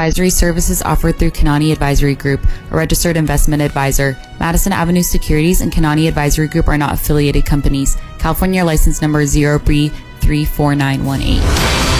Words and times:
advisory 0.00 0.30
services 0.30 0.80
offered 0.80 1.18
through 1.18 1.30
Kanani 1.30 1.72
Advisory 1.72 2.14
Group, 2.14 2.40
a 2.70 2.74
registered 2.74 3.18
investment 3.18 3.60
advisor. 3.60 4.16
Madison 4.38 4.72
Avenue 4.72 5.02
Securities 5.02 5.60
and 5.60 5.70
Kanani 5.70 6.08
Advisory 6.08 6.48
Group 6.48 6.68
are 6.68 6.78
not 6.78 6.94
affiliated 6.94 7.44
companies. 7.44 7.98
California 8.18 8.64
license 8.64 9.02
number 9.02 9.22
0B34918. 9.24 11.99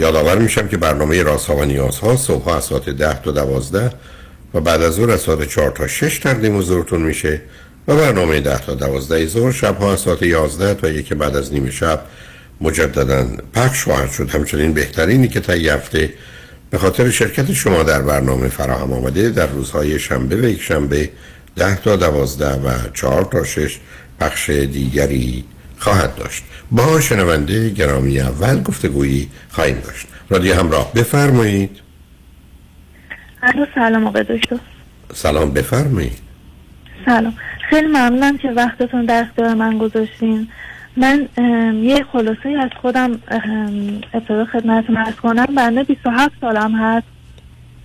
یادآور 0.00 0.38
میشم 0.38 0.68
که 0.68 0.76
برنامه 0.76 1.22
رازها 1.22 1.56
و 1.56 1.64
نیازها 1.64 2.16
صبح 2.16 2.48
از 2.48 2.64
ساعت 2.64 2.90
ده 2.90 3.22
تا 3.22 3.30
دوازده 3.30 3.90
و 4.54 4.60
بعد 4.60 4.82
از 4.82 4.92
ظهر 4.94 5.10
از 5.10 5.20
ساعت 5.20 5.48
چهار 5.48 5.70
تا 5.70 5.86
شش 5.86 6.18
تقدیم 6.18 6.58
حضورتون 6.58 7.02
میشه 7.02 7.40
و 7.88 7.96
برنامه 7.96 8.40
ده 8.40 8.58
تا 8.58 8.74
دوازده 8.74 9.26
ظهر 9.26 9.52
شبها 9.52 9.92
از 9.92 10.00
ساعت 10.00 10.22
یازده 10.22 10.74
تا 10.74 10.88
یک 10.88 11.12
بعد 11.12 11.36
از 11.36 11.52
نیمه 11.52 11.70
شب 11.70 12.02
مجددا 12.60 13.26
پخش 13.54 13.84
خواهد 13.84 14.10
شد. 14.10 14.30
همچنین 14.30 14.72
بهترینی 14.72 15.28
که 15.28 15.40
تا 15.40 15.52
هفته 15.52 16.12
به 16.70 16.78
خاطر 16.78 17.10
شرکت 17.10 17.52
شما 17.52 17.82
در 17.82 18.02
برنامه 18.02 18.48
فراهم 18.48 18.92
آمده 18.92 19.30
در 19.30 19.46
روزهای 19.46 19.98
شنبه 19.98 20.36
و 20.36 20.44
یک 20.44 20.62
شنبه 20.62 21.10
ده 21.56 21.76
تا 21.76 21.96
دوازده 21.96 22.54
و 22.54 22.70
چهار 22.94 23.24
تا 23.24 23.44
شش 23.44 23.78
پخش 24.20 24.50
دیگری 24.50 25.44
خواهد 25.80 26.14
داشت. 26.16 26.44
با 26.70 27.00
شنونده 27.00 27.70
گرامی 27.70 28.20
اول 28.20 28.62
گفتگویی 28.62 29.28
خواهیم 29.50 29.80
داشت. 29.80 30.06
رادیو 30.28 30.54
همراه 30.54 30.92
بفرمایید. 30.92 31.80
سلام 33.74 34.06
آقای 34.06 34.22
دکتر. 34.22 34.56
سلام 35.14 35.50
بفرمایید. 35.50 36.18
سلام. 37.06 37.34
خیلی 37.70 37.86
ممنونم 37.86 38.38
که 38.38 38.48
وقتتون 38.48 39.04
در 39.04 39.22
اختیار 39.22 39.54
من 39.54 39.78
گذاشتین. 39.78 40.48
من 40.96 41.28
یه 41.82 42.04
خلاصه 42.12 42.48
از 42.48 42.70
خودم 42.82 43.20
ابتدا 44.14 44.44
خدمت 44.44 44.90
مرز 44.90 45.14
کنم. 45.14 45.46
بنده 45.56 45.82
27 45.82 46.32
سالم 46.40 46.76
هست 46.76 47.06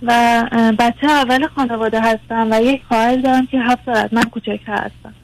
و 0.02 0.42
بچه 0.78 1.06
اول 1.10 1.46
خانواده 1.46 2.00
هستم 2.00 2.48
و 2.50 2.62
یک 2.62 2.82
خواهر 2.88 3.16
دارم 3.16 3.46
که 3.46 3.58
هفت 3.58 3.84
سال 3.86 3.96
از 3.96 4.14
من 4.14 4.22
کوچکتر 4.22 4.72
هستم 4.72 5.14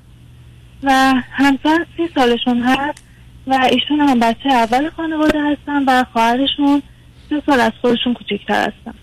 و 0.83 1.15
همسر 1.31 1.87
سی 1.97 2.09
سالشون 2.15 2.63
هست 2.63 3.03
و 3.47 3.69
ایشون 3.71 4.01
هم 4.01 4.21
بچه 4.21 4.49
اول 4.49 4.91
خانواده 4.91 5.43
هستن 5.43 5.85
و 5.87 6.05
خواهرشون 6.13 6.83
سه 7.31 7.43
سال 7.47 7.61
از 7.61 7.73
خودشون 7.81 8.15
کوچکتر 8.15 8.61
هستن. 8.61 8.95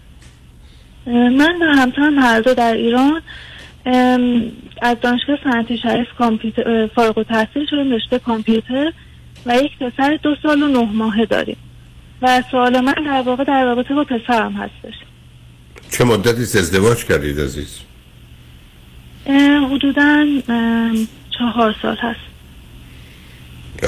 من 1.11 1.61
و 1.61 1.65
همسرم 1.65 2.19
هر 2.19 2.41
دو 2.41 2.53
در 2.53 2.73
ایران 2.73 3.21
از 4.81 4.97
دانشگاه 5.01 5.37
صنعتی 5.43 5.77
شریف 5.77 6.07
کامپیوتر 6.17 6.87
فارغ 6.87 7.17
التحصیل 7.17 7.65
شدیم 7.69 7.91
رشته 7.91 8.19
کامپیوتر 8.19 8.93
و 9.45 9.55
یک 9.55 9.77
پسر 9.77 10.19
دو 10.23 10.35
سال 10.43 10.63
و 10.63 10.67
نه 10.67 10.91
ماهه 10.93 11.25
داریم. 11.25 11.57
و 12.21 12.43
سوال 12.51 12.79
من 12.79 12.93
در 13.05 13.21
واقع 13.21 13.43
در 13.43 13.63
رابطه 13.63 13.93
با 13.93 14.03
پسرم 14.03 14.53
هستش. 14.53 14.93
چه 15.91 16.03
مدتی 16.03 16.41
ازدواج 16.41 17.05
کردید 17.05 17.39
عزیز؟ 17.39 17.79
حدودا 19.71 20.25
چهار 21.39 21.75
سال 21.81 21.95
هست. 21.95 22.19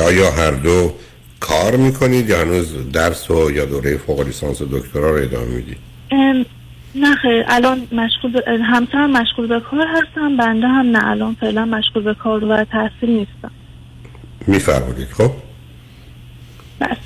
آیا 0.07 0.31
هر 0.31 0.51
دو 0.51 0.93
کار 1.39 1.75
می‌کنید 1.75 2.29
یا 2.29 2.41
هنوز 2.41 2.91
درس 2.91 3.31
و 3.31 3.51
یا 3.51 3.65
دوره 3.65 3.97
فوق 3.97 4.21
لیسانس 4.21 4.61
و 4.61 4.65
دکترا 4.65 5.09
رو 5.09 5.23
ادامه 5.23 5.45
می‌دید؟ 5.45 5.77
نه 6.95 7.15
خیر 7.15 7.45
الان 7.47 7.87
مشغول 7.91 8.31
ب... 8.31 8.47
همسرم 8.47 9.11
مشغول 9.11 9.47
به 9.47 9.59
کار 9.59 9.87
هستم 9.87 10.37
بنده 10.37 10.67
هم 10.67 10.85
نه. 10.85 11.07
الان 11.07 11.35
فعلا 11.39 11.65
مشغول 11.65 12.03
به 12.03 12.13
کار 12.13 12.43
و 12.43 12.63
تحصیل 12.63 13.09
نیستم. 13.09 13.51
میفرمودید 14.47 15.07
خب. 15.07 15.31
بس. 16.81 16.97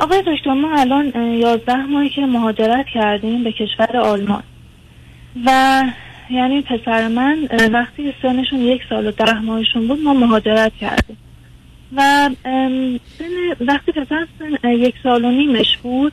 آقای 0.00 0.22
دکتر 0.26 0.52
ما 0.52 0.80
الان 0.80 1.12
یازده 1.32 1.76
ماهی 1.76 2.08
که 2.08 2.20
مهاجرت 2.20 2.86
کردیم 2.94 3.44
به 3.44 3.52
کشور 3.52 3.96
آلمان. 3.96 4.42
و 5.46 5.82
یعنی 6.30 6.62
پسر 6.62 7.08
من 7.08 7.48
وقتی 7.72 8.14
سنشون 8.22 8.58
یک 8.58 8.82
سال 8.88 9.06
و 9.06 9.10
ده 9.10 9.40
ماهشون 9.40 9.88
بود 9.88 10.00
ما 10.00 10.14
مهاجرت 10.14 10.72
کردیم. 10.80 11.16
و 11.96 12.30
وقتی 13.60 13.92
پسر 13.92 14.26
سن 14.38 14.70
یک 14.70 14.94
سال 15.02 15.24
و 15.24 15.30
نیمش 15.30 15.76
بود 15.76 16.12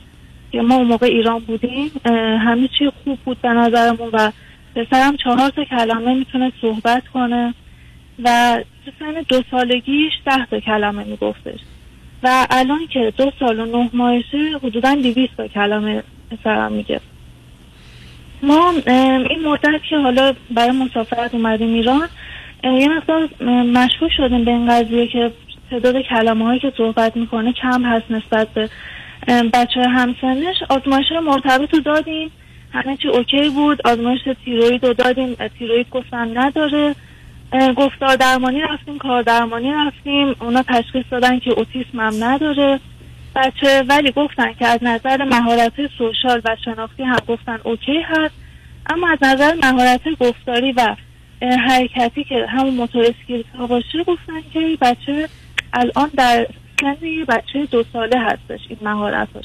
که 0.52 0.62
ما 0.62 0.74
اون 0.74 0.86
موقع 0.86 1.06
ایران 1.06 1.38
بودیم 1.38 1.90
همه 2.40 2.68
چی 2.78 2.90
خوب 3.04 3.18
بود 3.24 3.40
به 3.40 3.48
نظرمون 3.48 4.08
و 4.12 4.32
پسرم 4.74 5.16
چهار 5.16 5.50
تا 5.50 5.64
کلمه 5.64 6.14
می‌تونه 6.14 6.52
صحبت 6.60 7.08
کنه 7.08 7.54
و 8.24 8.58
سن 8.98 9.14
دو 9.28 9.42
سالگیش 9.50 10.12
ده 10.26 10.46
تا 10.46 10.60
کلمه 10.60 11.04
میگفتش. 11.04 11.60
و 12.22 12.46
الان 12.50 12.86
که 12.86 13.12
دو 13.16 13.32
سال 13.40 13.60
و 13.60 13.66
نه 13.66 13.90
ماهشه 13.92 14.58
حدودا 14.62 14.94
دیویست 14.94 15.36
تا 15.36 15.48
کلمه 15.48 16.02
پسرم 16.30 16.72
میگه. 16.72 17.00
ما 18.44 18.72
این 18.86 19.48
مدت 19.48 19.82
که 19.90 19.96
حالا 19.98 20.32
برای 20.50 20.70
مسافرت 20.70 21.34
اومدیم 21.34 21.74
ایران 21.74 22.08
یه 22.64 22.88
مقدار 22.88 23.28
مشکوک 23.62 24.10
شدیم 24.16 24.44
به 24.44 24.50
این 24.50 24.70
قضیه 24.70 25.06
که 25.06 25.30
تعداد 25.70 25.96
کلمه 26.00 26.44
هایی 26.44 26.60
که 26.60 26.72
صحبت 26.76 27.16
می‌کنه 27.16 27.52
کم 27.52 27.84
هست 27.84 28.10
نسبت 28.10 28.48
به 28.48 28.68
بچه 29.52 29.80
همسنش. 29.80 30.56
آزمایش 30.68 31.06
مرتبط 31.26 31.74
رو 31.74 31.80
دادیم. 31.80 32.30
همه 32.72 32.96
چی 32.96 33.08
اوکی 33.08 33.48
بود. 33.48 33.86
آزمایش 33.86 34.20
تیروید 34.44 34.86
رو 34.86 34.94
دادیم. 34.94 35.36
تیروید 35.58 35.86
گفتن 35.90 36.38
نداره. 36.38 36.94
گفتار 37.76 38.16
درمانی 38.16 38.60
رفتیم 38.60 38.98
کار 38.98 39.22
درمانی 39.22 39.72
رفتیم. 39.72 40.36
اونا 40.40 40.62
تشخیص 40.62 41.04
دادن 41.10 41.38
که 41.38 41.50
اوتیسم 41.50 42.00
هم 42.00 42.24
نداره. 42.24 42.80
بچه 43.34 43.82
ولی 43.88 44.12
گفتن 44.12 44.52
که 44.52 44.66
از 44.66 44.78
نظر 44.82 45.24
مهارت 45.24 45.72
social 45.98 46.42
و 46.44 46.56
شناختی 46.64 47.02
هم 47.02 47.18
گفتن 47.28 47.58
OK 47.64 48.00
هست. 48.00 48.34
اما 48.90 49.08
از 49.08 49.18
نظر 49.22 49.54
مهارت 49.62 50.00
گفتاری 50.20 50.72
و 50.72 50.96
حرکتی 51.42 52.24
که 52.24 52.46
همون 52.48 52.74
motor 52.74 53.04
skills 53.04 53.44
ها 53.58 53.66
باشه 53.66 54.04
گفتن 54.06 54.40
که 54.52 54.78
بچه 54.80 55.28
الان 55.72 56.10
در 56.16 56.46
سن 56.80 57.06
یه 57.06 57.24
بچه 57.24 57.66
دو 57.70 57.84
ساله 57.92 58.20
هستش 58.20 58.60
این 58.68 58.78
مهارتش 58.82 59.44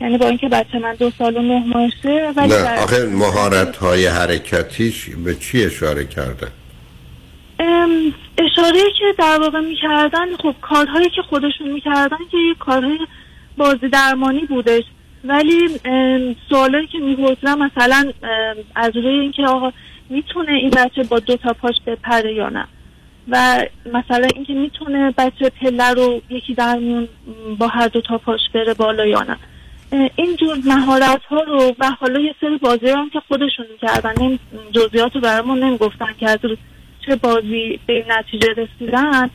یعنی 0.00 0.18
با 0.18 0.28
اینکه 0.28 0.48
بچه 0.48 0.78
من 0.78 0.94
دو 0.94 1.10
سال 1.10 1.36
و 1.36 1.42
نه 1.42 1.64
ماهشه 1.66 2.32
ولی 2.36 2.48
نه 2.48 2.78
آخه 2.78 3.06
مهارت 3.06 3.76
های 3.76 4.06
حرکتیش 4.06 5.10
به 5.24 5.34
چی 5.34 5.64
اشاره 5.64 6.04
کرده؟ 6.04 6.46
ام، 7.58 8.14
اشاره 8.38 8.80
که 8.98 9.04
در 9.18 9.38
واقع 9.40 9.60
می‌کردن 9.60 10.36
خب 10.42 10.54
کارهایی 10.60 11.10
که 11.10 11.22
خودشون 11.22 11.72
می‌کردن 11.72 12.18
که 12.30 12.38
کارهای 12.58 12.98
بازی 13.56 13.88
درمانی 13.88 14.40
بودش. 14.40 14.84
ولی 15.24 15.68
سوالایی 16.48 16.86
که 16.86 16.98
میپرسیدن 16.98 17.58
مثلا 17.58 18.12
از 18.74 18.96
روی 18.96 19.06
اینکه 19.06 19.46
آقا 19.46 19.72
می‌تونه 20.10 20.52
این 20.52 20.70
بچه 20.70 21.02
با 21.02 21.18
دو 21.18 21.36
تا 21.36 21.52
پاش 21.52 21.74
بپره 21.86 22.34
یا 22.34 22.48
نه؟ 22.48 22.66
و 23.28 23.66
مثلا 23.86 24.28
اینکه 24.34 24.52
می‌تونه 24.52 25.14
بچه 25.18 25.50
پله 25.50 25.90
رو 25.90 26.22
یکی 26.30 26.54
در 26.54 26.78
با 27.58 27.66
هر 27.66 27.88
دو 27.88 28.00
تا 28.00 28.18
پاش 28.18 28.40
بره 28.54 28.74
بالا 28.74 29.06
یا 29.06 29.22
نه؟ 29.22 29.36
اینجور 30.16 30.58
مهارت 30.64 31.24
ها 31.24 31.40
رو 31.40 31.74
و 31.78 31.90
حالا 31.90 32.20
یه 32.20 32.34
سری 32.40 32.58
بازی 32.58 32.88
هم 32.88 33.10
که 33.10 33.20
خودشون 33.28 33.66
می‌کردن 33.72 34.20
این 34.20 34.38
جزئیات 34.72 35.14
رو 35.14 35.20
برامون 35.20 35.64
نمی‌گفتن 35.64 36.14
که 36.20 36.30
از 36.30 36.38
چه 37.06 37.16
بازی 37.16 37.80
به 37.86 38.04
نتیجه 38.08 38.48
رسیدن. 38.56 39.30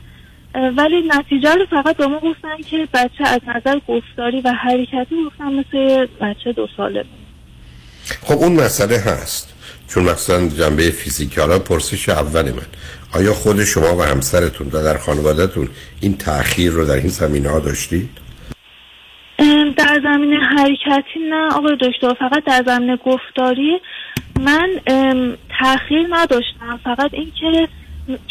ولی 0.76 1.02
نتیجه 1.08 1.54
رو 1.54 1.66
فقط 1.70 1.96
به 1.96 2.06
ما 2.06 2.18
گفتن 2.18 2.56
که 2.70 2.88
بچه 2.94 3.24
از 3.24 3.40
نظر 3.46 3.80
گفتاری 3.88 4.40
و 4.40 4.52
حرکتی 4.52 5.14
گفتن 5.26 5.52
مثل 5.52 6.06
بچه 6.20 6.52
دو 6.52 6.68
ساله. 6.76 7.04
خب 8.22 8.34
اون 8.34 8.52
مسئله 8.52 8.98
هست. 8.98 9.54
چون 9.88 10.04
مثلا 10.04 10.48
جنبه 10.48 10.90
فیزیکی. 10.90 11.40
حالا 11.40 11.58
پرسش 11.58 12.08
اول 12.08 12.42
من. 12.42 12.66
آیا 13.14 13.32
خود 13.32 13.64
شما 13.64 13.96
و 13.96 14.02
همسرتون 14.02 14.66
و 14.66 14.82
در 14.82 14.98
خانوادهتون 14.98 15.68
این 16.00 16.16
تأخیر 16.16 16.72
رو 16.72 16.86
در 16.86 16.94
این 16.94 17.08
زمینه 17.08 17.48
ها 17.48 17.58
داشتید؟ 17.58 18.10
در 19.76 20.00
زمینه 20.02 20.36
حرکتی 20.36 21.20
نه 21.30 21.54
آقای 21.54 21.76
دکتر. 21.80 22.14
فقط 22.14 22.44
در 22.44 22.62
زمینه 22.66 22.96
گفتاری 22.96 23.80
من 24.40 24.68
تاخیر 25.60 26.06
نداشتم. 26.10 26.80
فقط 26.84 27.10
اینکه 27.14 27.68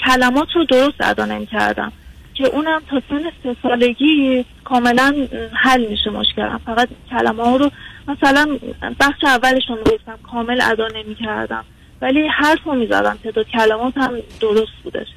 کلمات 0.05 0.47
رو 0.55 0.65
درست 0.65 0.95
ادا 0.99 1.25
نمی‌کردم. 1.25 1.91
که 2.35 2.45
اونم 2.45 2.81
تا 2.89 3.01
سن 3.09 3.23
سه 3.43 3.55
سالگی 3.63 4.45
کاملا 4.63 5.27
حل 5.53 5.87
میشه 5.89 6.09
مشکلم 6.09 6.61
فقط 6.65 6.89
کلمه 7.09 7.43
ها 7.43 7.55
رو 7.55 7.71
مثلا 8.07 8.59
بخش 8.99 9.23
اولش 9.23 9.63
رو 9.69 9.75
می‌گفتم 9.75 10.19
کامل 10.31 10.61
ادا 10.61 10.87
نمی‌کردم. 10.95 11.65
ولی 12.01 12.27
حرف 12.27 12.59
رو 12.65 12.75
می‌زدم 12.75 13.17
تعداد 13.23 13.45
کلمات 13.47 13.93
هم 13.97 14.11
درست 14.39 14.71
بودش 14.83 15.07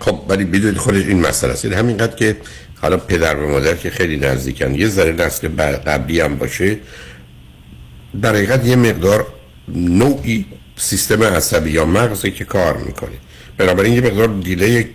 خب 0.00 0.20
ولی 0.28 0.44
بدونید 0.44 0.76
خودش 0.76 1.06
این 1.06 1.20
مسئله 1.20 1.52
است. 1.52 1.64
یعنی 1.64 1.76
همینقدر 1.76 2.16
که 2.16 2.36
حالا 2.82 2.96
پدر 2.96 3.36
و 3.36 3.50
مادر 3.50 3.74
که 3.74 3.90
خیلی 3.90 4.16
نزدیکن 4.16 4.74
یه 4.74 4.86
ذره 4.86 5.12
نسل 5.12 5.48
قبلی 5.86 6.20
هم 6.20 6.36
باشه 6.36 6.78
در 8.22 8.34
حقیقت 8.34 8.66
یه 8.66 8.76
مقدار 8.76 9.26
نوعی 9.68 10.46
سیستم 10.76 11.22
عصبی 11.22 11.70
یا 11.70 11.84
مغزی 11.84 12.30
که 12.30 12.44
کار 12.44 12.76
می‌کنه. 12.76 13.18
بنابراین 13.58 13.92
یه 13.92 14.00
مقدار 14.00 14.26
دیله 14.26 14.88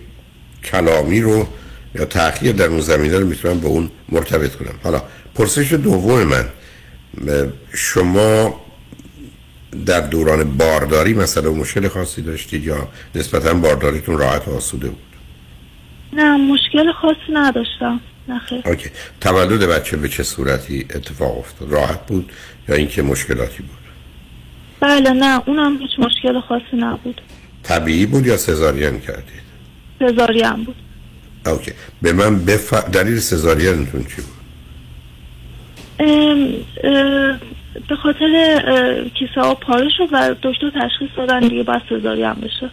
کلامی 0.64 1.20
رو 1.20 1.46
یا 1.94 2.04
تأخیر 2.04 2.52
در 2.52 2.66
اون 2.66 2.80
زمینه 2.80 3.18
رو 3.18 3.26
می‌تونم 3.26 3.60
به 3.60 3.66
اون 3.66 3.90
مرتبط 4.08 4.56
کنم. 4.56 4.74
حالا 4.84 5.02
پرسش 5.34 5.72
دوم 5.72 6.22
من 6.22 6.44
شما 7.74 8.60
در 9.86 10.00
دوران 10.00 10.56
بارداری 10.56 11.14
مثلا 11.14 11.50
مشکل 11.50 11.88
خاصی 11.88 12.22
داشتید 12.22 12.64
یا 12.64 12.88
نسبتا 13.14 13.54
بارداریتون 13.54 14.18
راحت 14.18 14.48
و 14.48 14.56
آسوده 14.56 14.88
بود؟ 14.88 14.98
نه 16.12 16.36
مشکل 16.36 16.92
خاصی 16.92 17.32
نداشتم. 17.32 18.00
نه 18.28 18.38
خیر. 18.38 18.62
اوکی. 18.64 18.90
تولد 19.20 19.60
بچه 19.60 19.96
به 19.96 20.08
چه 20.08 20.22
صورتی 20.22 20.86
اتفاق 20.94 21.38
افتاد؟ 21.38 21.70
راحت 21.70 22.06
بود 22.06 22.32
یا 22.68 22.74
اینکه 22.74 23.02
مشکلاتی 23.02 23.62
بود؟ 23.62 23.78
بله 24.80 25.10
نه 25.10 25.42
اونم 25.46 25.78
هیچ 25.78 25.90
مشکل 25.98 26.40
خاصی 26.40 26.76
نبود. 26.76 27.20
طبیعی 27.62 28.06
بود 28.06 28.26
یا 28.26 28.36
سزارین 28.36 29.00
کردید؟ 29.00 29.40
سزاری 29.98 30.42
هم 30.42 30.64
بود. 30.64 30.76
اوکی. 31.46 31.72
به 32.02 32.12
من 32.12 32.44
بف... 32.44 32.74
دلیل 32.74 33.18
سزارینتون 33.18 34.04
چی 34.04 34.16
بود؟ 34.16 34.40
به 37.88 37.96
خاطر 38.02 39.10
کیسه 39.14 39.40
ها 39.40 39.54
پاره 39.54 39.88
شد 39.98 40.08
و 40.12 40.34
دکتر 40.42 40.70
تشخیص 40.70 41.10
دادن 41.16 41.40
دیگه 41.40 41.62
باید 41.62 41.82
سزاری 41.90 42.22
هم 42.22 42.34
بشه. 42.34 42.70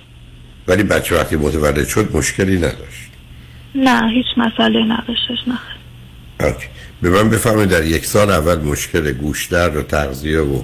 ولی 0.68 0.84
بچه 0.84 1.16
وقتی 1.16 1.36
متولد 1.36 1.88
شد 1.88 2.16
مشکلی 2.16 2.58
نداشت. 2.58 3.08
نه 3.75 4.10
هیچ 4.10 4.25
مسئله 4.38 4.84
نداشتش 4.84 5.48
نه. 5.48 5.60
OK. 6.40 6.68
به 7.02 7.10
من 7.10 7.30
بفرمایید 7.30 7.69
در 7.69 7.86
یک 7.86 8.06
سال 8.06 8.31
اول 8.31 8.60
مشکل 8.60 9.12
گوش 9.12 9.46
درد 9.46 9.75
و 9.75 9.81
تغذیه 9.81 10.40
و 10.40 10.64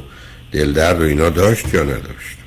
دل 0.51 0.73
درد 0.73 1.01
و 1.01 1.03
اینا 1.03 1.29
داشت 1.29 1.73
یا 1.73 1.83
نداشت؟ 1.83 2.37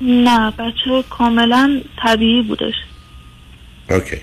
نه 0.00 0.50
بچه 0.50 1.04
کاملا 1.10 1.80
طبیعی 2.02 2.42
بودش. 2.42 2.74
OK. 3.90 4.16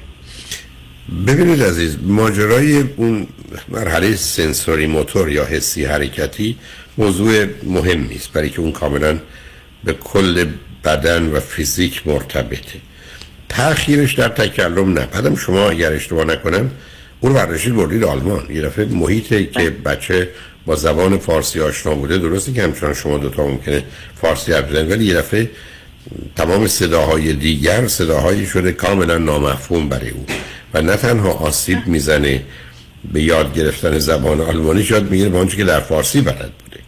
ببینید 1.27 1.63
عزیز 1.63 1.97
ماجرای 2.03 2.83
اون 2.95 3.27
مرحله 3.69 4.15
sensory 4.15 4.87
motor 4.87 5.29
یا 5.29 5.45
حسی 5.45 5.85
حرکتی 5.85 6.57
موضوع 6.97 7.45
مهمی 7.63 8.15
است 8.15 8.31
برای 8.33 8.49
که 8.49 8.59
اون 8.59 8.71
کاملا 8.71 9.19
به 9.83 9.93
کل 9.93 10.45
بدن 10.83 11.27
و 11.27 11.39
فیزیک 11.39 12.07
مرتبطه. 12.07 12.79
تأخیرش 13.49 14.13
در 14.13 14.29
تکلم 14.29 14.93
نه. 14.93 15.05
بعدم 15.05 15.35
شما 15.35 15.69
اگر 15.69 15.93
اشتباه 15.93 16.25
نکنم 16.25 16.71
اون 17.21 17.33
برداشتید 17.33 17.75
بردید 17.75 18.03
آلمان. 18.03 18.47
یه 18.49 18.61
دفعه 18.61 18.85
محیطی 18.85 19.45
که 19.45 19.69
بچه 19.69 20.29
با 20.65 20.75
زبان 20.75 21.17
فارسی 21.17 21.61
آشنا 21.61 21.95
بوده 21.95 22.17
درسته 22.17 22.53
که 22.53 22.63
همچنان 22.63 22.93
شما 22.93 23.17
دوتا 23.17 23.47
ممکنه 23.47 23.83
فارسی 24.21 24.53
حرف 24.53 24.71
ولی 24.71 25.05
یه 25.05 25.13
دفعه 25.13 25.49
تمام 26.35 26.67
صداهای 26.67 27.33
دیگر 27.33 27.87
صداهایی 27.87 28.45
شده 28.45 28.71
کاملا 28.71 29.17
نامفهوم 29.17 29.89
برای 29.89 30.09
او. 30.09 30.25
و 30.73 30.81
نه 30.81 30.95
تنها 30.95 31.31
آسیب 31.31 31.87
می‌زنه 31.87 32.43
به 33.13 33.21
یاد 33.21 33.53
گرفتن 33.53 33.99
زبان 33.99 34.41
آلمانی 34.41 34.87
یاد 34.89 35.11
می‌گیره 35.11 35.29
به 35.29 35.37
آنچه 35.37 35.57
که 35.57 35.63
در 35.63 35.79
فارسی 35.79 36.21
بلد 36.21 36.51
بوده. 36.63 36.79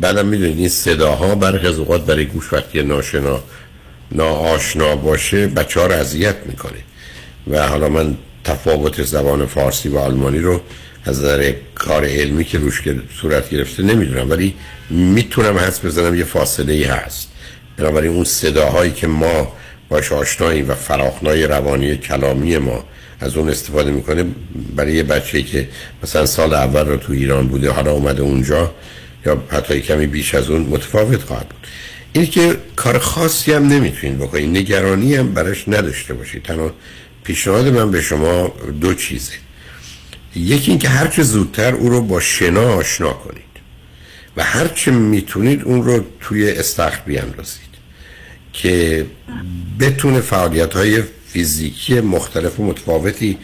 بعدم 0.00 0.26
می‌دونید 0.26 0.58
این 0.58 0.68
صداها 0.68 1.34
برخی 1.34 1.66
از 1.66 1.78
اوقات 1.78 2.06
برای 2.06 2.24
گوش 2.24 2.52
وقتی 2.52 2.82
ناشنا 2.82 3.40
ناآشنا 4.12 4.96
باشه 4.96 5.46
بچه 5.46 5.80
ها 5.80 5.86
رو 5.86 5.92
اذیت 5.92 6.36
می‌کنه. 6.46 6.78
و 7.50 7.68
حالا 7.68 7.88
من 7.88 8.16
تفاوت 8.44 9.02
زبان 9.02 9.46
فارسی 9.46 9.88
و 9.88 9.98
آلمانی 9.98 10.38
رو 10.38 10.60
از 11.04 11.18
نظر 11.18 11.52
کار 11.74 12.04
علمی 12.04 12.44
که 12.44 12.58
روش 12.58 12.82
صورت 13.20 13.50
گرفته 13.50 13.82
نمی‌دونم 13.82 14.30
ولی 14.30 14.54
می‌تونم 14.90 15.58
حس 15.58 15.84
بزنم 15.84 16.14
یه 16.14 16.24
فاصله 16.24 16.72
ای 16.72 16.84
هست. 16.84 17.28
بنابراین 17.76 18.12
اون 18.12 18.24
صداهایی 18.24 18.92
که 18.92 19.06
ما 19.06 19.52
باش 19.88 20.12
آشناییم 20.12 20.70
و 20.70 20.74
فراخنای 20.74 21.46
روانی 21.46 21.96
کلامی 21.96 22.58
ما 22.58 22.84
از 23.20 23.36
اون 23.36 23.48
استفاده 23.48 23.90
می‌کنه 23.90 24.24
برای 24.76 24.92
یه 24.92 25.02
بچه 25.02 25.42
که 25.42 25.68
مثلا 26.02 26.26
سال 26.26 26.54
اول 26.54 26.86
رو 26.86 26.96
تو 26.96 27.12
ایران 27.12 27.48
بوده 27.48 27.70
حالا 27.70 27.92
اومده 27.92 28.22
اونجا 28.22 28.74
یا 29.26 29.42
حتی 29.48 29.80
کمی 29.80 30.06
بیش 30.06 30.34
از 30.34 30.50
اون 30.50 30.60
متفاوت 30.60 31.22
خواهد 31.22 31.48
بود. 31.48 31.66
این 32.12 32.26
که 32.26 32.56
کار 32.76 32.98
خاصی 32.98 33.52
هم 33.52 33.68
نمی‌تونید 33.68 34.18
بکنید 34.18 34.56
نگرانی 34.56 35.14
هم 35.14 35.34
براش 35.34 35.68
نداشته 35.68 36.14
باشید. 36.14 36.42
تنها 36.42 36.72
پیشنهاد 37.24 37.68
من 37.68 37.90
به 37.90 38.02
شما 38.02 38.54
دو 38.80 38.94
چیزه. 38.94 39.32
یکی 40.36 40.70
اینکه 40.70 40.88
هرچه 40.88 41.22
زودتر 41.22 41.74
او 41.74 41.88
رو 41.88 42.00
با 42.00 42.20
شنا 42.20 42.74
آشنا 42.74 43.12
کنید 43.12 43.42
و 44.36 44.44
هرچه 44.44 44.90
می‌تونید 44.90 45.62
اون 45.62 45.84
رو 45.84 46.04
توی 46.20 46.50
استخر 46.50 47.00
بیاندازید 47.06 47.66
که 48.52 49.06
بتونه 49.80 50.20
فعالیت 50.20 50.72
های 50.72 51.02
فیزیکی 51.36 52.00
مختلف 52.00 52.60
و 52.60 52.64
متفاوتی 52.64 53.38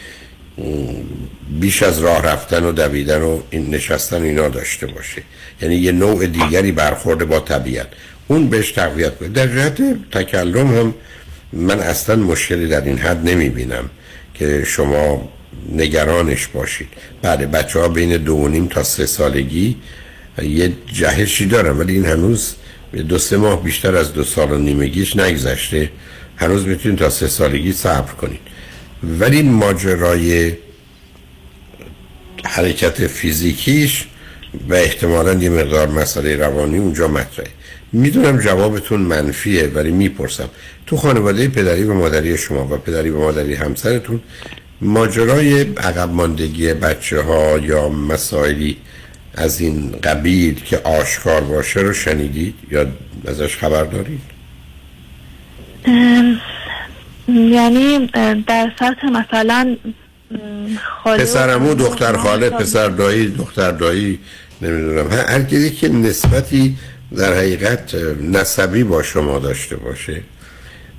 بیش 1.60 1.82
از 1.82 1.98
راه 1.98 2.22
رفتن 2.22 2.64
و 2.64 2.72
دویدن 2.72 3.22
و 3.22 3.40
این 3.50 3.74
نشستن 3.74 4.22
اینا 4.22 4.48
داشته 4.48 4.86
باشه. 4.86 5.22
یعنی 5.62 5.74
یه 5.74 5.92
نوع 5.92 6.26
دیگری 6.26 6.72
برخورده 6.72 7.24
با 7.24 7.40
طبیعت. 7.40 7.86
اون 8.28 8.48
بهش 8.50 8.72
تقویت 8.72 9.16
کنه. 9.18 9.28
در 9.28 9.46
جهت 9.46 9.80
تکلم 10.10 10.66
هم 10.76 10.94
من 11.52 11.80
اصلا 11.80 12.16
مشکلی 12.16 12.68
در 12.68 12.80
این 12.80 12.98
حد 12.98 13.28
نمی 13.28 13.48
بینم 13.48 13.90
که 14.34 14.64
شما 14.66 15.28
نگرانش 15.72 16.46
باشید. 16.46 16.88
بله 17.22 17.46
بچه 17.46 17.80
ها 17.80 17.88
بین 17.88 18.16
دو 18.16 18.34
و 18.34 18.48
نیم 18.48 18.66
تا 18.66 18.82
سه 18.82 19.06
سالگی 19.06 19.76
یه 20.42 20.72
جهشی 20.92 21.46
دارن 21.46 21.78
ولی 21.78 21.92
این 21.92 22.04
هنوز 22.04 22.54
دو 23.08 23.18
سه 23.18 23.36
ماه 23.36 23.62
بیشتر 23.62 23.96
از 23.96 24.12
دو 24.12 24.24
سال 24.24 24.52
و 24.52 24.58
نیمگیش 24.58 25.16
نگذشته. 25.16 25.90
هنوز 26.42 26.66
می‌تونید 26.66 26.98
تا 26.98 27.10
سه 27.10 27.28
سالگی 27.28 27.72
صبر 27.72 28.12
کنید. 28.12 28.40
ولی 29.20 29.42
ماجرای 29.42 30.52
حرکت 32.44 33.06
فیزیکیش 33.06 34.04
و 34.68 34.74
احتمالا 34.74 35.34
یه 35.34 35.50
مقدار 35.50 35.88
مسئله 35.88 36.36
روانی 36.36 36.78
اونجا 36.78 37.08
مطرحه. 37.08 37.50
می‌دونم 37.92 38.38
جوابتون 38.38 39.00
منفیه 39.00 39.66
ولی 39.66 39.90
می‌پرسم. 39.90 40.48
تو 40.86 40.96
خانواده 40.96 41.48
پدری 41.48 41.84
و 41.84 41.94
مادری 41.94 42.38
شما 42.38 42.74
و 42.74 42.76
پدری 42.76 43.10
و 43.10 43.18
مادری 43.18 43.54
همسرتون 43.54 44.20
ماجرای 44.80 45.62
عقب 45.62 46.10
ماندگی 46.10 46.74
بچه 46.74 47.20
ها 47.20 47.58
یا 47.58 47.88
مسائلی 47.88 48.76
از 49.34 49.60
این 49.60 49.90
قبیل 49.90 50.60
که 50.64 50.78
آشکار 50.78 51.40
باشه 51.40 51.80
رو 51.80 51.92
شنیدید 51.92 52.54
یا 52.70 52.86
ازش 53.26 53.56
خبر 53.56 53.84
دارید؟ 53.84 54.31
یعنی 57.28 58.06
در 58.46 58.72
سطح 58.78 59.06
مثلا 59.06 59.76
خاله 61.04 61.22
پسرمو 61.22 61.74
دختر 61.74 62.16
خاله 62.16 62.50
پسر 62.50 62.88
دایی 62.88 63.28
دختر 63.28 63.70
دایی 63.70 64.18
نمی‌دونم. 64.62 65.10
هر 65.10 65.42
که 65.42 65.88
نسبتی 65.88 66.76
در 67.16 67.34
حقیقت 67.34 67.94
نسبی 68.20 68.84
با 68.84 69.02
شما 69.02 69.38
داشته 69.38 69.76
باشه 69.76 70.22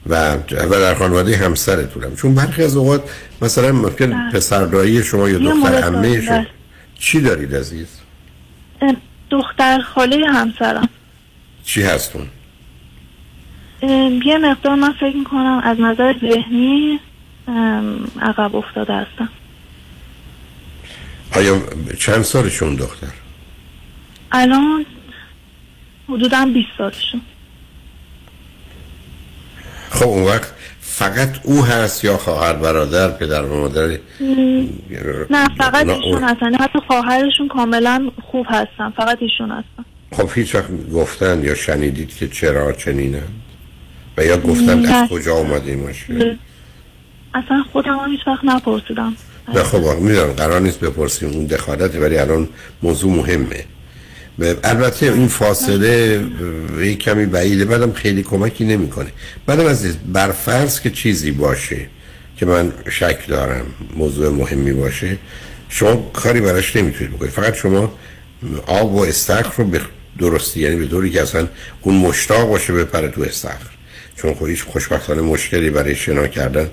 و 0.08 0.36
و 0.36 0.70
در 0.70 0.96
خانواده 0.96 1.38
همسرتونم. 1.38 2.16
چون 2.16 2.36
برخی 2.36 2.64
از 2.64 2.76
اوقات 2.76 3.02
مثلا 3.42 3.72
ممکن 3.72 4.10
بله. 4.10 4.32
پسر 4.32 4.66
دایی 4.66 5.04
شما 5.04 5.30
یا 5.30 5.38
دختر 5.38 5.84
عمه. 5.84 6.22
شما. 6.22 6.46
چی 7.00 7.22
دارید 7.22 7.56
عزیز؟ 7.56 7.88
دختر 9.30 9.80
خاله 9.80 10.26
همسرم؟ 10.28 10.90
چی 11.64 11.82
هستون 11.82 12.28
یه 14.26 14.38
مقدار 14.38 14.76
من 14.76 14.94
فکر 14.94 15.16
می‌کنم 15.18 15.62
از 15.64 15.80
نظر 15.80 16.14
ذهنی 16.20 17.00
عقب 18.22 18.56
افتاده 18.56 18.94
هستم. 18.94 19.30
آیا 21.36 21.62
چند 22.00 22.22
سالشون 22.22 22.76
دختر؟ 22.76 23.08
الان 24.32 24.86
حدودا 26.10 26.46
20 26.54 26.68
سالشون. 26.78 27.22
خب 29.90 30.08
اون 30.08 30.24
وقت 30.24 30.54
فقط 30.82 31.40
او 31.44 31.66
هست 31.66 32.04
یا 32.04 32.18
خواهر 32.18 32.54
برادر 32.54 33.10
پدر 33.10 33.44
و 33.44 33.60
مادر؟ 33.60 33.88
نه 35.30 35.48
فقط 35.58 35.86
نه، 35.86 35.94
ایشون 35.94 36.24
هستن. 36.24 36.56
حتی 36.56 36.80
خواهرشون 36.88 37.48
کاملا 37.48 38.12
خوب 38.32 38.46
هستن. 38.50 38.90
فقط 38.90 39.18
ایشون 39.22 39.52
هستن. 39.52 39.86
خب 40.12 40.30
هیچ 40.36 40.56
وقت 40.56 40.90
گفتن 40.94 41.44
یا 41.44 41.56
شنیدید 41.56 42.18
که 42.18 42.28
چرا 42.28 42.72
چنینن؟ 42.72 43.28
و 44.18 44.26
یا 44.26 44.38
گفتن. 44.38 44.86
از 44.86 45.10
کجا 45.10 45.34
اومده 45.34 45.72
این 45.72 45.90
مشکل؟ 45.90 46.36
اصلا 47.34 47.64
خودم 47.72 47.98
هم 47.98 48.12
هیچ 48.12 48.28
وقت 48.28 48.46
نپرسیدم. 48.46 49.16
نه 49.56 49.64
خب 49.64 49.78
می‌دونم 50.00 50.32
قرار 50.34 50.62
نیست 50.62 50.80
بپرسیم 50.80 51.30
اون 51.30 51.46
دخالته 51.46 52.00
ولی 52.00 52.18
الان 52.18 52.50
موضوع 52.84 53.12
مهمه. 53.12 53.66
به- 54.38 54.58
البته 54.64 55.06
این 55.14 55.28
فاصله 55.28 56.26
یک 56.80 57.00
کمی 57.00 57.26
بعیده 57.26 57.66
بعدم 57.66 57.92
خیلی 57.92 58.24
کمکی 58.24 58.66
نمی‌کنه. 58.66 59.10
بعدم 59.46 59.68
عزیز 59.68 59.98
برفرض 60.14 60.80
که 60.80 60.90
چیزی 60.90 61.32
باشه 61.32 61.88
که 62.38 62.46
من 62.46 62.74
شک 62.90 63.28
دارم 63.28 63.66
موضوع 63.98 64.30
مهمی 64.30 64.74
باشه 64.74 65.18
شما 65.70 65.96
کاری 66.14 66.42
براش 66.42 66.76
نمی‌تونید 66.76 67.14
بکنید. 67.14 67.32
فقط 67.32 67.56
شما 67.56 67.94
آب 68.68 68.96
و 68.96 69.04
استخر 69.04 69.54
رو 69.58 69.66
به 69.66 69.82
درستی 70.20 70.60
یعنی 70.60 70.76
به 70.76 70.88
طوری 70.88 71.10
که 71.10 71.22
اصلا 71.22 71.48
اون 71.82 71.96
مشتاق 71.96 72.50
باشه 72.50 72.74
بپره 72.74 73.08
تو 73.08 73.22
استخر. 73.22 73.70
چون 74.16 74.34
خب 74.34 74.48
هیچ 74.48 74.64
خوشبختانه 74.64 75.22
مشکلی 75.22 75.70
برای 75.70 75.96
شنا 75.96 76.28
کردن 76.28 76.70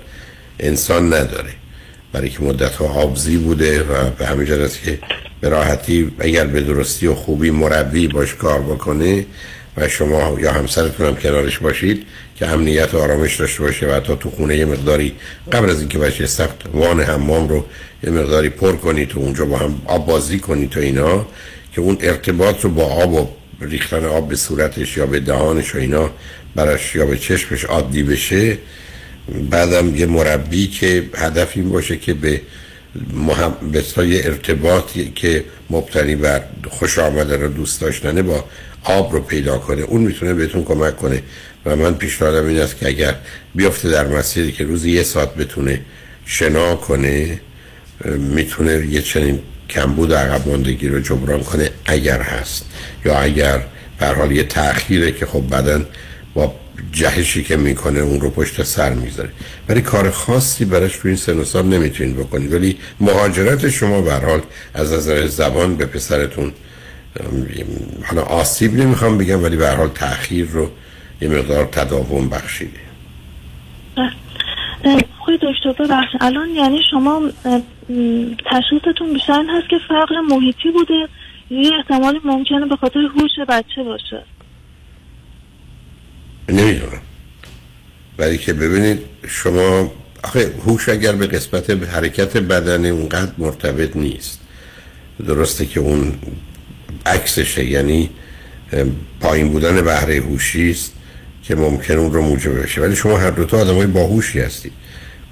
انسان 0.59 1.13
نداره. 1.13 1.49
برای 2.13 2.29
که 2.29 2.43
مدت 2.43 2.75
ها 2.75 2.85
آبزی 2.85 3.37
بوده 3.37 3.83
و 3.83 4.09
به 4.09 4.25
همین 4.25 4.51
است 4.51 4.83
که 4.83 4.99
به 5.41 5.49
راحتی 5.49 6.11
اگر 6.19 6.45
به 6.45 6.61
درستی 6.61 7.07
و 7.07 7.15
خوبی 7.15 7.51
مربی 7.51 8.07
باش 8.07 8.35
کار 8.35 8.61
بکنه 8.61 9.25
و 9.77 9.87
شما 9.87 10.37
یا 10.39 10.51
همسرتون 10.51 11.07
هم 11.07 11.15
کنارش 11.15 11.59
باشید 11.59 12.05
که 12.35 12.47
امنیت 12.47 12.93
و 12.93 12.97
آرامش 12.97 13.35
داشته 13.35 13.63
باشه 13.63 13.87
و 13.87 13.93
حتی 13.93 14.15
تو 14.19 14.29
خونه 14.29 14.57
یه 14.57 14.65
مقداری 14.65 15.15
قبل 15.51 15.69
از 15.69 15.79
اینکه 15.79 15.97
بچه 15.97 16.25
سخت 16.25 16.55
وان 16.73 17.01
حمام 17.01 17.47
رو 17.47 17.65
یه 18.03 18.09
مقداری 18.09 18.49
پر 18.49 18.75
کنید 18.75 19.07
تو 19.07 19.19
اونجا 19.19 19.45
با 19.45 19.57
هم 19.57 19.81
آب 19.85 20.05
بازی 20.05 20.39
کنید 20.39 20.69
تو 20.69 20.79
اینا 20.79 21.25
که 21.73 21.81
اون 21.81 21.97
ارتباط 22.01 22.61
رو 22.61 22.69
با 22.69 22.85
آب 22.85 23.13
و 23.13 23.27
ریختن 23.61 24.05
آب 24.05 24.29
به 24.29 24.35
صورتش 24.35 24.97
یا 24.97 25.05
به 25.05 25.19
دهانش 25.19 25.75
و 25.75 25.77
اینا 25.77 26.09
براش 26.55 26.95
یا 26.95 27.05
به 27.05 27.17
چشمش 27.17 27.65
عادی 27.65 28.03
بشه 28.03 28.57
بعدم 29.49 29.95
یه 29.95 30.05
مربی 30.05 30.67
که 30.67 31.09
هدف 31.15 31.51
این 31.55 31.69
باشه 31.69 31.97
که 31.97 32.13
به 32.13 32.41
مهم... 33.13 33.53
ارتباطی 33.97 35.11
که 35.15 35.43
مبتنی 35.69 36.15
بر 36.15 36.41
خوش 36.69 36.99
آمدن 36.99 37.43
و 37.43 37.47
دوست 37.47 37.81
داشتنه 37.81 38.21
با 38.21 38.45
آب 38.83 39.13
رو 39.13 39.19
پیدا 39.19 39.57
کنه. 39.57 39.81
اون 39.81 40.01
می‌تونه 40.01 40.33
بهتون 40.33 40.63
کمک 40.63 40.97
کنه. 40.97 41.23
و 41.65 41.75
من 41.75 41.93
پیشنهادم 41.93 42.47
این 42.47 42.59
است 42.59 42.77
که 42.77 42.87
اگر 42.87 43.15
بیفته 43.55 43.89
در 43.89 44.07
مسیری 44.07 44.51
که 44.51 44.63
روزی 44.63 44.91
یه 44.91 45.03
ساعت 45.03 45.35
بتونه 45.35 45.81
شنا 46.25 46.75
کنه 46.75 47.39
می‌تونه 48.17 48.87
یه 48.89 49.01
چنین 49.01 49.39
کمبود 49.69 50.13
عقب 50.13 50.47
ماندگی 50.47 50.87
رو 50.87 50.99
جبران 50.99 51.43
کنه 51.43 51.69
اگر 51.85 52.21
هست. 52.21 52.65
یا 53.05 53.19
اگر 53.19 53.61
به 53.99 54.07
حال 54.07 54.31
یه 54.31 54.43
تأخیره 54.43 55.11
که 55.11 55.25
خب 55.25 55.41
بعدا 55.49 55.85
با 56.33 56.53
جهشی 56.91 57.43
که 57.43 57.57
می‌کنه 57.57 57.99
اون 57.99 58.21
رو 58.21 58.29
پشت 58.29 58.63
سر 58.63 58.93
می‌ذاره. 58.93 59.29
ولی 59.69 59.81
کار 59.81 60.11
خاصی 60.11 60.65
براش 60.65 60.97
تو 60.97 61.07
این 61.07 61.17
سن 61.17 61.43
سال 61.43 61.65
نمی‌تونید 61.65 62.17
بکنید. 62.17 62.53
ولی 62.53 62.77
مهاجرت 62.99 63.69
شما 63.69 64.01
به 64.01 64.13
حال 64.13 64.41
از 64.73 64.93
نظر 64.93 65.27
زبان 65.27 65.75
به 65.75 65.85
پسرتون 65.85 66.51
حالا 68.03 68.21
آسیب 68.21 68.73
نمی‌خوام 68.73 69.17
بگم 69.17 69.43
ولی 69.43 69.57
به 69.57 69.69
حال 69.69 69.87
تأخیر 69.87 70.47
رو 70.47 70.69
یه 71.21 71.27
مقدار 71.27 71.65
تداوم 71.65 72.29
بخشیده 72.29 72.79
خیلی 75.25 75.37
دکتر 75.37 75.83
ببخشید. 75.83 76.17
الان 76.21 76.49
یعنی 76.49 76.79
شما 76.91 77.21
تشخیصتون 78.51 79.13
بیشتر 79.13 79.45
هست 79.49 79.69
که 79.69 79.77
فقر 79.87 80.19
محیطی 80.29 80.71
بوده. 80.73 81.07
یه 81.49 81.71
احتمالی 81.77 82.19
ممکنه 82.23 82.65
به 82.65 82.75
خاطر 82.75 82.99
هوش 82.99 83.31
بچه 83.49 83.83
باشه. 83.83 84.23
نمی‌دونم. 86.49 87.01
ولی 88.17 88.37
که 88.37 88.53
ببینید 88.53 88.99
شما 89.27 89.91
آخه 90.23 90.51
هوش 90.65 90.89
اگر 90.89 91.11
به 91.11 91.27
قسمت 91.27 91.69
حرکت 91.69 92.37
بدن 92.37 92.85
اونقدر 92.85 93.31
مرتبط 93.37 93.95
نیست. 93.95 94.39
درسته 95.27 95.65
که 95.65 95.79
اون 95.79 96.13
عکسشه 97.05 97.65
یعنی 97.65 98.09
پایین 99.19 99.49
بودن 99.49 99.81
بهره 99.81 100.15
هوشی 100.15 100.71
است 100.71 100.93
که 101.43 101.55
ممکن 101.55 101.93
اون 101.93 102.13
رو 102.13 102.21
موجب 102.21 102.63
بشه. 102.63 102.81
ولی 102.81 102.95
شما 102.95 103.17
هر 103.17 103.31
دوتا 103.31 103.57
آدم 103.57 103.75
های 103.75 103.87
باهوشی 103.87 104.39
هستید 104.39 104.73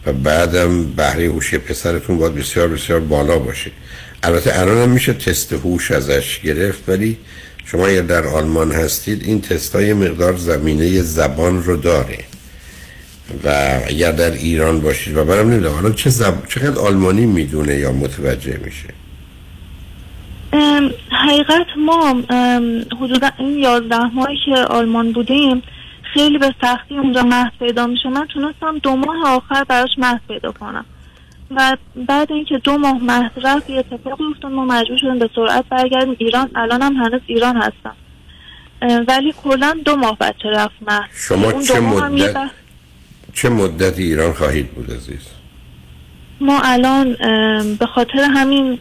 و 0.05 0.13
بعدم 0.13 0.85
بهره 0.85 1.25
هوشی 1.25 1.57
پسرتون 1.57 2.17
باید 2.17 2.35
بسیار 2.35 2.67
بسیار 2.67 2.99
بالا 2.99 3.39
باشه. 3.39 3.71
البته 4.23 4.59
الان 4.59 4.77
هم 4.77 4.89
میشه 4.89 5.13
تست 5.13 5.53
هوش 5.53 5.91
ازش 5.91 6.39
گرفت 6.43 6.89
ولی 6.89 7.17
شما 7.71 7.87
اگر 7.87 8.01
در 8.01 8.27
آلمان 8.27 8.71
هستید 8.71 9.23
این 9.23 9.41
تست 9.41 9.75
های 9.75 9.93
مقدار 9.93 10.35
زمینه 10.35 11.01
زبان 11.01 11.63
رو 11.63 11.77
داره. 11.77 12.17
و 13.43 13.79
اگر 13.87 14.11
در 14.11 14.31
ایران 14.31 14.81
باشید 14.81 15.17
و 15.17 15.23
منم 15.23 15.51
نمی‌دونم 15.51 15.75
حالا 15.75 15.91
چه 15.91 16.09
زب... 16.09 16.47
چقدر 16.47 16.79
آلمانی 16.79 17.25
می‌دونه 17.25 17.75
یا 17.75 17.91
متوجه 17.91 18.59
میشه؟ 18.65 18.93
حقیقت 21.11 21.67
ما 21.77 22.23
ام، 22.29 22.85
حدودا 23.01 23.29
این 23.39 23.57
یازده 23.57 24.05
ماهی 24.05 24.37
که 24.45 24.55
آلمان 24.55 25.11
بودیم 25.11 25.63
خیلی 26.13 26.37
به 26.37 26.55
سختی 26.61 26.97
اونجا 26.97 27.23
مهد 27.23 27.51
پیدا 27.59 27.87
میشه 27.87 28.09
من 28.09 28.27
تونستم 28.27 28.77
دو 28.83 28.95
ماه 28.95 29.27
آخر 29.27 29.63
براش 29.63 29.89
مهد 29.97 30.21
پیدا 30.27 30.51
کنم. 30.51 30.85
و 31.55 31.77
بعد 32.07 32.31
اینکه 32.31 32.57
دو 32.57 32.77
ماه 32.77 33.01
رفت 33.43 33.69
یه 33.69 33.77
اتفاقی 33.79 34.23
افتاد 34.23 34.51
ما 34.51 34.65
مجبور 34.65 34.97
شدیم 34.97 35.19
به 35.19 35.29
سرعت 35.35 35.65
برگردیم. 35.69 36.15
ایران 36.19 36.49
الان 36.55 36.81
هم 36.81 36.93
هنوز 36.93 37.21
ایران 37.27 37.57
هستم 37.57 37.95
ولی 39.07 39.33
کلا 39.43 39.77
دو 39.85 39.95
ماه 39.95 40.17
بچه 40.17 40.49
رفت 40.49 40.75
مهد 40.87 41.09
شما 41.13 41.61
چه 41.61 41.79
مدت 41.79 42.49
چه 43.33 43.49
مدتی 43.49 44.03
ایران 44.03 44.33
خواهید 44.33 44.71
بود 44.71 44.91
عزیز؟ 44.91 45.27
ما 46.41 46.61
الان 46.63 47.13
به 47.79 47.85
خاطر 47.85 48.19
همین 48.19 48.79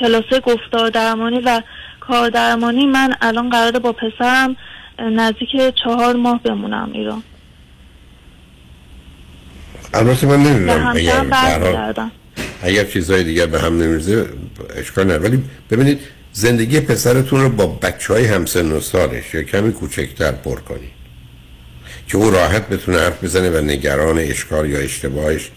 کلاسه 0.00 0.40
گفتار 0.40 0.90
درمانی 0.90 1.40
و 1.40 1.60
کار 2.00 2.30
درمانی 2.30 2.86
من 2.86 3.14
الان 3.20 3.50
قراره 3.50 3.78
با 3.78 3.92
پسرم 3.92 4.56
نزدیک 4.98 5.74
چهار 5.84 6.16
ماه 6.16 6.40
بمونم 6.42 6.90
ایران. 6.92 7.22
البته 9.94 10.26
من 10.26 10.42
نمی‌دونم 10.42 10.92
اگر 10.96 11.24
برمیگردم 11.24 12.10
اگر 12.62 12.84
چیزهای 12.84 13.24
دیگر 13.24 13.46
به 13.46 13.60
هم 13.60 13.82
نمیرزه 13.82 14.26
اشکال 14.76 15.04
نداره. 15.04 15.22
ولی 15.22 15.42
ببینید 15.70 16.00
زندگی 16.32 16.80
پسرتون 16.80 17.40
رو 17.40 17.48
با 17.48 17.66
بچه 17.66 18.12
های 18.12 18.24
همسن 18.24 18.72
و 18.72 18.80
سالش 18.80 19.34
یا 19.34 19.42
کمی 19.42 19.72
کوچکتر 19.72 20.32
پر 20.32 20.60
کنید. 20.60 20.90
که 22.08 22.16
او 22.16 22.30
راحت 22.30 22.68
بتونه 22.68 22.98
حرف 22.98 23.24
بزنه 23.24 23.50
و 23.50 23.60
نگران 23.60 24.18
اشکال 24.18 24.70
یا 24.70 24.78
اشتباهش 24.78 25.50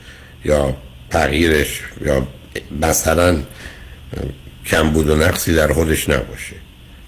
یا 0.46 0.78
تغییرش 1.10 1.82
یا 2.06 2.28
مثلا 2.82 3.38
کم 4.66 4.90
بود 4.90 5.10
و 5.10 5.16
نقصی 5.16 5.54
در 5.54 5.74
خودش 5.74 6.10
نباشه. 6.10 6.56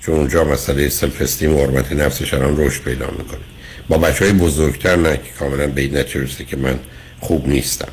چون 0.01 0.15
اونجا 0.15 0.43
مسئله 0.43 0.89
سلف 0.89 1.21
استیم 1.21 1.55
و 1.55 1.61
حرمت 1.61 1.91
نفسش 1.91 2.33
الان 2.33 2.57
رشد 2.57 2.83
پیدا 2.83 3.05
می‌کنه. 3.05 3.39
با 3.89 3.97
بچه 3.97 4.25
های 4.25 4.33
بزرگتر 4.33 4.95
نه 4.95 5.17
که 5.17 5.31
کاملا 5.39 5.67
به 5.67 5.81
این 5.81 5.97
نتیجه 5.97 6.45
که 6.45 6.57
من 6.57 6.79
خوب 7.19 7.47
نیستم. 7.47 7.91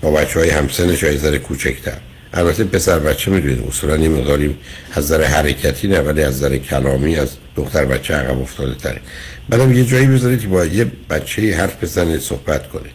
با 0.00 0.10
بچه 0.10 0.38
های 0.38 0.50
همسنش 0.50 1.04
های 1.04 1.18
ذره 1.18 1.38
کوچکتر. 1.38 1.96
البته 2.34 2.64
پسر 2.64 2.98
بچه 2.98 3.30
می‌دونید 3.30 3.68
اصولا 3.68 3.94
این 3.94 4.12
مقداری 4.12 4.56
از 4.92 5.06
ذره 5.06 5.26
حرکتی 5.26 5.88
نه 5.88 6.00
ولی 6.00 6.22
از 6.22 6.38
ذره 6.38 6.58
کلامی 6.58 7.16
از 7.16 7.28
دختر 7.56 7.84
بچه 7.84 8.14
عقب 8.14 8.40
افتاده 8.40 8.74
تره. 8.74 9.00
بعدم 9.48 9.72
یه 9.72 9.84
جایی 9.84 10.06
بذارید 10.06 10.40
که 10.40 10.48
با 10.48 10.64
یه 10.64 10.86
بچه 11.10 11.56
حرف 11.56 11.84
بزنه 11.84 12.18
صحبت 12.18 12.68
کنه. 12.68 12.88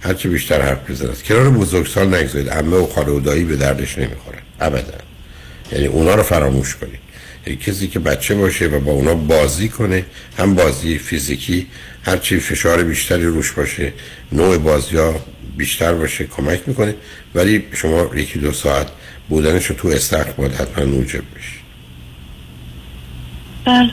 هرچی 0.00 0.28
بیشتر 0.28 0.60
حرف 0.60 0.90
بزنه. 0.90 1.10
کنار 1.28 1.50
بزرگسال 1.50 2.14
نگذارید. 2.14 2.50
عمه 2.50 2.76
و 2.76 2.86
خاله 2.86 3.12
و 3.12 3.20
دایی 3.20 3.44
به 3.44 3.56
دردش 3.56 3.98
نمی‌خوره. 3.98 4.38
ابدا. 4.60 4.98
یعنی 5.72 5.86
اونا 5.86 6.14
رو 6.14 6.22
فراموش 6.22 6.76
کنید. 6.76 7.00
کسی 7.46 7.88
که 7.88 7.98
بچه 7.98 8.34
باشه 8.34 8.66
و 8.66 8.80
با 8.80 8.92
اونا 8.92 9.14
بازی 9.14 9.68
کنه 9.68 10.04
هم 10.38 10.54
بازی 10.54 10.98
فیزیکی 10.98 11.66
هرچی 12.04 12.40
فشار 12.40 12.84
بیشتری 12.84 13.24
روش 13.24 13.52
باشه 13.52 13.92
نوع 14.32 14.58
بازی 14.58 14.96
ها 14.96 15.14
بیشتر 15.56 15.94
باشه 15.94 16.24
کمک 16.24 16.60
می‌کنه. 16.66 16.94
ولی 17.34 17.64
شما 17.72 18.10
یکی 18.14 18.38
دو 18.38 18.52
ساعت 18.52 18.86
بودنش 19.28 19.66
رو 19.66 19.76
تو 19.76 19.88
استخر 19.88 20.30
باید 20.32 20.52
حتما 20.52 20.84
موجب 20.84 21.22
بشه 21.36 21.62
بله. 23.64 23.90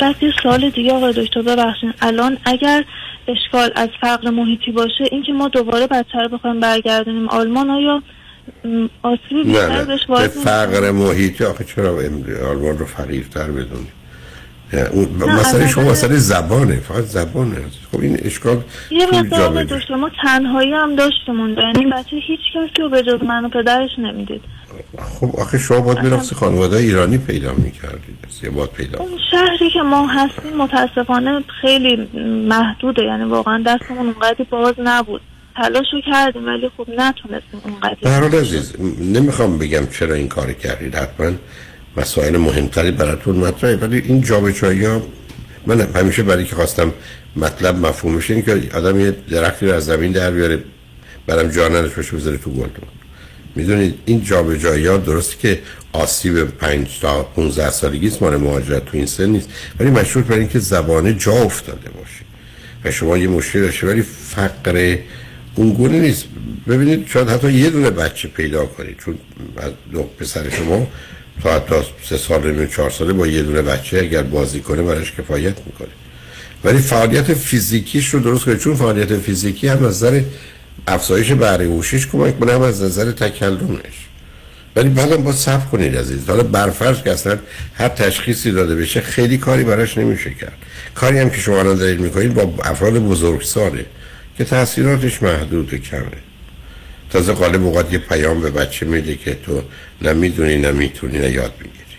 بعد 0.00 0.22
یه 0.22 0.32
سال 0.42 0.70
دیگه 0.70 0.92
آقای 0.92 1.12
دکتر 1.12 1.42
ببخشید. 1.42 1.94
الان 2.00 2.38
اگر 2.44 2.84
اشکال 3.28 3.70
از 3.74 3.88
فقر 4.00 4.30
محیطی 4.30 4.70
باشه 4.70 5.04
اینکه 5.10 5.32
ما 5.32 5.48
دوباره 5.48 5.86
بچه 5.86 6.18
رو 6.18 6.28
بخوایم 6.28 6.60
برگردونیم 6.60 7.28
آلمان 7.28 7.70
آیا 7.70 8.02
آسیبی 9.02 9.42
بیشتر 9.44 9.84
بهش 9.84 10.06
به 10.06 10.28
فقر 10.28 10.90
محیطی 10.90 11.44
آخه 11.44 11.64
چرا 11.64 11.90
آلمان 12.50 12.78
رو 12.78 12.86
فقیرتر 12.86 13.50
بدونیم 13.50 13.92
مسئله 15.18 15.68
شما 15.68 15.90
مسئله 15.90 16.16
زبانه 16.16 16.76
فقط 16.76 17.04
زبانه. 17.04 17.56
خب 17.92 18.00
این 18.00 18.18
اشکال 18.22 18.62
یه 18.90 19.06
مقدار 19.06 19.64
داشته 19.64 19.94
ما 19.94 20.10
تنهایی 20.22 20.72
هم 20.72 20.96
داشتمون 20.96 21.56
یعنی 21.58 21.90
بچه 21.92 22.16
هیچ 22.16 22.40
کسی 22.54 22.82
رو 22.82 22.88
به 22.88 23.02
جز 23.02 23.22
من 23.22 23.44
و 23.44 23.48
پدرش 23.48 23.90
نمی‌دید. 23.98 24.40
خب 24.98 25.40
آخه 25.40 25.58
شما 25.58 25.80
باید 25.80 25.98
می‌رفتی 25.98 26.34
خانواده 26.34 26.76
ایرانی 26.76 27.18
پیدا 27.18 27.52
می‌کردید 27.52 28.18
یه 28.42 28.50
باید 28.50 28.70
پیدا 28.70 28.98
اون 28.98 29.18
شهری 29.30 29.70
که 29.70 29.82
ما 29.82 30.06
هستیم 30.06 30.56
متاسفانه 30.56 31.40
خیلی 31.60 32.08
محدوده. 32.48 33.02
یعنی 33.02 33.24
واقعا 33.24 33.62
دستمون 33.66 34.06
اونقدر 34.06 34.44
باز 34.50 34.74
نبود. 34.78 35.20
تلاشو 35.56 36.00
کردیم 36.06 36.46
ولی 36.46 36.70
خب 36.76 36.86
نتونستیم 36.88 37.60
اونقدر. 37.64 38.28
به 38.28 38.38
عزیز 38.38 38.72
نمی‌خوام 39.00 39.58
بگم 39.58 39.86
چرا 39.86 40.14
این 40.14 40.28
کار 40.28 40.52
کردید 40.52 40.94
حتما 40.94 41.32
مسائل 41.96 42.36
مهمتری 42.36 42.90
براتون 42.90 43.36
مطرحه 43.36 43.76
ولی 43.76 43.98
این 43.98 44.20
جابجایی 44.20 44.84
ها 44.84 45.02
من 45.66 45.80
همیشه 45.80 46.22
برای 46.22 46.44
که 46.44 46.56
خواستم 46.56 46.92
مطلب 47.36 47.86
مفهومش 47.86 48.30
این 48.30 48.42
که 48.42 48.62
آدم 48.74 49.00
یه 49.00 49.10
درختی 49.30 49.66
رو 49.66 49.72
از 49.72 49.84
زمین 49.84 50.12
در 50.12 50.30
بیاره 50.30 50.64
برم 51.26 51.48
جاننش 51.48 51.90
بشه 51.90 52.16
بذاره 52.16 52.36
تو 52.36 52.50
گلدون 52.50 52.88
می‌دونید 53.56 53.98
این 54.04 54.24
جابجایی 54.24 54.86
ها 54.86 54.96
درسته 54.96 55.36
که 55.36 55.60
آسیب 55.92 56.44
5 56.44 57.00
تا 57.00 57.22
15 57.22 57.70
سالگی 57.70 58.06
است 58.06 58.22
مهاجرت 58.22 58.84
تو 58.84 58.96
این 58.96 59.06
سن 59.06 59.26
نیست 59.26 59.50
ولی 59.80 59.90
مشروط 59.90 60.24
بر 60.24 60.36
اینکه 60.36 60.58
زبانه 60.58 61.14
جا 61.14 61.32
افتاده 61.32 61.90
باشه. 61.90 62.24
و 62.84 62.90
شما 62.90 63.18
یه 63.18 63.28
مشکل 63.28 63.60
داشته 63.60 63.86
ولی 63.86 64.02
فقر 64.02 64.96
اون 65.54 65.72
گونه 65.72 66.00
نیست. 66.00 66.24
ببینید 66.68 67.06
شاید 67.08 67.28
حتی 67.28 67.52
یه 67.52 67.70
دونه 67.70 67.90
بچه 67.90 68.28
پیدا 68.28 68.66
کنید. 68.66 68.96
چون 69.04 69.18
دو 69.92 70.02
پسر 70.02 70.50
شما 70.50 70.86
تا 71.42 71.54
حتی 71.54 71.74
سه 72.08 72.16
سال 72.16 72.58
و 72.58 72.66
چهار 72.66 72.90
ساله 72.90 73.12
با 73.12 73.26
یه 73.26 73.42
دونه 73.42 73.62
بچه 73.62 73.98
اگر 73.98 74.22
بازی 74.22 74.60
کنه 74.60 74.82
براش 74.82 75.12
کفایت 75.12 75.54
می‌کنه. 75.66 75.88
ولی 76.64 76.78
فعالیت 76.78 77.34
فیزیکیش 77.34 78.08
رو 78.08 78.20
درست 78.20 78.44
کنه 78.44 78.56
چون 78.56 78.74
فعالیت 78.74 79.16
فیزیکی 79.16 79.68
هم 79.68 79.84
از 79.84 80.04
نظر 80.04 80.22
افزایش 80.86 81.32
بهره 81.32 81.64
هوشیش 81.64 82.06
کمک 82.06 82.40
کنه 82.40 82.52
هم 82.52 82.62
از 82.62 82.82
نظر 82.82 83.12
تکلمش. 83.12 84.08
ولی 84.76 84.88
بعدم 84.88 85.16
با 85.16 85.32
صبر 85.32 85.66
کنید 85.66 85.96
عزیز. 85.96 86.28
حالا 86.28 86.42
برفرض 86.42 87.02
که 87.02 87.12
اصلا 87.12 87.38
هر 87.74 87.88
تشخیصی 87.88 88.52
داده 88.52 88.74
بشه 88.74 89.00
خیلی 89.00 89.38
کاری 89.38 89.64
براش 89.64 89.98
نمیشه 89.98 90.30
کرد. 90.34 90.56
کاری 90.94 91.18
هم 91.18 91.30
که 91.30 91.36
شما 91.36 91.58
الان 91.58 91.76
دارید 91.76 92.00
می‌کنید 92.00 92.34
با 92.34 92.52
افراد 92.64 92.98
بزرگساله. 92.98 93.86
که 94.42 94.48
تاثیراتش 94.48 95.22
محدود 95.22 95.74
و 95.74 95.78
کمه. 95.78 96.02
تازه 97.10 97.32
غالب 97.32 97.64
اوقات 97.64 97.92
یه 97.92 97.98
پیام 97.98 98.40
به 98.40 98.50
بچه 98.50 98.86
میده 98.86 99.16
که 99.16 99.34
تو 99.34 99.62
نمی‌دونی 100.02 100.56
نمی‌تونی 100.56 101.18
نه 101.18 101.30
یاد 101.30 101.52
می‌گیری. 101.58 101.96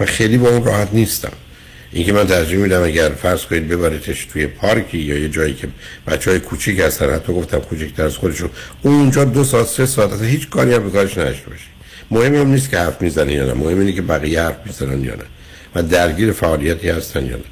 من 0.00 0.06
خیلی 0.06 0.38
با 0.38 0.48
اون 0.48 0.64
راحت 0.64 0.88
نیستم. 0.92 1.32
اینکه 1.92 2.12
من 2.12 2.26
ترجیح 2.26 2.58
میدم 2.58 2.82
اگر 2.82 3.08
فرض 3.08 3.44
کنید 3.44 3.68
ببریدش 3.68 4.24
توی 4.24 4.46
پارکی 4.46 4.98
یا 4.98 5.18
یه 5.18 5.28
جایی 5.28 5.54
که 5.54 5.68
بچه 6.06 6.30
های 6.30 6.40
کوچیک 6.40 6.80
هستن 6.80 7.14
حتی 7.14 7.32
گفتم 7.32 7.58
کوچیکتر 7.58 8.04
از 8.04 8.16
خودشون 8.16 8.50
اونجا 8.82 9.24
دو 9.24 9.44
ساعت 9.44 9.66
سه 9.66 9.86
ساعت 9.86 10.12
اصلا 10.12 10.26
هیچ 10.26 10.48
کاری 10.48 10.74
هم 10.74 10.84
به 10.84 10.90
کارش 10.90 11.14
باشی. 11.18 11.70
مهم 12.10 12.34
هم 12.34 12.46
نیست 12.46 12.70
که 12.70 12.78
حرف 12.78 13.02
می‌زنه 13.02 13.32
یا 13.32 13.46
نه 13.46 13.54
مهم 13.54 13.78
اینه 13.78 13.92
که 13.92 14.02
بقیه 14.02 14.42
حرف 14.42 14.58
می‌زنن 14.66 15.04
یا 15.04 15.14
نه 15.14 15.24
و 15.74 15.82
درگیر 15.82 16.32
فعالیتی 16.32 16.88
هستن 16.88 17.26
یا 17.26 17.36
نه. 17.36 17.42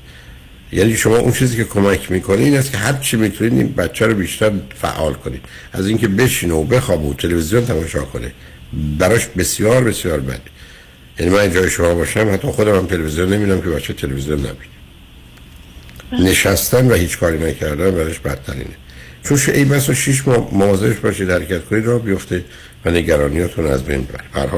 یعنی 0.73 0.97
شما 0.97 1.17
اون 1.17 1.33
چیزی 1.33 1.57
که 1.57 1.65
کمک 1.65 2.11
می‌کنه 2.11 2.39
این 2.39 2.57
است 2.57 2.73
که 2.73 2.79
هر 2.79 2.93
چی 2.93 3.17
می‌تونید 3.17 3.53
این 3.53 3.73
بچه 3.73 4.07
رو 4.07 4.15
بیشتر 4.15 4.53
فعال 4.75 5.13
کنید. 5.13 5.41
از 5.73 5.87
اینکه 5.87 6.09
بشینه 6.09 6.55
و 6.55 6.65
بخوابه 6.65 7.09
و 7.09 7.15
تلویزیون 7.15 7.65
تماشا 7.65 8.03
کنه 8.03 8.33
براش 8.99 9.27
بسیار 9.27 9.85
بسیار 9.85 10.21
بده 10.21 10.41
یعنی 11.21 11.33
من 11.35 11.53
جای 11.53 11.71
شما 11.71 11.95
باشم 11.95 12.31
حتی 12.33 12.49
خودم 12.49 12.77
هم 12.77 12.87
تلویزیون 12.87 13.33
نمیدم 13.33 13.61
که 13.61 13.69
بچه 13.69 13.93
تلویزیون 13.93 14.39
نبینه. 14.39 14.79
نشستن 16.31 16.91
و 16.91 16.95
هیچ 16.95 17.19
کاری 17.19 17.39
نکردن 17.39 17.91
براش 17.91 18.19
بدترینه. 18.19 18.77
چون 19.25 19.39
ای 19.55 19.65
بس 19.65 19.89
و 19.89 19.95
شیش 19.95 20.29
ماه 20.29 20.49
مواظبش 20.53 20.97
باشید 20.97 21.31
حرکت 21.31 21.65
کنید 21.65 21.87
را 21.87 21.99
بیفته 21.99 22.45
و 22.85 22.91
نگرانیاتون 22.91 23.67
از 23.67 23.85
بین 23.85 24.03
بره 24.03 24.43
هر 24.43 24.49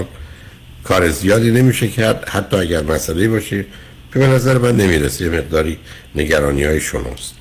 کار 0.84 1.08
زیادی 1.08 1.50
نمیشه 1.50 1.88
کرد 1.88 2.28
حتی 2.28 2.56
اگر 2.56 2.82
مسئله 2.82 3.28
باشه 3.28 3.64
که 4.12 4.18
به 4.18 4.26
نظر 4.26 4.58
من 4.58 4.76
نمی‌رسه 4.76 5.24
یه 5.24 5.30
مقداری 5.30 5.78
نگرانی 6.14 6.64
های 6.64 6.80
شماست. 6.80 7.34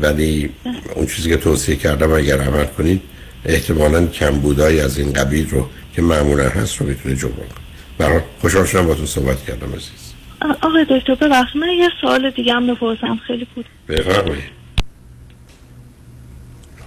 ولی 0.00 0.50
اون 0.94 1.06
چیزی 1.06 1.28
که 1.28 1.36
توصیه 1.36 1.76
کردم 1.76 2.12
اگر 2.12 2.40
عمل 2.40 2.64
کنید 2.64 3.02
احتمالا 3.44 4.06
کمبودایی 4.06 4.80
از 4.80 4.98
این 4.98 5.12
قبیل 5.12 5.50
رو 5.50 5.68
که 5.96 6.02
معمولا 6.02 6.48
هست 6.48 6.76
رو 6.76 6.86
می‌تونه 6.86 7.16
جبران 7.16 7.34
کنید 7.36 7.64
برای 7.98 8.20
خوشحال 8.40 8.66
شدم 8.66 8.86
با 8.86 8.94
تو 8.94 9.06
صحبت 9.06 9.44
کردم 9.44 9.68
عزیز. 9.68 10.14
آقای 10.62 10.86
دکتر 10.90 11.14
ببخش 11.14 11.56
من 11.56 11.68
یه 11.68 11.88
سوال 12.00 12.30
دیگه 12.30 12.52
هم 12.52 12.74
بپرسم. 12.74 13.16
خیلی 13.26 13.46
بود 13.54 13.66
بفرمایید. 13.88 14.44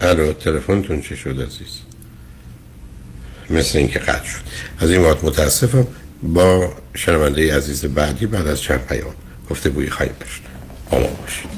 الو 0.01 0.33
تلفنتون 0.33 1.01
چی 1.01 1.17
شد 1.17 1.41
عزیز؟ 1.41 1.81
مثل 3.49 3.77
اینکه 3.77 3.99
قطع 3.99 4.25
شد. 4.25 4.41
از 4.79 4.91
این 4.91 5.01
وقت 5.01 5.23
متاسفم. 5.23 5.87
با 6.23 6.73
شنونده 6.95 7.57
عزیز 7.57 7.85
بعدی 7.85 8.25
بعد 8.25 8.47
از 8.47 8.61
چند 8.61 8.79
پیام 8.79 9.13
گفته 9.49 9.69
بوی 9.69 9.89
خواهیم 9.89 10.15
داشت. 10.19 10.41
آمان 10.91 11.09
باشید. 11.21 11.57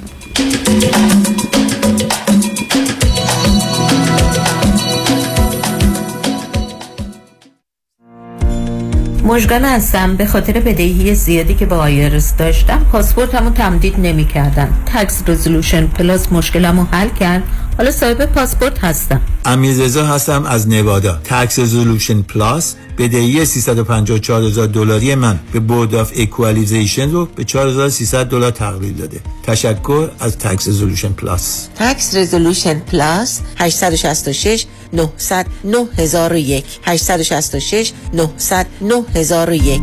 مژگان 9.23 9.65
هستم. 9.65 10.15
به 10.15 10.25
خاطر 10.25 10.53
بدهی 10.59 11.15
زیادی 11.15 11.55
که 11.55 11.65
با 11.65 11.77
IRS 11.77 12.38
داشتم 12.37 12.85
پاسپورتمو 12.91 13.49
تمدید 13.49 13.99
نمی 13.99 14.25
کردن 14.25 14.73
Tax 14.85 15.23
Resolution 15.27 15.88
Plus 15.88 16.31
مشکلمو 16.31 16.83
حل 16.83 17.09
کرد. 17.09 17.43
حالا 17.79 17.91
صاحب 17.91 18.25
پاسپورت 18.25 18.79
هستم. 18.79 19.21
امیرزا 19.45 20.05
هستم 20.05 20.45
از 20.45 20.67
نوادا. 20.67 21.21
Tax 21.23 21.59
Resolution 21.59 22.21
Plus 22.21 22.75
بدهی 22.97 23.45
354 23.45 24.43
هزار 24.43 24.67
دلاری 24.67 25.15
من 25.15 25.39
به 25.53 25.59
Board 25.59 25.95
of 25.95 26.12
Equalization 26.15 27.12
رو 27.11 27.25
به 27.25 27.43
4300 27.43 28.25
دلار 28.25 28.51
تقلیل 28.51 28.93
داده. 28.93 29.19
تشکر 29.43 30.09
از 30.19 30.37
Tax 30.38 30.67
Resolution 30.67 31.09
Plus 31.09 31.67
Tax 31.75 32.15
Resolution 32.15 32.79
Plus 32.79 33.41
866 33.57 34.65
900 34.93 35.45
9001 35.63 36.65
866 36.83 37.93
900 38.13 38.65
9001 38.81 39.81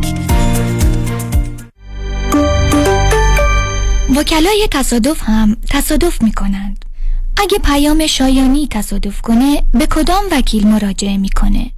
وکلای 4.17 4.67
تصادف 4.71 5.21
هم 5.23 5.57
تصادف 5.69 6.21
می 6.21 6.31
کنند. 6.31 6.86
اگه 7.39 7.57
پیام 7.65 8.07
شایانی 8.07 8.67
تصادف 8.71 9.21
کنه 9.21 9.63
به 9.73 9.85
کدام 9.85 10.23
وکیل 10.31 10.67
مراجعه 10.67 11.17
می‌کنه؟ 11.17 11.71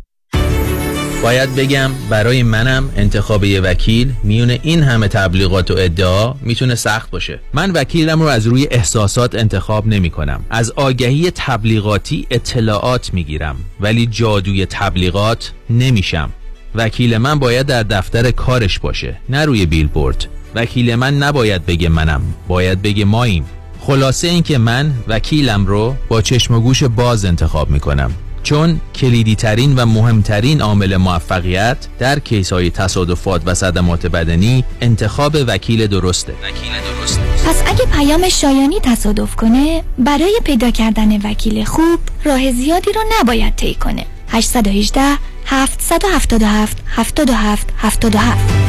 باید 1.23 1.55
بگم 1.55 1.91
برای 2.09 2.43
منم 2.43 2.89
انتخاب 2.95 3.43
یه 3.43 3.61
وکیل 3.61 4.13
میونه 4.23 4.59
این 4.63 4.83
همه 4.83 5.07
تبلیغات 5.07 5.71
و 5.71 5.75
ادعا 5.77 6.33
می‌تونه 6.41 6.75
سخت 6.75 7.11
باشه. 7.11 7.39
من 7.53 7.71
وکیلم 7.71 8.21
رو 8.21 8.27
از 8.27 8.47
روی 8.47 8.67
احساسات 8.71 9.35
انتخاب 9.35 9.87
نمی 9.87 10.09
کنم 10.09 10.45
از 10.49 10.71
آگهی 10.71 11.31
تبلیغاتی 11.35 12.27
اطلاعات 12.31 13.13
می‌گیرم 13.13 13.55
ولی 13.79 14.05
جادوی 14.05 14.65
تبلیغات 14.65 15.51
نمیشم. 15.69 16.29
وکیل 16.75 17.17
من 17.17 17.39
باید 17.39 17.65
در 17.65 17.83
دفتر 17.83 18.31
کارش 18.31 18.79
باشه 18.79 19.17
نه 19.29 19.45
روی 19.45 19.65
بیلبورد. 19.65 20.27
وکیل 20.55 20.95
من 20.95 21.17
نباید 21.17 21.65
بگه 21.65 21.89
منم 21.89 22.21
باید 22.47 22.81
بگه 22.81 23.05
ماییم. 23.05 23.45
خلاصه 23.79 24.27
اینکه 24.27 24.57
من 24.57 24.93
وکیلم 25.07 25.65
رو 25.65 25.95
با 26.07 26.21
چشم 26.21 26.53
و 26.53 26.59
گوش 26.59 26.83
باز 26.83 27.25
انتخاب 27.25 27.69
می‌کنم. 27.69 28.11
چون 28.43 28.81
کلیدی 28.95 29.35
ترین 29.35 29.75
و 29.75 29.85
مهمترین 29.85 30.61
عامل 30.61 30.97
موفقیت 30.97 31.77
در 31.99 32.19
کیس 32.19 32.53
های 32.53 32.69
تصادفات 32.69 33.41
و 33.45 33.53
صدمات 33.53 34.07
بدنی 34.07 34.63
انتخاب 34.81 35.37
وکیل 35.47 35.87
درسته. 35.87 36.33
وکیل 36.33 36.71
درسته. 36.99 37.21
پس 37.49 37.63
اگه 37.67 37.85
پیام 37.85 38.29
شایانی 38.29 38.79
تصادف 38.79 39.35
کنه 39.35 39.83
برای 39.97 40.39
پیدا 40.43 40.71
کردن 40.71 41.17
وکیل 41.21 41.63
خوب 41.63 41.99
راه 42.23 42.51
زیادی 42.51 42.91
رو 42.91 43.01
نباید 43.19 43.55
طی 43.55 43.73
کنه. 43.73 44.05
818 44.27 45.01
777 45.45 46.77
77 46.87 47.67
77 47.77 48.68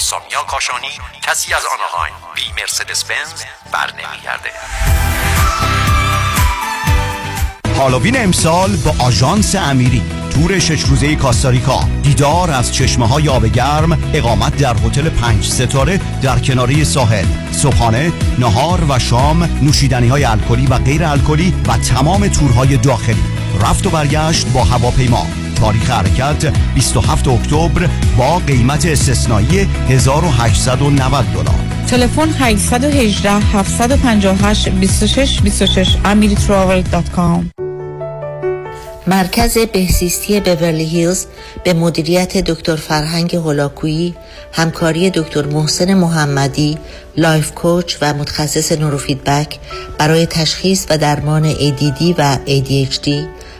سامیا 0.00 0.42
کاشانی 0.42 0.98
کسی 1.22 1.54
از 1.54 1.62
آنهایم 1.72 2.14
بی 2.34 2.52
مرسدس 2.60 3.04
بنز 3.04 3.42
بر 3.72 3.92
نمیگرده 3.92 4.50
هالووین 7.78 8.24
امسال 8.24 8.76
با 8.76 8.94
آژانس 9.04 9.54
امیری 9.54 10.02
تور 10.36 10.58
شش 10.58 10.82
روزه 10.82 11.16
کاستاریکا. 11.16 11.88
دیدار 12.02 12.50
از 12.50 12.74
چشمه 12.74 13.08
های 13.08 13.28
آب 13.28 13.46
گرم 13.46 13.98
اقامت 14.14 14.56
در 14.56 14.74
هتل 14.74 15.08
پنج 15.08 15.44
ستاره 15.44 16.00
در 16.22 16.38
کناری 16.38 16.84
ساحل. 16.84 17.26
صبحانه 17.52 18.12
نهار 18.38 18.80
و 18.88 18.98
شام 18.98 19.42
نوشیدنی 19.62 20.08
های 20.08 20.24
الکلی 20.24 20.66
و 20.66 20.78
غیر 20.78 21.04
الکلی 21.04 21.54
و 21.68 21.76
تمام 21.78 22.28
تورهای 22.28 22.76
داخلی. 22.76 23.24
رفت 23.62 23.86
و 23.86 23.90
برگشت 23.90 24.46
با 24.46 24.64
هواپیما. 24.64 25.26
تاریخ 25.56 25.90
حرکت 25.90 26.52
27 26.74 27.28
اکتبر 27.28 27.88
با 28.18 28.38
قیمت 28.38 28.86
استثنایی 28.86 29.68
1890 29.88 31.24
دلار. 31.32 31.54
تلفن 31.86 32.28
818 32.38 33.30
758 33.30 34.68
26 34.68 35.40
26 35.42 35.96
amiritravel.com 36.04 37.66
مرکز 39.08 39.58
بهزیستی 39.58 40.40
بورلی 40.40 40.84
هیلز 40.84 41.26
به 41.64 41.72
مدیریت 41.72 42.36
دکتر 42.36 42.76
فرهنگ 42.76 43.36
هولاکویی 43.36 44.14
همکاری 44.52 45.10
دکتر 45.10 45.46
محسن 45.46 45.94
محمدی 45.94 46.78
life 47.16 47.50
coach 47.54 47.96
و 48.00 48.14
متخصص 48.14 48.72
نوروفیدبک 48.72 49.58
برای 49.98 50.26
تشخیص 50.26 50.86
و 50.90 50.98
درمان 50.98 51.52
ADD 51.54 52.02
و 52.18 52.36
ADHD 52.46 53.08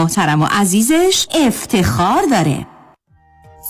محترم 0.00 0.42
و 0.42 0.46
عزیزش 0.50 1.26
افتخار 1.34 2.22
داره. 2.30 2.66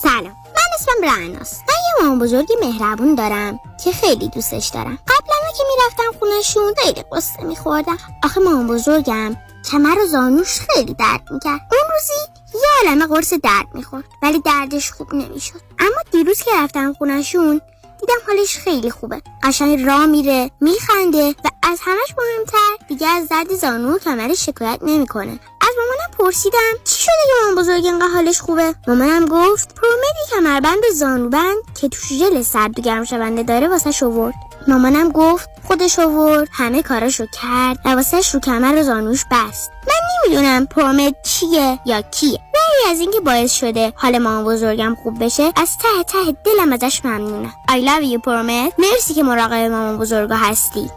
سلام 0.03 0.25
من 0.25 0.69
اسمم 0.75 1.11
رعناست 1.11 1.63
من 1.69 1.75
یه 1.75 2.03
مامان 2.03 2.19
بزرگی 2.19 2.55
مهربون 2.63 3.15
دارم 3.15 3.61
که 3.85 3.93
خیلی 3.93 4.29
دوستش 4.29 4.69
دارم. 4.69 4.99
قبلا 5.09 5.53
که 5.57 5.63
می‌رفتم 5.69 6.19
خونشون 6.19 6.75
خیلی 6.83 7.05
قصه 7.13 7.43
میخوردم. 7.43 7.99
آخه 8.25 8.41
مامان 8.41 8.67
بزرگم 8.67 9.37
کمر 9.71 9.99
و 9.99 10.07
زانوش 10.07 10.61
خیلی 10.61 10.95
درد 10.95 11.23
می‌کرد. 11.31 11.61
اون 11.73 11.91
روزی 11.93 12.41
یه 12.55 12.91
علمه 12.91 13.07
قرص 13.07 13.33
درد 13.33 13.67
می‌خورد 13.75 14.05
ولی 14.23 14.41
دردش 14.41 14.91
خوب 14.91 15.15
نمی‌شد. 15.15 15.61
اما 15.79 16.03
دیروز 16.13 16.43
که 16.43 16.51
رفتم 16.55 16.93
خونشون 16.93 17.61
دیدم 18.01 18.15
حالش 18.27 18.59
خیلی 18.59 18.91
خوبه. 18.91 19.23
قشنگ 19.43 19.87
را 19.87 20.07
میره 20.07 20.51
میخنده 20.61 21.29
و 21.45 21.49
از 21.63 21.79
همش 21.83 22.15
مهمتر 22.19 22.87
دیگه 22.89 23.09
از 23.09 23.29
درد 23.29 23.55
زانو 23.55 23.95
و 23.95 23.99
کمرش 23.99 24.47
شکایت 24.47 24.79
نمی‌کنه. 24.83 25.41
از 25.61 25.69
مامانم 25.79 26.11
پرسیدم 26.19 26.73
چی 26.85 27.03
شده 27.03 27.13
که 27.27 27.33
مامان 27.41 27.63
بزرگ 27.63 27.85
اینقدر 27.85 28.09
حالش 28.09 28.41
خوبه؟ 28.41 28.75
مامانم 28.89 29.27
گفت 29.27 29.75
پرومدی 29.75 30.31
کمربند 30.31 30.79
و 30.91 30.95
زانوبند 30.95 31.57
که 31.81 31.89
توش 31.89 32.13
ژل 32.13 32.43
سرد 32.43 32.79
و 32.79 32.83
گرم 32.83 33.05
شونده 33.05 33.43
داره 33.43 33.69
واسه 33.69 33.93
شورد 33.93 34.35
مامانم 34.69 35.09
گفت 35.09 35.51
خودش 35.65 35.99
آورد 35.99 36.49
همه 36.53 36.83
کاراشو 36.83 37.27
کرد 37.41 37.79
و 37.85 37.89
واسهش 37.89 38.35
رو 38.35 38.41
کمر 38.41 38.75
و 38.79 38.83
زانوش 38.83 39.25
بست. 39.31 39.71
من 39.87 39.95
نمی‌دونم 40.27 40.67
پرومد 40.67 41.15
چیه 41.23 41.79
یا 41.87 42.03
کیه. 42.03 42.41
ولی 42.55 42.93
از 42.93 43.01
اینکه 43.01 43.21
باعث 43.21 43.53
شده 43.53 43.93
حال 43.97 44.19
مامان 44.19 44.45
بزرگم 44.45 44.97
خوب 45.03 45.25
بشه 45.25 45.43
از 45.57 45.79
ته 45.79 46.03
ته 46.07 46.37
دلم 46.45 46.73
ازش 46.73 47.05
ممنونم 47.05 47.53
I 47.71 47.75
love 47.75 48.15
you 48.15 48.19
پرومد 48.25 48.73
مرسی 48.79 49.15
که 49.15 49.23
مراقب 49.23 49.53
مامان 49.71 49.99
بزرگا 49.99 50.37
هستی. 50.37 50.91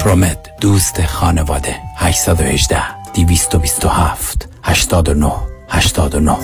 پرومد 0.00 0.48
دوست 0.60 1.06
خانواده. 1.06 1.76
818 1.96 2.82
227 3.14 4.48
89 4.62 5.32
89 5.68 6.38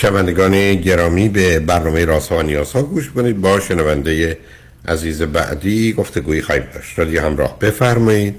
شنوندگان 0.00 0.74
گرامی 0.74 1.28
به 1.28 1.60
برنامه 1.60 2.04
راست 2.04 2.32
و 2.32 2.42
نیاز 2.42 2.72
ها 2.72 2.82
گوش 2.82 3.10
کنید. 3.10 3.40
با 3.40 3.60
شنونده 3.60 4.38
عزیز 4.88 5.22
بعدی 5.22 5.92
گفتگویی 5.92 6.42
خواهیم 6.42 6.64
داشت. 6.74 6.98
رادیو 6.98 7.22
همراه 7.22 7.58
بفرمایید. 7.58 8.34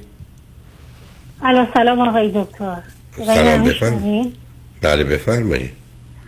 الو 1.43 1.65
سلام 1.73 1.99
آقای 1.99 2.31
دکتر. 2.35 2.77
سلام 3.25 3.63
بفرمایید. 3.63 4.35
بله 4.81 5.03
بفرمایید. 5.03 5.71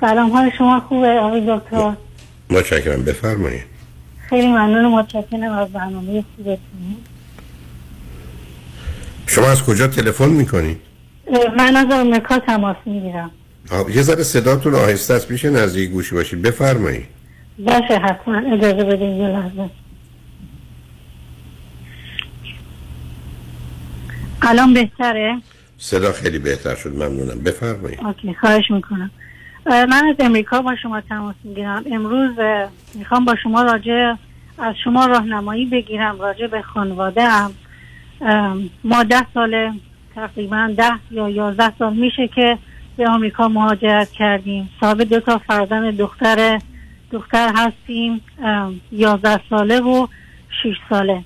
سلام 0.01 0.31
حال 0.31 0.51
شما 0.57 0.79
خوبه 0.79 1.07
آقای 1.07 1.41
دکتر؟ 1.47 1.93
متشکرم 2.49 3.03
بفرمایید. 3.03 3.63
خیلی 4.29 4.47
ممنون 4.47 4.85
متشکرم 4.85 5.51
از 5.51 5.69
برنامه 5.69 6.23
خوبتون. 6.35 6.59
شما 9.27 9.47
از 9.47 9.63
کجا 9.63 9.87
تلفن 9.87 10.29
می‌کنید؟ 10.29 10.77
من 11.57 11.75
از 11.75 11.87
آمریکا 11.91 12.39
تماس 12.39 12.77
می‌گیرم. 12.85 13.31
یه 13.95 14.01
ذره 14.01 14.23
صداتون 14.23 14.75
آهسته 14.75 15.13
است 15.13 15.31
میشه 15.31 15.49
نزدیک 15.49 15.89
گوشی 15.89 16.15
باشید 16.15 16.41
بفرمایید. 16.41 17.05
باشه 17.59 17.97
حتما. 18.03 18.53
اجازه 18.53 18.83
بدید 18.83 19.01
یه 19.01 19.27
لحظه. 19.27 19.69
الان 24.41 24.73
بهتره؟ 24.73 25.41
صدا 25.77 26.11
خیلی 26.11 26.39
بهتر 26.39 26.75
شد 26.75 26.89
ممنونم. 26.89 27.39
بفرمایید. 27.45 27.99
اوکی 28.05 28.33
خواهش 28.33 28.71
می‌کنم. 28.71 29.11
من 29.65 30.03
از 30.09 30.15
امریکا 30.19 30.61
با 30.61 30.75
شما 30.75 31.01
تماس 31.01 31.35
می‌گیرم. 31.43 31.83
امروز 31.91 32.31
می‌خوام 32.95 33.25
با 33.25 33.35
شما 33.43 33.63
راجع 33.63 34.13
از 34.57 34.75
شما 34.83 35.05
راهنمایی 35.05 35.65
بگیرم 35.65 36.19
راجع 36.19 36.47
به 36.47 36.61
خانواده 36.61 37.23
هم 37.29 37.53
ما 38.83 39.03
ده 39.03 39.25
سال 39.33 39.71
تقریبا 40.15 40.73
ده 40.77 40.91
یا 41.11 41.29
یازده 41.29 41.73
سال 41.79 41.93
میشه 41.93 42.29
که 42.35 42.57
به 43.01 43.09
آمریکا 43.09 43.47
مهاجرت 43.47 44.11
کردیم. 44.11 44.69
صاحب 44.79 45.01
دو 45.01 45.19
تا 45.19 45.37
فرزند 45.37 45.97
دختر 45.97 46.59
دختر 47.11 47.51
هستیم 47.55 48.21
یازده 48.91 49.39
ساله 49.49 49.79
و 49.79 50.07
شش 50.63 50.75
ساله. 50.89 51.23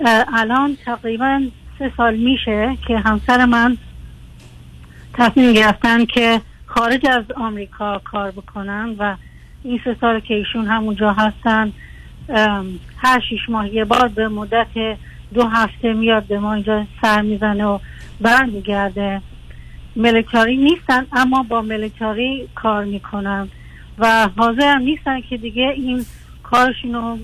اه، 0.00 0.24
الان 0.32 0.76
تقریبا 0.84 1.42
سه 1.78 1.92
سال 1.96 2.16
میشه 2.16 2.76
که 2.86 2.98
همسر 2.98 3.44
من 3.44 3.76
تصمیم 5.14 5.52
گرفتن 5.52 6.04
که 6.04 6.40
خارج 6.66 7.06
از 7.06 7.24
آمریکا 7.36 7.98
کار 7.98 8.30
بکنن 8.30 8.94
و 8.98 9.16
این 9.64 9.80
سه 9.84 9.96
سال 10.00 10.20
که 10.20 10.34
ایشون 10.34 10.66
همونجا 10.66 11.12
هستن 11.12 11.72
هر 12.96 13.20
شیش 13.28 13.48
ماه 13.48 13.74
یه 13.74 13.84
بار 13.84 14.08
به 14.08 14.28
مدت 14.28 14.98
دو 15.34 15.46
هفته 15.46 15.92
میاد 15.92 16.24
به 16.24 16.38
ما 16.38 16.54
اینجا 16.54 16.86
سر 17.02 17.22
می‌زنه 17.22 17.64
و 17.64 17.78
برمیگرده. 18.20 19.22
ملیتاری 19.96 20.56
نیستن 20.56 21.06
اما 21.12 21.42
با 21.42 21.62
ملیتاری 21.62 22.48
کار 22.54 22.84
می‌کنن 22.84 23.48
و 23.98 24.28
حاضر 24.36 24.74
هم 24.74 24.82
نیستن 24.82 25.20
که 25.20 25.36
دیگه 25.36 25.72
این 25.76 26.06
کارشون 26.42 26.92
رو 26.94 27.18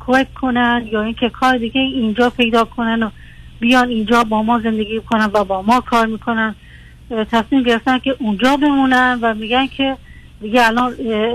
کویت 0.00 0.26
کنن 0.40 0.88
یا 0.90 1.02
اینکه 1.02 1.28
کار 1.28 1.58
دیگه 1.58 1.80
اینجا 1.80 2.30
پیدا 2.30 2.64
کنن 2.64 3.02
و 3.02 3.10
بیان 3.60 3.88
اینجا 3.88 4.24
با 4.24 4.42
ما 4.42 4.60
زندگی 4.60 5.00
کنن 5.00 5.30
و 5.32 5.44
با 5.44 5.62
ما 5.62 5.80
کار 5.80 6.06
می‌کنن. 6.06 6.54
تصمیم 7.10 7.62
گرفتن 7.62 7.98
که 7.98 8.16
اونجا 8.18 8.56
بمونن 8.56 9.18
و 9.22 9.34
میگن 9.34 9.66
که 9.66 9.96
دیگه 10.40 10.66
الان 10.66 10.92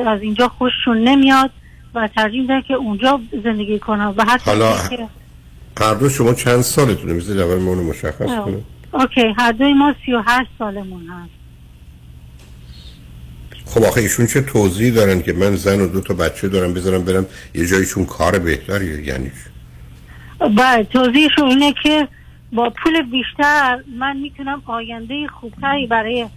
از 0.07 0.21
اینجا 0.21 0.47
خوششون 0.47 0.97
نمیاد 0.97 1.51
و 1.95 2.09
ترجیح 2.15 2.41
میدن 2.41 2.61
که 2.61 2.73
اونجا 2.73 3.19
زندگی 3.43 3.79
کنن. 3.79 4.05
و 4.05 4.23
حتی 4.23 4.51
حالا 4.51 4.73
که 4.89 5.07
هر 5.79 5.93
دو 5.93 6.09
شما 6.09 6.33
چند 6.33 6.61
سالتونه؟ 6.61 7.13
میزید 7.13 7.39
اول 7.39 7.57
مشخص. 7.83 8.35
کنید. 8.45 8.72
اوکی 8.93 9.33
هر 9.37 9.51
دوی 9.51 9.73
ما 9.73 9.95
سی 10.05 10.13
و 10.13 10.23
هشت 10.25 10.49
سالمون 10.59 11.07
هست. 11.07 11.31
خب 13.65 13.83
آخه 13.83 14.01
ایشون 14.01 14.27
چه 14.27 14.41
توضیحی 14.41 14.91
دارن 14.91 15.21
که 15.21 15.33
من 15.33 15.55
زن 15.55 15.81
و 15.81 15.87
دو 15.87 16.01
تا 16.01 16.13
بچه 16.13 16.47
دارم 16.47 16.73
بذارم 16.73 17.05
برم 17.05 17.25
یه 17.53 17.65
جایشون 17.65 18.05
کار 18.05 18.39
بهتری 18.39 19.03
یعنی؟ 19.03 19.31
بله 20.39 20.83
توضیحشون 20.83 21.47
اینه 21.47 21.73
که 21.83 22.07
با 22.51 22.73
پول 22.83 23.01
بیشتر 23.01 23.83
من 23.99 24.17
می‌تونم 24.17 24.61
آینده 24.65 25.27
خوبتری 25.27 25.87
برای 25.87 26.27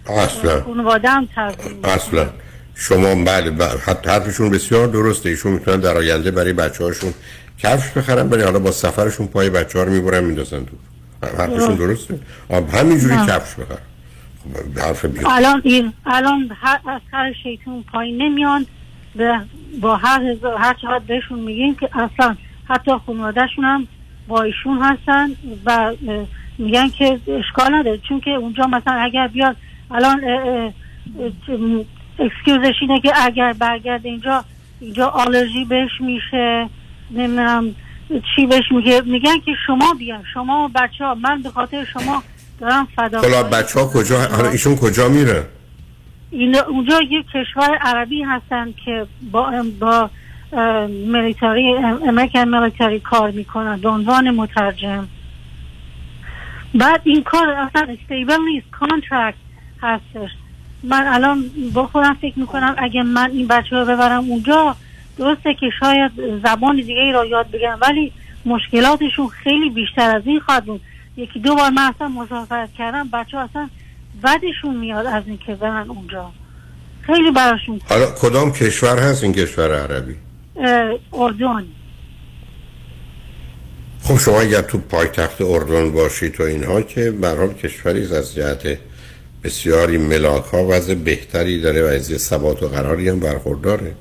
خانوادم 0.65 1.27
ترسیم 1.35 1.79
اصلا. 1.83 2.29
شما 2.75 3.15
بله 3.25 3.67
حتی 3.85 4.09
حرفشون 4.09 4.49
بسیار 4.49 4.87
درسته. 4.87 5.29
ایشون 5.29 5.51
می‌تونن 5.51 5.79
در 5.79 5.97
آینده 5.97 6.31
برای 6.31 6.53
بچه 6.53 6.83
هاشون 6.83 7.13
کفش 7.59 7.97
بخرن 7.97 8.29
ولی 8.29 8.43
حالا 8.43 8.59
با 8.59 8.71
سفرشون 8.71 9.27
پای 9.27 9.49
بچه 9.49 9.79
ها 9.79 9.85
رو 9.85 9.91
می‌برن 9.91 10.23
میندازن 10.23 10.65
تو. 10.65 10.77
حرفشون 11.23 11.75
درست. 11.75 12.07
درسته. 12.07 12.77
همینجوری. 12.77 13.15
کفش 13.15 13.55
بخر. 13.55 13.77
خب 14.43 14.79
حرف 14.79 15.05
الان 15.25 15.61
این 15.63 15.93
الان 16.05 16.51
هر 16.61 16.79
از 16.87 17.01
هر 17.13 17.33
شیطون 17.43 17.83
پایین 17.83 18.21
نمیان. 18.21 18.65
به 19.15 19.39
با 19.81 19.95
هر 19.95 20.23
هزار 20.23 20.57
هر 20.57 20.73
چقدر 20.73 20.99
بهشون 21.07 21.39
میگیم 21.39 21.75
که 21.75 21.89
اصلا 21.93 22.35
حتی 22.65 22.91
خانوادهشون 23.05 23.65
هم 23.65 23.87
با 24.27 24.41
ایشون 24.41 24.81
هستن 24.81 25.29
و 25.65 25.93
میگن 26.57 26.89
که 26.89 27.19
اشکال 27.27 27.75
نداره. 27.75 27.97
چون 27.97 28.19
که 28.19 28.31
اونجا 28.31 28.67
مثلا 28.67 28.93
اگر 28.93 29.27
بیاد 29.27 29.55
الان 29.91 30.21
اکسکیوزش 32.19 32.75
اینه 32.81 33.01
که 33.01 33.11
اگر 33.15 33.53
برگرده 33.53 34.09
اینجا 34.09 34.43
اینجا 34.79 35.07
آلرژی 35.07 35.65
بهش 35.65 35.91
میشه. 35.99 36.69
نمی‌دونم. 37.11 37.75
چی 38.35 38.45
بهش 38.45 38.71
میگه؟ 38.71 39.01
میگن 39.05 39.39
که 39.45 39.51
شما 39.67 39.93
بیان 39.99 40.23
شما 40.33 40.71
بچه 40.75 41.05
ها 41.05 41.15
من 41.15 41.41
به 41.41 41.49
خاطر 41.49 41.85
شما 41.93 42.23
دارم 42.59 42.87
فدا 42.95 43.21
حالا 43.21 43.43
بچه 43.43 43.79
ها 43.79 43.87
کجا؟ 43.87 44.19
حالا 44.19 44.49
ایشون 44.49 44.75
کجا 44.75 45.09
میره؟ 45.09 45.47
این 46.31 46.55
اونجا 46.55 47.01
یک 47.01 47.25
کشور 47.33 47.77
عربی 47.81 48.23
هستن 48.23 48.73
که 48.85 49.07
با 49.31 49.63
با 49.79 50.09
ملیتاری 51.07 51.75
American 52.07 52.39
military 52.39 52.99
کار 52.99 53.31
می‌کنن 53.31 53.77
به 53.77 53.89
عنوان 53.89 54.31
مترجم. 54.31 55.07
بعد 56.75 57.01
این 57.03 57.23
کار 57.23 57.49
اصلا 57.49 57.81
stable 57.81 58.37
نیست 58.53 58.67
contract 58.71 59.37
هستش. 59.81 60.29
من 60.83 61.07
الان 61.07 61.43
با 61.73 61.87
خودم 61.87 62.17
فکر 62.21 62.39
می‌کنم 62.39 62.75
اگه 62.77 63.03
من 63.03 63.31
این 63.31 63.47
بچه 63.47 63.75
رو 63.75 63.85
ببرم 63.85 64.23
اونجا 64.29 64.75
درسته 65.17 65.53
که 65.53 65.69
شاید 65.79 66.11
زبان 66.43 66.75
دیگه 66.75 67.01
ای 67.01 67.11
را 67.11 67.25
یاد 67.25 67.51
بگیرم 67.51 67.79
ولی 67.81 68.11
مشکلاتشون 68.45 69.27
خیلی 69.27 69.69
بیشتر 69.69 70.15
از 70.15 70.21
این 70.25 70.39
خواهد 70.39 70.65
بود. 70.65 70.81
یکی 71.17 71.39
دو 71.39 71.55
بار 71.55 71.69
من 71.69 71.91
اصلا 71.95 72.07
مسافرت 72.07 72.73
کردم 72.73 73.09
بچه 73.13 73.37
اصلا 73.37 73.69
بدشون 74.23 74.75
میاد 74.75 75.05
از 75.05 75.23
اینکه 75.27 75.55
برن 75.55 75.89
اونجا. 75.89 76.31
خیلی 77.01 77.31
براشون 77.31 77.81
حالا 77.89 78.05
کدام 78.05 78.51
کشور 78.51 78.99
هست 78.99 79.23
این 79.23 79.33
کشور 79.33 79.81
عربی؟ 79.81 80.15
اردن. 81.13 81.65
خب 84.03 84.17
شما 84.17 84.39
اگر 84.39 84.61
تو 84.61 84.77
پایتخت 84.77 85.41
اردن 85.41 85.91
باشید 85.91 86.33
تو 86.33 86.43
اینها 86.43 86.81
که 86.81 87.11
به 87.11 87.27
هر 87.27 87.35
حال 87.35 87.53
کشوری 87.53 88.15
از 88.15 88.35
جهت 88.35 88.77
بسیاری 89.43 89.97
ملاک 89.97 90.45
ها 90.45 90.65
وضع 90.69 90.95
بهتری 90.95 91.61
داره 91.61 91.83
و 91.83 91.85
از 91.85 92.03
ثبات 92.03 92.63
و 92.63 92.67
قراری 92.67 93.09
هم 93.09 93.19
برخورداره. 93.19 93.95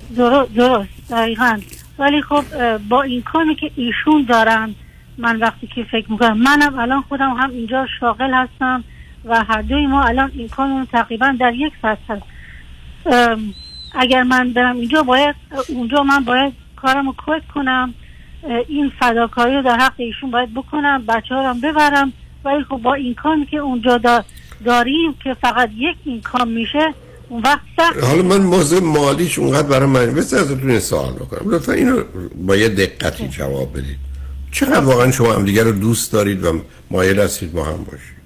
درست 0.57 0.89
دقیقا. 1.11 1.61
ولی 1.99 2.23
خب 2.23 2.45
با 2.89 3.03
این 3.03 3.23
کاری 3.23 3.55
که 3.55 3.71
ایشون 3.77 4.27
دارن 4.29 4.75
من 5.19 5.39
وقتی 5.39 5.67
که 5.67 5.85
فکر 5.85 6.13
می‌کنم 6.13 6.39
منم 6.39 6.79
الان 6.79 7.03
خودم 7.03 7.31
هم 7.31 7.51
اینجا 7.51 7.87
شاغل 8.01 8.35
هستم 8.35 8.85
و 9.25 9.45
هر 9.45 9.63
دوی 9.63 9.87
ما 9.87 10.05
الان 10.05 10.31
این 10.35 10.49
کارمون 10.49 10.87
تقریبا 10.93 11.37
در 11.41 11.53
یک 11.55 11.73
فصل 11.83 12.01
هست. 12.09 12.23
اگر 13.95 14.23
من 14.23 14.53
برم 14.53 14.77
اینجا 14.77 15.03
باید 15.03 15.35
اونجا 15.69 16.03
من 16.03 16.25
باید 16.25 16.53
کارمو 16.77 17.13
کویت 17.13 17.43
کنم. 17.55 17.95
اه، 18.45 18.61
این 18.69 18.93
فداکاری 19.01 19.55
رو 19.55 19.63
در 19.63 19.77
حق 19.77 19.93
ایشون 19.97 20.31
باید 20.31 20.55
بکنم 20.55 21.05
بچه 21.09 21.35
ها 21.35 21.51
رو 21.51 21.55
ببرم. 21.55 22.13
ولی 22.45 22.65
خب 22.65 22.77
با 22.77 22.95
این 22.95 23.15
کامی 23.15 23.47
که 23.47 23.57
اونجا 23.57 23.99
دا 23.99 24.25
داریم 24.65 25.15
که 25.25 25.35
فقط 25.35 25.71
یک 25.77 25.97
اینکام 26.05 26.49
میشه 26.49 26.95
اون 27.29 27.43
وقت 27.43 27.61
سخت 27.77 28.05
حالا 28.05 28.23
من 28.23 28.41
موضوع 28.41 28.81
مالیش 28.81 29.39
اونقدر 29.39 29.69
برای 29.69 29.87
من 29.87 30.15
بس 30.15 30.35
ازتون 30.35 30.81
سوال 30.81 31.13
بکنم. 31.13 31.51
لطفا 31.51 31.73
اینو 31.73 32.03
با 32.47 32.57
یه 32.57 32.69
دقتی 32.69 33.29
جواب 33.29 33.73
بدید. 33.73 33.99
چقدر 34.53 34.81
واقعا 34.81 35.13
شما 35.13 35.33
هم 35.33 35.45
دیگر 35.45 35.65
رو 35.65 35.73
دوست 35.73 36.13
دارید 36.13 36.45
و 36.45 36.61
مایل 36.91 37.21
هستید 37.21 37.53
با 37.53 37.65
هم 37.65 37.85
باشید؟ 37.85 38.17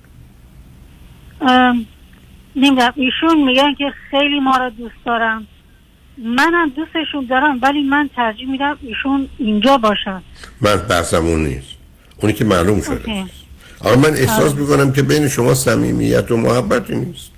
نمی‌دونم. 2.56 2.92
ایشون 2.96 3.44
میگن 3.44 3.74
که 3.74 3.92
خیلی 4.10 4.40
ما 4.40 4.56
رو 4.56 4.70
دوست 4.70 4.94
دارم 5.06 5.46
منم 6.18 6.68
دوستشون 6.68 7.26
دارم 7.30 7.58
ولی 7.62 7.82
من 7.82 8.10
ترجیح 8.16 8.50
میدم 8.50 8.78
ایشون 8.82 9.28
اینجا 9.38 9.76
باشن. 9.76 10.22
من 10.60 10.76
بحثم 10.76 11.26
اون 11.26 11.44
نیست. 11.44 11.68
اونی 12.22 12.32
که 12.32 12.44
معلوم 12.44 12.80
شده 12.80 12.94
اوکی. 12.94 13.24
اما 13.84 13.96
من 13.96 14.10
احساس 14.10 14.52
آره. 14.52 14.60
می‌کنم 14.60 14.92
که 14.92 15.02
بین 15.02 15.28
شما 15.28 15.54
صمیمیت 15.54 16.30
و 16.30 16.36
محبتی 16.36 16.94
نیست. 16.94 17.30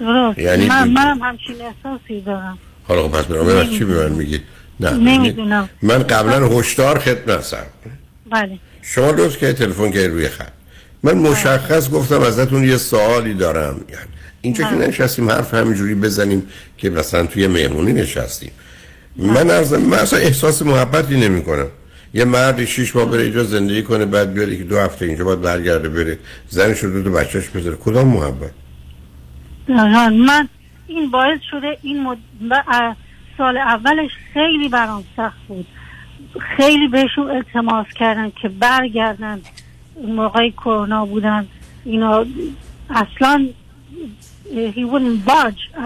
درست 0.00 0.38
یعنی 0.38 0.66
من 0.66 0.88
منم 0.88 1.22
همچین 1.22 1.56
احساسی 1.60 2.20
دارم. 2.20 2.58
حالا 2.88 3.08
خب 3.08 3.08
پس 3.08 3.24
برام 3.24 3.46
از 3.46 3.70
چی 3.70 3.84
به 3.84 4.08
من 4.08 4.12
میگید 4.12 4.42
نه 4.80 4.90
نمی‌دونم. 4.90 5.68
من 5.82 6.02
قبلا 6.02 6.48
هشدار 6.48 6.98
خدمت 6.98 7.42
سر 7.42 7.64
بله. 8.30 8.58
شما 8.82 9.10
لطف 9.10 9.36
که 9.36 9.52
تلفن 9.52 9.90
که 9.90 10.08
روی 10.08 10.28
خط. 10.28 10.52
من 11.02 11.14
مشخص 11.14 11.90
گفتم 11.90 12.20
ازتون 12.20 12.64
یه 12.64 12.76
سوالی 12.76 13.34
دارم. 13.34 13.80
یعنی 13.88 14.04
اینجا 14.40 14.64
که 14.64 14.74
بله. 14.74 14.86
نشستیم 14.86 15.30
حرف 15.30 15.54
همینجوری 15.54 15.94
بزنیم 15.94 16.42
که 16.78 16.90
مثلا 16.90 17.26
توی 17.26 17.46
مهمونی 17.46 17.92
نشستیم. 17.92 18.50
من 19.16 19.50
ارزم 19.50 19.80
من 19.80 19.98
اصلا 19.98 20.18
احساس 20.18 20.62
محبتی 20.62 21.16
نمی 21.16 21.42
کنم 21.42 21.66
یه 22.14 22.24
مردی 22.24 22.66
شیش 22.66 22.96
ماه 22.96 23.04
بره 23.04 23.22
اینجا 23.22 23.44
زندگی 23.44 23.82
کنه 23.82 24.06
بعد 24.06 24.32
بیاره 24.32 24.56
که 24.56 24.64
دو 24.64 24.78
هفته 24.78 25.04
اینجا 25.04 25.24
باید 25.24 25.40
برگرده 25.40 25.88
بره 25.88 26.18
زنش 26.48 26.78
رو 26.78 27.02
دو 27.02 27.10
بچهش 27.12 27.48
بذاره. 27.48 27.76
کدام 27.76 28.08
محبت. 28.08 28.50
من 29.68 30.48
این 30.86 31.10
باعث 31.10 31.40
شده 31.50 31.78
این 31.82 32.02
مد... 32.02 32.18
سال 33.38 33.56
اولش 33.56 34.10
خیلی 34.34 34.68
برام 34.68 35.04
سخت 35.16 35.38
بود. 35.48 35.66
خیلی 36.56 36.88
بهشون 36.88 37.30
التماس 37.30 37.86
کردن 37.98 38.32
که 38.42 38.48
برگردن. 38.48 39.40
اون 39.94 40.12
موقع 40.12 40.50
کرونا 40.50 41.06
بودن 41.06 41.46
اینا 41.84 42.26
اصلا 42.90 43.48
he 44.74 44.84
wouldn't 44.92 45.28
budge. 45.30 45.78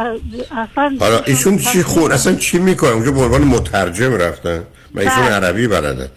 اصلا 0.50 0.96
حالا 1.00 1.20
ایشون 1.26 1.58
چی 1.58 1.82
خون 1.82 2.12
اصلا 2.12 2.34
چی 2.34 2.58
می‌کنه؟ 2.58 2.90
اونجا 2.90 3.12
به 3.12 3.20
عنوان 3.20 3.42
مترجم 3.42 4.14
رفتن. 4.14 4.64
من 4.96 5.02
ایشون 5.02 5.24
بله. 5.24 5.34
عربی 5.34 5.68
بلدن 5.68 6.08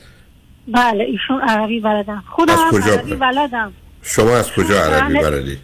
بله 0.68 1.04
ایشون 1.04 1.42
عربی 1.42 1.80
بلدن. 1.80 2.24
خودم 2.30 2.54
از 2.54 2.72
کجا؟ 2.72 2.94
عربی 2.94 3.16
بلد؟ 3.16 3.36
بلدم. 3.36 3.74
شما 4.02 4.38
از 4.38 4.52
کجا 4.52 4.84
عربی 4.84 5.14
بله. 5.14 5.30
بلدی؟ 5.30 5.58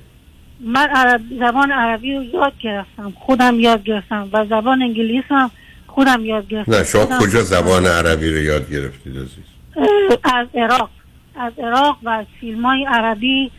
من 0.59 0.87
عرب 0.89 1.21
زبان 1.39 1.71
عربی 1.71 2.15
رو 2.15 2.23
یاد 2.23 2.53
گرفتم. 2.63 3.13
خودم 3.19 3.59
یاد 3.59 3.83
گرفتم. 3.83 4.29
و 4.33 4.45
زبان 4.45 4.81
انگلیس 4.81 5.23
هم 5.29 5.51
خودم 5.87 6.25
یاد 6.25 6.47
گرفتم. 6.47 6.71
نه 6.71 6.83
شما 6.83 7.19
کجا 7.19 7.41
زبان 7.41 7.85
عربی 7.85 8.29
رو 8.29 8.37
یاد 8.37 8.71
گرفتید 8.71 9.17
عزیز؟ 9.17 9.45
از 10.23 10.47
عراق. 10.55 10.89
از 11.35 11.53
عراق 11.57 11.97
و 12.03 12.09
از 12.09 12.25
فیلم 12.39 12.65
های 12.65 12.85
عربی 12.85 13.51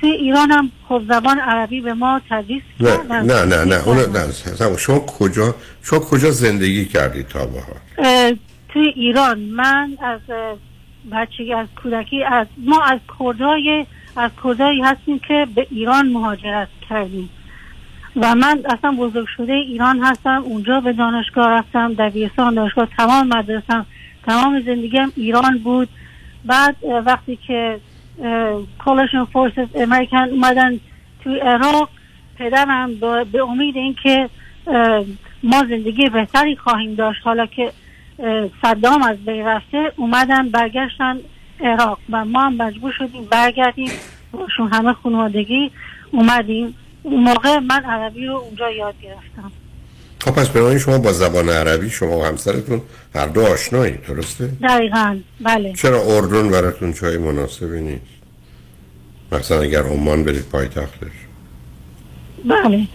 توی 0.00 0.10
ایران 0.10 0.50
هم 0.50 0.70
خب 0.88 1.02
زبان 1.08 1.38
عربی 1.38 1.80
به 1.80 1.94
ما 1.94 2.20
تدریس 2.30 2.62
نه 2.80 2.90
کردن. 2.90 3.26
نه 3.26 3.44
نه 3.44 3.64
نه 3.64 3.88
اون 3.88 3.98
نه 3.98 4.76
شما 4.76 4.98
کجا 4.98 5.54
شما 5.82 5.98
کجا 5.98 6.30
زندگی 6.30 6.84
کردید 6.84 7.28
تا 7.28 7.48
توی 8.76 8.92
ایران 8.96 9.38
من 9.38 9.98
از 10.00 10.20
بچگی 11.12 11.52
از 11.52 11.66
کودکی 11.82 12.24
از 12.24 12.46
ما 12.58 12.82
از 12.82 12.98
کردای 13.18 13.86
از 14.16 14.30
کردایی 14.44 14.80
هستیم 14.80 15.18
که 15.18 15.46
به 15.54 15.66
ایران 15.70 16.08
مهاجرت 16.08 16.68
کردیم. 16.88 17.30
و 18.16 18.34
من 18.34 18.60
اصلا 18.64 18.92
بزرگ 18.98 19.26
شده 19.36 19.52
ایران 19.52 20.00
هستم 20.02 20.42
اونجا 20.44 20.80
به 20.80 20.92
دانشگاه 20.92 21.50
رفتم 21.50 21.94
دبیرستان 21.94 22.54
دانشگاه 22.54 22.88
تمام 22.96 23.28
مدرسم 23.28 23.86
تمام 24.26 24.60
زندگیم 24.60 25.12
ایران 25.16 25.58
بود. 25.58 25.88
بعد 26.44 26.76
وقتی 27.06 27.38
که 27.46 27.80
کالشن 28.78 29.24
فورسز 29.24 29.68
امریکن 29.74 30.28
اومدن 30.28 30.80
توی 31.24 31.38
عراق 31.38 31.88
پدرم 32.38 32.94
به 33.32 33.42
امید 33.42 33.76
اینکه 33.76 34.30
ما 35.42 35.64
زندگی 35.68 36.08
بهتری 36.08 36.56
خواهیم 36.56 36.94
داشت. 36.94 37.20
حالا 37.24 37.46
که 37.46 37.72
صدام 38.62 39.02
از 39.02 39.16
بین 39.16 39.46
رفته 39.46 39.92
اومدن 39.96 40.48
برگشتن 40.48 41.18
عراق 41.60 41.98
و 42.10 42.24
ما 42.24 42.40
هم 42.40 42.56
مجبور 42.56 42.92
شدیم 42.98 43.24
برگردیم. 43.24 43.90
باشون 44.32 44.72
همه 44.72 44.92
خانوادگی 44.92 45.70
اومدیم. 46.10 46.74
اون 47.02 47.22
موقع 47.22 47.58
من 47.58 47.84
عربی 47.84 48.26
رو 48.26 48.34
اونجا 48.34 48.70
یاد 48.70 48.94
گرفتم. 49.02 49.52
خب 50.24 50.30
پس 50.30 50.48
بنابراین 50.48 50.78
شما 50.78 50.98
با 50.98 51.12
زبان 51.12 51.48
عربی 51.48 51.90
شما 51.90 52.18
و 52.18 52.24
همسرتون 52.24 52.80
هر 53.14 53.26
دو 53.26 53.46
آشنایی 53.46 53.96
درسته؟ 54.08 54.46
دقیقا 54.62 55.18
بله. 55.40 55.72
چرا 55.72 56.02
اردن 56.16 56.50
براتون 56.50 56.92
جای 56.92 57.18
مناسبی 57.18 57.80
نیست؟ 57.80 58.02
مثلا 59.32 59.60
اگر 59.60 59.82
عمان 59.82 60.24
برید 60.24 60.48
پایتختش. 60.52 61.12
بله. 62.44 62.86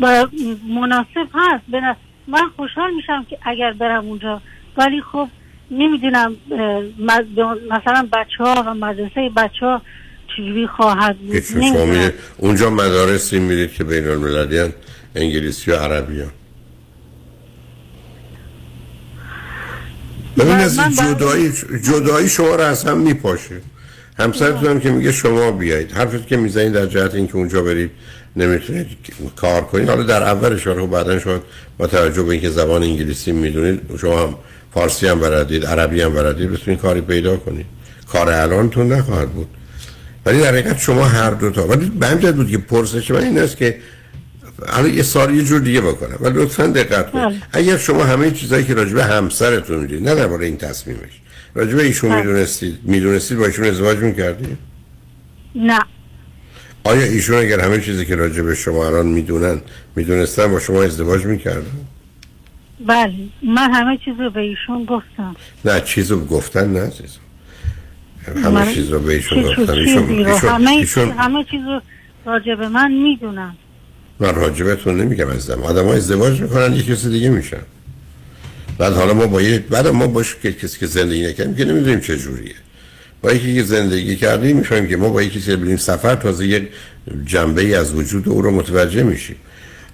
با 0.00 0.28
مناسب 0.68 1.28
هست. 1.34 1.64
من 2.26 2.50
خوشحال 2.56 2.94
میشم 2.94 3.26
که 3.30 3.38
اگر 3.42 3.72
برم 3.72 4.04
اونجا 4.04 4.40
ولی 4.76 5.02
خب 5.12 5.28
نمی‌دونم 5.70 6.36
مثلا 7.70 8.08
بچه 8.12 8.44
ها 8.44 8.64
و 8.66 8.74
مدرسه 8.74 9.30
بچه 9.36 9.66
ها 9.66 9.82
چجوری 10.36 10.66
خواهد 10.66 11.18
بود؟ 11.18 11.40
شما 11.40 12.08
اونجا 12.36 12.70
مدارسی 12.70 13.38
میرید 13.38 13.72
که 13.72 13.84
بین 13.84 14.08
المللی 14.08 14.72
انگلیسی 15.14 15.70
و 15.70 15.76
عربی. 15.76 16.22
ببین 20.38 20.52
من- 20.52 20.60
از 20.60 20.78
جدایی 20.96 21.52
جدایی 21.84 22.28
شما 22.28 22.54
رو 22.54 22.60
از 22.62 22.84
هم 22.84 22.98
میپاشه. 22.98 23.60
همسرتون 24.18 24.70
هم 24.70 24.80
که 24.80 24.90
میگه 24.90 25.12
شما 25.12 25.50
بیایید. 25.50 25.92
حرفت 25.92 26.26
که 26.26 26.36
می‌زنید 26.36 26.72
در 26.72 26.86
جهت 26.86 27.14
اینکه 27.14 27.36
اونجا 27.36 27.62
برید 27.62 27.90
نمی‌تونید 28.36 28.86
کار 29.36 29.60
کنید. 29.62 29.88
حالا 29.88 30.02
در 30.02 30.22
اولش 30.22 30.66
رو 30.66 30.86
بعدا 30.86 31.18
شاید 31.18 31.42
با 31.78 31.86
توجه 31.86 32.22
به 32.22 32.32
اینکه 32.32 32.50
زبان 32.50 32.82
انگلیسی 32.82 33.32
می‌دونید 33.32 33.80
شما 34.00 34.22
هم 34.22 34.34
فارسی 34.76 35.06
هم 35.06 35.20
بلدید 35.20 35.66
عربی 35.66 36.00
هم 36.00 36.14
بلدید 36.14 36.50
بتونید 36.50 36.80
کاری 36.80 37.00
پیدا 37.00 37.36
کنید. 37.36 37.66
کار 38.12 38.30
الانتون 38.30 38.92
نخواهد 38.92 39.28
بود. 39.28 39.48
ولی 40.26 40.40
در 40.40 40.48
حقیقت 40.48 40.78
شما 40.78 41.04
هر 41.04 41.30
دو 41.30 41.50
تا 41.50 41.66
ولی 41.66 41.86
بنجد 41.86 42.36
بود 42.36 42.50
که 42.50 42.58
پرسش 42.58 43.10
من 43.10 43.22
این 43.22 43.38
است 43.38 43.56
که 43.56 43.78
حالا 44.68 44.88
یه 44.88 45.02
سال 45.02 45.34
یه 45.34 45.42
جور 45.44 45.60
دیگه 45.60 45.80
بکنم 45.80 46.16
ولی 46.20 46.42
لطفا 46.42 46.66
دقت 46.66 47.10
کنید. 47.10 47.24
بله. 47.24 47.42
اگر 47.52 47.76
شما 47.76 48.04
همه 48.04 48.30
چیزایی 48.30 48.64
که 48.64 48.74
راجبه 48.74 49.04
همسرتون 49.04 49.78
می‌دید 49.78 50.08
نه 50.08 50.14
درباره 50.14 50.46
این 50.46 50.56
تصمیمش 50.56 51.20
راجبه 51.54 51.82
ایشون 51.82 52.10
بله. 52.10 52.20
می‌دونستید 52.20 52.78
می‌دونستید 52.82 53.38
با 53.38 53.46
ایشون 53.46 53.64
ازدواج 53.64 53.98
می‌کردید 53.98 54.58
نه. 55.54 55.78
آیا 56.84 57.02
ایشون 57.02 57.36
اگر 57.36 57.60
همه 57.60 57.80
چیزی 57.80 58.04
که 58.04 58.16
راجبه 58.16 58.54
شما 58.54 58.86
الان 58.86 59.06
می‌دونن 59.06 59.60
می‌دونستن 59.96 60.46
با 60.46 60.60
شما 60.60 60.82
ازدواج 60.82 61.24
می‌کردن؟ 61.24 61.86
بله 62.80 63.14
من 63.42 63.70
همه 63.74 63.98
چیز 64.04 64.14
رو 64.20 64.30
به 64.30 64.40
ایشون 64.40 64.84
گفتم. 64.84 65.36
نه 65.64 65.80
چیز 65.80 66.10
رو 66.10 66.24
گفتن 66.24 66.72
نه 66.72 66.80
عزیزم. 66.80 67.20
همه 68.44 68.74
چیز 68.74 68.88
رو 68.88 69.00
به 69.00 69.14
ایشون 69.14 69.54
چیزی 69.54 69.72
ایشون, 69.72 70.08
ایشون, 70.08 70.50
همه 70.50 70.70
ایشون 70.70 71.10
همه 71.10 71.44
چیز 71.44 71.60
رو 71.60 71.80
راجع 72.26 72.54
به 72.54 72.68
من 72.68 72.92
می‌دونم. 72.92 73.56
من 74.20 74.34
راجبتون 74.34 75.00
نمیگم 75.00 75.30
عزیزم. 75.30 75.62
آدم 75.62 75.84
ها 75.84 75.94
ازدواج 75.94 76.40
می‌کنن 76.40 76.72
یه 76.72 76.82
کسی 76.82 77.10
دیگه 77.10 77.28
میشن. 77.28 77.62
بعد 78.78 78.92
حالا 78.92 79.14
ما 79.14 79.26
با 79.26 79.42
یه 79.42 79.58
بعد 79.58 79.86
ما 79.86 80.06
باش 80.06 80.36
که 80.42 80.52
کسی 80.52 80.78
که 80.78 80.86
زندگی 80.86 81.26
نکردیم 81.26 81.54
که 81.54 81.64
نمی‌دونیم 81.64 82.00
چه 82.00 82.18
جوریه. 82.18 82.54
با 83.22 83.32
یکی 83.32 83.54
که 83.54 83.62
زندگی 83.62 84.16
کردیم 84.16 84.56
می‌فهمیم 84.56 84.88
که 84.88 84.96
ما 84.96 85.08
با 85.08 85.22
یکی 85.22 85.40
که 85.40 85.56
بریم 85.56 85.76
سفر 85.76 86.14
تازه 86.14 86.46
یک 86.46 86.68
جنبه 87.24 87.62
ای 87.62 87.74
از 87.74 87.94
وجود 87.94 88.28
او 88.28 88.42
رو 88.42 88.50
متوجه 88.50 89.02
میشیم. 89.02 89.36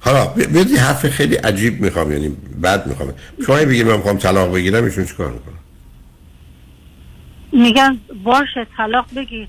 حالا 0.05 0.27
بدی 0.27 0.77
حرف 0.77 1.09
خیلی 1.09 1.35
عجیب 1.35 1.81
می‌خوام 1.81 2.12
یعنی 2.12 2.37
بد 2.62 2.87
می‌خوام. 2.87 3.12
شما 3.47 3.57
بگید 3.57 3.87
من 3.87 3.97
می‌خوام 3.97 4.19
طلاق 4.19 4.55
بگیرم 4.55 4.85
ایشون 4.85 5.05
چیکار 5.05 5.31
می‌کنه؟ 5.31 5.55
میگن 7.53 7.99
باشه 8.25 8.67
طلاق 8.77 9.07
بگی. 9.17 9.49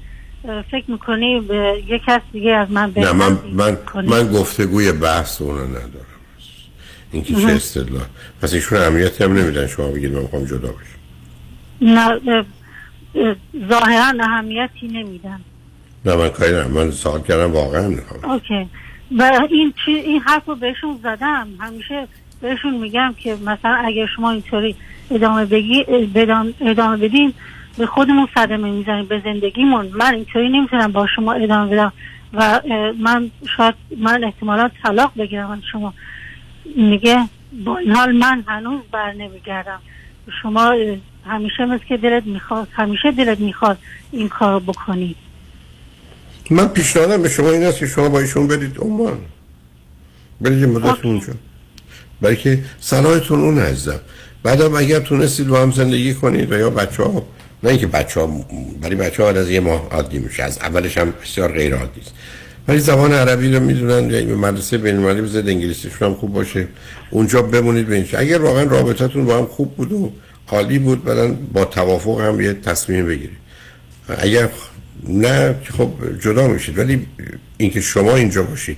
فکر 0.71 0.91
می‌کنی 0.91 1.39
به 1.39 1.83
یک 1.87 2.01
کس 2.07 2.21
دیگه 2.31 2.51
از 2.51 2.71
من 2.71 2.93
نه 2.95 3.11
من 3.11 3.37
من 3.53 3.75
کنی. 3.75 4.07
من 4.07 4.31
گفتگوی 4.31 4.91
بحث 4.91 5.41
اونو 5.41 5.67
ندارم. 5.67 6.05
این 7.11 7.23
که 7.23 7.33
چه. 7.35 7.47
استدلال. 7.47 8.05
پس 8.41 8.53
ایشون 8.53 8.77
اهمیتی 8.77 9.23
هم 9.23 9.33
نمیدن 9.33 9.67
شما 9.67 9.87
بگید 9.87 10.11
من 10.11 10.21
می‌خوام 10.21 10.45
جدا 10.45 10.67
بشم. 10.67 10.99
نه 11.81 12.07
اه، 12.07 12.45
اه، 13.15 13.35
ظاهرا 13.69 14.13
اهمیتی 14.23 14.87
نمیدن. 14.87 15.39
نه 16.05 16.15
من 16.15 16.29
کاری 16.29 16.51
ندارم. 16.51 16.71
من 16.71 16.91
سوال 16.91 17.21
کردم 17.21 17.51
واقعا 17.51 17.87
می‌خوام. 17.87 18.31
اوکی. 18.31 18.69
و 19.17 19.47
این 19.49 19.73
چی 19.85 19.91
این 19.91 20.21
حرف 20.21 20.45
رو 20.45 20.55
بهشون 20.55 20.99
زدم. 21.03 21.47
همیشه 21.59 22.07
بهشون 22.41 22.73
میگم 22.73 23.15
که 23.17 23.35
مثلا 23.35 23.75
اگر 23.85 24.05
شما 24.15 24.31
اینطوری 24.31 24.75
ادامه 25.11 25.45
بگی 25.45 25.85
ادامه 26.61 26.97
بدین 26.97 27.33
به 27.77 27.85
خودمون 27.85 28.27
صدمه 28.35 28.71
می‌زنیم 28.71 29.05
به 29.05 29.21
زندگیمون. 29.23 29.91
من 29.93 30.13
اینطوری 30.13 30.49
نمی‌تونم 30.49 30.91
با 30.91 31.07
شما 31.07 31.33
ادامه 31.33 31.71
بدم 31.71 31.93
و 32.33 32.61
من 32.99 33.31
شاید 33.57 33.75
من 33.97 34.23
احتمالا 34.23 34.69
طلاق 34.83 35.11
بگیرم. 35.17 35.51
از 35.51 35.59
شما 35.71 35.93
میگه 36.75 37.29
با 37.65 37.77
این 37.77 37.91
حال 37.91 38.11
من 38.11 38.43
هنوز 38.47 38.81
بر 38.91 39.13
نمیگردم. 39.13 39.79
شما 40.41 40.75
همیشه 41.25 41.65
مثل 41.65 41.83
که 41.83 41.97
دلت 41.97 42.25
می‌خواد 42.25 42.67
همیشه 42.73 43.11
دلت 43.11 43.39
می‌خواد 43.39 43.77
این 44.11 44.29
کار 44.29 44.53
رو 44.53 44.59
بکنی. 44.59 45.15
من 46.49 46.67
پیشنهادم 46.67 47.21
به 47.21 47.29
شما 47.29 47.49
این 47.49 47.63
است 47.63 47.77
که 47.77 47.87
شما 47.87 48.09
با 48.09 48.19
ایشون 48.19 48.47
برید 48.47 48.77
عمان 48.79 49.17
برید 50.41 50.59
یه 50.59 50.65
مدت 50.65 51.05
اونجا 51.05 51.33
برای 52.21 52.35
که 52.35 52.59
صلاحتون 52.79 53.41
اون 53.41 53.59
عزیزم. 53.59 53.99
بعدم 54.43 54.75
اگر 54.75 54.99
تونستید 54.99 55.47
با 55.47 55.61
هم 55.61 55.71
زندگی 55.71 56.13
کنید 56.13 56.51
و 56.51 56.57
یا 56.57 56.69
بچه 56.69 57.03
ها 57.03 57.25
نه 57.63 57.69
اینکه 57.69 57.87
بچه 57.87 58.19
ها 58.19 58.45
برای 58.81 58.95
بچه 58.95 59.23
ها 59.23 59.29
از 59.29 59.49
یه 59.49 59.59
ماه 59.59 59.87
عادی 59.91 60.19
میشه. 60.19 60.43
از 60.43 60.57
اولش 60.57 60.97
هم 60.97 61.13
بسیار 61.23 61.51
غیر 61.51 61.75
عادی 61.75 62.01
است. 62.01 62.11
ولی 62.67 62.79
زبان 62.79 63.13
عربی 63.13 63.53
رو 63.53 63.59
می‌دونن 63.59 64.09
یا 64.09 64.25
به 64.25 64.35
مدرسه 64.35 64.77
بین 64.77 64.95
المللی 64.95 65.21
بزنید 65.21 65.49
انگلیسیشون 65.49 66.07
هم 66.07 66.15
خوب 66.15 66.33
باشه. 66.33 66.67
اونجا 67.09 67.41
بمونید 67.41 67.87
ببینید. 67.87 68.15
اگر 68.15 68.41
واقعا 68.41 68.63
رابطتون 68.63 69.25
با 69.25 69.37
هم 69.37 69.45
خوب 69.45 69.75
بود 69.75 69.91
و 69.91 70.11
عالی 70.47 70.79
بود 70.79 71.03
بعدن 71.03 71.37
با 71.53 71.65
توافق 71.65 72.21
هم 72.21 72.41
یه 72.41 72.53
تصمیم 72.53 73.05
بگیرید. 73.05 73.37
اگر 74.17 74.49
نه 75.07 75.55
خب 75.77 75.91
جدا 76.21 76.47
میشید. 76.47 76.77
ولی 76.77 77.07
اینکه 77.57 77.81
شما 77.81 78.15
اینجا 78.15 78.43
باشید 78.43 78.77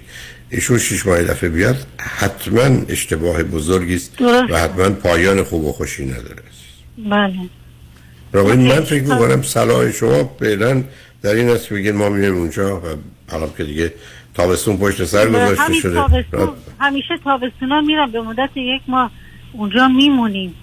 ایشون 0.50 0.78
شش 0.78 1.06
ماه 1.06 1.24
دفعه 1.24 1.50
بیاد 1.50 1.88
حتما 1.98 2.86
اشتباه 2.90 3.44
بزرگی 3.44 3.96
است. 3.96 4.22
و 4.22 4.58
حتما 4.58 4.90
پایان 4.90 5.44
خوب 5.44 5.66
و 5.66 5.72
خوشی 5.72 6.06
نداره. 6.06 6.44
بله. 7.10 7.34
راوین 8.34 8.68
من 8.68 8.82
فکر 8.82 9.04
می‌کنم 9.04 9.42
صلاح 9.42 9.92
شما 9.92 10.36
فعلا 10.40 10.84
در 11.22 11.34
این 11.34 11.50
است 11.50 11.68
که 11.68 11.76
بگید 11.76 11.96
ما 11.96 12.10
میریم 12.10 12.36
اونجا 12.36 12.78
و 12.78 12.82
حالا 13.32 13.48
که 13.58 13.64
دیگه 13.64 13.94
تابستون 14.34 14.78
پشت 14.78 15.04
سر 15.04 15.30
گذاشته 15.30 15.74
شده. 15.74 15.94
تابستون 15.94 16.50
همیشه 16.80 17.14
تابستونا 17.24 17.82
میرم 17.82 18.12
به 18.12 18.22
مدت 18.22 18.50
یک 18.56 18.82
ماه 18.88 19.12
اونجا 19.54 19.88
میمونیم. 19.88 20.56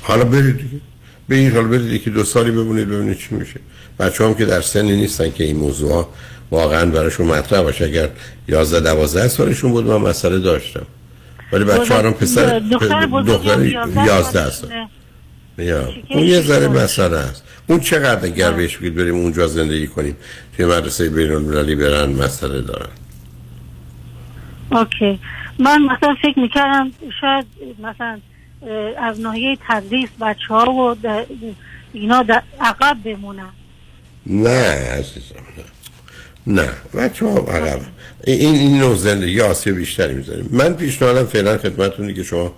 حالا 0.00 0.24
برید 0.24 0.56
دیگه. 0.56 0.80
برید 1.28 1.54
حالا 1.54 1.68
برید 1.68 1.92
یکی 1.92 2.10
دو 2.10 2.24
سالی 2.24 2.50
بمونید 2.50 2.88
ببینید 2.88 3.18
چی 3.18 3.34
میشه. 3.34 3.60
بچه 3.98 4.24
هم 4.24 4.34
که 4.34 4.44
در 4.44 4.60
سنی 4.60 4.96
نیستن 4.96 5.30
که 5.30 5.44
این 5.44 5.56
موضوع 5.56 5.92
ها 5.92 6.08
واقعا 6.50 6.86
براشون 6.86 7.26
مطرح 7.26 7.62
باشه. 7.62 7.84
اگر 7.84 8.08
11 8.48 8.80
12 8.80 9.28
سالشون 9.28 9.70
بود 9.70 9.86
من 9.86 9.96
مسئله 9.96 10.38
داشتم. 10.38 10.86
ولی 11.52 11.64
بچه 11.64 11.94
ها 11.94 12.10
پسر 12.10 12.58
دختر 12.58 13.06
بزرگم 13.06 13.32
دختر 13.32 13.64
11 13.64 14.06
11 14.06 14.50
سال. 14.50 14.70
یا. 15.58 15.88
اون 16.10 16.24
یه 16.24 16.40
ذره 16.40 16.68
مسئله 16.68 17.16
است. 17.16 17.44
اون 17.66 17.80
چقدر 17.80 18.24
اگر 18.24 18.52
بهش 18.52 18.76
بگید 18.76 18.94
بریم 18.94 19.14
اونجا 19.14 19.46
زندگی 19.46 19.86
کنیم. 19.86 20.16
توی 20.56 20.66
مدرسه 20.66 21.08
بین 21.08 21.32
المللی 21.32 21.74
برن 21.74 22.12
مسئله 22.12 22.60
دارن. 22.60 22.90
اوکی. 24.72 25.18
من 25.58 25.82
مثلا 25.82 26.14
فکر 26.22 26.38
می‌کردم 26.38 26.92
شاید 27.20 27.46
مثلا 27.82 28.20
از 28.98 29.20
ناحیه 29.20 29.58
تدریس 29.68 30.08
بچه 30.20 30.46
ها 30.48 30.96
و 31.04 31.24
اینا 31.92 32.24
عقب 32.60 32.96
بمونن. 33.04 33.50
نه 34.26 34.64
عزیزم 34.98 35.42
نه. 36.46 36.62
نه 36.62 36.68
بچه 36.94 37.26
ها 37.26 37.38
عقب؟ 37.38 37.80
این 38.24 38.54
این 38.54 38.78
نوع 38.78 38.96
زندگی 38.96 39.40
آسیب 39.40 39.76
بیشتری 39.76 40.14
می‌زنیم 40.14 40.48
من 40.50 40.74
پیشنهادم 40.74 41.26
فعلا 41.26 41.58
خدمتتونه 41.58 42.14
که 42.14 42.22
شما 42.22 42.54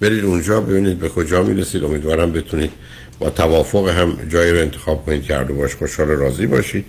برید 0.00 0.24
اونجا 0.24 0.60
ببینید 0.60 0.98
به 0.98 1.08
کجا 1.08 1.42
می‌رسید. 1.42 1.84
امیدوارم 1.84 2.32
بتونید 2.32 2.70
با 3.18 3.30
توافق 3.30 3.88
هم 3.88 4.18
جایی 4.28 4.52
رو 4.52 4.58
انتخاب 4.58 5.06
کنید 5.06 5.22
که 5.22 5.34
هر 5.34 5.44
دو 5.44 5.54
باش 5.54 5.74
خوشحال 5.74 6.08
راضی 6.08 6.46
باشید. 6.46 6.84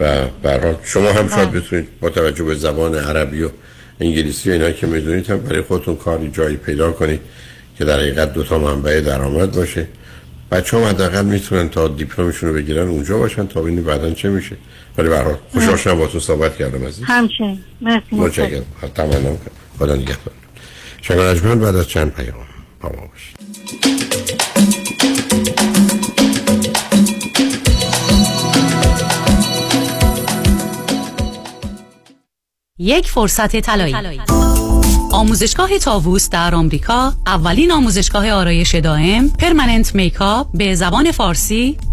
و 0.00 0.26
حال 0.44 0.76
شما 0.84 1.12
هم 1.12 1.28
شاید 1.28 1.52
بتونید 1.52 1.88
با 2.00 2.10
توجه 2.10 2.44
به 2.44 2.54
زبان 2.54 2.94
عربی 2.94 3.42
و 3.42 3.50
انگلیسی 4.00 4.50
و 4.50 4.52
اینا 4.52 4.70
که 4.70 4.86
می‌دونید 4.86 5.30
هم 5.30 5.38
برای 5.38 5.62
خودتون 5.62 5.96
کاری 5.96 6.30
جایی 6.30 6.56
پیدا 6.56 6.92
کنید 6.92 7.20
که 7.78 7.84
در 7.84 8.00
حقیقت 8.00 8.32
دو 8.32 8.42
تا 8.42 8.58
منبع 8.58 9.00
درآمد 9.00 9.52
باشه. 9.52 9.86
بچه 10.50 10.76
هم 10.76 10.84
حداقل 10.84 11.24
می‌تونن 11.24 11.68
تا 11.68 11.88
دیپلمشون 11.88 12.48
رو 12.48 12.54
بگیرن 12.54 12.88
اونجا 12.88 13.18
باشن 13.18 13.46
تا 13.46 13.62
ببینید 13.62 13.84
بعدا 13.84 14.10
چه 14.10 14.28
میشه. 14.28 14.56
ولی 14.98 15.08
به 15.08 15.16
هر 15.16 15.24
حال 15.24 15.36
خوشحال 15.52 15.76
شدم 15.76 15.98
با 15.98 16.06
تو 16.06 16.20
صحبت 16.20 16.56
کردم 16.56 16.86
عزیز. 16.86 17.04
همچنین. 17.06 17.60
مرسی 17.80 18.06
متشکرم. 18.12 18.64
متشکرم 18.82 18.90
تمام 18.94 19.22
کنم. 19.22 19.38
خدا 19.78 19.96
نگهدار. 19.96 20.34
بعد 21.56 21.76
از 21.76 21.88
چند 21.88 22.12
پیام 22.12 22.34
با 22.80 22.88
ما 22.88 23.06
باشید. 23.06 23.36
یک 32.78 33.10
فرصت 33.10 33.56
طلایی. 33.60 34.20
آموزشگاه 35.16 35.78
تاووس 35.78 36.30
در 36.30 36.54
آمریکا 36.54 37.12
اولین 37.26 37.72
آموزشگاه 37.72 38.30
آرایش 38.30 38.74
دائم 38.74 39.28
permanent 39.28 39.94
makeup 39.94 40.46
به 40.54 40.74
زبان 40.74 41.12
فارسی 41.12 41.78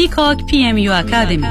Peacock 0.00 0.46
PMU 0.46 0.78
Academy. 0.78 1.46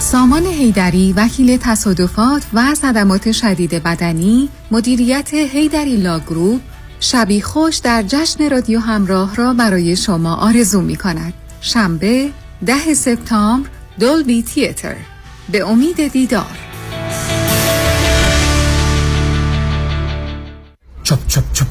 سامان 0.00 0.46
حیدری 0.46 1.12
وکیل 1.12 1.56
تصادفات 1.56 2.42
و 2.54 2.74
صدمات 2.74 3.32
شدید 3.32 3.74
بدنی 3.74 4.48
مدیریت 4.70 5.34
حیدری 5.34 5.96
Law 5.96 6.18
Group 6.18 6.60
شبی 7.00 7.40
خوش 7.40 7.76
در 7.76 8.02
جشن 8.02 8.50
رادیو 8.50 8.80
همراه 8.80 9.34
را 9.34 9.54
برای 9.54 9.96
شما 9.96 10.34
آرزو 10.34 10.80
می 10.80 10.96
کند. 10.96 11.32
شنبه 11.60 12.30
ده 12.66 12.94
سپتامبر 12.94 13.68
دولبی 14.00 14.42
تیتر. 14.42 14.96
به 15.52 15.68
امید 15.68 16.08
دیدار. 16.08 16.58
چپ 21.02 21.26
چپ 21.28 21.52
چپ. 21.52 21.69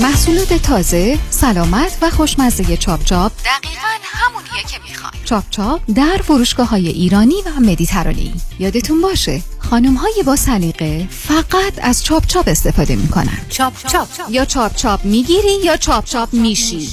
محصولات 0.00 0.52
تازه، 0.52 1.18
سلامت 1.30 1.98
و 2.02 2.10
خوشمزه 2.10 2.76
چاپ 2.76 3.04
چاپ. 3.04 3.32
دقیقا 3.32 3.88
همونیه 4.04 4.62
که 4.70 4.78
می‌خوای 4.88 5.12
چاپ 5.24 5.44
چاپ 5.50 5.80
در 5.94 6.20
فروشگاه 6.24 6.68
های 6.68 6.88
ایرانی 6.88 7.34
و 7.46 7.60
مدیترانه‌ای. 7.60 8.32
یادتون 8.58 9.00
باشه 9.00 9.40
خانم 9.58 9.94
های 9.94 10.22
با 10.26 10.36
سلیقه 10.36 11.08
فقط 11.10 11.72
از 11.82 12.04
چاپ 12.04 12.26
چاپ 12.26 12.48
استفاده 12.48 12.96
می‌کنن. 12.96 13.38
چاپ 13.48 13.72
چاپ. 13.86 14.08
یا 14.30 14.44
چاپ 14.44 14.76
چاپ 14.76 15.04
می‌گیری 15.04 15.58
یا 15.64 15.76
چاپ 15.76 16.04
چاپ 16.04 16.28
میشی. 16.32 16.88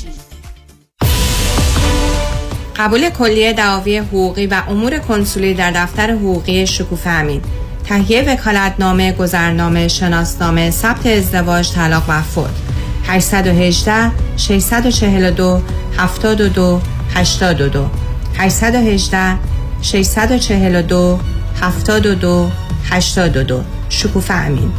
قبول 2.76 3.10
کلیه 3.10 3.54
دعاوی 3.54 3.98
حقوقی 3.98 4.48
و 4.48 4.62
امور 4.70 5.00
کنسولی 5.00 5.54
در 5.54 5.72
دفتر 5.72 6.12
حقوقی 6.12 6.68
شکوفه 6.68 7.10
امین. 7.10 7.42
تهیه 7.84 8.22
وکالتنامه 8.22 9.12
گذرنامه 9.12 9.88
شناسنامه 9.88 10.72
ثبت 10.72 11.06
ازدواج 11.06 11.72
طلاق 11.72 12.04
و 12.08 12.22
فوت. 12.22 12.71
818 13.12 14.12
642 14.38 15.62
72 15.98 16.82
82 17.16 17.90
818 18.38 19.38
642 19.82 21.20
72 21.62 22.52
82 22.90 23.64
شکوفه 23.90 24.34
امین. 24.34 24.72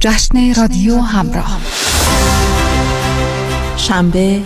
جشن 0.00 0.54
رادیو 0.54 1.00
همراه. 1.00 1.58
شنبه 3.76 4.40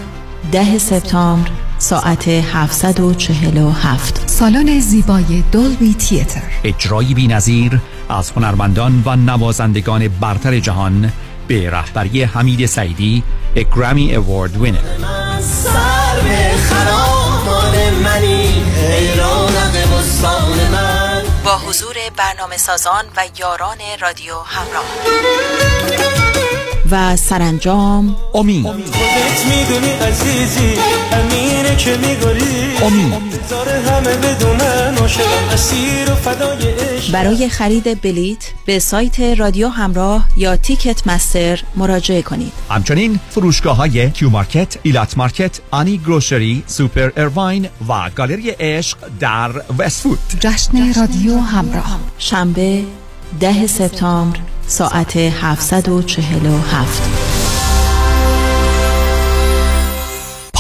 ده 0.53 0.79
سپتامبر 0.79 1.51
ساعت 1.79 2.29
747 2.29 4.23
سالن 4.27 4.81
زیبای 4.81 5.45
دولبی 5.53 5.95
تیتر. 5.95 6.43
اجرایی 6.65 7.15
بی‌نظیر 7.15 7.81
از 8.09 8.31
هنرمندان 8.31 9.03
و 9.07 9.17
نوازندگان 9.17 10.09
برتر 10.09 10.59
جهان 10.59 11.13
به 11.51 11.71
رهبری 11.71 12.23
حمید 12.23 12.67
سعیدی 12.67 13.23
گرامی 13.77 14.17
اوارد 14.17 14.57
وینر 14.57 14.79
با 21.45 21.59
حضور 21.59 21.95
برنامه 22.17 22.57
سازان 22.57 23.05
و 23.17 23.25
یاران 23.39 23.79
رادیو 24.01 24.35
همراه. 24.35 26.20
و 26.91 27.17
سرانجام. 27.17 28.17
امید 28.35 28.67
خودت 28.67 29.47
می‌دونی 29.47 29.93
عزیزی 29.93 30.75
امینه 31.13 31.77
که 31.77 31.97
میگاری 31.97 32.77
زاره 33.51 33.81
همه 33.91 34.17
بدونن 34.17 34.95
اسیر 35.53 36.13
و 36.13 36.15
فدای 36.15 36.73
عشق. 36.73 37.13
برای 37.13 37.49
خرید 37.49 38.03
بلیت 38.03 38.39
به 38.67 38.79
سایت 38.79 39.21
رادیو 39.21 39.69
همراه 39.69 40.29
یا 40.37 40.57
Ticketmaster 40.57 41.63
مراجعه 41.77 42.23
کنید. 42.23 42.53
همچنین 42.71 43.21
فروشگاه 43.31 43.77
های 43.77 44.11
Q 44.11 44.31
Market، 44.31 44.77
Elat 44.83 45.19
Market، 45.19 45.61
Ani 45.71 45.99
Grocery، 45.99 46.63
Super 46.67 47.11
Irvine 47.17 47.69
و 47.89 48.11
گالری 48.17 48.51
عشق 48.51 48.99
در 49.21 49.51
وستفود 49.79 50.19
جشن 50.41 50.95
رادیو 51.01 51.39
همراه. 51.39 52.01
شنبه 52.19 52.85
ده 53.41 53.67
سپتامبر 53.67 54.39
ساعت 54.67 55.19
747 55.19 57.30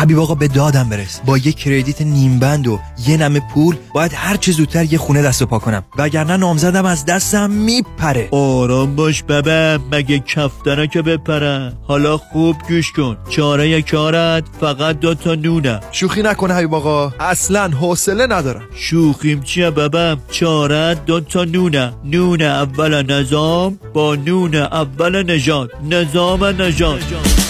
حبیب 0.00 0.18
آقا 0.18 0.34
به 0.34 0.48
دادم 0.48 0.88
برس. 0.88 1.20
با 1.26 1.38
یه 1.38 1.52
کردیت 1.52 2.02
نیم 2.02 2.38
بند 2.38 2.68
و 2.68 2.78
یه 3.06 3.16
نمه 3.16 3.40
پول 3.54 3.76
باید 3.94 4.12
هر 4.14 4.36
چه 4.36 4.52
زودتر 4.52 4.84
یه 4.84 4.98
خونه 4.98 5.22
دست 5.22 5.42
و 5.42 5.46
پا 5.46 5.58
کنم. 5.58 5.84
وگرنه 5.96 6.36
نامزدم 6.36 6.84
از 6.84 7.04
دستم 7.04 7.50
میپره. 7.50 8.28
آرام 8.30 8.96
باش 8.96 9.22
ببه 9.22 9.78
مگه 9.92 10.18
کفتره 10.18 10.86
که 10.86 11.02
بپره؟ 11.02 11.72
حالا 11.82 12.16
خوب 12.16 12.56
گوش 12.68 12.92
کن. 12.92 13.16
چاره 13.28 13.82
کارت 13.82 14.44
فقط 14.60 15.00
دو 15.00 15.14
تا 15.14 15.34
نونه. 15.34 15.80
شوخی 15.92 16.22
نکنه 16.22 16.54
حبیب 16.54 16.74
آقا. 16.74 17.12
اصلا 17.20 17.68
حوصله 17.68 18.26
ندارم. 18.26 18.62
شوخیم 18.74 19.40
چیه 19.40 19.70
ببم 19.70 20.18
چاره 20.30 20.94
دو 20.94 21.20
تا 21.20 21.44
نونه. 21.44 21.92
نون 22.04 22.42
اول 22.42 23.12
نظام 23.12 23.78
با 23.94 24.14
نون 24.14 24.54
اول 24.54 25.32
نجات 25.32 25.70
نظام 25.90 26.44
نجات 26.44 27.49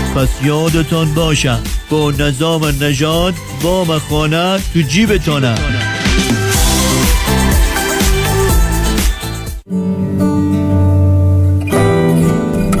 پس 0.15 0.29
یادتان 0.43 1.13
باشم 1.13 1.59
با 1.89 2.11
نظام 2.11 2.65
نژاد 2.65 3.33
وام 3.61 3.99
خانه 3.99 4.59
تو 4.73 4.81
جیبتانه 4.81 5.55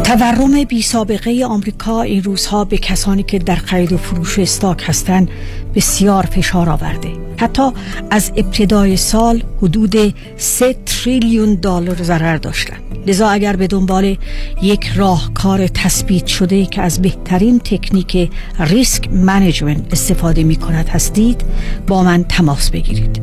تورم 0.03 0.63
بی 0.63 0.81
سابقه 0.81 1.45
آمریکا 1.45 2.01
این 2.01 2.23
روزها 2.23 2.65
به 2.65 2.77
کسانی 2.77 3.23
که 3.23 3.39
در 3.39 3.55
خرید 3.55 3.93
و 3.93 3.97
فروش 3.97 4.39
استاک 4.39 4.83
هستند 4.87 5.29
بسیار 5.75 6.25
فشار 6.25 6.69
آورده. 6.69 7.09
حتی 7.37 7.71
از 8.09 8.31
ابتدای 8.35 8.97
سال 8.97 9.43
حدود 9.61 10.15
3 10.37 10.75
تریلیون 10.85 11.55
دلار 11.55 12.03
ضرر 12.03 12.37
داشتند. 12.37 12.90
لذا 13.07 13.29
اگر 13.29 13.55
به 13.55 13.67
دنبال 13.67 14.17
یک 14.61 14.91
راهکار 14.95 15.67
تثبیت 15.67 16.27
شده 16.27 16.65
که 16.65 16.81
از 16.81 17.01
بهترین 17.01 17.59
تکنیک 17.59 18.31
ریسک 18.59 19.09
منیجمنت 19.13 19.91
استفاده 19.91 20.43
می 20.43 20.55
کند 20.55 20.89
هستید 20.89 21.43
با 21.87 22.03
من 22.03 22.23
تماس 22.23 22.71
بگیرید. 22.71 23.21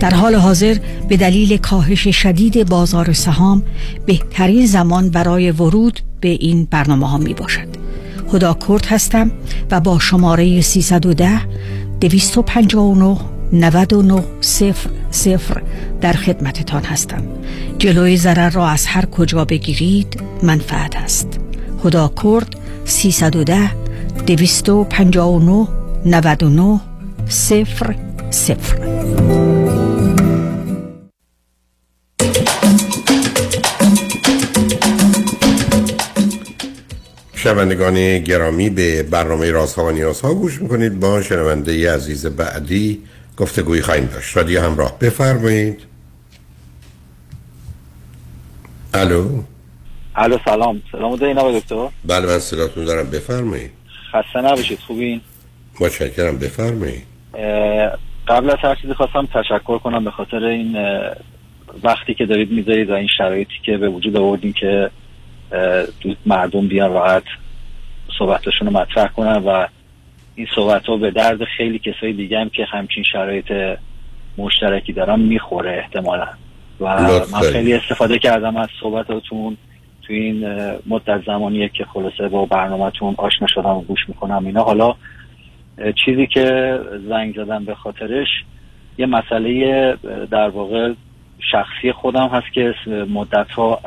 در 0.00 0.14
حال 0.14 0.34
حاضر 0.34 0.76
به 1.08 1.16
دلیل 1.16 1.56
کاهش 1.56 2.08
شدید 2.08 2.68
بازار 2.68 3.12
سهام 3.12 3.62
بهترین 4.06 4.66
زمان 4.66 5.10
برای 5.10 5.50
ورود 5.50 6.00
به 6.20 6.28
این 6.28 6.68
برنامه 6.70 7.08
ها 7.08 7.18
می 7.18 7.34
باشد. 7.34 7.68
خدا 8.26 8.54
کرد 8.68 8.86
هستم 8.86 9.30
و 9.70 9.80
با 9.80 9.98
شماره 9.98 10.60
310 10.60 11.40
259 12.00 13.37
99 13.52 14.22
صفر 14.40 14.90
صفر 15.10 15.62
در 16.00 16.12
خدمتتان 16.12 16.84
هستم. 16.84 17.22
جلوی 17.78 18.16
ضرر 18.16 18.50
را 18.50 18.68
از 18.68 18.86
هر 18.86 19.04
کجا 19.06 19.44
بگیرید 19.44 20.20
منفعت 20.42 20.96
است. 20.96 21.40
خدا 21.82 22.12
کرد 22.22 22.56
310 22.84 23.70
259 24.26 25.68
99 26.06 26.80
صفر 27.28 27.94
صفر. 28.30 28.78
شنوندگان 37.34 38.18
گرامی 38.18 38.70
به 38.70 39.02
برنامه 39.02 39.50
رازها 39.50 39.84
و 39.84 39.90
نیازها 39.90 40.34
گوش 40.34 40.62
می‌کنید. 40.62 41.00
با 41.00 41.22
شنونده 41.22 41.94
عزیز 41.94 42.26
بعدی 42.26 43.02
گفتگوی 43.38 43.82
خواهیم 43.82 44.06
داشت. 44.06 44.36
رادیو 44.36 44.62
همراه. 44.62 44.98
بفرمایید. 44.98 45.82
الو؟ 48.94 49.42
الو 50.16 50.38
سلام. 50.44 50.82
سلام 50.92 51.16
دارین 51.16 51.38
آقای 51.38 51.60
دکتر؟ 51.60 51.88
بله 52.04 52.26
من 52.26 52.38
صداتون 52.38 52.84
دارم. 52.84 53.10
بفرمایید. 53.10 53.70
خسته 54.12 54.40
نباشید. 54.40 54.78
خوبین؟ 54.78 55.20
متشکرم. 55.80 56.38
بفرمایید. 56.38 57.02
قبل 58.28 58.50
از 58.50 58.56
هر 58.62 58.74
چیزی 58.74 58.94
خواستم 58.94 59.26
تشکر 59.26 59.78
کنم 59.78 60.04
به 60.04 60.10
خاطر 60.10 60.44
این 60.44 60.76
وقتی 61.82 62.14
که 62.14 62.26
دارید 62.26 62.52
می‌ذارید 62.52 62.90
و 62.90 62.92
این 62.92 63.08
شرایطی 63.18 63.54
که 63.64 63.76
به 63.76 63.88
وجود 63.88 64.16
آوردین 64.16 64.52
که 64.52 64.90
مردم 66.26 66.68
بیان 66.68 66.92
راحت 66.92 67.22
صحبتشون 68.18 68.68
رو 68.68 68.72
مطرح 68.72 69.08
کنن 69.08 69.36
و 69.36 69.66
این 70.38 70.46
صحبت 70.54 70.86
ها 70.86 70.96
به 70.96 71.10
درد 71.10 71.44
خیلی 71.44 71.78
کسای 71.78 72.12
دیگه 72.12 72.40
هم 72.40 72.48
که 72.48 72.64
همچین 72.64 73.04
شرایط 73.04 73.52
مشترکی 74.36 74.92
دارن 74.92 75.20
می‌خوره 75.20 75.70
احتمالا. 75.70 76.26
و 76.80 76.84
من 77.32 77.40
خیلی 77.52 77.74
استفاده 77.74 78.18
کردم 78.18 78.56
از 78.56 78.68
صحبتاتون 78.80 79.56
تو 80.02 80.12
این 80.12 80.48
مدت 80.86 81.24
زمانیه 81.26 81.68
که 81.68 81.84
خلاصه 81.84 82.28
با 82.28 82.46
برنامهتون 82.46 83.14
آشنا 83.18 83.48
شدم 83.48 83.70
و 83.70 83.80
گوش 83.80 84.08
می‌کنم 84.08 84.46
اینا. 84.46 84.62
حالا 84.62 84.94
چیزی 86.04 86.26
که 86.26 86.78
زنگ 87.08 87.36
زدم 87.36 87.64
به 87.64 87.74
خاطرش 87.74 88.28
یه 88.98 89.06
مسئله 89.06 89.96
در 90.30 90.48
واقع 90.48 90.92
شخصی 91.52 91.92
خودم 91.92 92.28
هست 92.28 92.52
که 92.52 92.74
مدت 93.10 93.50
ها 93.50 93.80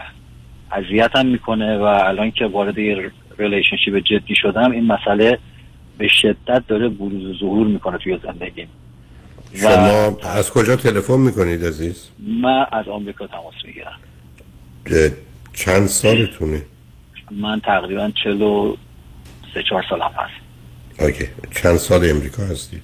اذیتم 0.72 1.26
می‌کنه 1.26 1.78
و 1.78 1.84
الان 1.84 2.32
که 2.32 2.46
وارد 2.46 2.78
یه 2.78 3.12
relationship 3.38 3.98
جدی 3.98 4.36
شدم 4.36 4.72
این 4.72 4.86
مسئله 4.86 5.38
به 6.02 6.08
شدت 6.08 6.68
داره 6.68 6.90
بروز 6.90 7.26
و 7.26 7.40
ظهور 7.40 7.68
می‌کنه 7.68 7.98
توی 7.98 8.20
زندگیم 8.24 8.68
شما 9.54 10.18
از 10.24 10.52
کجا 10.52 10.76
تلفن 10.76 11.20
می‌کنید 11.20 11.66
عزیز؟ 11.66 12.08
من 12.20 12.66
از 12.72 12.88
آمریکا 12.88 13.28
تماس 13.28 13.54
می‌گیرم 13.66 14.00
چند 15.54 15.88
سالتونه؟ 15.88 16.62
من 17.32 17.60
تقریبا 17.60 18.12
چهل 18.24 18.65
و 18.65 18.76
سه 19.54 19.64
چهار 19.70 19.84
سالم 19.90 20.12
هست 20.16 20.34
okay 21.00 21.28
چند 21.56 21.78
سال 21.78 22.10
امریکا 22.10 22.44
هستی؟ 22.44 22.82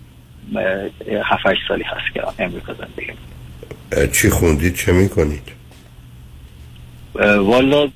هفت 1.24 1.58
سالی 1.68 1.84
هست 1.84 2.14
که 2.14 2.44
امریکا 2.44 2.74
زندگی 2.74 3.14
چی 4.12 4.30
خوندید 4.30 4.76
چه 4.76 4.92
می‌کنید؟ 4.92 5.52
والا 7.40 7.90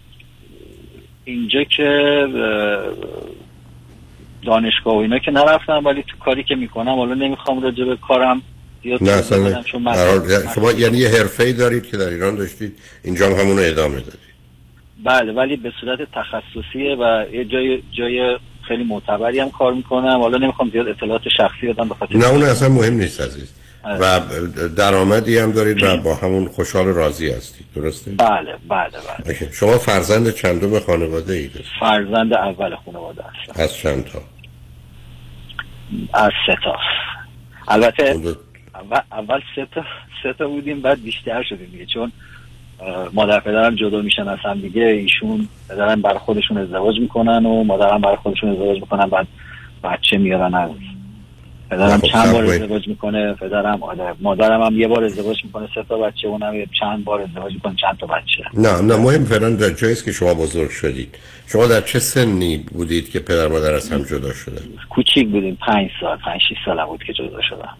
اینجا 1.26 1.64
که 1.64 2.28
دانشگاه 4.46 4.96
و 4.96 4.98
اینا 4.98 5.20
که 5.20 5.32
نرفتم 5.32 5.86
ولی 5.86 6.04
تو 6.04 6.18
کاری 6.26 6.44
که 6.44 6.56
می‌کنم 6.56 6.96
حالا 6.96 7.14
نمی‌خوام 7.14 7.64
راجع 7.64 7.86
به 7.86 7.98
کارم 8.08 8.42
نه 9.02 9.12
اصلا 9.12 9.64
شما 10.56 10.72
یعنی 10.72 10.98
یه 10.98 11.10
حرفه 11.10 11.54
دارید 11.54 11.88
که 11.88 11.98
در 11.98 12.10
ایران 12.10 12.36
داشتید 12.36 12.80
اینجا 13.04 13.26
هم 13.26 13.34
همونو 13.34 13.62
ادامه 13.62 13.96
دادید. 13.96 14.32
بله 15.04 15.34
ولی 15.34 15.56
به 15.56 15.72
صورت 15.82 16.00
تخصصیه 16.14 16.96
و 16.96 17.26
یه 17.34 17.46
جای 17.46 17.82
جای 17.92 18.38
خیلی 18.68 18.84
معتبری 18.84 19.40
هم 19.40 19.50
کار 19.50 19.74
می‌کنم. 19.74 20.20
حالا 20.22 20.38
نمی‌خوام 20.38 20.70
زیاد 20.70 20.88
اطلاعات 20.88 21.22
شخصی 21.38 21.68
بدم 21.68 21.90
بخاطر 21.90 22.18
نه 22.18 22.28
اون 22.28 22.44
اصلا 22.44 22.70
مهم 22.70 22.94
نیست 22.94 23.22
عزیز. 23.22 23.54
و 23.84 24.20
درآمدی 24.78 25.38
هم 25.38 25.52
دارید 25.52 25.84
و 25.84 25.98
با 25.98 26.16
همون 26.16 26.48
خوشحال 26.48 26.86
راضی 26.86 27.32
هستید 27.32 27.66
درسته؟ 27.76 28.12
بله 28.12 28.56
بله 28.70 28.90
بله 29.26 29.52
شما 29.52 29.78
فرزند 29.78 30.34
چندم 30.34 30.80
خانواده 30.80 31.34
اید؟ 31.34 31.52
فرزند 31.80 32.34
اول 32.34 32.76
خانواده 32.76 33.24
هستم 33.24 33.64
از 33.64 33.76
چند 33.76 34.06
تا؟ 34.06 34.20
از 36.14 36.32
سه 36.48 36.56
تا 36.64 36.76
البته 37.68 38.20
اول, 38.76 39.00
اول 39.12 39.40
سه 39.56 39.68
تا 39.76 39.84
سه 40.24 40.34
تا 40.34 40.48
بودیم 40.48 40.82
بعد 40.82 41.04
بیشتر 41.04 41.44
شدیم 41.44 41.70
دیگه 41.72 41.86
چون 41.86 42.12
مادر 43.14 43.40
پدرم 43.40 43.76
جدا 43.76 44.02
میشن 44.02 44.28
از 44.28 44.40
هم 44.44 44.62
دیگه 44.62 44.84
ایشون 44.84 45.48
پدرم 45.70 46.02
برای 46.02 46.18
خودشون 46.18 46.58
ازدواج 46.58 47.00
می‌کنن 47.00 47.46
و 47.46 47.64
مادرم 47.64 48.02
برای 48.02 48.16
خودشون 48.16 48.50
ازدواج 48.50 48.80
می‌کنن 48.80 49.06
بعد 49.06 49.28
بچه 49.84 50.18
میارن 50.18 50.54
از 50.54 50.70
پدرم 51.72 51.98
خب، 51.98 52.08
چند 52.08 52.32
بار. 52.32 52.46
ازدواج 52.46 52.88
می‌کنه؟ 52.88 53.34
پدرم 53.34 53.84
آره 53.84 54.14
مادرم 54.22 54.62
هم 54.62 54.80
یه 54.80 54.88
بار 54.88 55.04
ازدواج 55.04 55.38
می‌کنه 55.46 55.68
سه 55.76 55.84
تا 55.90 55.98
بچه 55.98 56.28
اونم 56.28 56.54
چند 56.80 57.04
بار 57.04 57.22
ازدواج 57.22 57.54
می‌کنه 57.54 57.76
چند 57.82 57.98
تا 57.98 58.08
بچه. 58.08 58.44
نه 58.54 58.82
نه 58.82 58.96
مهم 58.96 59.26
فعلا 59.26 59.50
در 59.50 59.70
جایی 59.70 59.96
که 59.96 60.12
شما 60.12 60.34
بزرگ 60.34 60.70
شدید. 60.70 61.16
شما 61.48 61.68
در 61.68 61.82
چه 61.82 62.00
سنی 62.00 62.58
بودید 62.58 63.10
که 63.10 63.20
پدر 63.20 63.48
مادر 63.48 63.74
از 63.74 63.90
هم 63.90 64.04
جدا 64.04 64.34
شدن؟ 64.34 64.62
کوچیک 64.90 65.28
بودیم 65.30 65.58
پنج 65.68 65.90
سال 66.02 66.18
پنج 66.18 66.42
شیش 66.50 66.58
سالم 66.66 66.86
بود 66.86 67.04
که 67.04 67.14
جدا 67.14 67.42
شدم. 67.50 67.78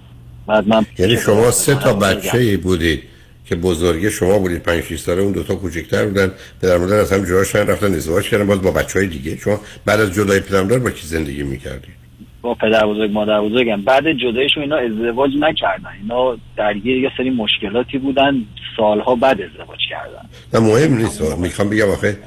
بعد 0.48 0.68
من 0.68 0.86
یعنی 0.98 1.18
شما 1.18 1.52
سه 1.52 1.76
تا. 1.76 1.94
بچه 1.94 2.38
ای 2.38 2.58
بودید 2.58 3.04
که 3.46 3.56
بزرگی 3.56 4.12
شما 4.12 4.40
بودید 4.40 4.64
5 4.64 4.84
6 4.84 5.00
ساله 5.00 5.22
اون 5.22 5.32
دو 5.32 5.44
تا 5.44 5.56
کوچیک‌تر 5.56 6.06
بودن 6.06 6.32
پدر 6.62 6.78
مادر 6.78 6.96
از 6.96 7.14
هم 7.14 7.26
جدا 7.26 7.44
شدن 7.44 7.68
رفتن 7.68 7.94
ازدواج 7.94 8.30
کردن 8.30 8.48
باز 8.48 8.62
با 8.62 8.72
بچهای 8.72 9.08
دیگه. 9.08 9.38
شما 9.38 9.60
بعد 9.86 10.00
از 10.00 10.14
جدای 10.14 10.40
پدر 10.40 10.62
مادر 10.62 10.78
با 10.78 10.90
کی 10.90 11.08
زندگی 11.08 11.44
می‌کردید؟ 11.44 12.01
با 12.42 12.54
پدر 12.54 12.86
بزرگ 12.86 13.12
مادر 13.12 13.42
بزرگم. 13.42 13.82
بعد 13.82 14.04
جدایشون 14.12 14.64
اینا 14.64 14.78
ازدواج 14.78 15.32
نکردن. 15.40 15.90
اینا 16.02 16.38
درگیر 16.58 16.98
یه 16.98 17.12
سری 17.18 17.30
مشکلاتی 17.30 17.98
بودن. 17.98 18.46
سالها 18.78 19.16
بعد 19.16 19.42
ازدواج 19.42 19.80
کردن. 19.90 20.30
نه 20.54 20.60
مهم 20.60 20.98
نیست. 20.98 21.22
می‌خوام 21.22 21.70
بگم 21.70 21.90
آخه 21.90 22.18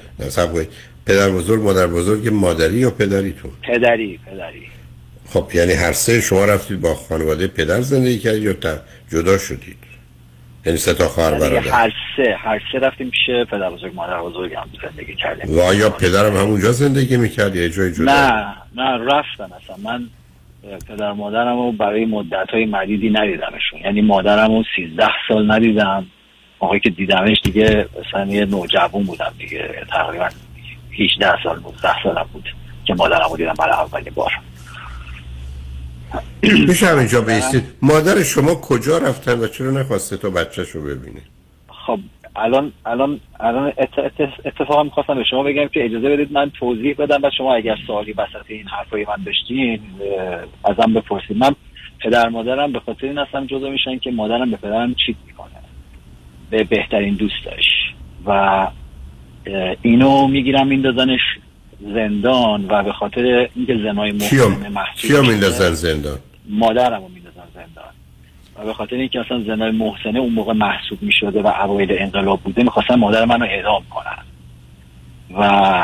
کنید. 0.52 0.68
پدر 1.06 1.30
بزرگ 1.30 1.62
مادر 1.62 1.86
بزرگ 1.86 2.28
مادری 2.28 2.76
یا 2.76 2.90
پدریتون؟ 2.90 3.50
پدری 3.62 4.20
پدری. 4.26 4.62
خب 5.28 5.46
یعنی 5.54 5.72
هر 5.72 5.92
سه 5.92 6.20
شما 6.20 6.44
رفتید 6.44 6.80
با 6.80 6.94
خانواده 6.94 7.46
پدر 7.46 7.80
زندگی 7.80 8.18
کردید 8.18 8.42
یا 8.42 8.52
جدا 9.12 9.38
شدید؟ 9.38 9.76
یعنی 10.66 10.78
سه 10.78 10.94
تا 10.94 11.08
خواهر 11.08 11.30
دیگه 11.30 11.50
برادر. 11.50 11.70
هر 11.70 11.92
سه 12.16 12.36
هر 12.38 12.62
سه 12.72 12.78
رفتیم 12.78 13.10
پیش 13.10 13.30
پدر 13.50 13.70
بزرگ 13.70 13.94
مادر 13.94 14.20
بزرگ 14.20 14.54
هم 14.54 14.68
زندگی 14.82 15.14
کردیم. 15.14 15.58
و 15.58 15.60
آیا 15.60 15.90
پدرم 15.90 16.36
همونجا 16.36 16.72
زندگی 16.72 17.16
می‌کرد 17.16 17.56
یا 17.56 17.68
جای 17.68 17.92
جدا؟ 17.92 18.04
نه 18.04 18.54
نه 18.76 19.04
رفتن 19.04 19.44
اصلا. 19.44 19.76
من 19.82 20.06
پدر 20.88 21.12
مادرم 21.12 21.56
رو 21.56 21.72
برای 21.72 22.04
مدت 22.04 22.50
های 22.52 22.66
مدیدی 22.66 23.10
ندیدمشون. 23.10 23.80
یعنی 23.84 24.00
مادرم 24.00 24.56
رو 24.56 24.64
سیزده 24.76 25.10
سال 25.28 25.52
ندیدم. 25.52 26.06
آقایی 26.58 26.80
که 26.80 26.90
دیدمش 26.90 27.36
دیگه 27.42 27.86
مثلا 28.00 28.26
یه 28.26 28.44
نوجوان 28.44 29.02
بودم 29.04 29.32
دیگه. 29.38 29.84
تقریبا 29.90 30.28
18 30.98 31.42
سال 31.42 31.58
بود 31.58 31.74
10 31.82 32.02
سالم 32.02 32.26
بود 32.32 32.44
که 32.84 32.94
مادرم 32.94 33.28
رو 33.30 33.36
دیدم 33.36 33.54
برای 33.58 33.72
اولین 33.74 34.12
بار. 34.14 34.32
میشه 36.68 36.86
همینجا 36.86 37.20
بیستید. 37.20 37.64
مادر 37.82 38.22
شما 38.22 38.54
کجا 38.54 38.98
رفتن 38.98 39.40
و 39.40 39.46
چرا 39.46 39.70
نخواسته 39.70 40.16
تا 40.16 40.30
بچهش 40.30 40.70
رو 40.70 40.80
ببینه؟ 40.80 41.20
خب 41.86 41.98
الان 42.36 42.72
الان 42.86 43.20
الان 43.40 43.72
ات- 43.78 43.98
ات- 43.98 44.46
اتفاقا 44.46 44.82
می‌خواستم 44.82 45.14
به 45.14 45.24
شما 45.30 45.42
بگم 45.42 45.68
که 45.68 45.84
اجازه 45.84 46.08
بدید 46.10 46.32
من 46.32 46.50
توضیح 46.50 46.94
بدم 46.98 47.20
و 47.22 47.30
شما 47.38 47.54
اگر 47.54 47.76
سوالی 47.86 48.12
وسط 48.12 48.44
این 48.46 48.68
حرفای 48.68 49.06
من 49.08 49.24
داشتین 49.26 49.80
ازم 50.64 50.94
بپرسید. 50.94 51.36
من 51.36 51.54
پدر 52.00 52.28
مادرم 52.28 52.72
به 52.72 52.80
خاطر 52.80 53.06
این 53.06 53.18
هستم 53.18 53.46
جدا 53.46 53.70
میشن 53.70 53.98
که 53.98 54.10
مادرم 54.10 54.50
به 54.50 54.56
پدرم 54.56 54.94
چیت 54.94 55.16
می‌کنه. 55.26 55.48
به 56.50 56.64
بهترین 56.64 57.14
دوستش 57.14 57.64
و 58.26 58.66
اینو 59.82 60.28
می‌گیرم 60.28 60.66
میندازنش 60.66 61.20
زندان 61.92 62.66
و 62.68 62.82
به 62.82 62.92
خاطر 62.92 63.48
اینکه 63.54 63.76
زنای 63.76 64.12
محسن 64.12 64.68
محسوب 64.68 64.96
کیو 64.96 65.22
میندازن 65.22 65.72
زندان؟ 65.72 66.18
مادرم 66.48 67.02
رو 67.02 67.08
میندازن 67.08 67.42
زندان. 67.54 67.92
و 68.58 68.64
به 68.64 68.72
خاطر 68.72 68.96
اینکه 68.96 69.20
اصلا 69.20 69.40
زنای 69.40 69.70
محسنه 69.70 70.18
اون 70.18 70.32
موقع 70.32 70.52
محسوب 70.52 71.02
می‌شده 71.02 71.42
و 71.42 71.46
اوایل 71.46 71.96
انقلاب 71.98 72.40
بوده 72.40 72.62
می‌خواستن 72.62 72.94
مادر 72.94 73.24
منو 73.24 73.44
اعدام 73.44 73.82
کنن. 73.90 74.24
و 75.38 75.82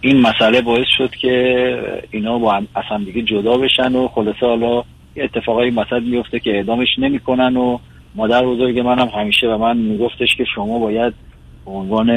این 0.00 0.20
مسئله 0.20 0.60
باعث 0.60 0.86
شد 0.98 1.10
که 1.10 2.02
اینا 2.10 2.38
با 2.38 2.52
هم 2.52 2.68
از 2.74 2.84
هم 2.88 3.04
دیگه 3.04 3.22
جدا 3.22 3.56
بشن 3.56 3.94
و 3.94 4.08
خلاصه 4.08 4.46
حالا 4.46 4.84
یه 5.16 5.24
اتفاقایی 5.24 5.70
مثلا 5.70 5.98
میفته 5.98 6.40
که 6.40 6.50
اعدامش 6.50 6.88
نمی‌کنن 6.98 7.56
و 7.56 7.78
مادر 8.14 8.42
بزرگ 8.46 8.78
منم 8.78 9.08
همیشه 9.08 9.46
به 9.46 9.56
من 9.56 9.76
میگفتش 9.76 10.36
که 10.36 10.44
شما 10.54 10.78
باید 10.78 11.14
به 11.70 11.76
عنوان 11.76 12.08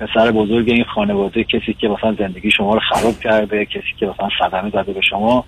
پسر 0.00 0.30
بزرگ 0.30 0.70
این 0.70 0.84
خانواده 0.84 1.44
کسی 1.44 1.72
که 1.72 1.88
مثلا 1.88 2.14
زندگی 2.18 2.50
شما 2.50 2.74
رو 2.74 2.80
خراب 2.80 3.20
کرده 3.20 3.66
کسی 3.66 3.94
که 3.96 4.06
مثلا 4.06 4.28
صدمه 4.40 4.70
زده 4.70 4.92
به 4.92 5.00
شما 5.00 5.44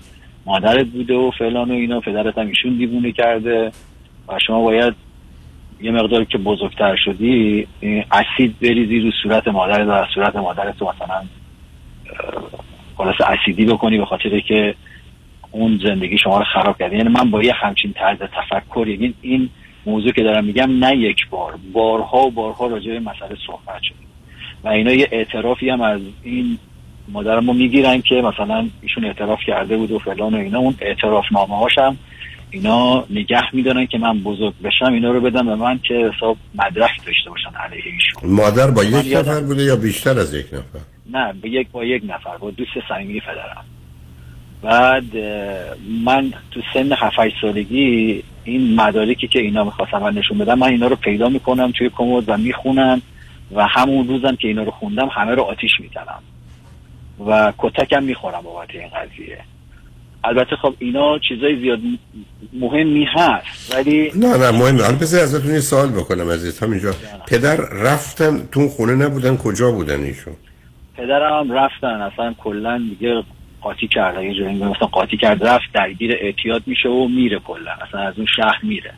مادرت 0.47 0.87
بوده 0.87 1.15
و 1.15 1.31
فلان 1.31 1.71
و 1.71 1.75
اینا 1.75 2.01
پدرت 2.01 2.39
هم 2.39 2.47
ایشون 2.47 2.77
دیوونه 2.77 3.13
کرده 3.13 3.73
و 4.29 4.39
شما 4.47 4.63
باید 4.63 4.95
یه 5.81 5.91
مقدار 5.91 6.25
که 6.25 6.39
بزرگتر 6.39 6.97
شدی 6.97 7.67
اسید 8.13 8.59
بریزی 8.61 9.01
رو 9.01 9.11
صورت 9.23 9.49
مادرت 9.49 9.89
و 9.89 10.07
صورت 10.15 10.37
مادرت 10.37 10.75
رو 10.81 10.93
مثلا 10.97 11.23
خلاص 12.97 13.15
اسیدی 13.21 13.65
بکنی 13.65 13.99
به 13.99 14.07
خاطر 14.07 14.41
که 14.41 14.75
اون 15.51 15.81
زندگی 15.85 16.19
شما 16.19 16.39
رو 16.39 16.45
خراب 16.45 16.79
کرده. 16.79 16.97
یعنی 16.97 17.09
من 17.09 17.31
با 17.31 17.43
یه 17.43 17.53
همچین 17.53 17.93
طرز 17.93 18.19
تفکر 18.19 18.89
یعنی 18.89 19.15
این 19.21 19.51
موضوع 19.87 20.13
که 20.13 20.23
دارم 20.23 20.45
میگم 20.45 20.85
نه 20.85 20.97
یک 20.97 21.29
بار. 21.31 21.59
بارها 21.73 22.19
و 22.19 22.31
بارها 22.31 22.67
راجع 22.67 22.93
به 22.93 23.01
مسئله 23.01 23.37
صحبت 23.47 23.83
شد 23.83 23.95
و 24.65 24.69
اینا 24.69 24.93
یه 24.93 25.09
اعترافی 25.13 25.71
هم 25.71 25.81
از 25.81 26.01
این 26.23 26.59
مادرم 27.09 27.47
رو 27.47 27.53
می‌گیرن 27.53 28.01
که 28.01 28.15
مثلا 28.15 28.69
ایشون 28.83 29.05
اعتراف 29.05 29.39
کرده 29.47 29.77
بود 29.77 29.91
و 29.91 29.99
فلان 29.99 30.35
و 30.35 30.37
اینا. 30.37 30.59
اون 30.59 30.75
اعتراف 30.81 31.25
نامه 31.33 31.59
هاشم 31.59 31.97
اینا 32.51 33.05
نگه 33.11 33.55
میدارن 33.55 33.87
که 33.87 33.99
من 33.99 34.19
بزرگ 34.19 34.55
بشم 34.65 34.93
اینا 34.93 35.11
رو 35.11 35.21
بدم 35.21 35.47
به 35.47 35.55
من 35.55 35.79
که 35.79 35.95
حساب 35.95 36.37
مدرک 36.55 37.07
داشته 37.07 37.31
باشن 37.31 37.51
علیه 37.55 37.83
ایشون. 37.93 38.31
مادر 38.31 38.71
با 38.71 38.85
یک 38.85 39.17
نفر 39.17 39.41
بوده 39.41 39.63
یا 39.63 39.77
بیشتر 39.77 40.19
از 40.19 40.35
یک 40.35 40.47
نفر؟ 40.47 40.79
نه 41.11 41.33
به 41.33 41.49
یک 41.49 41.69
با 41.73 41.85
یک 41.85 42.03
نفر 42.07 42.37
با 42.37 42.51
دوست 42.51 42.71
صمیمی 42.89 43.21
پدرم. 43.21 43.65
بعد 44.63 45.17
من 46.05 46.33
تو 46.51 46.61
سن 46.75 46.93
7 46.93 47.17
سالگی 47.41 48.23
این 48.51 48.75
مدارکی 48.75 49.29
که 49.29 49.39
اینا 49.39 49.65
می‌خواستم 49.65 49.99
من 49.99 50.15
نشون 50.15 50.39
بدم 50.39 50.59
من 50.59 50.67
اینا 50.67 50.87
رو 50.87 50.97
پیدا 50.97 51.29
می‌کنم 51.29 51.73
توی 51.79 51.91
کمد 51.97 52.25
و 52.29 52.37
می‌خونم 52.37 53.03
و 53.55 53.67
همون 53.67 54.09
روزم 54.09 54.37
که 54.37 54.49
اینا 54.49 54.63
رو 54.63 54.71
خوندم 54.71 55.09
همه 55.13 55.35
رو 55.35 55.43
آتیش 55.43 55.71
می‌زنم 55.81 56.23
و 57.27 57.53
کتکم 57.59 58.03
می‌خورم 58.03 58.43
بابت 58.43 58.71
این 58.71 58.89
قضیه. 58.89 59.39
البته 60.25 60.57
خب 60.57 60.75
اینا 60.79 61.19
چیزای 61.19 61.61
زیاد 61.61 61.79
مهمی 62.53 63.05
هست 63.05 63.75
ولی 63.75 64.13
نه 64.15 64.37
نه 64.37 64.51
مهم 64.51 64.75
الان 64.75 64.97
بذار 64.97 65.23
ازتون 65.23 65.55
یه 65.55 65.61
سوال 65.61 65.89
بکنم 65.89 66.31
عزیز. 66.31 66.59
همینجا 66.59 66.95
پدر 67.27 67.57
رفتن 67.57 68.49
تو 68.53 68.69
خونه 68.69 68.95
نبودن؟ 68.95 69.37
کجا 69.37 69.71
بودن 69.71 70.01
ایشون؟ 70.01 70.35
پدرم 70.97 71.41
هم 71.41 71.53
رفتن 71.53 72.01
اصلا 72.01 72.35
کلا 72.39 72.79
دیگه 72.79 73.23
قاطی 73.61 73.89
کرده 73.89 74.25
یه 74.25 74.35
جوری 74.35 74.55
مثلا 74.55 74.87
قاطی 74.87 75.17
کرد 75.17 75.47
رفت 75.47 75.73
درگیر 75.73 76.17
اعتیاد 76.21 76.63
میشه 76.67 76.89
و 76.89 77.09
میره 77.09 77.39
کلا. 77.39 77.73
اصلا 77.89 78.01
از 78.01 78.15
اون 78.17 78.27
شهر 78.37 78.61
میره. 78.63 78.93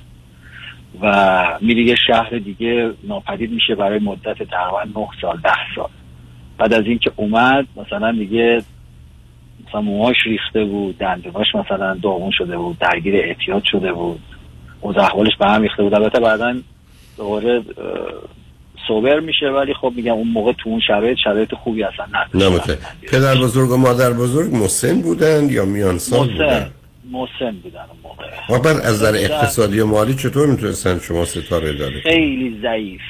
و 1.00 1.58
میره 1.60 1.82
یه 1.82 1.96
شهر 2.06 2.30
دیگه 2.30 2.90
ناپدید 3.04 3.52
میشه 3.52 3.74
برای 3.74 3.98
مدت 3.98 4.42
تقریبا 4.42 5.00
9 5.00 5.08
سال 5.20 5.36
10 5.44 5.50
سال. 5.74 5.90
بعد 6.58 6.72
از 6.72 6.86
اینکه 6.86 7.12
اومد 7.16 7.66
مثلا 7.76 8.12
دیگه 8.12 8.62
مثلا 9.68 9.80
موهاش 9.80 10.16
ریخته 10.24 10.64
بود 10.64 10.98
دندوناش 10.98 11.54
مثلا 11.54 11.94
داغون 11.94 12.30
شده 12.30 12.56
بود 12.56 12.78
درگیر 12.78 13.16
اعتیاد 13.16 13.62
شده 13.64 13.92
بود. 13.92 14.20
اوضاع 14.80 15.04
احوالش 15.04 15.36
به 15.38 15.46
هم 15.46 15.62
ریخته 15.62 15.82
بود. 15.82 15.94
البته 15.94 16.20
بعدا 16.20 16.54
دوباره 17.16 17.62
سوبر 18.88 19.20
میشه 19.20 19.46
ولی 19.46 19.74
خب 19.74 19.92
میگم 19.96 20.12
اون 20.12 20.28
موقع 20.28 20.52
تو 20.52 20.70
اون 20.70 20.80
شرایط 20.80 21.18
شرایط 21.24 21.54
خوبی 21.54 21.84
اصلا 21.84 22.06
نداشت. 22.34 22.78
پدر 23.08 23.34
بزرگ 23.34 23.70
و 23.70 23.76
مادر 23.76 24.12
بزرگ 24.12 24.54
مسن 24.54 25.00
بودن 25.02 25.48
یا 25.50 25.64
میان 25.64 25.98
سال 25.98 26.28
بودن؟ 26.28 26.70
مسن 27.10 27.56
بودن 27.62 27.80
اون 27.80 27.98
موقع. 28.02 28.24
و 28.50 28.58
بعد 28.58 28.76
از 28.76 28.94
نظر 28.94 29.14
اقتصادی 29.14 29.80
و 29.80 29.86
مالی 29.86 30.14
چطور 30.14 30.46
می‌تونستن 30.46 30.98
شما 30.98 31.24
ستاره 31.24 31.72
داره 31.72 32.00
خیلی 32.00 32.58
ضعیف. 32.62 33.00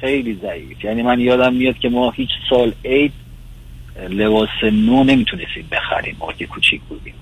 خیلی 0.00 0.38
ضعیف. 0.42 0.84
یعنی 0.84 1.02
من 1.02 1.20
یادم 1.20 1.54
میاد 1.54 1.78
که 1.78 1.88
ما 1.88 2.10
هیچ 2.10 2.30
سال 2.50 2.72
عید 2.84 3.12
لباس 4.10 4.48
نو 4.62 5.04
نمی‌تونستیم 5.04 5.68
بخریم 5.72 6.16
موقع 6.20 6.32
که 6.32 6.46
کوچیک 6.46 6.80
بودیم. 6.88 7.14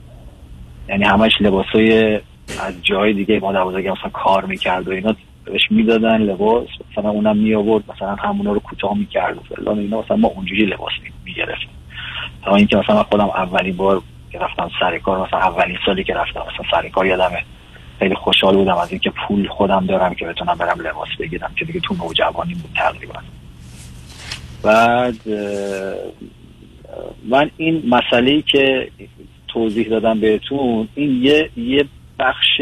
یعنی 0.88 1.05
همش 1.05 1.32
لباسای 1.40 2.14
از 2.61 2.74
جای 2.82 3.12
دیگه 3.12 3.40
مادر 3.40 3.64
بزرگم 3.64 3.92
مثلا 3.92 4.11
کار 4.11 4.45
می‌کرد 4.45 4.88
و 4.88 4.90
اینا. 4.90 5.16
بهش 5.45 5.62
می‌دادن 5.70 6.18
لباس 6.18 6.68
مثلا 6.92 7.11
اونم 7.11 7.36
می 7.36 7.55
آورد 7.55 7.84
مثلا 7.97 8.14
همونا 8.14 8.53
رو 8.53 8.61
کوتاه 8.61 8.99
می‌کرد. 8.99 9.36
و 9.36 9.40
فلان 9.40 9.78
اینا 9.78 10.01
مثلا 10.01 10.16
ما 10.16 10.28
اونجوری 10.28 10.66
لباس 10.66 10.92
می‌گرفتیم. 11.24 11.68
تا 12.42 12.57
اینکه 12.57 12.76
مثلا 12.76 12.97
من 12.97 13.03
خودم 13.03 13.28
اولین 13.28 13.76
بار 13.76 14.03
که 14.32 14.38
رفتم 14.38 14.70
سر 14.80 14.99
کار 14.99 15.26
مثلا 15.26 15.38
اولین 15.38 15.76
سالی 15.86 16.05
که 16.05 16.14
رفتم 16.14 16.40
مثلا 16.40 16.70
سر 16.70 16.88
کار 16.88 17.07
یادمه. 17.07 17.42
خیلی 17.99 18.14
خوشحال 18.14 18.57
بودم 18.57 18.76
از 18.76 18.90
اینکه 18.90 19.11
پول 19.11 19.49
خودم 19.49 19.86
دارم 19.86 20.14
که 20.14 20.26
بتونم 20.26 20.55
برم 20.59 20.80
لباس 20.80 21.09
بگیرم 21.20 21.51
که 21.57 21.64
دیگه 21.64 21.80
تو 21.80 21.95
نوجوانی 21.95 22.55
بود 22.55 22.70
تقریبا. 22.76 23.14
بعد 24.62 25.28
من 27.28 27.51
این 27.57 27.82
مسئله 27.88 28.42
که 28.42 28.90
توضیح 29.49 29.88
دادم 29.88 30.20
بهتون 30.20 30.88
این 30.95 31.22
یه 31.22 31.51
یه 31.57 31.84
بخش 32.18 32.61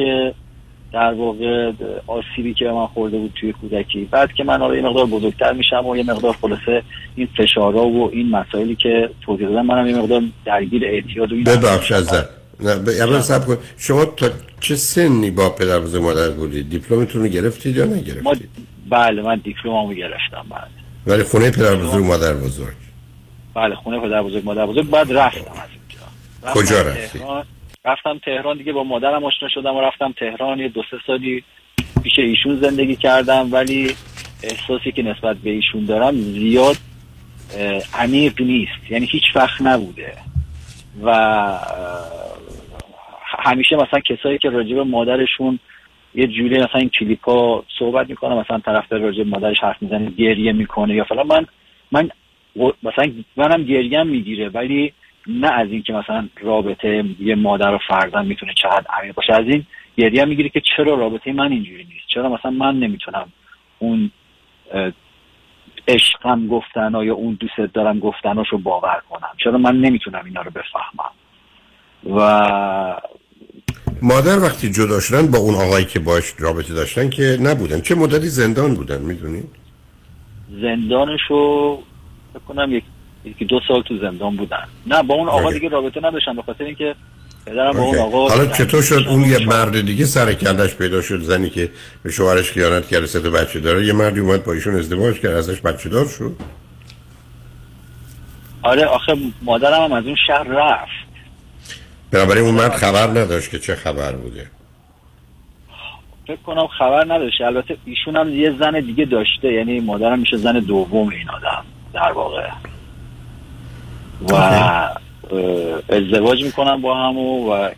در 0.93 1.15
واقع 1.15 1.73
آسیبی 2.07 2.55
که 2.55 2.65
به 2.65 2.73
من 2.73 2.87
خورده 2.87 3.19
بود 3.19 3.33
توی 3.41 3.53
کودکی. 3.53 4.05
بعد 4.05 4.33
که 4.33 4.45
من 4.45 4.61
حالا 4.61 4.77
یه 4.77 4.83
مقدار 4.83 5.07
بزرگتر 5.07 5.53
میشم 5.53 5.87
و 5.87 5.97
یه 5.97 6.03
مقدار 6.03 6.33
خلاصه 6.33 6.83
این 7.17 7.29
فشارها 7.37 7.87
و 7.87 8.11
این 8.13 8.31
مسائلی 8.31 8.77
که 8.77 9.11
توضیح 9.21 9.49
دادم 9.49 9.67
منم 9.67 9.87
یه 9.87 9.97
مقدار 9.97 10.23
درگیر 10.45 10.85
اعتیاد 10.85 11.33
و 11.33 11.35
این 11.35 11.45
ببخش 11.45 11.93
نه 11.93 13.21
سب 13.21 13.47
کن. 13.47 13.59
شما 13.79 14.05
تا 14.05 14.31
چه 14.61 14.77
سنی 14.77 15.31
با 15.31 15.51
پدر 15.51 15.79
بزرگ 15.79 16.03
مادر 16.03 16.31
بودید 16.31 16.71
دیپلمتون 16.71 17.23
رو 17.23 17.29
گرفتید 17.29 17.77
یا 17.77 17.85
نگرفتید؟ 17.85 18.23
ما 18.23 18.35
بله 18.91 19.23
من 19.23 19.41
دیپلممو 19.45 19.95
گرفتم 19.95 20.47
بعد 20.51 20.71
ولی 21.07 21.23
خونه 21.23 21.51
پدر 21.51 21.75
بزرگ 21.75 22.05
مادر 22.05 22.35
بزرگ. 22.35 22.75
بله 23.55 23.75
خونه 23.75 24.01
پدر 24.01 24.23
بزرگ 24.23 24.45
مادر 24.45 24.67
بزرگ 24.67 24.91
بعد 24.91 25.13
رفتم 25.13 25.41
از 25.41 25.69
اینجا. 25.73 26.61
کجا 26.61 26.83
رفتی؟ 26.83 27.19
رفتم 27.85 28.19
تهران 28.19 28.57
دیگه 28.59 28.73
با 28.73 28.85
مادرم 28.85 29.25
آشنا 29.25 29.49
شدم 29.49 29.77
و 29.77 29.81
رفتم 29.81 30.13
تهران. 30.13 30.59
یه 30.59 30.69
دو 30.69 30.83
سه 30.91 30.97
سالی 31.07 31.45
پیش 32.03 32.19
ایشون 32.19 32.57
زندگی 32.57 32.97
کردم 32.97 33.53
ولی 33.53 33.97
احساسی 34.43 34.93
که 34.93 35.03
نسبت 35.03 35.37
به 35.37 35.51
ایشون 35.51 35.85
دارم 35.85 36.15
زیاد 36.15 36.77
عمیق 37.95 38.41
نیست. 38.41 38.91
یعنی 38.91 39.07
هیچ 39.07 39.25
وقت 39.35 39.63
نبوده. 39.63 40.13
و 41.03 41.11
همیشه 43.39 43.77
مثلا 43.77 44.01
کسایی 44.01 44.39
که 44.39 44.51
راجع 44.51 44.75
به 44.75 44.85
مادرشون 44.85 45.59
یه 46.15 46.27
جوری 46.27 46.55
مثلا 46.57 46.81
این 46.81 46.89
کلیپ 46.89 47.25
ها 47.25 47.65
صحبت 47.79 48.11
می‌کنه 48.11 48.35
مثلا 48.35 48.59
طرف 48.59 48.93
راجع 48.93 49.23
به 49.23 49.31
مادرش 49.31 49.59
حرف 49.61 49.83
می‌زنه 49.83 50.11
گریه 50.11 50.53
می‌کنه 50.53 50.95
یا 50.95 51.05
فلان. 51.05 51.27
من 51.27 51.47
من 51.93 52.11
مثلا 52.83 53.13
منم 53.37 53.65
گریم 53.65 54.07
می‌گیره 54.07 54.49
ولی 54.49 54.93
نه 55.27 55.53
از 55.53 55.69
این 55.69 55.83
که 55.83 55.93
مثلا 55.93 56.29
رابطه 56.41 57.05
یه 57.21 57.35
مادر 57.35 57.75
و 57.75 57.79
فرزند 57.89 58.27
می‌تونه 58.27 58.55
چقدر 58.63 58.85
عمیق 58.99 59.15
باشه 59.15 59.33
از 59.33 59.45
این 59.47 59.67
گریه 59.97 60.25
می‌گیره 60.25 60.49
که 60.49 60.63
چرا 60.77 60.95
رابطه 60.95 61.33
من 61.33 61.53
اینجوری 61.53 61.85
نیست؟ 61.85 62.07
چرا 62.15 62.29
مثلا 62.29 62.51
من 62.51 62.79
نمی‌تونم 62.79 63.33
اون 63.79 64.11
عشقم 65.89 66.49
گفتن 66.49 66.93
یا 67.05 67.15
اون 67.15 67.39
دوست 67.41 67.73
دارم 67.75 67.99
گفتناشو 67.99 68.59
باور 68.59 69.03
کنم؟ 69.11 69.31
چرا 69.45 69.59
من 69.59 69.77
نمی‌تونم 69.77 70.23
اینا 70.25 70.43
رو 70.43 70.51
بفهمم؟ 70.51 71.13
و 72.19 73.01
مادر 74.03 74.39
وقتی 74.39 74.71
جدا 74.71 75.01
شدن 75.01 75.31
با 75.31 75.39
اون 75.39 75.55
آقایی 75.55 75.85
که 75.85 75.99
باش 75.99 76.35
رابطه 76.39 76.75
داشتن 76.75 77.11
که 77.11 77.39
نبودن 77.41 77.81
چه 77.81 77.95
مدتی 77.95 78.27
زندان 78.27 78.75
بودن 78.75 79.03
می‌دونید 79.03 79.49
زندانشو 80.51 81.83
فکر 82.33 82.43
کنم 82.49 82.73
یک 82.73 82.85
یکی 83.25 83.45
دو 83.45 83.61
سال 83.69 83.83
تو 83.83 83.99
زندان 83.99 84.37
بودن. 84.37 84.65
نه 84.87 85.03
با 85.03 85.15
اون 85.15 85.29
آقا 85.29 85.41
اوکی. 85.41 85.55
دیگه 85.55 85.69
رابطه 85.69 86.01
نداشتم 86.01 86.37
به 86.37 86.43
خاطر 86.43 86.65
اینکه 86.65 86.95
پدرم 87.47 87.73
با 87.73 87.83
اون. 87.83 87.99
آقا 87.99 88.29
حالا 88.29 88.47
چطور 88.47 88.83
شد 88.83 89.05
اون 89.09 89.25
یه 89.25 89.47
مرد 89.47 89.81
دیگه 89.81 90.05
سر 90.05 90.33
کلش 90.33 90.75
پیدا 90.75 91.03
شد؟ 91.03 91.21
زنی 91.21 91.51
که 91.51 91.71
به 92.03 92.11
شوهرش 92.11 92.53
خیانت 92.53 92.89
کرده 92.89 93.07
سه 93.07 93.21
تا 93.21 93.31
بچه 93.31 93.61
داره 93.61 93.87
یه 93.87 93.93
مردی 93.93 94.21
اومد 94.21 94.45
با 94.45 94.53
ایشون 94.53 94.75
ازدواج 94.75 95.21
کرد 95.21 95.33
ازش 95.33 95.61
بچه 95.61 95.89
دار 95.89 96.07
شد؟ 96.07 96.37
آره 98.63 98.85
آخه 98.85 99.17
مادرم 99.43 99.83
هم 99.83 99.93
از 99.93 100.07
اون 100.07 100.17
شهر 100.27 100.43
رفت. 100.43 100.93
بنابراین 102.11 102.45
اون 102.45 102.55
مرد 102.55 102.73
خبر 102.73 103.07
نداشت 103.07 103.51
که 103.51 103.59
چه 103.59 103.75
خبر 103.75 104.13
بوده. 104.13 104.47
فکر 106.27 106.37
کنم 106.37 106.67
خبر 106.67 107.05
نداشته 107.05 107.45
البته 107.47 107.77
ایشون 107.85 108.17
هم 108.17 108.29
یه 108.29 108.55
زن 108.59 108.81
دیگه 108.81 109.05
داشته 109.05 109.53
یعنی 109.53 109.81
مادرم 109.81 110.19
میشه 110.19 110.37
زن 110.37 110.53
دوم 110.59 111.09
این 111.09 111.31
آدم 111.31 111.65
در 111.95 112.13
واقع. 112.13 112.49
و 114.31 114.35
ازدواج 115.89 116.45
می‌کنن 116.45 116.81
با 116.81 116.95
هم 116.95 117.19
و, 117.19 117.69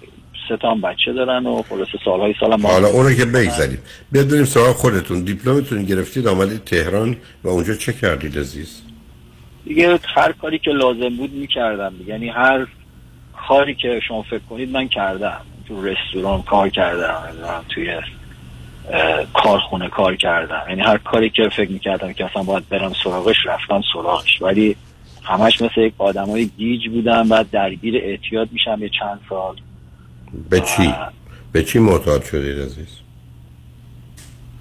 سه 0.48 0.56
تا 0.56 0.70
هم 0.70 0.80
بچه 0.80 1.12
دارن 1.12 1.46
و 1.46 1.62
خلاصه 1.62 1.98
سالهای 2.04 2.34
سالم 2.40 2.56
با 2.56 2.68
هم 2.68 2.74
حالا 2.74 2.88
اونو 2.88 3.14
که 3.14 3.24
بگذاریم. 3.24 3.78
بیاد 4.12 4.28
بریم 4.28 4.44
سراغ 4.44 4.76
خودتون. 4.76 5.24
دیپلمتون 5.24 5.84
گرفتید 5.84 6.28
آمدید 6.28 6.64
تهران 6.64 7.16
و 7.44 7.48
اونجا 7.48 7.74
چه 7.74 7.92
کردید 7.92 8.38
عزیز؟ 8.38 8.82
دیگه 9.64 9.98
هر 10.14 10.32
کاری 10.32 10.58
که 10.58 10.70
لازم 10.70 11.16
بود 11.16 11.32
می‌کردم. 11.32 11.94
یعنی 12.06 12.28
هر 12.28 12.66
کاری 13.48 13.74
که 13.74 14.00
شما 14.08 14.22
فکر 14.22 14.42
کنید 14.50 14.70
من 14.70 14.88
کردم. 14.88 15.40
تو 15.68 15.84
رستوران 15.84 16.42
کار 16.42 16.68
کردم 16.68 17.22
توی 17.68 18.00
کارخونه 19.34 19.88
کار 19.88 20.16
کردم. 20.16 20.62
یعنی 20.68 20.80
هر 20.80 20.98
کاری 20.98 21.30
که 21.30 21.48
فکر 21.48 21.70
می‌کردم 21.70 22.12
که 22.12 22.24
اصلا 22.24 22.42
باید 22.42 22.68
برم 22.68 22.92
سراغش 23.04 23.36
رفتم 23.46 23.82
سراغش. 23.92 24.42
ولی 24.42 24.76
همش 25.24 25.62
مثل 25.62 25.80
یک 25.80 25.94
آدم 25.98 26.26
های 26.26 26.46
گیج 26.46 26.88
بودم 26.88 27.28
بعد 27.28 27.50
درگیر 27.50 27.96
اعتیاد 27.96 28.48
میشم 28.52 28.78
یه 28.80 28.90
چند 29.00 29.20
سال. 29.28 29.56
به 30.50 30.60
چی؟ 30.60 30.94
به 31.52 31.62
چی 31.62 31.78
معتاد 31.78 32.24
شدید 32.24 32.58
عزیز؟ 32.58 32.98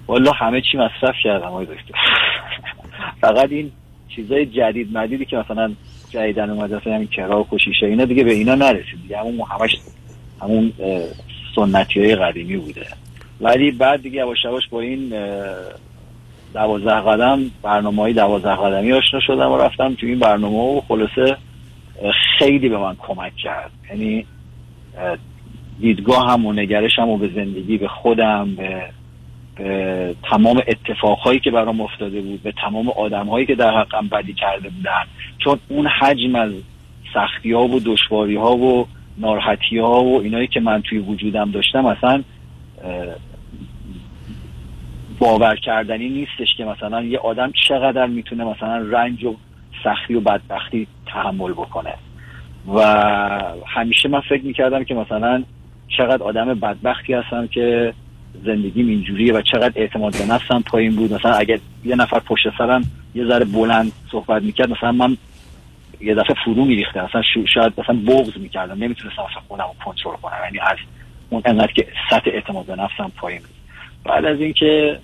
والا 0.06 0.32
همه 0.32 0.60
چی 0.60 0.76
مصرف 0.76 1.14
کردم 1.24 1.46
آقای 1.46 1.66
دکتر. 1.66 1.94
فقط 3.20 3.50
این 3.52 3.72
چیزای 4.08 4.46
جدید 4.46 4.98
مدیدی 4.98 5.24
که 5.24 5.36
مثلا 5.36 5.74
جدیدن 6.10 6.50
اومده 6.50 6.76
مثلا 6.76 6.94
همین 6.94 7.08
کراک 7.08 7.52
و 7.52 7.58
شیشه 7.58 7.86
اینا 7.86 8.04
دیگه 8.04 8.24
به 8.24 8.32
اینا 8.32 8.54
نرسید. 8.54 9.02
دیگه 9.02 9.18
همون 9.18 9.40
همش 9.50 9.76
همون 10.42 10.72
سنتی 11.56 12.00
های 12.00 12.16
قدیمی 12.16 12.56
بوده. 12.56 12.86
ولی 13.40 13.70
بعد 13.70 14.02
دیگه 14.02 14.18
یواش 14.18 14.44
یواش 14.44 14.68
با 14.70 14.80
این 14.80 15.12
دوازده 16.54 17.00
قدم 17.00 17.50
برنامه 17.62 18.02
های 18.02 18.12
دوازده 18.12 18.54
قدمی 18.54 18.92
آشنا 18.92 19.20
شدم 19.20 19.50
و 19.50 19.58
رفتم 19.58 19.94
تو 19.94 20.06
این 20.06 20.18
برنامه 20.18 20.58
و 20.58 20.80
خلاصه 20.88 21.36
خیلی 22.38 22.68
به 22.68 22.78
من 22.78 22.96
کمک 22.98 23.36
کرد. 23.36 23.70
یعنی 23.90 24.26
اه، 24.98 25.16
دیدگاه 25.80 26.32
هم 26.32 26.46
و 26.46 26.52
نگرشم 26.52 27.08
و 27.08 27.16
به 27.16 27.28
زندگی 27.34 27.78
به 27.78 27.88
خودم 27.88 28.54
به 28.54 28.82
به 29.56 30.14
تمام 30.30 30.62
اتفاقهایی 30.68 31.40
که 31.40 31.50
برام 31.50 31.80
افتاده 31.80 32.20
بود 32.20 32.42
به 32.42 32.52
تمام 32.52 32.88
آدمهایی 32.88 33.46
که 33.46 33.54
در 33.54 33.80
حقم 33.80 34.08
بدی 34.08 34.34
کرده 34.34 34.68
بودن. 34.68 35.04
چون 35.38 35.58
اون 35.68 35.86
حجم 35.86 36.34
از 36.34 36.52
سختی 37.14 37.52
ها 37.52 37.68
و 37.68 37.80
دشواری 37.80 38.36
ها 38.36 38.56
و 38.56 38.86
ناراحتی 39.18 39.78
ها 39.78 40.04
و 40.04 40.20
اینایی 40.20 40.46
که 40.46 40.60
من 40.60 40.82
توی 40.82 40.98
وجودم 40.98 41.50
داشتم 41.50 41.86
اصلا 41.86 42.22
باور 45.24 45.56
کردنی 45.56 46.08
نیستش 46.08 46.54
که 46.56 46.64
مثلا 46.64 47.02
یه 47.02 47.18
آدم 47.18 47.52
چقدر 47.68 48.06
می‌تونه 48.06 48.44
مثلا 48.44 48.76
رنج 48.76 49.24
و 49.24 49.36
سختی 49.84 50.14
و 50.14 50.20
بدبختی 50.20 50.86
تحمل 51.06 51.52
بکنه. 51.52 51.94
و 52.74 52.80
همیشه 53.66 54.08
من 54.08 54.20
فکر 54.20 54.42
می‌کردم 54.42 54.84
که 54.84 54.94
مثلا 54.94 55.44
چقدر 55.88 56.22
آدم 56.22 56.54
بدبختی 56.54 57.14
هستم 57.14 57.46
که 57.46 57.94
زندگیم 58.44 58.88
اینجوریه 58.88 59.34
و 59.34 59.42
چقدر 59.42 59.72
اعتماد 59.76 60.12
به 60.18 60.26
نفسم 60.34 60.62
پایین 60.62 60.96
بود. 60.96 61.12
مثلا 61.12 61.32
اگر 61.32 61.58
یه 61.84 61.96
نفر 61.96 62.18
پشت 62.18 62.58
سرم 62.58 62.82
یه 63.14 63.24
ذره 63.26 63.44
بلند 63.44 63.92
صحبت 64.12 64.42
می‌کرد 64.42 64.70
مثلا 64.70 64.92
من 64.92 65.16
یه 66.00 66.14
دفعه 66.14 66.36
فرو 66.44 66.64
میریختم. 66.64 67.04
مثلا 67.04 67.22
شاید 67.54 67.72
مثلا 67.78 67.96
بغض 68.06 68.36
می‌کردم. 68.36 68.84
نمی‌تونستم 68.84 69.22
مثلا 69.22 69.42
خودم 69.48 69.64
رو 69.64 69.84
کنترل 69.84 70.16
کنم. 70.16 70.38
یعنی 70.44 70.58
از 70.58 70.76
اون 71.30 71.42
انقدر 71.44 71.72
که 71.72 71.86
سطح 72.10 72.30
اعتماد 72.30 72.66
به 72.66 72.76
نفسم 72.76 73.12
پایین 73.16 73.40
بود. 73.40 73.53
بعد 74.04 74.24
از 74.24 74.40
اینکه 74.40 74.98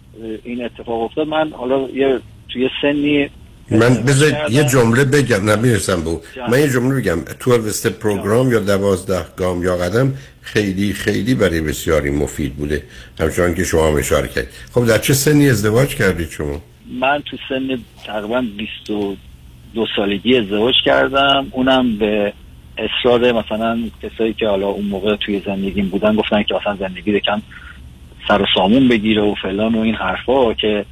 این 0.45 0.65
اتفاق 0.65 1.03
افتاد 1.03 1.29
من 1.29 1.53
حالا 1.53 1.89
یه 1.95 2.21
توی 2.49 2.69
سنی 2.83 3.31
من 3.71 4.05
کردم. 4.05 4.53
یه 4.53 4.65
جمله 4.65 5.05
بگم 5.05 5.45
نه 5.45 5.57
می‌رسم 5.57 6.01
به. 6.05 6.21
من 6.51 6.61
یه 6.61 6.69
جمله 6.69 7.01
بگم. 7.01 7.19
12 7.47 7.69
استپ 7.69 7.99
پروگرام 7.99 8.53
یا 8.53 8.59
دوازده 8.59 9.25
گام 9.37 9.63
یا 9.63 9.77
قدم 9.77 10.15
خیلی 10.43 10.93
خیلی 10.93 11.35
برای 11.35 11.61
بسیاری 11.61 12.11
مفید 12.11 12.55
بوده. 12.55 12.83
همچنان 13.21 13.55
که 13.55 13.65
شما 13.65 13.89
هم 13.89 13.95
اشاره 13.95 14.29
کردید. 14.29 14.51
خب 14.75 14.87
در 14.87 14.99
چه 14.99 15.15
سنی 15.15 15.51
ازدواج 15.51 15.95
کردید 15.95 16.31
شما؟ 16.31 16.63
من 17.01 17.23
تو 17.27 17.37
سن 17.49 17.79
تقریبا 18.07 18.45
22 18.57 19.87
سالگی 19.97 20.37
ازدواج 20.37 20.75
کردم. 20.85 21.47
اونم 21.51 21.97
به 21.97 22.33
اصرار 22.79 23.33
مثلا 23.33 23.79
کسایی 24.03 24.33
که 24.33 24.47
حالا 24.49 24.67
اون 24.67 24.85
موقع 24.85 25.17
توی 25.17 25.43
زندگیم 25.47 25.89
بودن 25.89 26.17
گفتن 26.17 26.43
که 26.43 26.55
مثلا 26.55 26.77
زندگی 26.77 27.11
یکم 27.11 27.43
سر 28.31 28.43
و 28.43 28.47
سامون 28.55 28.89
بگیره 28.89 29.23
و 29.23 29.35
فلان 29.35 29.75
و 29.75 29.81
این 29.81 29.95
حرفا 29.95 30.55
که 30.55 30.85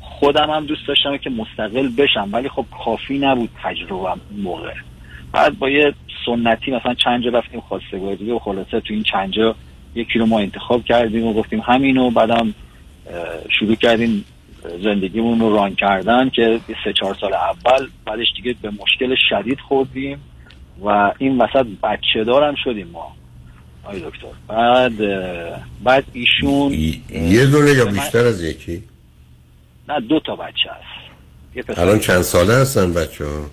خودم 0.00 0.50
هم 0.50 0.66
دوست 0.66 0.88
داشتم 0.88 1.16
که 1.16 1.30
مستقل 1.30 1.88
بشم 1.88 2.28
ولی 2.32 2.48
خب 2.48 2.64
کافی 2.84 3.18
نبود 3.18 3.48
تجربه 3.62 4.08
موقع. 4.42 4.74
بعد 5.32 5.58
با 5.58 5.70
یه 5.70 5.94
سنتی 6.26 6.70
مثلا 6.70 6.94
چند 6.94 7.24
جا 7.24 7.30
رفتیم 7.30 7.60
خواستگاری 7.60 8.30
و 8.30 8.38
خلاصه 8.38 8.80
تو 8.80 8.94
این 8.94 9.02
چند 9.02 9.30
جا 9.30 9.54
یکی 9.94 10.18
رو 10.18 10.26
ما 10.26 10.38
انتخاب 10.38 10.84
کردیم 10.84 11.26
و 11.26 11.32
گفتیم 11.32 11.60
همینو 11.60 12.10
بعدم 12.10 12.54
اه، 13.10 13.50
شروع 13.58 13.74
کردیم 13.74 14.24
زندگیمون 14.82 15.40
رو 15.40 15.56
ران 15.56 15.74
کردن 15.74 16.28
که 16.28 16.60
سه 16.84 16.92
چهار 16.92 17.16
سال 17.20 17.34
اول 17.34 17.88
بعدش 18.06 18.26
دیگه 18.36 18.54
به 18.62 18.70
مشکل 18.70 19.16
شدید 19.28 19.60
خوردیم 19.60 20.18
و 20.84 21.12
این 21.18 21.38
وسط 21.38 21.66
بچه 21.82 22.24
دارم 22.24 22.54
شدیم 22.64 22.90
ما. 22.92 23.12
آی 23.84 24.00
دکتر. 24.00 24.26
بعد 24.48 24.92
بعد 25.84 26.04
ایشون 26.12 26.72
یه 27.10 27.46
دونه 27.46 27.70
یا 27.70 27.84
بیشتر 27.84 28.26
از 28.26 28.42
یکی؟ 28.42 28.82
نه 29.88 30.00
دو 30.00 30.20
تا 30.20 30.36
بچه 30.36 30.70
هست. 30.70 31.78
الان 31.78 31.98
چند 31.98 32.22
ساله 32.22 32.54
هستن 32.54 32.92
بچه 32.92 33.24
ها 33.24 33.46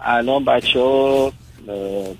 الان 0.00 0.44
بچه 0.44 0.80
ها 0.80 1.32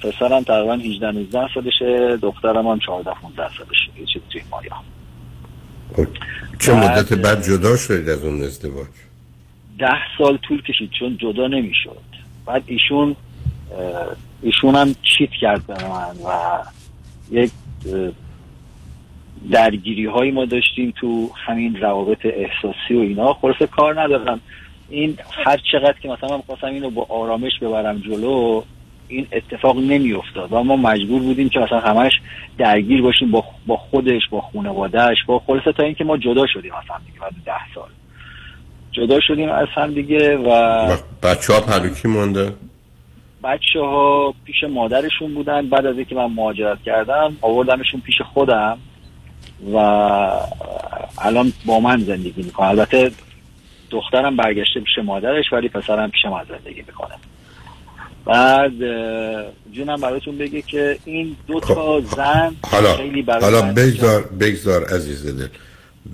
پسرم 0.02 0.42
تقریبا 0.42 0.74
18 0.74 1.10
19 1.10 1.38
سالشه 1.54 2.16
دخترم 2.22 2.66
هم 2.66 2.78
14 2.78 3.10
15 3.22 3.42
سالشه. 3.58 4.00
یه 4.00 4.06
چیز 4.12 4.22
توی 4.30 4.40
مایا. 4.50 4.72
چه 6.58 6.72
بعد- 6.72 6.98
مدت 6.98 7.12
بعد 7.12 7.44
جدا 7.44 7.76
شدید 7.76 8.08
از 8.08 8.24
اون 8.24 8.42
ازدواج؟ 8.42 8.86
ده 9.78 9.94
سال 10.18 10.36
طول 10.36 10.62
کشید 10.62 10.90
چون 10.98 11.16
جدا 11.16 11.46
نمی‌شد. 11.46 11.98
بعد 12.46 12.62
ایشون 12.66 13.16
ایشون 14.42 14.74
هم 14.74 14.94
چیت 15.02 15.30
کرد 15.40 15.66
به 15.66 15.74
من 15.74 16.16
و 16.24 16.58
یک 17.30 17.50
درگیری 19.50 20.06
هایی 20.06 20.30
ما 20.30 20.44
داشتیم 20.44 20.92
تو 21.00 21.30
همین 21.46 21.80
روابط 21.80 22.18
احساسی 22.24 22.94
و 22.94 22.98
اینا. 22.98 23.34
خلاصه 23.34 23.66
کار 23.66 24.00
ندارم. 24.00 24.40
این 24.88 25.18
هر 25.44 25.60
چقدر 25.72 25.94
که 26.02 26.08
مثلا 26.08 26.36
من 26.36 26.42
خواستم 26.42 26.66
اینو 26.66 26.90
با 26.90 27.06
آرامش 27.08 27.52
ببرم 27.60 27.98
جلو 27.98 28.62
این 29.08 29.26
اتفاق 29.32 29.76
نمی 29.76 30.12
افتاد 30.12 30.52
و 30.52 30.62
ما 30.62 30.76
مجبور 30.76 31.22
بودیم 31.22 31.48
که 31.48 31.58
مثلا 31.58 31.80
همش 31.80 32.12
درگیر 32.58 33.02
باشیم 33.02 33.30
با 33.66 33.76
خودش 33.76 34.22
با 34.30 34.40
خانوادهش 34.40 35.16
با 35.26 35.38
خلاصه 35.46 35.72
تا 35.72 35.82
اینکه 35.82 36.04
ما 36.04 36.16
جدا 36.16 36.46
شدیم 36.46 36.74
از 36.74 36.84
هم 36.88 37.00
دیگه 37.06 37.20
بعد 37.20 37.32
ده 37.46 37.74
سال. 37.74 37.88
جدا 38.92 39.20
شدیم 39.20 39.48
از 39.48 39.68
هم 39.74 39.94
دیگه 39.94 40.36
و 40.36 40.96
بچه 41.22 41.52
ها 41.52 41.60
پلوکی 41.60 42.08
مونده. 42.08 42.52
بچه 43.44 43.80
ها 43.80 44.34
پیش 44.44 44.64
مادرشون 44.70 45.34
بودن. 45.34 45.68
بعد 45.68 45.86
از 45.86 45.96
اینکه 45.96 46.14
من 46.14 46.26
مهاجرت 46.26 46.82
کردم 46.82 47.36
آوردمشون 47.40 48.00
پیش 48.00 48.22
خودم 48.34 48.78
و 49.72 49.76
الان 51.18 51.52
با 51.66 51.80
من 51.80 52.00
زندگی 52.00 52.42
می‌کنه 52.42 52.68
البته 52.68 53.10
دخترم 53.90 54.36
برگشته 54.36 54.80
پیش 54.80 54.98
مادرش 55.04 55.52
ولی 55.52 55.68
پسرم 55.68 56.10
پیش 56.10 56.24
من 56.24 56.44
زندگی 56.48 56.80
می‌کنه. 56.86 57.14
بعد 58.24 58.72
جونم 59.72 60.00
براتون 60.00 60.38
بگه 60.38 60.62
که 60.62 60.98
این 61.04 61.36
دو 61.46 61.60
تا 61.60 62.00
زن 62.00 62.56
حالا 62.70 62.96
خیلی 62.96 63.22
برای 63.22 63.42
حالا 63.42 63.72
بگذار 63.72 64.22
بگذار 64.40 64.84
عزیز 64.84 65.26
دل. 65.26 65.48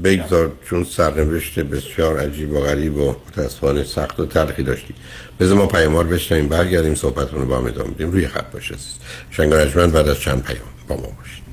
بگذار 0.05 0.53
چون 0.69 0.85
سرنوشت 0.85 1.59
بسیار 1.59 2.19
عجیب 2.19 2.53
و 2.53 2.61
غریب 2.61 2.97
و 2.97 3.15
متاسفانه 3.29 3.85
سخت 3.85 4.21
و 4.21 4.27
تلخی 4.27 4.63
داشتی 4.63 4.95
بذار 5.41 5.59
ما 5.59 5.67
پیامار 5.67 6.05
بشنیم 6.05 6.49
برگردیم 6.49 6.95
صحبتون 6.95 7.41
رو 7.41 7.47
با 7.47 7.59
هم 7.59 7.67
ادامه 7.67 7.91
بدیم. 7.91 8.11
روی 8.11 8.29
خط 8.29 8.51
باشه 8.53 8.75
عزیز. 8.75 8.95
شنگارجمن 9.31 9.91
بعد 9.91 10.09
از 10.09 10.21
چند 10.21 10.43
پیام 10.43 10.69
با 10.89 10.97
ما 10.97 11.03
باشید. 11.03 11.45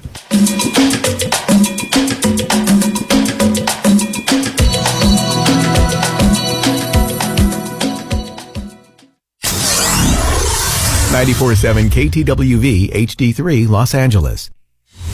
947 11.11 11.89
KTWV 11.89 12.89
HD3 12.95 13.67
Los 13.67 13.93
Angeles. 13.93 14.60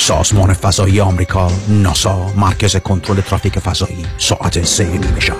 سازمان 0.00 0.52
فضایی 0.52 1.00
آمریکا 1.00 1.52
ناسا 1.68 2.32
مرکز 2.36 2.76
کنترل 2.76 3.20
ترافیک 3.20 3.58
فضایی. 3.58 4.06
ساعت 4.18 4.64
سه 4.64 4.84
نیمه 4.84 5.20
شب 5.20 5.36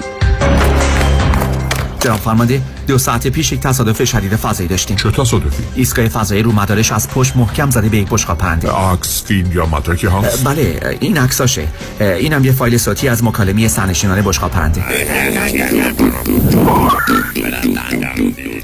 جناب 2.00 2.18
فرمانده 2.18 2.62
دو 2.86 2.98
ساعت 2.98 3.26
پیش 3.26 3.52
یک 3.52 3.61
تصادف 3.61 4.04
شدید 4.04 4.36
فضایی 4.36 4.68
داشتیم. 4.68 4.96
چه 4.96 5.11
تصادفی؟ 5.11 5.62
ایستگاه 5.74 6.08
فضایی 6.08 6.42
رو 6.42 6.52
مدارش 6.52 6.92
از 6.92 7.08
پشت 7.08 7.36
محکم 7.36 7.70
زده 7.70 7.88
به 7.88 7.96
یک 7.96 8.08
بشقاب 8.11 8.38
پرنده. 8.38 8.70
عکس 8.70 9.22
فیلم 9.24 9.52
یا 9.52 9.66
مدرکی 9.66 10.06
هست؟ 10.06 10.44
بله 10.44 10.96
این 11.00 11.18
عکساشه 11.18 11.68
اینم 12.00 12.44
یه 12.44 12.52
فایل 12.52 12.78
صوتی 12.78 13.08
از 13.08 13.24
مکالمه 13.24 13.68
سرنشینان 13.68 14.22
بشقاب 14.22 14.50
پرنده. 14.50 14.84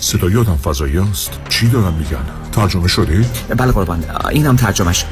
صدای 0.01 0.37
آدم 0.37 0.57
فضایی 0.57 0.99
است 0.99 1.31
چی 1.49 1.69
دارن 1.69 1.93
میگن؟ 1.95 2.46
ترجمه 2.57 2.89
شده 2.89 3.25
بله 3.57 3.73
قربان 3.73 4.05
اینم 4.31 4.57
ترجمش 4.57 5.05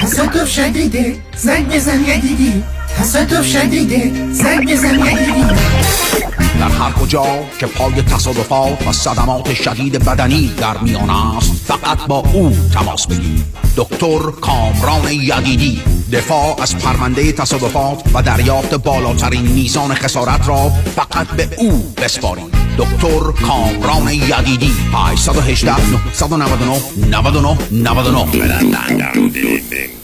تصادف 0.00 0.48
شدیده 0.48 1.16
زنگ 1.36 1.68
بزن 1.74 2.00
یدیدی 2.00 2.64
تصادف 2.98 3.46
شدیده 3.46 4.12
زنگ 4.32 4.72
بزن 4.72 4.98
یدیدی 4.98 5.44
در 6.64 6.70
هر 6.70 6.92
کجا 6.92 7.24
که 7.60 7.66
پای 7.66 8.02
تصادفات 8.02 8.86
و 8.86 8.92
صدمات 8.92 9.54
شدید 9.54 10.04
بدنی 10.04 10.54
در 10.58 10.78
میان 10.78 11.10
است 11.10 11.52
فقط 11.52 12.06
با 12.06 12.24
او 12.34 12.56
تماس 12.74 13.06
بگیر 13.06 13.44
دکتر 13.76 14.18
کامران 14.18 15.12
یدیدی 15.12 15.82
دفاع 16.12 16.62
از 16.62 16.78
پرونده 16.78 17.32
تصادفات 17.32 18.02
و 18.14 18.22
دریافت 18.22 18.74
بالاترین 18.74 19.42
میزان 19.42 19.94
خسارت 19.94 20.48
را 20.48 20.70
فقط 20.96 21.26
به 21.26 21.48
او 21.58 21.94
بسپارید. 22.02 22.54
دکتر 22.78 23.46
کامران 23.46 24.08
یدیدی 24.08 24.72
818 24.94 25.90
999 25.90 26.80
99 27.10 27.58
99 27.70 30.03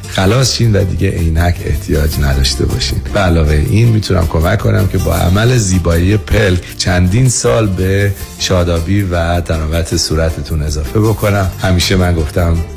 خلاص 0.11 0.55
شین 0.55 0.75
و 0.75 0.83
دیگه 0.83 1.09
عینک 1.09 1.55
احتیاج 1.65 2.19
نداشته 2.19 2.65
باشین. 2.65 3.01
به 3.13 3.19
علاوه 3.19 3.65
این 3.69 3.87
می‌تونم 3.87 4.27
کمک 4.27 4.59
کنم 4.59 4.87
که 4.87 4.97
با 4.97 5.15
عمل 5.15 5.57
زیبایی 5.57 6.17
پلک 6.17 6.77
چندین 6.77 7.29
سال 7.29 7.67
به 7.67 8.13
شادابی 8.39 9.01
و 9.01 9.41
طراوت 9.41 9.97
صورتتون 9.97 10.61
اضافه 10.61 10.99
بکنم. 10.99 11.51
همیشه 11.61 11.95
من 11.95 12.15
گفتم 12.15 12.57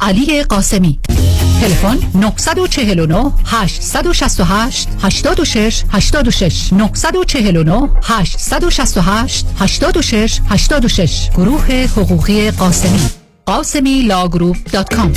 علی 0.00 0.42
قاسمی. 0.42 0.98
تلفن 1.60 1.98
949 2.14 3.32
868 3.46 4.88
86 5.02 5.84
86 5.92 6.72
949 6.72 7.88
868 8.02 9.46
86 9.58 10.40
86 10.48 11.30
گروه 11.30 11.86
حقوقی 11.96 12.50
قاسمی 12.50 13.00
قاسمی 13.46 14.02
Law 14.02 14.22
Group 14.22 14.56
dot 14.72 14.94
com 14.94 15.12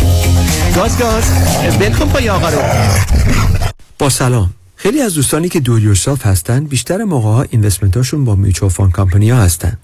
گاز 0.75 0.97
گاز 0.97 1.23
بلکن 1.79 2.05
پای 2.09 2.29
آقا 2.29 2.49
رو. 2.49 2.59
با 3.99 4.09
سلام. 4.09 4.49
خیلی 4.75 5.01
از 5.01 5.13
دوستانی 5.13 5.49
که 5.49 5.59
do 5.59 5.79
yourself 5.79 6.25
هستن 6.25 6.63
بیشتر 6.63 7.03
موقع 7.03 7.29
ها 7.29 7.45
investment 7.49 8.04
اشون 8.04 8.25
با 8.25 8.35
mutual 8.35 8.71
fund 8.71 8.93
company 8.93 9.29
ها 9.29 9.41
هستن. 9.41 9.77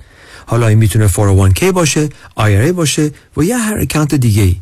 حالا 0.45 0.68
این 0.68 0.78
می‌تونه 0.78 1.08
401k 1.08 1.64
باشه 1.64 2.10
IRA 2.39 2.72
باشه 2.76 3.12
و 3.38 3.43
یا 3.43 3.58
هر 3.58 3.78
account 3.78 4.16
دیگه 4.16 4.43
ای 4.43 4.56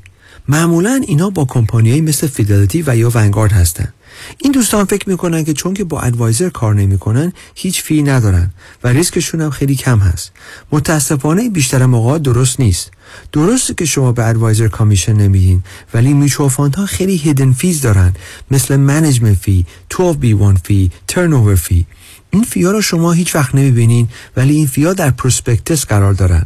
معمولا 0.48 1.02
اینا 1.08 1.30
با 1.30 1.46
کمپانیایی 1.46 2.02
مثل 2.02 2.28
Fidelity 2.28 2.84
و 2.88 2.98
یا 2.98 3.12
Vanguard 3.14 3.52
هستن. 3.52 3.94
این 4.38 4.52
دوستان 4.52 4.86
فکر 4.86 5.10
می‌کنن 5.10 5.44
که 5.44 5.54
چون 5.54 5.74
که 5.74 5.84
با 5.84 6.02
advisor 6.02 6.50
کار 6.50 6.76
نمی‌کنن 6.76 7.34
هیچ 7.56 7.84
fee 7.84 8.04
ندارن 8.04 8.52
و 8.84 8.88
ریسکشون 8.88 9.42
هم 9.42 9.50
خیلی 9.50 9.76
کم 9.76 10.00
هست. 10.00 10.32
متاسفانه 10.72 11.50
بیشتر 11.50 11.86
موقع 11.86 12.18
درست 12.18 12.60
نیست. 12.60 12.92
درسته 13.32 13.74
که 13.74 13.86
شما 13.86 14.12
به 14.12 14.28
advisor 14.28 14.68
commission 14.68 15.14
نمیدین 15.14 15.64
ولی 15.94 16.14
میچو 16.14 16.48
ها 16.48 16.86
خیلی 16.86 17.16
hidden 17.16 17.52
fees 17.52 17.82
دارن. 17.82 18.14
مثل 18.52 18.76
management 18.76 19.38
fee 19.38 19.66
12B1 19.94 20.58
fee 20.64 20.92
turn 21.08 21.56
fee 21.56 21.86
این 22.32 22.44
fee 22.44 22.65
ا 22.65 22.72
رو 22.72 22.82
شما 22.82 23.12
هیچ 23.12 23.36
وقت 23.36 23.56
نمی‌بینین 23.56 24.10
ولی 24.38 24.56
این 24.56 24.68
fee 24.68 24.87
ا 24.87 24.94
در 24.94 25.12
prospectus 25.12 25.86
قرار 25.86 26.14
دارن. 26.14 26.46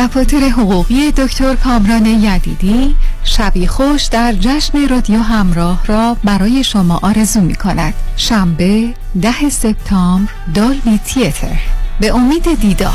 دفاتر 0.00 0.38
حقوقی 0.38 1.12
دکتر 1.12 1.54
کامران 1.54 2.06
یدیدی 2.06 2.96
شبی 3.24 3.66
خوش 3.66 4.04
در 4.04 4.32
جشن 4.32 4.88
رادیو 4.88 5.18
همراه 5.18 5.86
را 5.86 6.16
برای 6.24 6.64
شما 6.64 7.00
آرزو 7.02 7.40
می 7.40 7.54
کند 7.54 7.94
شنبه 8.16 8.88
ده 9.22 9.48
سپتامبر 9.50 10.32
دالبی 10.54 11.00
تیتر. 11.06 11.58
به 12.00 12.14
امید 12.14 12.60
دیدار. 12.60 12.92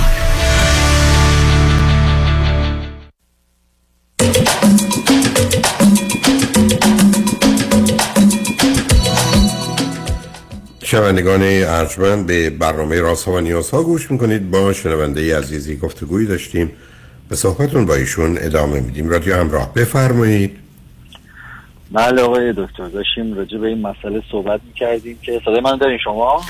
شنوندگان 10.83 11.41
ارجمند 11.43 12.25
به 12.25 12.49
برنامه 12.49 13.01
راست 13.01 13.27
و 13.27 13.41
نیاز 13.41 13.69
ها 13.69 13.83
گوش 13.83 14.11
می‌کنید. 14.11 14.51
با 14.51 14.73
شنونده 14.73 15.37
عزیزی 15.37 15.77
گفتگویی 15.77 16.27
داشتیم 16.27 16.71
به 17.29 17.35
صحبتون 17.35 17.85
با 17.85 17.95
ایشون 17.95 18.37
ادامه 18.41 18.79
میدیم. 18.79 19.09
رادیو 19.09 19.35
همراه 19.35 19.73
بفرمایید. 19.73 20.59
بله 21.91 22.21
آقای 22.21 22.53
دکتر 22.57 22.87
داشتیم 22.87 23.33
راجع 23.33 23.57
به 23.57 23.67
این 23.67 23.81
مسئله 23.81 24.23
صحبت 24.31 24.61
می‌کردیم 24.67 25.19
که 25.21 25.41
صدای 25.45 25.59
من 25.59 25.77
دارین 25.77 25.97
شما؟ 26.03 26.41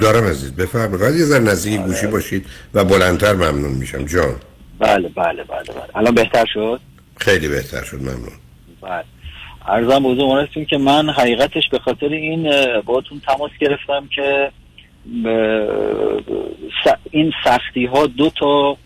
دارم 0.00 0.24
عزیز 0.24 0.56
بفرمایید. 0.56 1.02
ولی 1.02 1.18
یه 1.18 1.24
ذره 1.24 1.42
نزدیک 1.42 1.80
گوشی 1.80 2.06
باشید 2.06 2.46
و 2.74 2.84
بلندتر 2.84 3.32
ممنون 3.32 3.72
میشم. 3.72 4.04
جان. 4.04 4.34
بله 4.78 5.08
بله 5.08 5.44
بله 5.44 5.44
بله. 5.44 5.96
الان 5.96 6.14
بهتر 6.14 6.44
شد؟ 6.54 6.80
خیلی 7.16 7.48
بهتر 7.48 7.84
شد 7.84 8.02
ممنون. 8.02 8.32
بله. 8.82 9.04
ارزم 9.68 10.02
بزرگ 10.02 10.48
هستیم 10.48 10.64
که 10.64 10.78
من 10.78 11.10
حقیقتش 11.10 11.68
به 11.72 11.78
خاطر 11.78 12.06
این 12.06 12.52
باهاتون 12.84 13.20
تماس 13.26 13.50
گرفتم 13.60 14.08
که 14.14 14.50
این 17.10 17.32
سختی 17.44 17.86
ها 17.86 18.06
دو 18.06 18.30
تا 18.30 18.76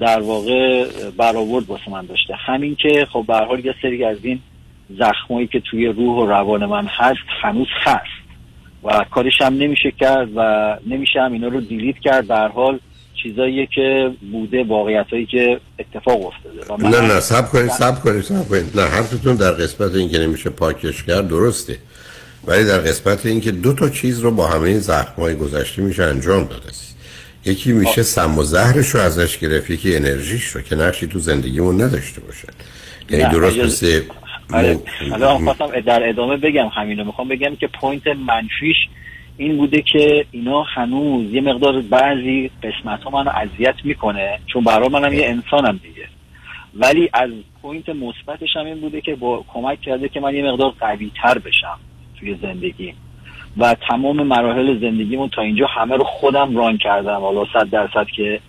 در 0.00 0.20
واقع 0.20 0.86
برآورد 1.16 1.70
واسه 1.70 1.90
من 1.90 2.06
داشته. 2.06 2.34
همین 2.34 2.76
که 2.76 3.06
خب 3.12 3.24
به 3.28 3.34
حال 3.34 3.64
یه 3.64 3.74
سری 3.82 4.04
از 4.04 4.16
این 4.22 4.40
زخمایی 4.98 5.46
که 5.46 5.60
توی 5.70 5.86
روح 5.86 6.16
و 6.16 6.26
روان 6.26 6.66
من 6.66 6.86
هست 6.86 7.20
هنوز 7.42 7.68
هست. 7.82 8.20
و 8.84 9.04
کارش 9.10 9.40
هم 9.40 9.54
نمیشه 9.54 9.92
کرد 10.00 10.28
و 10.36 10.76
نمیشه 10.86 11.20
هم 11.20 11.32
اینا 11.32 11.48
رو 11.48 11.60
دیلیت 11.60 11.98
کرد. 11.98 12.26
در 12.26 12.48
حال 12.48 12.78
چیزایی 13.22 13.66
که 13.66 14.10
بوده 14.32 14.64
واقعیت 14.64 15.06
هایی 15.12 15.26
که 15.26 15.60
اتفاق 15.78 16.26
افتاده. 16.26 16.88
نه 16.88 17.14
نه 17.14 17.20
سب 17.20 17.48
کنید 17.48 17.68
سب 17.68 18.00
کنید 18.00 18.22
سب 18.22 18.48
کنید. 18.48 18.80
نه 18.80 18.82
حرفتون 18.82 19.36
در 19.36 19.50
قسمت 19.50 19.94
این 19.94 20.08
که 20.08 20.18
نمیشه 20.18 20.50
پاکش 20.50 21.02
کرد 21.02 21.28
درسته. 21.28 21.76
ولی 22.44 22.64
در 22.64 22.78
قسمت 22.78 23.26
این 23.26 23.40
که 23.40 23.50
دو 23.50 23.72
تا 23.72 23.88
چیز 23.88 24.20
رو 24.20 24.30
با 24.30 24.46
همه 24.46 24.78
زخمای 24.78 25.34
گذشته 25.34 25.82
میشه 25.82 26.02
انجام 26.02 26.44
داده. 26.44 26.68
یکی 27.44 27.72
میشه 27.72 28.02
سم 28.02 28.38
و 28.38 28.42
زهرش 28.42 28.88
رو 28.88 29.00
ازش 29.00 29.38
گرفت 29.38 29.70
یکی 29.70 29.96
انرژیش 29.96 30.44
رو 30.44 30.60
که 30.60 30.76
نقشی 30.76 31.06
تو 31.06 31.18
زندگیمون 31.18 31.82
نداشته 31.82 32.20
باشه. 32.20 32.48
یعنی 33.10 33.32
درست 33.32 33.58
مثل 33.58 34.02
حالا 35.10 35.38
خواستم 35.38 35.80
در 35.80 36.08
ادامه 36.08 36.36
بگم 36.36 36.66
همینو. 36.66 37.04
می‌خوام 37.04 37.28
بگم 37.28 37.56
که 37.56 37.66
point 37.66 38.06
منفیش 38.06 38.76
این 39.36 39.56
بوده 39.56 39.82
که 39.82 40.26
اینا 40.30 40.62
هنوز 40.62 41.32
یه 41.32 41.40
مقدار 41.40 41.80
بعضی 41.80 42.50
قسمت 42.62 43.02
ها 43.02 43.10
منو 43.10 43.30
اذیت 43.30 43.74
می‌کنه 43.84 44.38
چون 44.46 44.64
برای 44.64 44.88
منم 44.88 45.12
یه 45.12 45.26
انسانم 45.26 45.80
دیگه. 45.82 46.08
ولی 46.74 47.10
از 47.12 47.30
point 47.62 47.88
مثبتش 47.88 48.56
هم 48.56 48.66
این 48.66 48.80
بوده 48.80 49.00
که 49.00 49.14
با 49.14 49.44
کمک 49.48 49.80
کرده 49.80 50.08
که 50.08 50.20
من 50.20 50.34
یه 50.34 50.44
مقدار 50.44 50.74
قوی 50.80 51.10
تر 51.22 51.38
بشم 51.38 51.78
توی 52.20 52.36
زندگی 52.42 52.94
و 53.58 53.76
تمام 53.88 54.22
مراحل 54.22 54.80
زندگیمون 54.80 55.28
تا 55.28 55.42
اینجا 55.42 55.66
همه 55.66 55.96
رو 55.96 56.04
خودم 56.04 56.56
run 56.56 56.78
کردم. 56.78 57.20
حالا 57.20 57.44
صد 57.52 57.70
درصد 57.70 58.06
که 58.06 58.40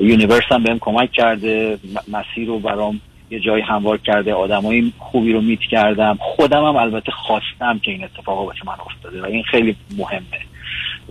universe 0.00 0.44
هم 0.50 0.62
بهم 0.62 0.78
کمک 0.78 1.12
کرده. 1.12 1.78
مسیر 2.08 2.48
رو 2.48 2.58
برام 2.58 3.00
یه 3.30 3.40
جایی 3.40 3.62
هموار 3.62 3.98
کرده. 3.98 4.34
آدمای 4.34 4.92
خوبی 4.98 5.32
رو 5.32 5.40
میت 5.40 5.60
کردم. 5.60 6.18
خودم 6.20 6.64
هم 6.64 6.76
البته 6.76 7.12
خواستم 7.12 7.78
که 7.78 7.90
این 7.90 8.04
اتفاق 8.04 8.38
واسه 8.38 8.60
من 8.66 8.76
افتاده 8.86 9.22
و 9.22 9.26
این 9.26 9.42
خیلی 9.42 9.76
مهمه. 9.96 10.40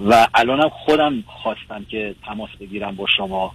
و 0.10 0.28
الانم 0.34 0.70
خودم 0.70 1.24
خواستم 1.28 1.86
که 1.90 2.16
تماس 2.26 2.50
بگیرم 2.62 2.96
با 2.96 3.06
شما 3.18 3.52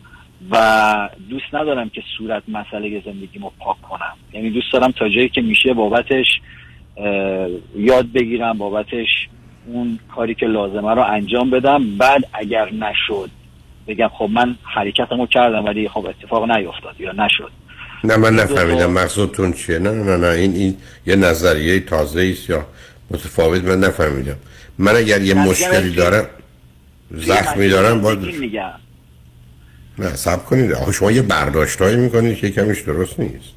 و 0.50 1.08
دوست 1.30 1.54
ندارم 1.54 1.88
که 1.88 2.02
صورت 2.18 2.42
مسئله 2.48 3.02
زندگیمو 3.04 3.50
پاک 3.58 3.82
کنم. 3.82 4.16
یعنی 4.32 4.50
دوست 4.50 4.72
دارم 4.72 4.90
تا 4.90 5.08
جایی 5.08 5.28
که 5.28 5.40
میشه 5.40 5.74
بابتش 5.74 6.26
یاد 7.76 8.12
بگیرم 8.14 8.59
بابتش 8.59 9.28
اون 9.66 9.99
کاری 10.14 10.34
که 10.34 10.47
لازمه 10.47 10.95
رو 10.95 11.03
انجام 11.03 11.51
بدم. 11.51 11.97
بعد 11.99 12.24
اگر 12.32 12.70
نشد 12.72 13.30
بگم 13.86 14.09
خب 14.09 14.28
من 14.32 14.57
حرکتمو 14.62 15.26
کردم 15.26 15.64
ولی 15.64 15.88
خب 15.88 16.07
اتفاق 16.07 16.51
نیفتاد 16.51 17.01
یا 17.01 17.12
نشد. 17.12 17.51
نه 18.05 18.16
من 18.16 18.34
نفهمیدم 18.34 18.90
مقصودتون 18.90 19.53
چیه. 19.53 19.78
نه 19.78 19.90
نه 19.90 20.16
نه 20.16 20.26
این 20.26 20.55
این 20.55 20.76
یه 21.07 21.16
نظریه 21.16 21.80
تازه 21.80 22.30
است 22.32 22.51
یا 22.51 22.66
متفاوت 23.11 23.64
من 23.64 23.80
نفهمیدم. 23.80 24.36
من 24.78 24.97
اگر 24.97 25.22
یه 25.22 25.34
مشکلی 25.34 25.90
دارم 25.90 26.26
زخمی 27.11 27.68
دارم 27.68 28.01
باید 28.01 28.18
نه 29.99 30.09
سب 30.09 30.45
کنید. 30.45 30.72
آخه 30.72 30.92
شما 30.92 31.11
یه 31.11 31.22
برداشتایی 31.22 31.97
می‌کنید 31.97 32.36
که 32.36 32.51
کمیش 32.51 32.80
درست 32.80 33.20
نیست. 33.20 33.55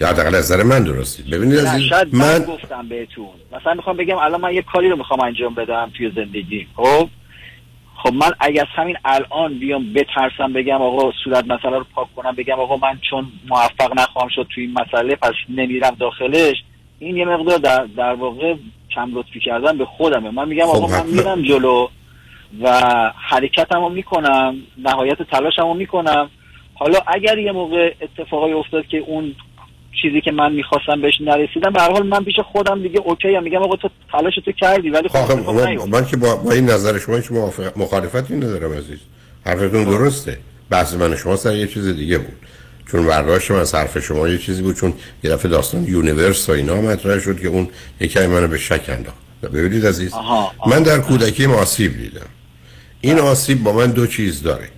یا 0.00 0.08
حداقل 0.08 0.34
از 0.34 0.52
نظر 0.52 0.62
من 0.62 0.84
درستید 0.84 1.30
ببینید 1.30 1.58
از 1.58 1.80
من 2.12 2.38
گفتم 2.38 2.88
بهتون. 2.88 3.28
مثلا 3.52 3.74
می‌خوام 3.74 3.96
بگم 3.96 4.18
الان 4.18 4.40
من 4.40 4.54
یه 4.54 4.62
کاری 4.62 4.88
رو 4.90 4.96
می‌خوام 4.96 5.20
انجام 5.20 5.54
بدم 5.54 5.92
توی 5.96 6.10
زندگی. 6.16 6.66
خب؟ 6.76 7.08
خب 7.96 8.12
من 8.14 8.30
اگه 8.40 8.60
از 8.60 8.66
همین 8.74 8.96
الان 9.04 9.58
بیام 9.58 9.92
بترسم 9.92 10.52
بگم 10.52 10.82
آقا 10.82 11.12
صورت 11.24 11.44
مسئله 11.46 11.78
رو 11.78 11.86
پاک 11.94 12.08
کنم 12.16 12.32
بگم 12.32 12.54
آقا 12.54 12.76
من 12.76 12.98
چون 13.10 13.26
موفق 13.48 14.00
نخواهم 14.00 14.28
شد 14.28 14.46
توی 14.54 14.64
این 14.64 14.74
مسئله 14.80 15.14
پس 15.14 15.32
نمیرم 15.48 15.96
داخلش 16.00 16.56
این 16.98 17.16
یه 17.16 17.24
مقدار 17.24 17.58
در, 17.58 17.86
در 17.96 18.14
واقع 18.14 18.54
کم 18.94 19.10
لطفی 19.14 19.40
کردن 19.40 19.78
به 19.78 19.84
خودمه. 19.84 20.30
من 20.30 20.48
میگم 20.48 20.66
خب، 20.66 20.76
آقا 20.76 20.86
من. 20.86 21.06
میرم 21.06 21.42
جلو 21.42 21.88
و 22.62 22.70
حرکتم 23.16 23.80
رو 23.80 23.88
می‌کنم 23.88 24.56
نهایت 24.78 25.22
تلاشم 25.22 25.62
رو 25.62 25.74
می‌کنم. 25.74 26.30
حالا 26.74 26.98
اگر 27.06 27.38
یه 27.38 27.52
موقع 27.52 27.94
اتفاقی 28.00 28.52
افتاد 28.52 28.86
که 28.86 28.98
اون 28.98 29.34
چیزی 30.02 30.20
که 30.20 30.32
من 30.32 30.52
می‌خواستم 30.52 31.00
بهش 31.00 31.20
نرسیدم. 31.20 31.72
به 31.72 31.80
هر 31.80 31.90
حال 31.92 32.06
من 32.06 32.24
پیش 32.24 32.34
خودم 32.52 32.82
دیگه 32.82 33.00
اوکی 33.00 33.34
هم 33.34 33.42
میگم 33.42 33.62
آقا 33.62 33.76
تو 33.76 33.88
تلاش 34.12 34.34
تو 34.44 34.52
کردی 34.52 34.90
ولی 34.90 35.08
خب 35.08 35.16
اتفاق 35.16 35.50
من. 35.50 35.76
من 35.90 36.06
که 36.06 36.16
با, 36.16 36.36
با 36.36 36.52
این 36.52 36.70
نظر 36.70 36.98
شما 36.98 37.16
هیچ 37.16 37.30
مخالفتی 37.76 38.36
ندارم 38.36 38.72
عزیز. 38.72 38.98
حرفتون 39.46 39.84
درسته. 39.84 40.38
بحث 40.70 40.94
من 40.94 41.16
شما 41.16 41.36
سر 41.36 41.54
یه 41.56 41.66
چیز 41.66 41.86
دیگه 41.86 42.18
بود. 42.18 42.36
چون 42.92 43.06
برداشت 43.06 43.50
من 43.50 43.58
از 43.58 43.74
حرف 43.74 43.98
شما 43.98 44.28
یه 44.28 44.38
چیزی 44.38 44.62
بود 44.62 44.76
چون 44.76 44.92
یه 45.24 45.30
دفعه 45.30 45.50
داستان 45.50 45.84
یونیورس 45.84 46.48
و 46.48 46.52
اینا 46.52 46.80
مطرح 46.80 47.18
شد 47.18 47.40
که 47.40 47.48
اون 47.48 47.68
یکی 48.00 48.26
منو 48.26 48.48
به 48.48 48.58
شک 48.58 48.84
انداخت. 48.88 49.16
ببینید 49.42 49.86
عزیز. 49.86 50.12
آها، 50.12 50.52
آها. 50.58 50.70
من 50.70 50.82
در 50.82 50.98
کودکی 50.98 51.46
آسیب 51.46 51.96
دیدم. 51.96 52.26
این 53.00 53.18
آسیب 53.18 53.62
با 53.62 53.72
من 53.72 53.90
دو 53.90 54.06
چیز 54.06 54.42
داره. 54.42 54.68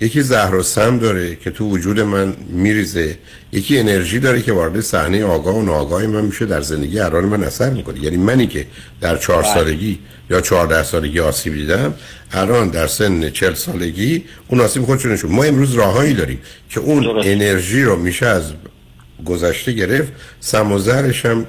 یکی 0.00 0.22
زهر 0.22 0.54
و 0.54 0.62
سم 0.62 0.98
داره 0.98 1.36
که 1.36 1.50
تو 1.50 1.70
وجود 1.70 2.00
من 2.00 2.34
میریزه. 2.48 3.18
یکی 3.52 3.78
انرژی 3.78 4.18
داره 4.18 4.42
که 4.42 4.52
وارد 4.52 4.80
صحنه 4.80 5.24
آگاه 5.24 5.56
و 5.56 5.62
ناآگاه 5.62 6.06
من 6.06 6.24
میشه. 6.24 6.46
در 6.46 6.60
زندگی 6.60 7.00
الان 7.00 7.24
من 7.24 7.44
اثر 7.44 7.70
می‌کنه. 7.70 8.04
یعنی 8.04 8.16
منی 8.16 8.46
که 8.46 8.66
در 9.00 9.16
چهار 9.16 9.42
بله. 9.42 9.54
سالگی 9.54 9.98
یا 10.30 10.40
چهارده 10.40 10.82
سالگی 10.82 11.20
آسیب 11.20 11.54
دیدم 11.54 11.94
الان 12.32 12.68
در 12.68 12.86
سن 12.86 13.30
چل 13.30 13.54
سالگی 13.54 14.24
اون 14.48 14.60
آسیب 14.60 14.84
خودشون 14.84 15.12
نشون. 15.12 15.32
ما 15.32 15.44
امروز 15.44 15.74
راههایی 15.74 16.14
داریم 16.14 16.38
که 16.70 16.80
اون 16.80 17.06
انرژی 17.24 17.82
رو 17.82 17.96
میشه 17.96 18.26
از 18.26 18.52
گذشته 19.24 19.72
گرفت 19.72 20.12
سم 20.40 20.72
و 20.72 20.78
زهرش 20.78 21.26
هم 21.26 21.46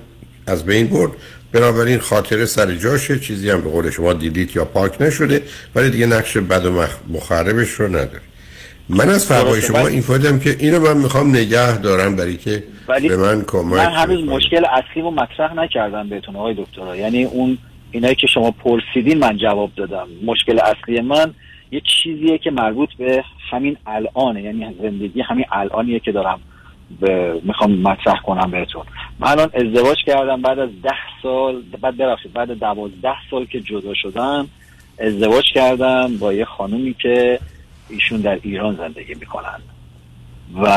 از 0.48 0.66
بین 0.66 0.88
برد. 0.88 1.12
بنابراین 1.52 2.00
خاطره 2.00 2.46
سر 2.46 2.76
جاشه 2.76 3.20
چیزی 3.20 3.50
هم 3.50 3.62
به 3.62 3.70
قول 3.70 3.90
شما 3.90 4.14
دیلیت 4.14 4.56
یا 4.56 4.66
پاک 4.66 5.02
نشده 5.02 5.42
ولی 5.76 5.90
دیگه 5.90 6.06
نقش 6.06 6.38
بد 6.38 6.66
و 6.66 6.86
مخ- 6.86 7.10
مخربش 7.10 7.70
رو 7.72 7.88
نداره. 7.88 8.22
من 8.90 9.10
از 9.10 9.30
درسته، 9.30 9.62
شما 9.62 9.88
این 9.88 10.02
فایدم 10.02 10.40
که 10.40 10.56
اینو 10.60 10.80
من 10.80 10.98
می‌خوام 10.98 11.30
نگه 11.30 11.78
دارم 11.78 12.16
برای 12.16 12.38
که 12.38 12.64
ولی 12.88 13.10
به 13.10 13.18
من 13.18 13.44
کمک 13.48 13.74
من 13.74 13.92
هنوز 13.92 14.22
بکنه. 14.22 14.36
مشکل 14.36 14.66
اصلی 14.66 15.02
رو 15.02 15.12
مطرح 15.12 15.54
نکردم 15.54 16.10
بهتون 16.10 16.36
آقای 16.36 16.54
دکترا. 16.54 16.96
یعنی 16.96 17.24
اون 17.24 17.58
اینایی 17.92 18.16
که 18.16 18.28
شما 18.28 18.52
پرسیدین 18.52 19.18
من 19.18 19.38
جواب 19.38 19.72
دادم. 19.76 20.08
مشکل 20.26 20.60
اصلی 20.60 21.02
من 21.02 21.34
یه 21.72 21.82
چیزیه 22.04 22.38
که 22.38 22.52
مربوط 22.52 22.90
به 22.98 23.24
همین 23.52 23.78
الانه. 23.88 24.42
یعنی 24.42 24.76
زندگی 24.82 25.22
همین 25.22 25.46
الانیه 25.52 26.00
که 26.00 26.12
دارم 26.12 26.40
به 27.02 27.42
می‌خوام 27.44 27.72
مطرح 27.72 28.22
کنم 28.22 28.52
بهتون. 28.52 28.84
من 29.20 29.28
الان 29.28 29.50
ازدواج 29.54 29.98
کردم 30.06 30.42
بعد 30.42 30.60
از 30.60 30.70
ده 30.84 30.90
سال 31.24 31.62
بعد 31.82 31.98
ببخشید 31.98 32.34
بعد 32.34 32.60
دوازده 32.60 33.16
سال 33.32 33.46
که 33.46 33.62
جدا 33.62 33.94
شدم 33.94 34.48
ازدواج 35.00 35.44
کردم 35.54 36.18
با 36.18 36.34
یه 36.34 36.46
خانومی 36.46 36.96
که 37.02 37.40
ایشون 37.90 38.22
در 38.22 38.40
ایران 38.44 38.76
زندگی 38.76 39.14
می‌کنن. 39.20 39.60
و 40.56 40.68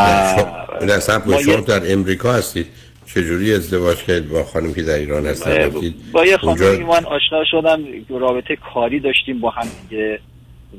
نه 0.87 0.99
صبر 0.99 1.27
ما 1.27 1.33
کنید. 1.33 1.41
شما 1.41 1.61
در 1.61 1.93
امریکا 1.93 2.33
هستید 2.33 2.67
چجوری 3.07 3.55
ازدواج 3.55 3.97
کردید 3.97 4.29
با 4.31 4.45
خانم 4.45 4.75
که 4.75 4.83
در 4.83 4.95
ایران 4.95 5.27
هستن؟ 5.27 5.69
با 6.13 6.25
یه 6.27 6.39
اونجا- 6.45 6.65
خانمی 6.67 6.85
من 6.85 7.05
آشنا 7.05 7.45
شدم 7.51 7.81
رابطه 8.09 8.57
کاری 8.75 9.01
داشتیم 9.01 9.41
با 9.41 9.51
هم 9.51 9.67
دیگه. 9.89 10.19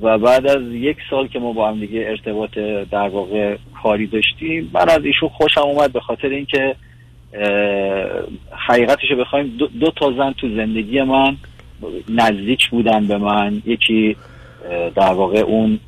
و 0.02 0.18
بعد 0.18 0.48
از 0.48 0.62
یک 0.72 0.98
سال 1.10 1.28
که 1.28 1.40
ما 1.40 1.54
با 1.54 1.70
هم 1.70 1.80
دیگه 1.80 2.06
ارتباط 2.10 2.52
در 2.92 3.08
واقع 3.10 3.58
کاری 3.84 4.08
داشتیم 4.08 4.70
من 4.74 4.90
از 4.90 5.06
ایشون 5.06 5.30
خوشم 5.30 5.62
اومد 5.62 5.94
به 5.94 6.00
خاطر 6.00 6.28
اینکه 6.28 6.76
حقیقتش 8.68 9.12
رو 9.12 9.18
بخوایم 9.18 9.48
دو, 9.60 9.68
دو 9.68 9.92
تا 9.92 10.12
زن 10.18 10.32
تو 10.32 10.56
زندگی 10.56 11.02
من 11.02 11.38
نزدیک 12.10 12.70
بودن 12.70 13.08
به 13.08 13.18
من. 13.18 13.62
یکی 13.66 14.16
در 14.96 15.14
واقع 15.14 15.40
اون 15.40 15.80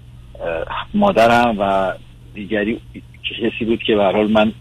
مادرم 0.94 1.56
و 1.60 1.94
دیگری 2.34 2.80
کسی 3.42 3.66
بود 3.66 3.84
که 3.84 3.96
به 3.96 4.04
حال 4.04 4.32
من 4.32 4.52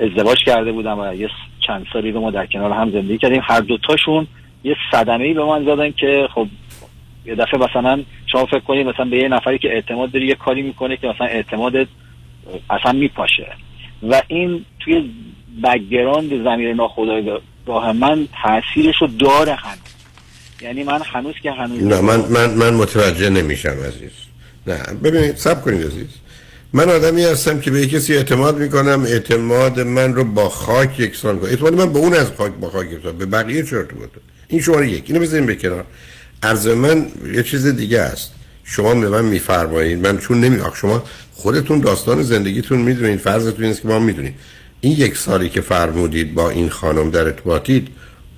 ازدواج 0.00 0.38
کرده 0.46 0.72
بودم 0.72 0.98
و 0.98 1.14
یه 1.14 1.28
چند 1.66 1.86
سالی 1.92 2.10
رو 2.10 2.20
ما 2.20 2.30
در 2.30 2.46
کنار 2.46 2.72
هم 2.72 2.90
زندگی 2.90 3.18
کردیم. 3.18 3.42
هر 3.44 3.60
دوتاشون 3.60 4.26
یه 4.64 4.76
صدمه 4.92 5.24
ای 5.24 5.34
به 5.34 5.44
من 5.44 5.64
زدن 5.64 5.90
که 5.90 6.28
خب 6.34 6.48
یه 7.26 7.34
دفعه 7.34 7.60
مثلا 7.60 8.02
شما 8.26 8.46
فکر 8.46 8.60
کنید 8.60 8.86
مثلا 8.86 9.04
به 9.04 9.16
یه 9.16 9.28
نفری 9.28 9.58
که 9.58 9.68
اعتماد 9.68 10.10
داری 10.10 10.26
یه 10.26 10.34
کاری 10.34 10.62
می‌کنه 10.62 10.96
که 10.96 11.06
مثلا 11.06 11.26
اعتمادت 11.26 11.86
اصلا 12.70 12.92
میپاشه. 12.92 13.46
و 14.02 14.22
این 14.28 14.64
توی 14.80 15.10
بگراند 15.64 16.44
زمیر 16.44 16.74
ناخودآگاه 16.74 17.92
من 17.92 18.28
تاثیرش 18.42 19.02
رو 19.02 19.06
داره 19.06 19.54
هنوز. 19.54 19.94
یعنی 20.62 20.84
من 20.84 21.00
هنوز 21.04 21.34
که 21.42 21.52
هنوز 21.52 21.82
نه 21.82 22.00
من 22.00 22.16
من 22.16 22.54
من 22.54 22.74
متوجه 22.74 23.30
نمیشم 23.30 23.68
عزیز. 23.68 24.27
نه. 24.68 24.78
ببینید 25.04 25.36
سب 25.36 25.64
کنید 25.64 25.86
عزیز. 25.86 26.06
من 26.72 26.90
آدمی 26.90 27.24
هستم 27.24 27.60
که 27.60 27.70
به 27.70 27.86
کسی 27.86 28.14
اعتماد 28.14 28.58
می‌کنم 28.58 29.02
اعتماد 29.06 29.80
من 29.80 30.14
رو 30.14 30.24
با 30.24 30.48
خاک 30.48 31.00
یکسان 31.00 31.38
کنم. 31.38 31.50
اعتماد 31.50 31.74
من 31.74 31.92
به 31.92 31.98
اون 31.98 32.14
از 32.14 32.26
خاک 32.38 32.52
با 32.52 32.70
خاک 32.70 32.92
یکسان. 32.92 33.18
به 33.18 33.26
بقیه 33.26 33.62
تو 33.62 33.76
بود 33.76 34.10
این 34.48 34.60
شماره 34.60 34.90
یک. 34.90 35.04
اینو 35.06 35.20
بذاریم 35.20 35.46
به 35.46 35.56
کنار. 35.56 35.84
عرض 36.42 36.66
من 36.66 37.06
یه 37.34 37.42
چیز 37.42 37.66
دیگه 37.66 38.00
است. 38.00 38.32
شما 38.64 38.94
به 38.94 39.08
من 39.08 39.24
میفرمایید. 39.24 40.06
من 40.06 40.18
چون 40.18 40.40
نمی 40.40 40.60
شما 40.74 41.04
خودتون 41.32 41.80
داستان 41.80 42.22
زندگیتون 42.22 42.78
می‌دونید. 42.78 43.18
فرضتون 43.18 43.64
است 43.64 43.82
که 43.82 43.88
ما 43.88 43.98
می‌دونید 43.98 44.34
این 44.80 44.92
یک 44.92 45.16
سالی 45.16 45.48
که 45.48 45.60
فرمودید 45.60 46.34
با 46.34 46.50
این 46.50 46.68
خانم 46.68 47.10
در 47.10 47.20
ارتباطید 47.20 47.88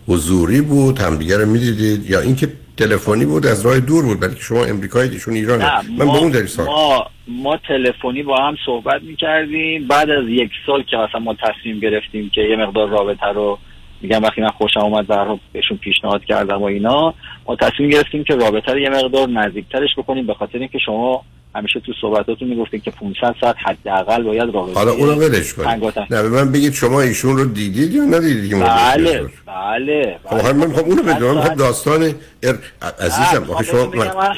حضوری 0.07 0.61
بود 0.61 0.99
همدیگه 0.99 1.37
رو 1.37 1.47
می‌دیدید؟ 1.47 2.11
یا 2.11 2.21
اینکه 2.21 2.49
تلفنی 2.81 3.25
بود 3.25 3.47
از 3.47 3.67
راه 3.67 3.81
دور 3.81 4.05
بود 4.05 4.21
بلکه 4.21 4.41
شما 4.41 4.65
امریکایی 4.65 5.11
ایشون 5.11 5.35
ایران 5.35 5.59
من 5.99 6.07
به 6.07 6.19
اون 6.19 6.31
دلیل 6.31 6.49
ما 6.59 7.07
ما 7.29 7.57
تلفنی 7.57 8.23
با 8.23 8.37
هم 8.37 8.57
صحبت 8.67 9.03
می‌کردیم. 9.03 9.87
بعد 9.87 10.11
از 10.11 10.29
یک 10.29 10.51
سال 10.67 10.83
که 10.83 10.99
اصلا 10.99 11.21
ما 11.21 11.35
تصمیم 11.35 11.79
گرفتیم 11.79 12.31
که 12.31 12.41
یه 12.41 12.57
مقدار 12.57 12.89
رابطه 12.89 13.27
رو 13.27 13.59
میگم 14.01 14.23
وقتی 14.23 14.41
من 14.41 14.51
خوشم 14.51 14.81
اومد 14.81 15.07
در 15.07 15.25
رو 15.25 15.39
بهشون 15.53 15.77
پیشنهاد 15.77 16.25
کردم 16.25 16.63
و 16.63 16.65
اینا 16.65 17.15
ما 17.47 17.57
تصمیم 17.57 17.91
گرفتیم 17.91 18.25
که 18.25 18.35
رابطه 18.35 18.73
رو 18.73 18.79
یه 18.79 18.91
مقدار 18.91 19.29
نزدیکترش 19.29 19.91
بکنیم 19.99 20.27
به 20.27 20.35
خاطر 20.35 20.59
اینکه 20.59 20.79
شما 20.79 21.25
همیشه 21.55 21.81
تو 21.81 21.93
صحبتاتون 22.01 22.49
می‌گفتین 22.49 22.81
که 22.81 22.91
500 22.91 23.35
ساعت 23.41 23.57
حداقل 23.59 24.23
باید 24.23 24.55
رابطه 24.55 24.75
حالا 24.75 24.93
اونو 24.93 25.15
ولش 25.15 25.55
کنید. 25.55 25.99
نه 26.11 26.23
به 26.23 26.29
من 26.29 26.53
بگید 26.53 26.73
شما 26.73 27.01
ایشون 27.01 27.37
رو 27.37 27.45
دیدید 27.45 27.95
یا 27.95 28.05
ندیدید 28.05 28.51
که 28.51 28.57
بله 28.57 29.29
بله 29.47 30.19
خب 30.25 30.47
من 30.47 30.67
می‌خوام 30.67 30.87
اونو 30.87 31.03
بدونم. 31.03 31.35
می‌خوام 31.35 31.55
داستان 31.55 32.03
ار... 32.43 32.59
عزیزم 33.01 33.51
آخه 33.51 33.65
شما 33.65 33.87
میگم 33.87 34.17
من 34.17 34.35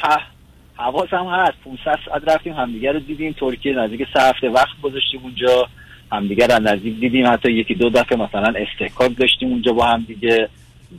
حواسم 0.77 1.27
هست. 1.27 1.53
500 1.65 1.99
ساعت 2.07 2.23
رفتیم 2.27 2.53
همدیگه 2.53 2.93
رو 2.93 3.01
دیدیم 3.01 3.35
ترکیه 3.41 3.75
نزدیک 3.75 4.07
سه 4.15 4.21
هفته 4.21 4.49
وقت 4.49 4.81
گذاشتیم 4.83 5.21
اونجا. 5.23 5.69
همدیگه 6.13 6.47
رو 6.47 6.55
از 6.55 6.63
نزدیک 6.63 7.01
دیدیم. 7.01 7.27
حتی 7.27 7.53
یکی 7.53 7.75
دو 7.75 7.91
دفعه 7.91 8.19
مثلا 8.19 8.55
استحکاک 8.57 9.19
داشتیم 9.19 9.49
اونجا 9.49 9.73
با 9.73 9.87
هم 9.87 10.05
دیگه 10.09 10.49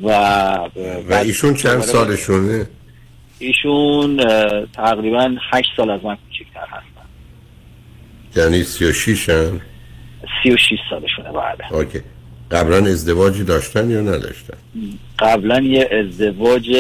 و 0.04 0.10
و 1.10 1.14
ایشون 1.14 1.54
چند 1.54 1.82
سالشونه؟ 1.82 2.68
ایشون 3.40 4.18
تقریبا 4.74 5.36
8 5.52 5.70
سال 5.78 5.90
از 5.90 6.06
من 6.06 6.16
کوچیک‌تر 6.16 6.66
هستن. 6.68 7.08
یعنی 8.36 8.64
36 8.64 9.30
هم؟ 9.30 9.62
36 10.44 10.80
سالشونه 10.90 11.32
بله. 11.32 11.74
اوکی. 11.74 12.00
قبلا 12.52 12.78
ازدواجی 12.78 13.44
داشتن 13.44 13.90
یا 13.90 14.02
نداشتن؟ 14.02 14.58
قبلا 15.20 15.60
یه 15.60 15.90
ازدواج 15.92 16.72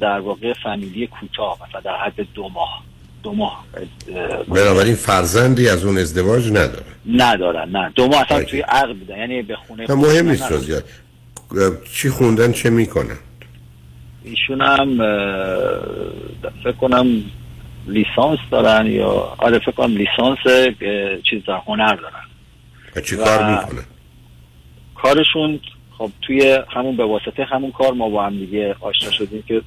در 0.00 0.20
واقع 0.20 0.52
فامیلی 0.62 1.06
کوتاه 1.06 1.58
مثلا 1.68 1.80
در 1.80 1.96
حد 1.96 2.26
دو 2.34 2.48
ماه. 2.48 2.82
دو 3.26 3.32
ماه. 3.32 3.64
اه، 4.08 4.44
بنابراین 4.44 4.94
فرزندی 4.94 5.68
از 5.68 5.84
اون 5.84 5.98
ازدواج 5.98 6.48
نداره. 6.48 6.84
ندارن 7.06 7.68
نه. 7.68 7.92
دو 7.94 8.06
ماه 8.08 8.22
اصلا 8.22 8.42
توی 8.42 8.60
عقد 8.60 8.96
بودن 8.96 9.18
یعنی 9.18 9.42
به 9.42 9.56
خونه 9.56 9.94
مهم 9.94 10.28
نیست. 10.28 10.52
جزیات 10.52 10.84
چی 11.92 12.10
خوندن 12.10 12.52
چه 12.52 12.70
می‌کنن؟ 12.70 13.16
ایشون 14.24 14.60
هم 14.60 14.96
فکر 16.64 16.72
کنم 16.72 17.06
لیسانس 17.86 18.38
دارن 18.50 18.86
یا 18.86 19.08
آره 19.38 19.58
فکر 19.58 19.70
کنم 19.70 19.96
لیسانس 19.96 20.38
چیز 21.30 21.44
در 21.46 21.60
هنر 21.66 21.94
دارن. 21.94 22.24
و 22.96 23.00
چی 23.00 23.16
کار 23.16 23.50
می‌کنن؟ 23.50 23.84
کارشون 24.94 25.60
خب 25.98 26.10
توی 26.22 26.58
همون 26.68 26.96
به 26.96 27.04
واسطه 27.04 27.44
همون 27.44 27.72
کار 27.72 27.92
ما 27.92 28.08
با 28.08 28.26
هم 28.26 28.38
دیگه 28.38 28.76
آشنا 28.80 29.10
شدیم 29.10 29.44
که 29.48 29.62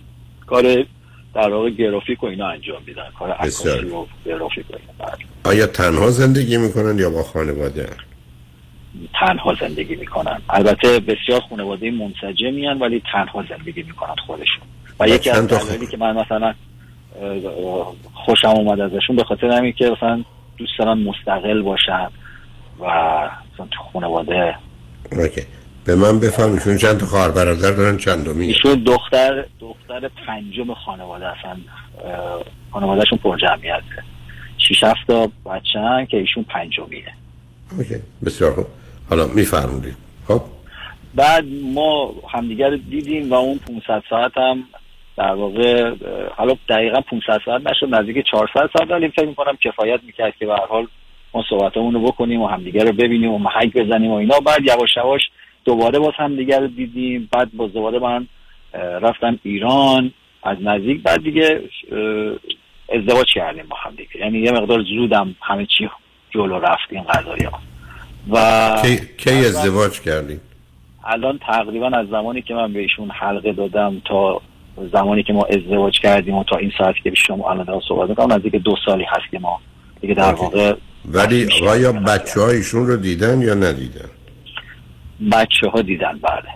کار 0.48 0.86
در 1.34 1.50
واقع 1.50 1.70
گرافیک 1.70 2.24
و 2.24 2.26
اینا 2.26 2.48
انجام 2.48 2.82
میدن. 2.88 3.04
کار. 3.20 3.32
عکاسی 3.32 3.70
و 3.70 4.06
گرافیک 4.26 4.66
و 4.72 4.76
اینا. 4.76 4.94
بله. 5.00 5.26
آیا 5.44 5.68
تنها 5.68 6.10
زندگی 6.10 6.58
می‌کنن 6.58 7.00
یا 7.00 7.10
با 7.10 7.24
خانواده؟ 7.24 7.90
تنها 9.20 9.56
زندگی 9.62 9.96
می‌کنن. 9.96 10.42
البته 10.50 11.00
بسیار 11.00 11.42
خانواده 11.50 11.92
منسجمی 11.92 12.66
هن 12.66 12.80
ولی 12.80 13.02
تنها 13.14 13.46
زندگی 13.50 13.84
می‌کنن 13.84 14.16
خودشون. 14.28 14.64
و 15.00 15.04
و 15.04 15.08
یکی 15.08 15.30
از 15.30 15.48
دلایلی 15.48 15.88
که 15.88 15.98
من 15.98 16.18
مثلا 16.18 16.54
خوشم 18.14 18.48
اومد 18.48 18.80
ازشون 18.80 19.16
به 19.16 19.24
خاطر 19.24 19.48
همین 19.48 19.72
که 19.72 19.90
مثلا 19.90 20.24
دوست 20.58 20.72
دارن 20.80 20.98
مستقل 20.98 21.62
باشن 21.62 22.08
و 22.80 22.86
مثلا 23.54 23.68
تو 23.72 23.84
خانواده. 23.94 24.56
اوکی. 25.12 25.42
به 25.86 25.96
من 25.96 26.20
بفهم 26.20 26.54
ایشون 26.54 26.78
چند 26.78 26.98
تا 26.98 27.06
خواهر 27.06 27.32
برادر 27.32 27.72
دارن 27.72 27.98
چندمی 27.98 28.46
ایشون 28.46 28.84
دختر 28.84 29.46
دختر 29.60 30.10
پنجم 30.28 30.74
خانواده 30.74 31.26
هستن. 31.28 31.62
خانوادهشون 32.72 33.18
پر 33.18 33.38
جمعیته. 33.38 34.04
شیش 34.58 34.84
هفت 34.84 35.08
تا 35.08 35.32
بچه 35.46 36.08
که 36.12 36.18
ایشون 36.18 36.44
پنجمیه. 36.44 37.14
اوکی 37.78 37.96
بسیار 38.26 38.54
خوب. 38.54 38.66
حالا 39.10 39.28
میفرمودید 39.28 39.96
خب؟ 40.28 40.42
بعد 41.16 41.46
ما 41.74 42.14
همدیگر 42.34 42.70
دیدیم 42.70 43.32
و 43.32 43.34
اون 43.34 43.60
500 43.88 44.04
ساعت 44.10 44.38
هم 44.38 44.64
در 45.18 45.34
واقع 45.34 45.96
حالا 46.36 46.56
دقیقا 46.70 47.02
500 47.02 47.42
ساعت 47.46 47.62
نشد 47.68 47.96
نزدیک 47.96 48.26
400 48.32 48.70
ساعت 48.78 48.92
ولی 48.92 49.10
فکر 49.10 49.26
می‌کنم 49.26 49.58
کفایت 49.64 50.00
می‌کرد 50.04 50.34
که 50.40 50.46
به 50.46 50.54
هر 50.54 50.66
حال 50.70 50.88
ما 51.34 51.44
صحبتمون 51.50 51.94
رو 51.94 52.02
بکنیم 52.02 52.42
و 52.42 52.48
همدیگر 52.48 52.84
رو 52.84 52.92
ببینیم 52.92 53.32
و 53.32 53.38
محک 53.38 53.74
بزنیم 53.74 54.12
و 54.12 54.16
اینا. 54.16 54.40
بعد 54.40 54.62
یواش 54.62 54.98
یواش 54.98 55.22
دوباره 55.66 56.00
باز 56.00 56.14
همدیگر 56.18 56.60
رو 56.60 56.68
دیدیم. 56.68 57.30
بعد 57.32 57.54
باز 57.54 57.74
دوباره 57.74 58.00
من 58.00 58.28
رفتم 58.74 59.40
ایران 59.44 60.12
از 60.44 60.58
نزدیک. 60.62 61.04
بعد 61.04 61.24
دیگه 61.24 61.62
ازدواج 62.90 63.34
کردیم 63.34 63.66
با 63.70 63.76
هم 63.84 63.92
دیگه. 63.96 64.18
یعنی 64.20 64.40
یه 64.40 64.52
مقدار 64.52 64.84
زودم 64.84 65.36
همه 65.42 65.66
چی 65.78 65.90
جلو 66.30 66.60
رفتیم 66.60 67.02
قضایی 67.02 67.44
ها. 67.44 67.60
و 68.32 68.82
کی, 68.82 69.00
کی 69.18 69.46
ازدواج 69.46 70.02
کردید 70.02 70.42
الان 71.04 71.40
تقریبا 71.48 71.88
از 71.88 72.08
زمانی 72.08 72.42
که 72.42 72.54
من 72.54 72.74
به 72.74 72.80
ایشون 72.80 73.10
حلقه 73.10 73.54
دادم 73.54 74.02
تا 74.06 74.42
زمانی 74.94 75.24
که 75.24 75.34
ما 75.34 75.46
ازدواج 75.46 76.00
کردیم 76.00 76.36
و 76.36 76.44
تا 76.44 76.58
این 76.58 76.72
ساعتی 76.78 77.02
که 77.04 77.12
شما 77.16 77.52
الان 77.52 77.66
دارم 77.66 77.82
صحبت 77.88 78.10
می‌کنم 78.10 78.34
نزدیک 78.34 78.56
دو 78.56 78.76
سالی 78.86 79.04
هست 79.04 79.32
که 79.32 79.40
ما 79.40 79.60
دیگه 80.02 80.14
در 80.14 80.34
واقع 80.34 80.76
ولی 81.06 81.48
آیا 81.68 81.92
بچه 81.92 82.40
ها 82.40 82.50
ایشون 82.50 82.88
رو 82.88 82.98
دیدن 82.98 83.42
یا 83.42 83.54
ندیدن؟ 83.54 84.10
بچه 85.32 85.68
ها 85.74 85.82
دیدن 85.82 86.20
بله. 86.22 86.50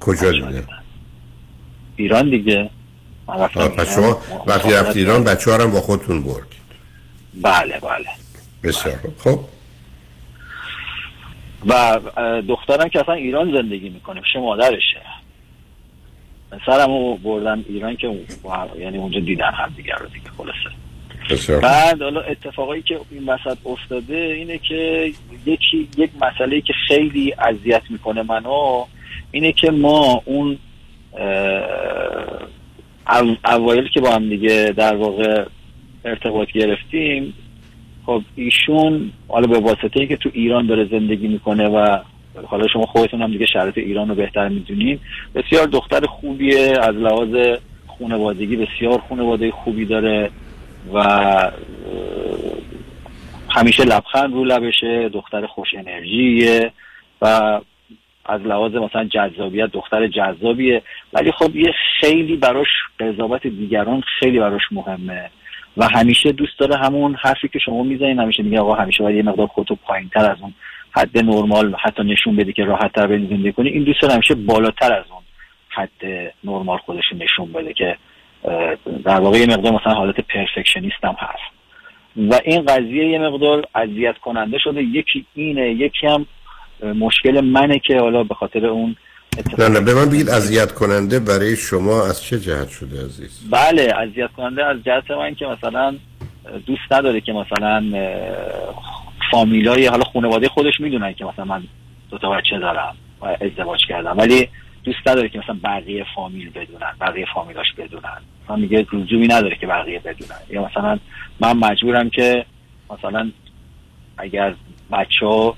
کجا 0.00 0.32
دیدن؟ 0.32 0.66
ایران 1.96 2.30
دیگه. 2.30 2.70
پس. 3.76 3.94
شما 3.94 4.18
وقتی 4.46 4.72
رفت 4.72 4.96
ایران 4.96 5.24
بچه 5.24 5.50
ها 5.50 5.62
هم 5.62 5.70
با 5.70 5.80
خودتون 5.80 6.22
بردید. 6.22 6.64
بله 7.42 7.78
بله. 7.80 8.06
بسیار 8.62 8.96
خوب. 8.96 9.14
خب. 9.18 9.40
و 11.66 12.00
دخترم 12.48 12.88
که 12.88 13.00
اصلا 13.00 13.14
ایران 13.14 13.52
زندگی 13.62 13.88
می‌کنه. 13.88 14.20
پیش 14.20 14.36
مادرشه. 14.36 15.00
سرم 16.66 16.90
رو 16.90 17.16
بردم 17.16 17.64
ایران 17.68 17.96
که 17.96 18.20
یعنی 18.78 18.98
اونجا 18.98 19.20
دیدن 19.20 19.50
هم 19.50 19.72
دیگر 19.76 19.96
رو 19.96 20.06
دیگه 20.06 20.30
خلاصه. 20.36 20.83
بعد 21.60 22.02
حالا 22.02 22.20
اتفاقایی 22.20 22.82
که 22.82 23.00
این 23.10 23.26
وسط 23.26 23.58
افتاده 23.66 24.16
اینه 24.16 24.58
که 24.58 25.12
یکی 25.46 25.88
یک 25.96 26.10
مسئله 26.20 26.60
که 26.60 26.72
خیلی 26.88 27.34
اذیت 27.38 27.82
می‌کنه 27.90 28.22
منو 28.22 28.84
اینه 29.30 29.52
که 29.52 29.70
ما 29.70 30.22
اون 30.24 30.58
او- 33.22 33.36
اوایل 33.44 33.88
که 33.88 34.00
با 34.00 34.10
هم 34.10 34.28
دیگه 34.28 34.74
در 34.76 34.96
واقع 34.96 35.44
ارتباط 36.04 36.48
گرفتیم 36.48 37.34
خب 38.06 38.22
ایشون 38.36 39.10
حالا 39.28 39.46
به 39.46 39.58
واسطه 39.58 40.00
ای 40.00 40.06
که 40.06 40.16
تو 40.16 40.30
ایران 40.32 40.66
داره 40.66 40.84
زندگی 40.84 41.28
می‌کنه 41.28 41.68
و 41.68 41.98
حالا 42.46 42.68
شما 42.68 42.86
خودتون 42.86 43.22
هم 43.22 43.30
دیگه 43.32 43.46
شرایط 43.46 43.78
ایران 43.78 44.08
رو 44.08 44.14
بهتر 44.14 44.48
می‌دونین 44.48 44.98
بسیار 45.34 45.66
دختر 45.66 46.06
خوبیه 46.06 46.74
از 46.82 46.94
لحاظ 46.94 47.58
خانوادگی 47.98 48.56
بسیار 48.56 49.02
خانواده 49.08 49.50
خوبی 49.50 49.84
داره. 49.84 50.30
و 50.92 51.00
همیشه 53.48 53.84
لبخند 53.84 54.34
رو 54.34 54.44
لبشه 54.44 55.08
دختر 55.08 55.46
خوش 55.46 55.74
انرژیه 55.74 56.72
و 57.22 57.60
از 58.26 58.40
لحاظ 58.40 58.74
مثلا 58.74 59.04
جذابیت 59.04 59.66
دختر 59.72 60.06
جذابیه. 60.06 60.82
ولی 61.12 61.32
خب 61.32 61.56
یه 61.56 61.74
خیلی 62.00 62.36
براش 62.36 62.68
قضاوت 63.00 63.46
دیگران 63.46 64.02
خیلی 64.20 64.38
براش 64.38 64.62
مهمه 64.72 65.30
و 65.76 65.88
همیشه 65.88 66.32
دوست 66.32 66.58
داره 66.58 66.76
همون 66.76 67.14
حرفی 67.14 67.48
که 67.48 67.58
شما 67.58 67.82
می‌زنین 67.82 68.18
همیشه 68.18 68.42
میگه 68.42 68.60
آقا 68.60 68.74
همیشه 68.74 69.02
باید 69.02 69.16
یه 69.16 69.22
مقدار 69.22 69.46
خودتو 69.46 69.74
پایین 69.74 70.08
تر 70.08 70.30
از 70.30 70.36
اون 70.40 70.54
حد 70.90 71.18
نرمال 71.18 71.74
حتی 71.84 72.02
نشون 72.02 72.36
بدی 72.36 72.52
که 72.52 72.64
راحت 72.64 72.92
تر 72.92 73.08
زندگی 73.08 73.52
کنی. 73.52 73.68
این 73.68 73.84
دوست 73.84 74.02
داره 74.02 74.14
همیشه 74.14 74.34
بالاتر 74.34 74.92
از 74.92 75.04
اون 75.10 75.22
حد 75.68 76.32
نرمال 76.44 76.78
خودش 76.78 77.04
نشون 77.18 77.52
بده 77.52 77.72
که 77.72 77.96
در 79.04 79.20
واقع 79.20 79.38
یه 79.38 79.46
مقدار 79.46 79.72
مثلا 79.72 79.94
حالت 79.94 80.20
پرفکشنیست 80.20 81.04
هم 81.04 81.16
هست. 81.18 81.54
و 82.16 82.40
این 82.44 82.62
قضیه 82.62 83.08
یه 83.08 83.18
مقدار 83.18 83.64
اذیت 83.74 84.18
کننده 84.18 84.58
شده. 84.58 84.82
یکی 84.82 85.26
اینه 85.34 85.70
یکی 85.70 86.06
هم 86.06 86.26
مشکل 86.82 87.40
منه 87.40 87.78
که 87.78 88.00
حالا 88.00 88.24
به 88.24 88.34
خاطر 88.34 88.66
اون 88.66 88.96
نه 89.58 89.68
نه 89.68 89.80
به 89.80 89.94
من 89.94 90.10
بگید 90.10 90.28
اذیت 90.28 90.72
کننده 90.72 91.20
برای 91.20 91.56
شما 91.56 92.06
از 92.06 92.24
چه 92.24 92.40
جهت 92.40 92.68
شده 92.68 93.04
عزیز؟ 93.04 93.50
بله 93.50 93.92
اذیت 93.96 94.30
کننده 94.36 94.64
از 94.64 94.76
جهت 94.84 95.10
من 95.10 95.34
که 95.34 95.46
مثلا 95.46 95.96
دوست 96.66 96.92
نداره 96.92 97.20
که 97.20 97.32
مثلا 97.32 97.82
فامیلای 99.30 99.86
حالا 99.86 100.04
خانواده 100.04 100.48
خودش 100.48 100.80
می‌دونن 100.80 101.12
که 101.12 101.24
مثلا 101.24 101.44
من 101.44 101.62
دو 102.10 102.18
تا 102.18 102.30
بچه 102.30 102.58
دارم 102.58 102.96
و 103.20 103.26
ازدواج 103.40 103.86
کردم. 103.88 104.18
ولی 104.18 104.48
دوست 104.84 105.08
نداره 105.08 105.28
که 105.28 105.38
مثلا 105.38 105.56
بقیه 105.64 106.04
فامیل 106.14 106.50
بدونن 106.50 106.92
بقیه 107.00 107.26
فامیلاش 107.34 107.72
بدونن. 107.78 108.20
مثلا 108.44 108.56
میگه 108.56 108.86
لزومی 108.92 109.26
نداره 109.26 109.56
که 109.56 109.66
بقیه 109.66 109.98
بدونن. 109.98 110.40
یا 110.50 110.64
مثلا 110.64 110.98
من 111.40 111.52
مجبورم 111.52 112.10
که 112.10 112.44
مثلا 112.90 113.30
اگر 114.18 114.54
بچه 114.92 115.26
ها 115.26 115.56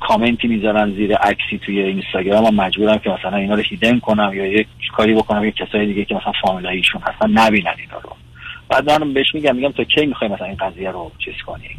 کامنتی 0.00 0.48
می‌ذارن 0.48 0.94
زیر 0.94 1.16
عکسی 1.16 1.58
توی 1.58 1.80
اینستاگرام 1.80 2.54
من 2.54 2.64
مجبورم 2.64 2.98
که 2.98 3.10
مثلا 3.10 3.36
اینا 3.36 3.54
رو 3.54 3.62
هیدن 3.62 3.98
کنم 3.98 4.30
یا 4.34 4.46
یک 4.46 4.66
کاری 4.96 5.14
بکنم 5.14 5.44
یه 5.44 5.50
کسای 5.50 5.86
دیگه 5.86 6.04
که 6.04 6.14
مثلا 6.14 6.32
فامیلای 6.42 6.76
ایشون 6.76 7.00
هستن 7.00 7.30
نبینن 7.30 7.74
اینا 7.78 7.98
رو. 7.98 8.10
بعد 8.68 8.90
من 8.90 9.12
بهش 9.12 9.34
میگم 9.34 9.56
میگم 9.56 9.72
تا 9.72 9.84
کی 9.84 10.06
می‌خوای 10.06 10.30
مثلا 10.30 10.46
این 10.46 10.56
قضیه 10.56 10.90
رو 10.90 11.12
چیز 11.18 11.34
کنی؟ 11.46 11.70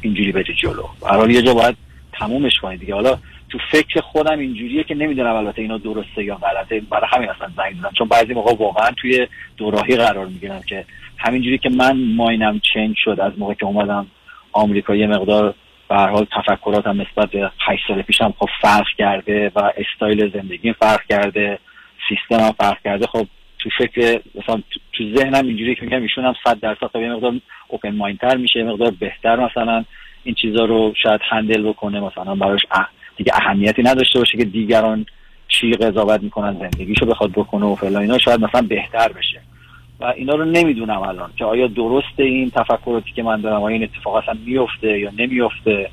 اینجوری 0.00 0.32
بری 0.32 0.54
جلو. 0.54 0.82
هر 1.06 1.16
حال 1.16 1.30
یه 1.30 1.42
جا 1.42 1.54
باید 1.54 1.76
تمومش 2.12 2.58
کنی 2.62 2.76
دیگه. 2.76 2.94
حالا 2.94 3.18
تو 3.48 3.58
فکر 3.72 4.00
خودم 4.00 4.38
اینجوریه 4.38 4.84
که 4.84 4.94
نمی‌دونم 4.94 5.34
البته 5.34 5.62
اینا 5.62 5.78
درسته 5.78 6.24
یا 6.24 6.34
غلطه. 6.34 6.80
برای 6.80 7.06
همین 7.10 7.28
اصلا 7.28 7.48
زنگ 7.56 7.74
زدم. 7.80 7.90
چون 7.98 8.08
بعضی 8.08 8.34
موقع 8.34 8.54
واقعا 8.54 8.90
توی 8.90 9.26
دوراهی 9.56 9.96
قرار 9.96 10.26
می‌گیرم 10.26 10.62
که 10.68 10.84
همینجوری 11.18 11.58
که 11.58 11.68
من 11.70 12.00
ماینم 12.16 12.60
چنج 12.74 12.94
شد 13.04 13.20
از 13.20 13.32
موقع 13.38 13.54
که 13.54 13.66
اومدم 13.66 14.06
آمریکا 14.52 14.94
یه 14.94 15.06
مقدار 15.06 15.54
به 15.88 15.96
حال 15.96 16.26
تفکراتم 16.36 17.00
نسبت 17.00 17.30
به 17.30 17.50
8 17.60 17.82
سال 17.88 18.02
پیشم 18.02 18.34
خب 18.38 18.48
فرق 18.62 18.86
کرده 18.98 19.52
و 19.54 19.72
استایل 19.76 20.32
زندگی 20.32 20.72
فرق 20.72 21.00
کرده 21.08 21.58
سیستم 22.08 22.44
هم 22.44 22.52
فرق 22.52 22.82
کرده. 22.84 23.06
خب 23.06 23.26
تو 23.58 23.70
فکر 23.78 24.20
مثلا 24.34 24.62
تو- 24.92 25.04
ذهنم 25.16 25.46
اینجوری 25.46 25.74
که 25.74 25.82
میگم 25.82 26.02
ایشون 26.02 26.24
هم 26.24 26.34
100 26.44 26.60
درصد 26.60 26.86
خب 26.86 27.00
یه 27.00 27.12
مقدار 27.12 27.40
اوپن 27.68 27.96
مایندتر 27.96 28.36
میشه 28.36 28.58
یه 28.58 28.64
مقدار 28.64 28.92
بهتر 29.00 29.36
مثلا 29.36 29.84
این 30.24 30.34
چیزا 30.34 30.64
رو 30.64 30.94
شاید 31.02 31.20
هندل 31.30 31.62
بکنه 31.62 32.00
مثلا 32.00 32.34
براش 32.34 32.60
دیگه 33.18 33.32
اهمیتی 33.34 33.82
نداشته 33.82 34.18
باشه 34.18 34.38
که 34.38 34.44
دیگران 34.44 35.06
چی 35.48 35.72
قضاوت 35.72 36.22
می‌کنن 36.22 36.56
زندگیشو 36.58 37.06
بخواد 37.06 37.30
بکنه 37.30 37.66
و 37.66 37.74
فلان 37.74 38.02
اینا 38.02 38.18
شاید 38.18 38.40
مثلا 38.40 38.62
بهتر 38.62 39.08
بشه. 39.12 39.40
و 40.00 40.04
اینا 40.04 40.34
رو 40.34 40.44
نمی‌دونم 40.44 41.02
الان 41.02 41.30
که 41.36 41.44
آیا 41.44 41.66
درسته 41.66 42.22
این 42.22 42.50
تفکراتی 42.50 43.12
که 43.16 43.22
من 43.22 43.40
دارم 43.40 43.62
آیا 43.62 43.76
این 43.76 43.84
اتفاق 43.84 44.14
اصلا 44.14 44.34
میفته 44.46 44.98
یا 44.98 45.10
نمیفته 45.18 45.90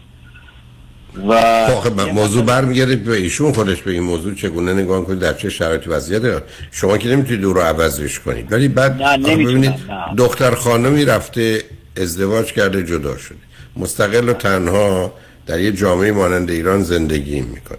و 1.27 1.41
خب 1.68 2.02
موضوع 2.02 2.45
برمیگرده 2.45 2.95
به 2.95 3.15
ایشون 3.15 3.52
خودش 3.52 3.81
به 3.81 3.91
این 3.91 4.03
موضوع 4.03 4.35
چگونه 4.35 4.73
نگاه 4.73 5.06
کنید 5.06 5.19
در 5.19 5.34
چه 5.34 5.49
شرایطی 5.49 5.89
وضعیت 5.89 6.43
شما 6.72 6.97
که 6.97 7.10
نمی‌تونید 7.10 7.41
دور 7.41 7.56
رو 7.56 7.61
عوضش 7.61 8.19
کنید. 8.19 8.53
ولی 8.53 8.68
بعد 8.68 9.23
ببینید. 9.23 9.73
دختر 10.18 10.52
خانمی 10.52 11.06
رفته 11.06 11.64
ازدواج 11.97 12.53
کرده 12.53 12.84
جدا 12.84 13.18
شده. 13.18 13.38
مستقل 13.77 14.30
و 14.30 14.34
تنها 14.34 15.14
در 15.47 15.59
یه 15.59 15.72
جامعه 15.72 16.11
مانند 16.11 16.51
ایران 16.51 16.84
زندگی 16.84 17.41
می‌کنه. 17.41 17.77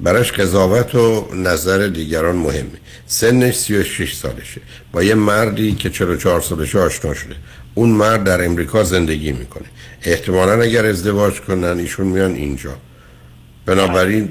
براش 0.00 0.32
قضاوت 0.32 0.94
و 0.94 1.28
نظر 1.34 1.86
دیگران 1.86 2.36
مهمه. 2.36 2.78
سنش 3.06 3.56
36 3.56 4.14
سالشه. 4.14 4.60
با 4.92 5.02
یه 5.02 5.14
مردی 5.14 5.72
که 5.72 5.90
44 5.90 6.40
سالشه 6.40 6.78
آشنا 6.78 7.14
شده. 7.14 7.34
اون 7.74 7.90
مرد 7.90 8.24
در 8.24 8.44
امریکا 8.44 8.84
زندگی 8.84 9.32
می‌کنه. 9.32 9.66
احتمالا 10.02 10.62
اگر 10.62 10.86
ازدواج 10.86 11.40
کنن 11.40 11.78
ایشون 11.78 12.06
میان 12.06 12.34
اینجا. 12.34 12.76
بنابراین 13.66 14.28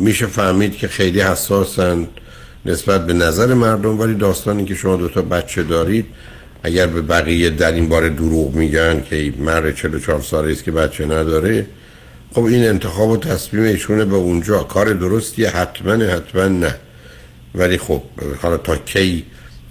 میشه 0.00 0.26
فهمید 0.26 0.76
که 0.76 0.88
خیلی 0.88 1.20
حساسن 1.20 2.08
نسبت 2.66 3.06
به 3.06 3.12
نظر 3.12 3.54
مردم. 3.54 4.00
ولی 4.00 4.14
داستانی 4.14 4.64
که 4.64 4.74
شما 4.74 4.96
دوتا 4.96 5.22
بچه 5.22 5.62
دارید 5.62 6.06
اگر 6.62 6.86
به 6.86 7.02
بقیه 7.02 7.50
در 7.50 7.72
این 7.72 7.88
باره 7.88 8.08
دروغ 8.08 8.54
میگن 8.54 9.02
که 9.10 9.32
مرد 9.38 9.74
44 9.74 10.22
ساله 10.22 10.52
است 10.52 10.64
که 10.64 10.72
بچه 10.72 11.04
نداره 11.04 11.66
خب 12.34 12.44
این 12.44 12.68
انتخاب 12.68 13.08
و 13.10 13.16
تصمیم 13.16 13.62
ایشونه 13.62 14.04
به 14.04 14.16
اونجا. 14.16 14.62
کار 14.62 14.92
درستیه 14.92 15.50
حتما 15.50 15.92
حتما 15.92 16.48
نه. 16.48 16.74
ولی 17.54 17.78
خب 17.78 18.02
حالا 18.42 18.56
تا 18.56 18.76
کی 18.76 19.24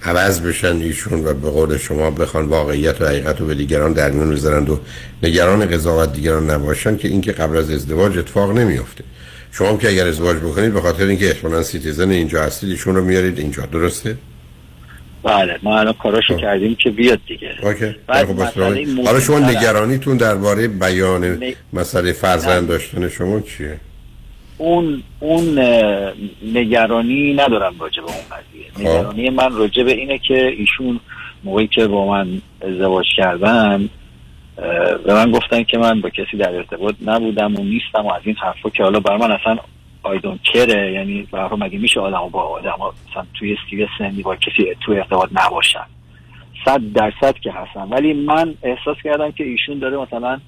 عوض 0.03 0.39
بشن 0.39 0.75
ایشون 0.75 1.25
و 1.25 1.33
به 1.33 1.49
قول 1.49 1.77
شما 1.77 2.11
بخوان 2.11 2.45
واقعیت 2.45 3.01
و 3.01 3.05
حقیقت 3.05 3.39
رو 3.39 3.47
به 3.47 3.55
دیگران 3.55 3.93
در 3.93 4.11
میون 4.11 4.31
بذارند 4.31 4.69
و 4.69 4.79
نگران 5.23 5.65
قضاوت 5.65 6.13
دیگران 6.13 6.49
نباشن 6.49 6.97
که 6.97 7.07
اینکه 7.07 7.31
قبل 7.31 7.57
از 7.57 7.71
ازدواج 7.71 8.17
اتفاق 8.17 8.57
نمیافته. 8.57 9.03
شما 9.51 9.77
که 9.77 9.89
اگر 9.89 10.07
ازدواج 10.07 10.37
بکنید 10.37 10.73
به 10.73 10.81
خاطر 10.81 11.03
اینکه 11.03 11.27
احتمالاً 11.27 11.63
citizen 11.63 12.09
اینجا 12.09 12.43
هستید 12.43 12.69
ایشون 12.69 12.95
رو 12.95 13.03
میارید. 13.03 13.39
اینجا. 13.39 13.65
درسته؟ 13.65 14.17
بله 15.23 15.59
ما 15.63 15.79
الان 15.79 15.93
کاراشو 15.93 16.37
کردیم 16.37 16.75
که 16.75 16.89
بیاد 16.89 17.19
دیگه 17.27 17.55
اوکی 17.63 17.95
خب،. 18.07 18.41
حالا 19.05 19.19
شما 19.19 19.39
نگرانیتون 19.39 20.17
درباره 20.17 20.67
بیان 20.67 21.23
نه. 21.23 21.55
مسئله 21.73 22.13
فرزند 22.13 22.67
داشتن 22.67 23.09
شما 23.09 23.39
چیه 23.39 23.79
اون 24.57 25.03
اون 25.19 25.59
نگرانی 26.53 27.33
ندارم 27.33 27.75
راجع 27.79 28.01
به 28.01 28.07
اون 28.07 28.23
قضیه 28.31 28.71
خب. 28.73 28.81
نگرانی 28.81 29.29
من 29.29 29.55
راجع 29.55 29.83
به 29.83 29.91
اینه 29.91 30.17
که 30.17 30.47
ایشون 30.47 30.99
موقعی 31.43 31.67
که 31.67 31.87
با 31.87 32.07
من 32.07 32.41
ازدواج 32.61 33.05
کردن 33.17 33.89
به 35.05 35.13
من 35.13 35.31
گفتن 35.31 35.63
که 35.63 35.77
من 35.77 36.01
با 36.01 36.09
کسی 36.09 36.37
در 36.37 36.55
ارتباط 36.55 36.95
نبودم 37.05 37.55
و 37.55 37.63
نیستم 37.63 38.05
و 38.05 38.13
از 38.13 38.21
این 38.23 38.35
حرفا 38.35 38.69
که 38.69 38.83
حالا 38.83 38.99
بر 38.99 39.17
من 39.17 39.31
اصلا 39.31 39.57
آیدون 40.03 40.39
کره 40.43 40.91
یعنی 40.91 41.27
برای 41.31 41.59
مگه 41.59 41.79
میشه 41.79 41.99
آدم 41.99 42.29
با 42.31 42.41
آدم 42.41 42.75
مثلا 43.09 43.25
توی 43.33 43.57
سیر 43.69 43.89
سنی 43.97 44.21
با 44.21 44.35
کسی 44.35 44.75
تو 44.81 44.91
ارتباط 44.91 45.29
نباشن؟ 45.33 45.85
صد 46.65 46.81
درصد 46.93 47.35
که 47.39 47.51
هستن. 47.51 47.81
ولی 47.81 48.13
من 48.13 48.55
احساس 48.63 48.97
کردم 49.03 49.31
که 49.31 49.43
ایشون 49.43 49.79
داره 49.79 49.97
مثلا 49.97 50.39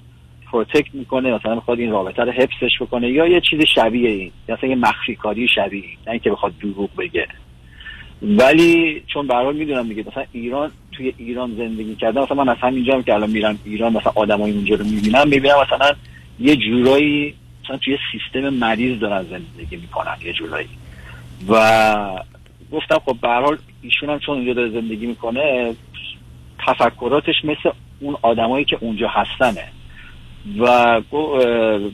protect 0.52 0.94
می‌کنه 0.94 1.34
مثلا 1.34 1.54
می‌خواد 1.54 1.78
این 1.78 1.90
رابطه 1.90 2.22
رو 2.22 2.32
حفظش 2.32 2.70
بکنه 2.80 3.08
یا 3.10 3.26
یه 3.26 3.40
چیز 3.40 3.60
شبیه 3.74 4.10
این 4.10 4.32
مثلا 4.48 4.70
یه 4.70 4.76
مخفی 4.76 5.14
کاری 5.14 5.48
شبیه 5.48 5.82
این 5.82 5.96
نه 6.06 6.10
اینکه 6.10 6.30
بخواد 6.30 6.52
دروغ 6.58 6.96
بگه. 6.96 7.28
ولی 8.22 9.02
چون 9.06 9.26
به 9.26 9.34
حال 9.34 9.56
می‌دونم 9.56 9.88
دیگه 9.88 10.04
مثلا 10.08 10.24
ایران 10.32 10.70
توی 10.92 11.14
ایران 11.18 11.54
زندگی 11.56 11.94
کردم 11.94 12.22
مثلا 12.22 12.44
من 12.44 12.48
از 12.48 12.56
همینجا 12.60 13.02
که 13.02 13.14
الان 13.14 13.30
میرم 13.30 13.58
ایران 13.64 13.92
مثلا 13.92 14.12
آدمای 14.14 14.52
اونجا 14.52 14.76
رو 14.76 14.84
می‌بینم 14.84 15.28
می‌بینم 15.28 15.54
مثلا 15.66 15.92
یه 16.40 16.56
جورایی 16.56 17.34
مثلا 17.70 17.78
توی 17.78 17.98
سیستم 18.12 18.48
مریض 18.48 19.00
دارن 19.00 19.22
زندگی 19.22 19.76
می‌کنن 19.76 20.16
یه 20.24 20.32
جورایی. 20.32 20.68
و 21.48 22.24
گفتم 22.72 22.98
خب 23.04 23.16
به 23.22 23.28
حال 23.28 23.58
ایشون 23.82 24.10
هم 24.10 24.18
چون 24.18 24.36
اونجا 24.36 24.52
داره 24.52 24.70
زندگی 24.70 25.06
می‌کنه 25.06 25.74
تفکراتش 26.66 27.34
مثل 27.44 27.70
اون 28.00 28.16
آدمایی 28.22 28.64
که 28.64 28.78
اونجا 28.80 29.08
هستنه. 29.08 29.64
و 30.58 31.00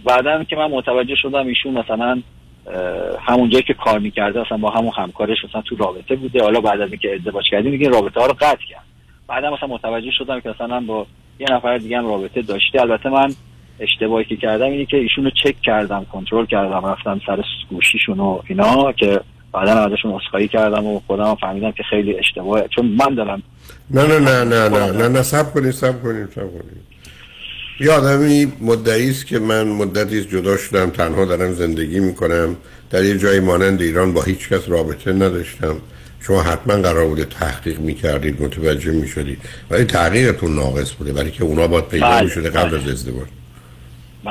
بعدا 0.05 0.44
که 0.44 0.57
من 0.57 0.70
متوجه 0.70 1.15
شدم 1.15 1.47
ایشون 1.47 1.78
مثلا 1.78 2.23
اه، 2.66 2.74
همون 3.20 3.51
جایی 3.51 3.65
که 3.65 3.74
کار 3.74 3.98
می‌کرده 3.98 4.40
مثلا 4.40 4.59
با 4.59 4.70
همون 4.70 4.93
همکارش 4.97 5.44
مثلا 5.44 5.62
تو 5.62 5.77
رابطه 5.77 6.16
بوده. 6.16 6.43
حالا 6.43 6.61
بعد 6.61 6.81
از 6.81 6.90
اینکه 6.90 7.15
ازدواج 7.15 7.44
کردیم 7.51 7.70
دیگه 7.70 7.89
رابطه 7.89 8.20
ها 8.20 8.27
رو 8.27 8.32
قطع 8.32 8.65
کرد. 8.70 8.85
بعدا 9.28 9.55
مثلا 9.55 9.69
متوجه 9.69 10.11
شدم 10.11 10.40
که 10.40 10.48
مثلا 10.48 10.81
با 10.81 11.07
یه 11.39 11.47
نفر 11.51 11.78
دیگه 11.78 11.98
هم 11.98 12.07
رابطه 12.07 12.43
داشته. 12.43 12.81
البته 12.81 13.09
من 13.09 13.35
اشتباهی 13.81 14.24
که 14.24 14.36
کردم 14.36 14.65
اینه 14.65 14.86
که 14.86 14.97
ایشون 14.97 15.24
رو 15.24 15.31
چک 15.31 15.61
کردم 15.62 16.07
کنترل 16.12 16.47
کردم 16.47 16.86
رفتم 16.86 17.20
سر 17.27 17.43
گوشیشون 17.70 18.20
و 18.20 18.40
اینا 18.48 18.93
که 18.93 19.20
بعدا 19.53 19.73
ازشون 19.73 20.12
عذرخواهی 20.12 20.48
کردم 20.48 20.86
و 20.86 21.01
خودم 21.07 21.24
هم 21.24 21.35
فهمیدم 21.35 21.73
که 21.73 21.82
خیلی 21.90 22.19
اشتباهه. 22.19 22.69
چون 22.77 22.86
من 22.86 23.15
دارم 23.15 23.43
نه 23.90 24.07
نه 24.07 24.19
نه 24.19 24.44
نه 24.44 24.69
نه 24.69 24.93
نه 24.93 25.09
نه 25.09 25.23
سب 25.23 25.53
کنید 25.55 25.70
سب 25.70 26.03
کنید 26.03 26.27
سب 26.27 26.51
کنید 26.51 26.86
یه 27.81 27.90
آدمی 27.90 28.53
مدعی 28.61 29.11
است 29.11 29.27
که 29.27 29.39
من 29.39 29.69
مدتی 29.69 30.19
است 30.19 30.28
جدا 30.28 30.57
شدم 30.57 30.90
تنها 30.90 31.24
دارم 31.24 31.53
زندگی 31.53 32.01
می‌کنم. 32.01 32.57
در 32.90 33.05
یه 33.05 33.19
جایی 33.19 33.40
مانند 33.40 33.82
ایران 33.82 34.15
با 34.15 34.23
هیچ 34.23 34.48
کس 34.48 34.69
رابطه 34.69 35.12
نداشتم. 35.12 35.77
شما 36.20 36.43
حتما 36.43 36.74
قرار 36.74 37.07
بوده 37.07 37.24
تحقیق 37.24 37.81
می‌کردید 37.81 38.43
متوجه 38.43 38.93
می‌شدید. 38.93 39.39
ولی 39.70 39.85
تحقیقتون 39.85 40.55
ناقص 40.55 40.93
بوده 40.93 41.12
برای 41.12 41.31
که 41.31 41.44
اونا 41.44 41.66
باید 41.66 41.89
پیدا 41.89 42.07
بله، 42.07 42.24
می‌شده 42.24 42.51
قبل 42.51 42.69
بله. 42.69 42.82
از 42.82 42.89
ازدواج. 42.89 43.27
ولی 43.27 43.45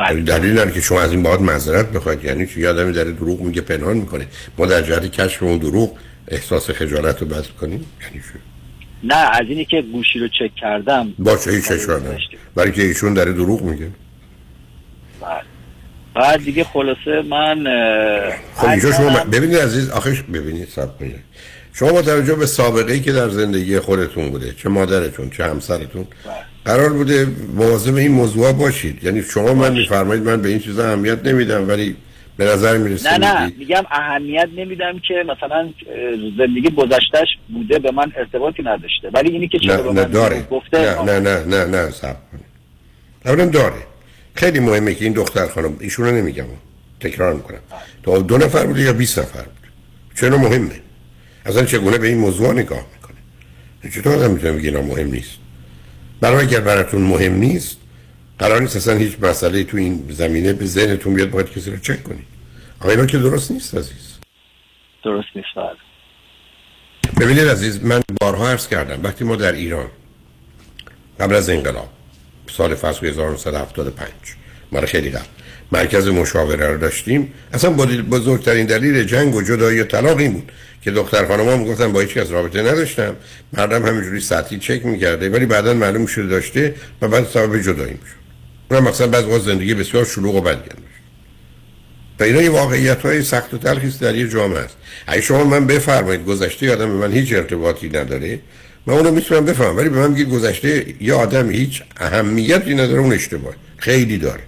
دلیل 0.04 0.52
نداره 0.52 0.72
که 0.72 0.82
شما 0.82 1.02
از 1.02 1.12
این 1.12 1.24
باید 1.24 1.42
معذرت 1.42 1.92
بخواید 1.92 2.24
یعنی 2.24 2.48
چه 2.48 2.60
یه 2.60 2.70
آدمی 2.70 2.94
داره 2.94 3.12
دروغ 3.12 3.42
میگه 3.42 3.62
پنهان 3.62 3.98
می‌کنه. 3.98 4.28
ما 4.58 4.66
در 4.66 4.82
جهت 4.82 5.12
کشف 5.12 5.44
اون 5.44 5.58
دروغ 5.58 5.98
احساس 6.28 6.70
خجالت 6.70 7.22
رو 7.22 7.28
بس 7.28 7.48
کنیم؟ 7.62 7.86
یعنی 8.02 8.14
چی؟ 8.14 8.40
نه 9.04 9.16
از 9.16 9.46
اینی 9.50 9.66
که 9.66 9.82
گوشی 9.82 10.20
رو 10.20 10.28
چک 10.28 10.56
کردم. 10.56 11.14
باشه 11.20 11.52
هیچ 11.52 11.72
اشکال 11.72 12.00
نداره 12.00 12.20
برای 12.56 12.72
که 12.72 12.82
ایشون 12.82 13.14
داره 13.14 13.34
دروغ 13.34 13.62
میگه. 13.62 13.88
بعد 15.22 15.46
بعد 16.16 16.44
دیگه 16.44 16.64
خلاصه 16.64 17.22
من 17.30 17.64
خب 18.56 18.68
اینجا 18.68 18.92
شما 18.92 19.24
ببینید 19.24 19.58
عزیز 19.58 19.90
آخه 19.90 20.24
ببینید 20.34 20.68
سب 20.68 21.00
کنید. 21.00 21.20
شما 21.80 21.92
با 21.92 22.02
توجه 22.02 22.36
به 22.36 22.46
سابقه 22.46 22.94
ای 22.94 23.00
که 23.00 23.12
در 23.12 23.30
زندگی 23.30 23.80
خودتون 23.80 24.30
بوده 24.30 24.54
چه 24.58 24.70
مادرتون 24.70 25.30
چه 25.30 25.44
همسرتون 25.46 26.08
قرار 26.66 26.94
بوده 26.94 27.28
مواظب 27.54 27.96
این 27.96 28.12
موضوع 28.12 28.52
باشید. 28.52 29.04
یعنی 29.04 29.24
شما 29.24 29.54
من 29.54 29.74
میفرمایید 29.74 30.24
من 30.24 30.42
به 30.42 30.50
این 30.50 30.60
چیزا 30.60 30.88
اهمیت 30.88 31.26
نمیدم 31.26 31.68
ولی 31.68 31.96
به 32.38 32.46
نظر 32.46 32.78
می‌رسه 32.78 33.18
نه 33.18 33.34
نه 33.34 33.54
میگم 33.58 33.84
اهمیت 33.92 34.50
نمیدم 34.58 35.00
که 35.08 35.14
مثلا 35.28 35.70
زندگی 36.38 36.70
گذشتهش 36.70 37.28
بوده 37.54 37.80
به 37.80 37.92
من 37.92 38.12
ارتباطی 38.18 38.64
نداشته. 38.64 39.10
ولی 39.14 39.32
اینی 39.32 39.48
که 39.48 39.60
چرا 39.60 39.92
نه 39.92 40.04
داره. 40.04 40.42
گفته 40.52 41.04
نه 41.04 41.20
نه 41.20 41.46
نه 41.46 41.66
نه 41.66 41.66
نه 41.66 41.92
کنید. 41.92 42.46
اولا 43.26 43.46
داره. 43.46 43.84
خیلی 44.34 44.60
مهمه 44.60 44.94
که 44.94 45.06
این 45.06 45.14
دختر 45.14 45.48
خانم 45.48 45.78
ایشونو 45.80 46.12
نمیگم 46.12 46.46
تکرار 47.00 47.34
می‌کنم. 47.34 47.60
تو 48.04 48.22
دو 48.22 48.38
نفر 48.38 48.66
بوده 48.66 48.82
یا 48.82 48.94
20 48.94 49.20
نفر 49.20 49.42
بوده. 49.42 49.70
چرا 50.16 50.38
مهمه؟ 50.38 50.85
اصلا 51.46 51.66
چگونه 51.66 51.98
به 51.98 52.08
این 52.08 52.18
موضوع 52.18 52.54
نگاه 52.54 52.86
می‌کنه؟ 52.96 53.92
چطور 53.92 54.14
آدم 54.14 54.32
می‌تونه 54.32 54.54
بگه 54.54 54.70
اینا 54.70 54.82
مهم 54.82 55.12
نیست؟ 55.12 55.38
برای 56.22 56.46
اگر 56.46 56.60
براتون 56.60 57.02
مهم 57.02 57.34
نیست 57.34 57.78
قرار 58.40 58.62
نیست 58.62 58.76
اصلا 58.76 58.96
هیچ 58.96 59.18
مسئله 59.22 59.64
تو 59.64 59.78
این 59.78 60.06
زمینه 60.10 60.54
به 60.54 60.66
ذهنتون 60.66 61.14
بیاد 61.14 61.30
باید 61.30 61.52
کسی 61.52 61.72
رو 61.72 61.78
چک 61.78 62.04
کنید. 62.04 62.26
آقا 62.80 62.90
اینا 62.90 63.06
که 63.06 63.18
درست 63.18 63.52
نیست 63.52 63.76
عزیز. 63.76 64.18
درست 65.04 65.28
نیست 65.36 65.48
بله. 65.56 65.86
ببینید 67.22 67.48
عزیز 67.48 67.84
من 67.84 68.02
بارها 68.22 68.50
عرض 68.50 68.68
کردم 68.68 69.04
وقتی 69.04 69.24
ما 69.24 69.36
در 69.36 69.52
ایران 69.52 69.88
قبل 71.20 71.36
از 71.36 71.50
انقلاب 71.50 71.90
سال 72.48 72.76
فصل 72.76 73.08
1975 73.08 74.10
مال 74.72 74.86
خیلی 74.86 75.10
قبل 75.10 75.26
مرکز 75.72 76.08
مشاوره 76.08 76.68
رو 76.68 76.78
داشتیم 76.78 77.34
اصلا 77.54 77.72
بزرگترین 78.12 78.66
دلیل 78.66 79.04
جنگ 79.04 79.36
و 79.36 79.42
جدایی 79.42 79.80
و 79.82 79.84
طلاق 79.84 80.18
این 80.18 80.34
بود. 80.34 80.52
که 80.86 80.92
دختر 80.92 81.26
خانم 81.26 81.46
ها 81.46 81.58
می‌گفتن 81.58 81.92
با 81.92 82.00
هیچ 82.00 82.14
کس 82.14 82.32
رابطه 82.32 82.62
نداشتم. 82.62 83.16
مردم 83.54 83.86
همینجوری 83.86 84.20
سطحی 84.20 84.60
چک 84.60 84.86
می‌کرده 84.86 85.30
ولی 85.30 85.46
بعدا 85.46 85.74
معلوم 85.74 86.06
شده 86.06 86.28
داشته 86.28 86.76
و 87.02 87.08
بعد 87.08 87.28
سبب 87.28 87.62
جدایی 87.62 87.92
می‌شد 87.92 88.16
اونم 88.72 88.84
مثلا 88.84 89.08
بعض 89.08 89.24
وقت 89.24 89.42
زندگی 89.42 89.74
بسیار 89.74 90.06
شلوغ 90.06 90.36
و 90.36 90.42
داشت 90.42 90.66
و 92.20 92.24
اینا 92.24 92.42
یه 92.42 92.50
واقعیت 92.50 93.02
های 93.02 93.24
سخت 93.24 93.54
و 93.54 93.58
تلخی 93.58 93.90
در 94.02 94.16
یه 94.16 94.30
جامعه 94.30 94.60
است. 94.60 94.78
اگه 95.08 95.22
شما 95.22 95.44
من 95.44 95.68
بفرمایید 95.68 96.26
گذشته 96.26 96.74
آدم 96.74 96.88
به 96.88 97.08
من 97.08 97.14
هیچ 97.14 97.34
ارتباطی 97.34 97.90
نداره 97.90 98.40
من 98.88 98.94
اونو 98.94 99.12
می‌تونم 99.12 99.46
بفهمم 99.46 99.78
ولی 99.78 99.90
به 99.90 99.98
من 99.98 100.14
بگید 100.14 100.30
گذشته 100.30 100.86
یه 101.02 101.14
آدم 101.14 101.50
هیچ 101.50 101.84
اهمیتی 101.98 102.76
نداره 102.76 103.00
اون 103.00 103.14
اشتباه. 103.14 103.54
خیلی 103.78 104.18
داره. 104.18 104.42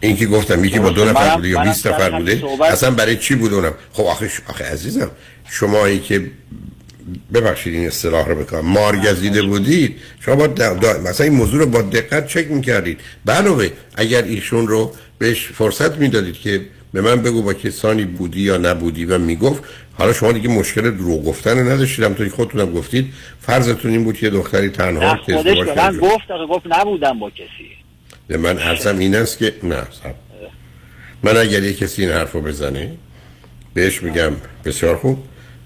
این 0.00 0.16
که 0.16 0.26
گفتم 0.26 0.64
یکی 0.64 0.78
با 0.78 0.90
دو 0.90 1.04
نفر 1.04 1.36
بوده 1.36 1.48
یا 1.48 1.58
منم 1.58 1.68
20 1.68 1.86
نفر 1.86 2.10
بوده 2.18 2.42
اصلا 2.64 2.90
برای 2.90 3.16
چی 3.16 3.34
بود 3.34 3.52
اونم؟ 3.52 3.74
خب 3.92 4.02
آخه 4.02 4.30
آخه 4.48 4.64
عزیزم 4.64 5.10
شمایی 5.50 5.98
که 5.98 6.30
ببخشید 7.34 7.74
این 7.74 7.86
اصطلاح 7.86 8.28
رو 8.28 8.34
بکنم 8.34 8.60
مارگزیده 8.60 9.42
بودید 9.42 9.96
شما 10.20 10.36
با 10.36 10.46
دا 10.46 10.74
دا 10.74 11.00
مثلا 11.00 11.26
این 11.26 11.34
موضوع 11.34 11.60
رو 11.60 11.66
با 11.66 11.82
دقت 11.82 12.26
چک 12.26 12.50
می‌کردید. 12.50 13.00
علاوه 13.28 13.70
اگر 13.96 14.22
ایشون 14.22 14.68
رو 14.68 14.92
بهش 15.18 15.46
فرصت 15.46 15.96
می‌دادید 15.98 16.34
که 16.34 16.60
به 16.92 17.00
من 17.00 17.22
بگو 17.22 17.42
با 17.42 17.54
کسانی 17.54 18.04
بودی 18.04 18.40
یا 18.40 18.56
نبودی 18.56 19.04
و 19.04 19.18
می‌گفت 19.18 19.64
حالا 19.98 20.12
شما 20.12 20.32
دیگه 20.32 20.48
مشکل 20.48 20.90
دروغ 20.90 21.24
گفتن 21.24 21.58
رو 21.58 21.72
نداشتید 21.72 22.04
همونطوری 22.04 22.30
که 22.30 22.36
خودتونم 22.36 22.72
گفتید. 22.72 23.12
فرضتون 23.40 23.90
این 23.90 24.04
بود 24.04 24.16
که 24.16 24.30
دختری 24.30 24.68
تنها 24.68 25.12
نه 25.12 25.18
خودش 25.18 25.58
به. 25.58 25.74
من 25.74 25.98
گفت 25.98 26.28
گفت 26.48 26.66
نبودم 26.66 27.18
با 27.18 27.30
کسی. 27.30 27.75
من 28.28 28.58
عرضم 28.58 28.98
این 28.98 29.14
است 29.14 29.38
که 29.38 29.54
نه 29.62 29.76
صبر. 30.02 30.14
من 31.22 31.36
اگر 31.36 31.62
یه 31.62 31.74
کسی 31.74 32.02
این 32.02 32.10
حرف 32.10 32.32
رو 32.32 32.40
بزنه 32.40 32.90
بهش 33.74 34.02
میگم 34.02 34.32
بسیار 34.64 34.96
خوب 34.96 35.24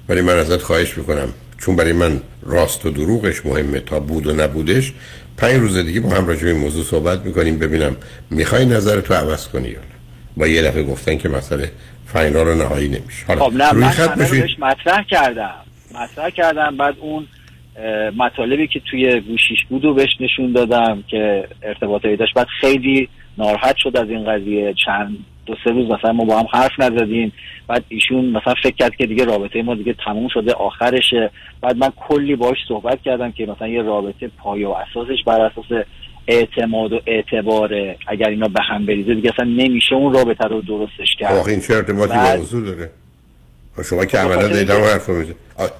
ولی 0.08 0.20
من 0.20 0.38
ازت 0.38 0.62
خواهش 0.62 0.98
می‌کنم 0.98 1.28
چون 1.58 1.76
برای 1.76 1.92
من 1.92 2.20
راست 2.42 2.86
و 2.86 2.90
دروغش 2.90 3.46
مهمه 3.46 3.80
تا 3.80 4.00
بود 4.00 4.26
و 4.26 4.32
نبودش 4.32 4.92
پنج 5.36 5.60
روز 5.60 5.76
دیگه 5.76 6.00
با 6.00 6.10
هم 6.10 6.26
راجع 6.26 6.42
به 6.42 6.50
این 6.50 6.60
موضوع 6.60 6.84
صحبت 6.84 7.20
می‌کنیم 7.20 7.58
ببینم 7.58 7.96
می‌خوای 8.30 8.64
نظر 8.64 9.00
تو 9.00 9.14
عوض 9.14 9.48
کنی 9.48 9.68
یا 9.68 9.78
نه. 9.78 9.84
با 10.36 10.46
یه 10.46 10.62
دفعه 10.62 10.82
گفتن 10.82 11.18
که 11.18 11.28
مسئله 11.28 11.70
فاینال 12.06 12.48
و 12.48 12.54
نهایی 12.54 12.88
نمیشه. 12.88 13.26
حالا 13.26 13.44
خب 13.44 13.52
نه 13.52 13.72
من 13.72 13.88
همه 13.88 14.28
رو 14.28 14.66
مطرح 14.66 15.02
کردم. 15.10 15.54
مطرح 15.94 16.30
کردم 16.30 16.76
بعد 16.76 16.94
اون 17.00 17.26
مطالبی 18.16 18.66
که 18.66 18.80
توی 18.80 19.20
گوشیش 19.20 19.64
بود 19.68 19.84
و 19.84 19.94
بهش 19.94 20.10
نشون 20.20 20.52
دادم 20.52 21.04
که 21.08 21.48
ارتباطی 21.62 22.16
داشت. 22.16 22.34
بعد 22.34 22.46
خیلی 22.60 23.08
ناراحت 23.38 23.76
شد 23.76 23.96
از 23.96 24.08
این 24.08 24.24
قضیه. 24.24 24.74
چند 24.86 25.16
دو 25.46 25.54
سه 25.64 25.70
روز 25.70 25.90
مثلا 25.90 26.12
ما 26.12 26.24
با 26.24 26.38
هم 26.38 26.46
حرف 26.52 26.80
نزدیم. 26.80 27.32
بعد 27.68 27.84
ایشون 27.88 28.24
مثلا 28.24 28.54
فکر 28.62 28.74
کرد 28.74 28.96
که 28.96 29.06
دیگه 29.06 29.24
رابطه 29.24 29.62
ما 29.62 29.74
دیگه 29.74 29.94
تموم 30.04 30.28
شده 30.28 30.52
آخرشه. 30.52 31.30
بعد 31.60 31.76
من 31.76 31.90
کلی 31.96 32.36
باهاش 32.36 32.58
صحبت 32.68 33.02
کردم 33.02 33.32
که 33.32 33.46
مثلا 33.46 33.68
یه 33.68 33.82
رابطه 33.82 34.30
پایه 34.38 34.68
و 34.68 34.70
اساسش 34.70 35.24
بر 35.26 35.40
اساس 35.40 35.84
اعتماد 36.28 36.92
و 36.92 37.00
اعتباره. 37.06 37.96
اگر 38.06 38.28
اینا 38.28 38.48
به 38.48 38.62
هم 38.62 38.86
بریزه 38.86 39.14
دیگه 39.14 39.30
اصلا 39.34 39.44
نمیشه 39.44 39.94
اون 39.94 40.14
رابطه 40.14 40.48
رو 40.48 40.60
درستش 40.60 41.16
کرد. 41.18 41.36
آخه 41.36 41.50
این 41.50 41.60
چه 41.60 41.74
ارتباطی 41.74 42.38
موضوع 42.38 42.64
داره؟ 42.64 42.90
شما 43.84 44.04
که 44.04 44.18
عملا 44.18 44.48
دیدم 44.48 44.82
و 44.82 44.84
حرف 44.84 45.08
میزه 45.08 45.34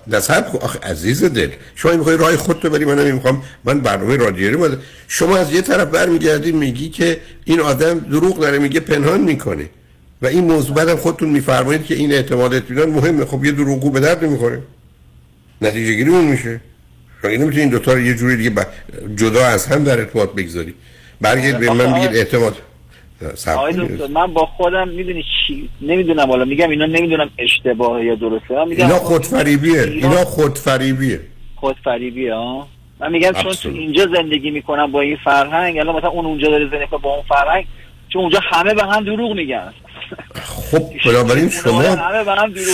نصب 0.06 0.56
آخه 0.60 0.78
عزیز 0.78 1.24
دل. 1.24 1.50
شما 1.74 1.92
می‌خوای 1.92 2.16
راه 2.16 2.36
خودت 2.36 2.66
بری؟ 2.66 2.84
من 2.84 3.06
نمی‌خوام 3.06 3.42
من 3.64 3.80
برنامه 3.80 4.16
رادیویی 4.16 4.56
ماده 4.56 4.78
شما 5.08 5.36
از 5.36 5.52
یه 5.52 5.62
طرف 5.62 5.88
برمیگردی 5.88 6.52
میگی 6.52 6.88
که 6.88 7.20
این 7.44 7.60
آدم 7.60 7.98
دروغ 7.98 8.40
داره 8.40 8.58
میگه 8.58 8.80
پنهان 8.80 9.20
می‌کنه. 9.20 9.68
و 10.22 10.26
این 10.26 10.44
موضوع 10.44 10.76
بعدم 10.76 10.96
خودتون 10.96 11.28
میفرمایید 11.28 11.84
که 11.84 11.94
این 11.94 12.12
اعتماد 12.12 12.54
اطمینان 12.54 12.90
مهمه. 12.90 13.24
خب 13.24 13.44
یه 13.44 13.52
دروغگو 13.52 13.90
به 13.90 14.00
درد 14.00 14.24
نمی‌خوره. 14.24 14.62
نتیجه 15.62 15.94
گیری 15.94 16.10
اون 16.10 16.24
میشه. 16.24 16.60
شما 17.22 17.30
نمی‌تونی 17.30 17.60
این 17.60 17.68
دوتا 17.68 17.92
رو 17.92 18.00
یه 18.00 18.14
جوری 18.14 18.36
دیگه 18.36 18.66
جدا 19.16 19.46
از 19.46 19.66
هم 19.66 19.84
در 19.84 19.98
ارتباط 19.98 20.30
بگذاری. 20.30 20.74
برگرد 21.20 21.58
به 21.58 21.70
من 21.70 21.92
بگید 21.94 22.16
اعتماد 22.16 22.56
آقای. 23.46 23.72
دکتر 23.72 24.06
من 24.06 24.26
با 24.26 24.46
خودم 24.46 24.88
می‌دونی 24.88 25.24
چی؟ 25.46 25.68
نمی‌دونم 25.80 26.30
حالا 26.30 26.44
میگم 26.44 26.70
اینا 26.70 26.86
نمی‌دونم 26.86 27.30
اشتباه 27.38 28.04
یا 28.04 28.14
درسته 28.14 28.54
من 28.54 28.68
میگم 28.68 28.84
اینا 28.84 28.98
خودفریبیه. 28.98 29.82
اینا 29.82 30.24
خودفریبیه. 30.24 31.20
خودفریبیه 31.56 32.34
ها 32.34 32.68
من 33.00 33.12
میگم 33.12 33.32
چون 33.32 33.52
تو. 33.52 33.68
اینجا 33.68 34.06
زندگی 34.14 34.50
می‌کنم 34.50 34.92
با 34.92 35.00
این 35.00 35.16
فرهنگ 35.24 35.78
الان 35.78 35.96
مثلا 35.96 36.10
اون 36.10 36.26
اونجا 36.26 36.48
داره 36.48 36.68
زندگی 36.70 36.86
با 37.02 37.14
اون 37.14 37.24
فرهنگ 37.28 37.66
چون 38.08 38.22
اونجا 38.22 38.40
همه 38.42 38.74
به 38.74 38.84
هم 38.84 39.04
دروغ 39.04 39.32
میگن. 39.32 39.72
خب 40.42 40.90
بنابراین 41.06 41.50
شما 41.64 41.96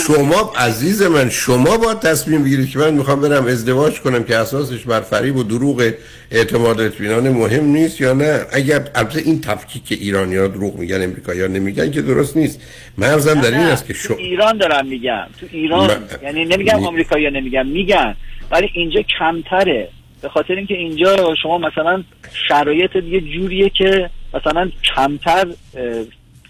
شما 0.07 0.53
عزیز 0.57 1.01
من 1.01 1.29
شما 1.29 1.77
باید 1.77 1.99
تصمیم 1.99 2.43
بگیرید 2.43 2.69
که 2.69 2.79
من 2.79 2.93
می‌خوام 2.93 3.21
برم 3.21 3.45
ازدواج 3.47 3.99
کنم 4.01 4.23
که 4.23 4.35
اساسش 4.35 4.83
بر 4.83 5.01
فریب 5.01 5.35
و 5.35 5.43
دروغ 5.43 5.91
اعتماد 6.31 6.81
اطمینان 6.81 7.29
مهم 7.29 7.65
نیست 7.65 8.01
یا 8.01 8.13
نه. 8.13 8.39
اگر 8.53 8.87
البته 8.95 9.19
این 9.21 9.41
تفکیک 9.41 9.85
که 9.85 9.95
ایرانی 9.95 10.35
ها 10.35 10.47
دروغ 10.47 10.75
میگن 10.75 11.03
امریکایی 11.03 11.47
نمیگن 11.47 11.91
که 11.91 12.01
درست 12.01 12.37
نیست. 12.37 12.59
مرزم 12.97 13.41
در 13.41 13.51
این 13.51 13.67
است 13.67 13.87
که 13.87 13.93
شما 13.93 14.17
ایران 14.17 14.57
دارم 14.57 14.85
میگم. 14.87 15.27
تو 15.39 15.45
ایران 15.51 15.87
من- 15.87 16.03
یعنی 16.23 16.45
نمیگم 16.45 16.79
می- 16.79 16.85
آمریکایی 16.85 17.29
نمیگم 17.31 17.65
میگن. 17.67 18.15
ولی 18.51 18.69
اینجا 18.73 19.01
کمتره. 19.19 19.89
به 20.21 20.29
خاطر 20.29 20.53
اینکه 20.53 20.73
اینجا 20.73 21.35
شما 21.43 21.57
مثلا 21.57 22.03
شرایط 22.47 22.95
یه 22.95 23.21
جوریه 23.21 23.69
که 23.69 24.09
مثلا 24.33 24.71
کمتر 24.95 25.47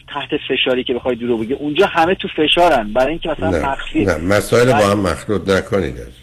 تحت 0.07 0.29
فشاری 0.49 0.84
که 0.84 0.93
بخوای 0.93 1.15
دروغ 1.15 1.41
بگی. 1.41 1.53
اونجا 1.53 1.85
همه 1.85 2.15
تو 2.15 2.27
فشارن. 2.38 2.93
برای 2.93 3.09
اینکه 3.09 3.29
مثلا 3.29 3.49
نه 3.49 3.59
مخفی 3.59 4.05
نه 4.05 4.17
مسائل 4.17 4.71
با 4.71 4.88
هم 4.88 4.99
مخلوط 4.99 5.49
نکنید 5.49 5.97
عزیز. 5.97 6.13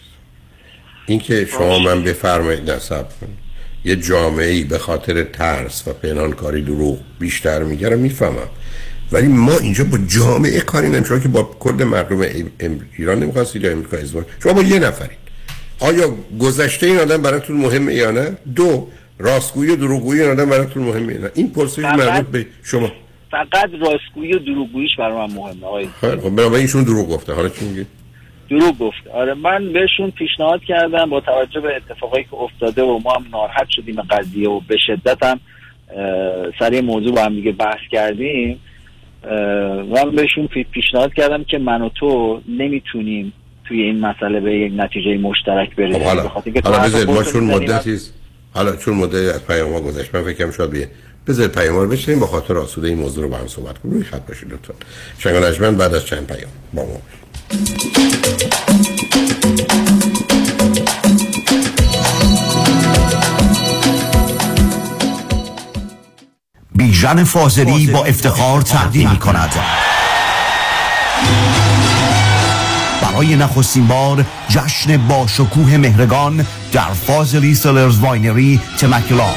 این 1.06 1.18
که 1.18 1.44
شما 1.44 1.78
من 1.78 2.02
بفرمایید 2.02 2.70
نصب 2.70 3.06
کنید. 3.20 3.44
یه 3.84 3.96
جامعه 3.96 4.46
ای 4.46 4.64
به 4.64 4.78
خاطر 4.78 5.22
ترس 5.22 5.88
و 5.88 5.92
پنهانکاری 5.92 6.62
دروغ 6.62 6.98
بیشتر 7.18 7.62
میگه 7.62 7.88
رو 7.88 7.98
می‌فهمم. 7.98 8.48
ولی 9.12 9.28
ما 9.28 9.58
اینجا 9.58 9.84
با 9.84 9.98
جامعه 9.98 10.60
کاری 10.60 10.88
نمیم 10.88 11.04
شما 11.04 11.18
که 11.18 11.28
با 11.28 11.42
کل 11.42 11.84
مردم 11.84 12.20
ایران 12.98 13.18
نمی‌خواستید 13.18 13.62
یا 13.62 13.72
امریکا 13.72 13.96
ازدواج 13.96 14.24
شما 14.42 14.52
با 14.52 14.62
یه 14.62 14.78
نفرید. 14.78 15.18
آیا 15.80 16.14
گذشته 16.40 16.86
این 16.86 16.98
آدم 16.98 17.22
براتون 17.22 17.56
مهمه 17.56 17.94
یا 17.94 18.10
نه؟ 18.10 18.36
دو 18.54 18.88
راستگویی 19.18 19.70
و 19.70 19.76
دروغگویی 19.76 20.22
این 20.22 20.30
آدم 20.30 20.50
براتون 20.50 20.82
مهمه 20.82 21.12
یا 21.12 21.20
نه؟ 21.20 21.30
این 21.34 21.50
پرسش 21.50 21.78
مربوط 21.78 22.26
به 22.26 22.46
شما. 22.62 22.92
فقط 23.34 23.70
راستگویی 23.80 24.32
و 24.32 24.38
دروغگوییش 24.38 24.90
برای 24.98 25.16
من 25.28 25.34
مهمه 25.34 25.66
آقای 25.66 25.86
خب 26.00 26.30
بنابراین 26.30 26.54
ایشون 26.62 26.84
دروغ 26.84 27.08
گفته. 27.08 27.32
حالا 27.32 27.48
چی 27.48 27.64
میگید 27.64 27.86
دروغ 28.50 28.78
گفت 28.78 29.06
آره 29.14 29.34
من 29.34 29.72
بهشون 29.72 30.10
پیشنهاد 30.10 30.60
کردم 30.64 31.10
با 31.10 31.20
توجه 31.20 31.60
به 31.60 31.76
اتفاقایی 31.76 32.24
که 32.24 32.34
افتاده 32.34 32.82
و 32.82 32.98
ما 33.04 33.12
هم 33.12 33.24
ناراحت 33.32 33.66
شدیم 33.70 34.02
قضیه 34.02 34.48
و 34.48 34.60
به 34.60 34.76
شدت 34.86 35.22
هم 35.24 35.40
سر 36.58 36.70
این 36.70 36.84
موضوع 36.84 37.14
با 37.14 37.24
هم 37.24 37.34
دیگه 37.34 37.52
بحث 37.52 37.80
کردیم. 37.90 38.60
من 39.94 40.10
بهشون 40.16 40.46
پی- 40.46 40.64
پیشنهاد 40.64 41.14
کردم 41.14 41.44
که 41.44 41.58
من 41.58 41.82
و 41.82 41.88
تو 41.88 42.40
نمی‌تونیم 42.48 43.32
توی 43.68 43.82
این 43.82 44.00
مسئله 44.00 44.40
به 44.40 44.54
یک 44.54 44.72
نتیجه 44.76 45.18
مشترک 45.18 45.68
خب 45.70 45.76
برسیم. 45.76 46.02
حالا 46.02 46.22
تو 46.22 46.50
حالا 46.64 46.78
حرف 46.78 46.86
بذارید 46.88 47.10
ما 47.10 47.22
چون 47.22 47.44
مدتی 47.44 47.98
حالا 48.54 48.76
چون 48.76 48.94
مدتی 48.94 49.26
از 49.28 49.46
پیام 49.46 49.72
ها 49.72 49.80
گذشت 49.80 50.14
من 50.14 50.22
فکرم 50.22 50.50
شاید 50.50 50.70
بیه 50.70 50.88
بذارید 51.26 51.52
پیام 51.52 51.76
رو 51.76 51.88
بشنیم 51.88 52.20
با 52.20 52.26
خاطر 52.26 52.58
آسوده 52.58 52.88
این 52.88 52.98
موضوع 52.98 53.24
رو 53.24 53.30
با 53.30 53.36
هم 53.36 53.48
صحبت 53.48 53.78
کنیم. 53.78 53.94
روی 53.94 54.04
خط 54.04 54.26
باشید 54.26 54.52
لطفا. 54.52 54.74
شنگ 55.18 55.36
نجمن 55.36 55.76
بعد 55.76 55.94
از 55.94 56.06
چند 56.06 56.26
پیام. 56.26 56.50
با 56.74 56.82
ما 56.82 56.88
باشید. 56.88 57.24
بیژن 66.74 67.24
فاضلی 67.24 67.86
با 67.86 68.04
افتخار 68.04 68.62
تقدیم 68.62 69.10
می 69.10 69.18
کند 69.18 69.50
برای 73.02 73.36
نخستین 73.36 73.86
بار 73.86 74.24
جشن 74.48 74.96
با 74.96 75.26
شکوه 75.26 75.76
مهرگان 75.76 76.46
در 76.72 76.92
فاضلی 76.92 77.54
Cellars 77.54 77.98
Winery 77.98 78.60
Temecula. 78.78 79.34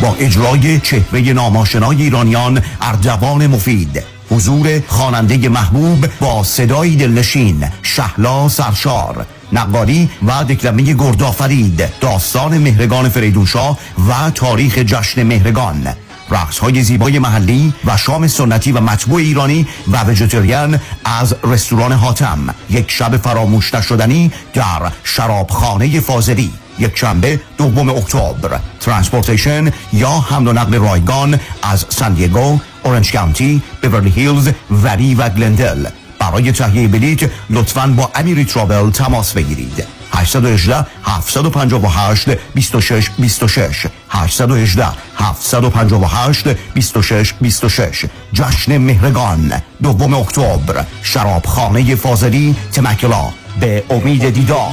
با 0.00 0.14
اجرای 0.14 0.80
چهره 0.80 1.32
نام‌آشنای 1.32 2.02
ایرانیان 2.02 2.62
اردوان 2.80 3.46
مفید. 3.46 4.02
حضور 4.30 4.82
خواننده 4.86 5.48
محبوب 5.48 6.06
با 6.20 6.42
صدای 6.42 6.96
دلنشین 6.96 7.64
شهلا 7.82 8.48
سرشار. 8.48 9.26
نقالی 9.52 10.10
و 10.26 10.44
دکلمه 10.44 10.82
گردآفرید 10.82 11.88
داستان 12.00 12.58
مهرگان 12.58 13.08
فریدونشاه 13.08 13.78
و 14.08 14.30
تاریخ 14.30 14.78
جشن 14.78 15.22
مهرگان. 15.22 15.88
رقص 16.30 16.58
های 16.58 16.82
زیبای 16.82 17.18
محلی 17.18 17.74
و 17.84 17.96
شام 17.96 18.26
سنتی 18.26 18.72
و 18.72 18.80
مطبوع 18.80 19.20
ایرانی 19.20 19.66
و 19.88 20.04
vegetarian 20.04 20.80
از 21.04 21.34
رستوران 21.44 21.92
حاتم. 21.92 22.54
یک 22.70 22.90
شب 22.90 23.16
فراموش 23.16 23.74
نشدنی 23.74 24.32
در 24.54 24.92
شرابخانه 25.04 26.00
فاضلی. 26.00 26.50
یک 26.78 26.96
شنبه 26.98 27.40
دوم 27.58 27.88
اکتبر. 27.88 28.60
transportation 28.80 29.72
یا 29.92 30.10
حمل 30.10 30.48
و 30.48 30.52
نقل 30.52 30.74
رایگان 30.74 31.40
از 31.62 31.86
سان 31.88 32.14
دیگو، 32.14 32.58
اورنج 32.82 33.12
کانتی، 33.12 33.62
بیورلی 33.80 34.10
هیلز، 34.10 34.48
ولی 34.70 35.14
و 35.14 35.28
گلندل. 35.28 35.86
برای 36.18 36.52
تهیه 36.52 36.88
بلیت 36.88 37.30
لطفاً 37.50 37.86
با 37.86 38.10
امیری 38.14 38.44
Travel 38.44 38.90
تماس 38.90 39.32
بگیرید. 39.32 39.84
818 40.12 40.86
758 41.04 42.28
26 42.54 43.10
26 43.18 43.86
818 44.10 44.86
758 45.16 46.48
26 46.74 47.34
26 47.40 48.04
جشن 48.32 48.78
مهرگان. 48.78 49.52
دوم 49.82 50.14
اکتبر. 50.14 50.84
شرابخانه 51.02 51.94
فاضلی 51.94 52.56
تمکلا. 52.72 53.32
به 53.60 53.84
امید 53.90 54.30
دیدار. 54.30 54.72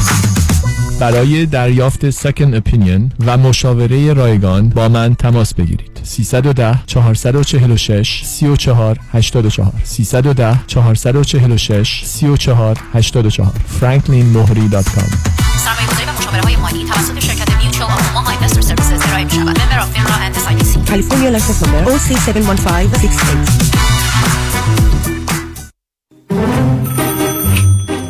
برای 1.01 1.45
دریافت 1.45 2.09
سکن 2.09 2.53
اپینین 2.53 3.11
و 3.25 3.37
مشاوره 3.37 4.13
رایگان 4.13 4.69
با 4.69 4.89
من 4.89 5.15
تماس 5.15 5.53
بگیرید 5.53 5.99
310 6.03 6.79
446 6.87 8.21
34 8.25 8.99
84 9.13 9.71
310 9.83 10.59
446 10.67 12.01
34 12.05 12.77
84 12.93 13.51
franklinmohri.com 13.81 15.11
سرمایه‌گذاری 15.57 16.05
و 16.07 16.13
مشاوره 16.19 16.41
های 16.43 16.55
مالی 16.55 16.85
توسط 16.85 17.19
شرکت 17.19 17.63
Mutual 17.63 17.91
of 17.91 18.15
Omaha 18.15 18.31
Investor 18.31 18.61
Services 18.61 19.01
ارائه 19.07 19.23
می 19.23 19.31
شود. 19.31 19.59
Member 19.59 19.79
of 19.79 19.93
FINRA 19.93 20.13
and 20.13 20.35
SIPC. 20.35 20.89
California 20.89 21.31
license 21.37 21.61
number 21.65 21.91
OC71568. 21.91 23.71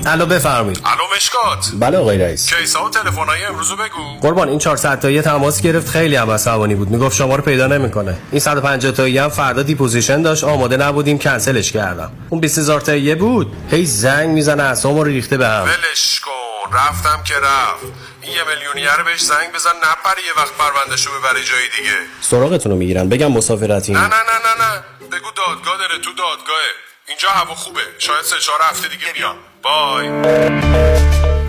الو 0.05 0.25
بفرمایید. 0.25 0.81
الو 0.85 1.15
مشکات. 1.15 1.71
بله 1.73 1.97
آقای 1.97 2.17
رئیس. 2.17 2.53
case 2.53 2.79
ا 2.79 2.85
و 2.85 2.89
تلفن‌های 2.89 3.43
امروزو 3.45 3.75
بگو. 3.75 4.19
قربان 4.21 4.49
این 4.49 4.59
400 4.59 4.99
تایی 4.99 5.21
تماس 5.21 5.61
گرفت 5.61 5.89
خیلی 5.89 6.15
هم 6.15 6.31
عصبانی 6.31 6.75
بود. 6.75 6.89
می‌گفت 6.89 7.15
شما 7.15 7.35
رو 7.35 7.43
پیدا 7.43 7.67
نمی‌کنه. 7.67 8.17
این 8.31 8.39
150 8.39 8.91
تایی 8.91 9.17
هم 9.17 9.29
فردا 9.29 9.63
deposition 9.63 10.21
داشت. 10.21 10.43
آماده 10.43 10.77
نبودیم 10.77 11.19
کنسلش 11.19 11.71
کردم. 11.71 12.11
اون 12.29 12.41
20000 12.41 12.81
تایی 12.81 13.15
بود. 13.15 13.53
هی 13.71 13.85
زنگ 13.85 14.29
می‌زنه 14.29 14.63
اعصابمو 14.63 15.03
رو 15.03 15.09
ریخته 15.09 15.37
به 15.37 15.47
هم. 15.47 15.63
ولش 15.63 16.19
کن. 16.19 16.31
رفتم 16.73 17.23
که 17.23 17.33
رفت. 17.35 17.83
این 18.21 18.33
یه 18.33 18.41
میلیونیر 18.55 19.03
بهش 19.05 19.21
زنگ 19.21 19.51
بزن 19.55 19.69
نپره 19.69 20.21
یه 20.27 20.41
وقت 20.41 20.53
پروندهشو 20.57 21.09
ببره 21.19 21.43
جای 21.43 21.63
دیگه. 21.77 21.95
سراغتون 22.21 22.71
رو 22.71 22.77
می‌گیرن. 22.77 23.09
بگم 23.09 23.31
مسافرتین 23.31 23.97
نه 23.97 24.01
نه 24.01 24.07
نه 24.07 24.13
نه 24.13 24.65
نه. 24.65 24.83
بگو 25.07 25.31
دادگاه 25.35 25.77
داره 25.77 25.99
تو 26.03 26.09
دادگاهه. 26.13 26.90
اینجا 27.11 27.29
هوا 27.29 27.55
خوبه 27.55 27.79
شاید 27.99 28.21
سه 28.23 28.35
چهار 28.39 28.59
هفته 28.63 28.87
دیگه 28.87 29.13
بیام 29.13 29.35
بای 29.63 30.09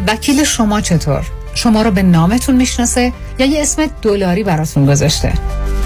وکیل 0.09 0.45
شما 0.45 0.81
چطور؟ 0.81 1.25
شما 1.55 1.83
رو 1.83 1.91
به 1.91 2.03
نامتون 2.03 2.57
می‌شناسه 2.57 3.13
یا 3.39 3.47
یه 3.47 3.63
اسم 3.63 3.87
دلاری 4.03 4.45
براتون 4.45 4.87
گذاشته؟ 4.87 5.33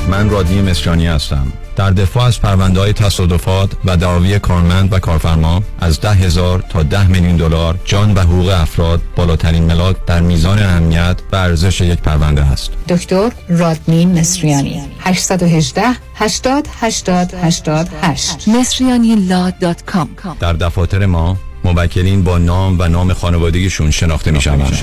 من 0.09 0.31
رادی 0.31 0.61
مصریانی 0.61 1.07
هستم 1.07 1.53
در 1.77 1.91
دفاع 1.91 2.25
از 2.25 2.41
پرونده 2.41 2.81
های 2.81 2.93
تصادفات 2.93 3.71
و 3.85 3.97
دعاوی 3.97 4.39
کارمند 4.39 4.93
و 4.93 4.99
کارفرما 4.99 5.63
از 5.81 6.01
ده 6.01 6.11
هزار 6.11 6.65
تا 6.69 6.83
ده 6.83 7.07
میلیون 7.07 7.37
دلار 7.37 7.79
جان 7.85 8.15
و 8.15 8.21
حقوق 8.21 8.49
افراد 8.49 9.01
بالاترین 9.17 9.65
ملاک 9.65 9.97
در 10.07 10.21
میزان 10.21 10.59
اهمیت 10.59 11.17
و 11.33 11.37
ارزش 11.37 11.81
یک 11.81 11.99
پرونده 11.99 12.43
است. 12.43 12.71
دکتر 12.89 13.33
رادمین 13.49 14.19
مصریانی 14.19 14.83
818 15.01 15.83
80 16.15 16.69
80 16.81 17.35
88 17.43 18.49
مصریانی 18.49 19.17
در 20.41 20.53
دفاتر 20.53 21.07
ما 21.07 21.37
موکلین 21.65 22.25
با 22.25 22.39
نام 22.39 22.77
و 22.79 22.89
نام 22.89 23.13
خانوادگیشون 23.13 23.91
شناخته 23.91 24.31
می 24.31 24.41
شوند. 24.41 24.83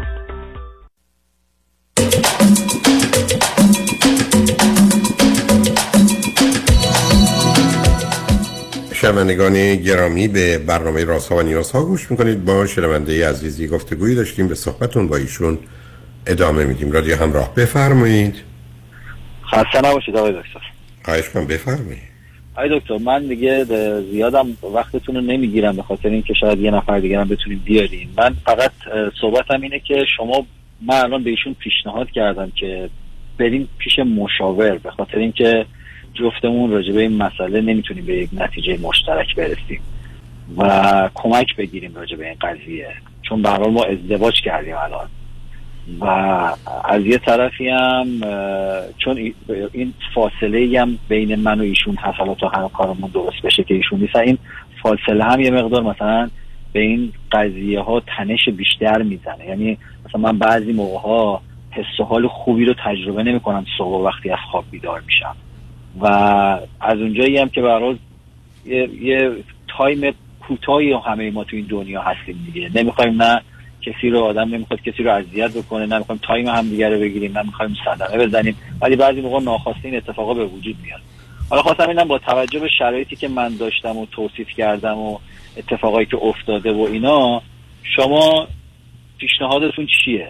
شنوندگان 9.01 9.75
گرامی 9.75 10.27
به 10.27 10.57
برنامه 10.57 11.03
رازها 11.03 11.35
و 11.35 11.41
نیازها 11.41 11.85
گوش 11.85 12.11
می‌کنید. 12.11 12.45
با 12.45 12.67
شنونده 12.67 13.29
عزیزی 13.29 13.67
گفتگویی 13.67 14.15
داشتیم 14.15 14.47
به 14.47 14.55
صحبتون 14.55 15.07
با 15.07 15.17
ایشون 15.17 15.59
ادامه 16.27 16.65
میدیم. 16.65 16.91
رادیو 16.91 17.15
همراه 17.15 17.55
بفرمایید. 17.55 18.35
خسته 19.51 19.89
نباشید 19.89 20.15
آقای 20.15 20.31
دکتر. 20.31 20.59
خواهش 21.05 21.29
کنم 21.29 21.47
بفرمایید. 21.47 22.01
آقای 22.55 22.79
دکتر 22.79 22.97
من 22.97 23.27
دیگه 23.27 23.65
زیادم 24.11 24.57
وقتتون 24.73 25.15
رو 25.15 25.21
نمی‌گیرم 25.21 25.75
به 25.75 25.83
خاطر 25.83 26.09
اینکه 26.09 26.33
شاید 26.33 26.59
یه 26.59 26.71
نفر 26.71 26.99
دیگه 26.99 27.19
هم 27.19 27.27
بتونیم 27.27 27.61
بیاریم. 27.65 28.13
من 28.17 28.35
فقط 28.45 28.71
صحبتم 29.21 29.61
اینه 29.61 29.79
که 29.79 30.05
شما 30.17 30.45
من 30.87 30.95
الان 30.95 31.23
به 31.23 31.29
ایشون 31.29 31.53
پیشنهاد 31.53 32.11
کردم 32.11 32.51
که 32.55 32.89
بریم 33.37 33.69
پیش 33.77 33.99
مشاور 33.99 34.77
به 34.77 34.91
خاطر 34.91 35.17
اینکه 35.17 35.65
جفتمون 36.13 36.71
راجع 36.71 36.93
به 36.93 37.01
این 37.01 37.17
مسئله 37.17 37.61
نمی‌تونیم 37.61 38.05
به 38.05 38.15
یک 38.17 38.29
نتیجه 38.33 38.77
مشترک 38.81 39.35
برسیم 39.35 39.81
و 40.57 41.09
کمک 41.13 41.55
بگیریم 41.55 41.95
راجع 41.95 42.17
به 42.17 42.25
این 42.25 42.37
قضیه. 42.41 42.89
چون 43.21 43.41
به 43.41 43.49
ما 43.49 43.83
ازدواج 43.83 44.41
کردیم 44.41 44.75
الان. 44.77 45.07
و 45.99 46.05
از 46.85 47.05
یه 47.05 47.17
طرفی 47.17 47.69
هم 47.69 48.07
چون 48.97 49.33
این 49.73 49.93
فاصله 50.13 50.81
هم 50.81 50.99
بین 51.09 51.35
من 51.35 51.59
و 51.59 51.63
ایشون 51.63 51.95
هست 51.95 52.39
تا 52.39 52.47
همه 52.47 52.69
کارمون 52.69 53.11
درست 53.13 53.41
بشه 53.43 53.63
که 53.63 53.73
ایشون 53.73 53.99
نیست 53.99 54.15
این 54.15 54.37
فاصله 54.83 55.23
هم 55.23 55.39
یه 55.39 55.51
مقدار 55.51 55.83
مثلا 55.83 56.29
به 56.73 56.79
این 56.79 57.13
قضیه 57.31 57.79
ها 57.79 57.99
تنش 57.99 58.49
بیشتر 58.49 59.01
می‌زنه. 59.01 59.45
یعنی 59.47 59.77
مثلا 60.05 60.21
من 60.21 60.37
بعضی 60.37 60.73
موقع 60.73 60.97
ها 60.99 61.41
حس 61.71 61.99
و 61.99 62.03
حال 62.03 62.27
خوبی 62.27 62.65
رو 62.65 62.73
تجربه 62.85 63.23
نمی 63.23 63.39
کنم 63.39 63.65
صبح 63.77 64.03
وقتی 64.03 64.29
از 64.29 64.39
خواب 64.51 64.65
بیدار 64.71 65.01
میشم. 65.05 65.35
و 65.99 66.05
از 66.81 66.97
اونجایی 66.97 67.37
هم 67.37 67.49
که 67.49 67.61
برای 67.61 67.95
یه, 68.65 68.89
یه 69.01 69.31
تایم 69.77 70.13
کوتاهی 70.47 70.93
همه 71.05 71.31
ما 71.31 71.43
تو 71.43 71.55
این 71.55 71.65
دنیا 71.69 72.01
هستیم 72.01 72.51
دیگه. 72.53 72.69
نمی‌خوایم 72.75 73.21
نه 73.21 73.41
کسی 73.81 74.09
رو 74.09 74.19
آدم 74.19 74.55
نمی‌خواد 74.55 74.81
کسی 74.81 75.03
رو 75.03 75.11
اذیت 75.11 75.51
بکنه 75.51 75.85
نمی‌خوایم 75.85 76.21
تایم 76.23 76.47
هم 76.47 76.69
دیگه 76.69 76.89
رو 76.89 76.99
بگیریم 76.99 77.37
نمی‌خوایم 77.37 77.75
صدمه 77.85 78.25
بزنیم. 78.27 78.55
ولی 78.81 78.95
بعضی 78.95 79.21
موقع 79.21 79.43
ناخواسته 79.43 79.85
این 79.85 79.97
اتفاقا 79.97 80.33
به 80.33 80.45
وجود 80.45 80.75
میاد. 80.83 80.99
حالا 81.49 81.61
خواستم 81.61 81.89
اینم 81.89 82.07
با 82.07 82.17
توجه 82.19 82.59
به 82.59 82.69
شرایطی 82.79 83.15
که 83.15 83.27
من 83.27 83.55
داشتم 83.55 83.97
و 83.97 84.05
توصیف 84.05 84.47
کردم 84.57 84.97
و 84.97 85.17
اتفاقایی 85.57 86.05
که 86.05 86.17
افتاده 86.17 86.71
و 86.71 86.87
اینا 86.91 87.41
شما 87.95 88.47
پیشنهادتون 89.17 89.87
چیه؟ 90.05 90.27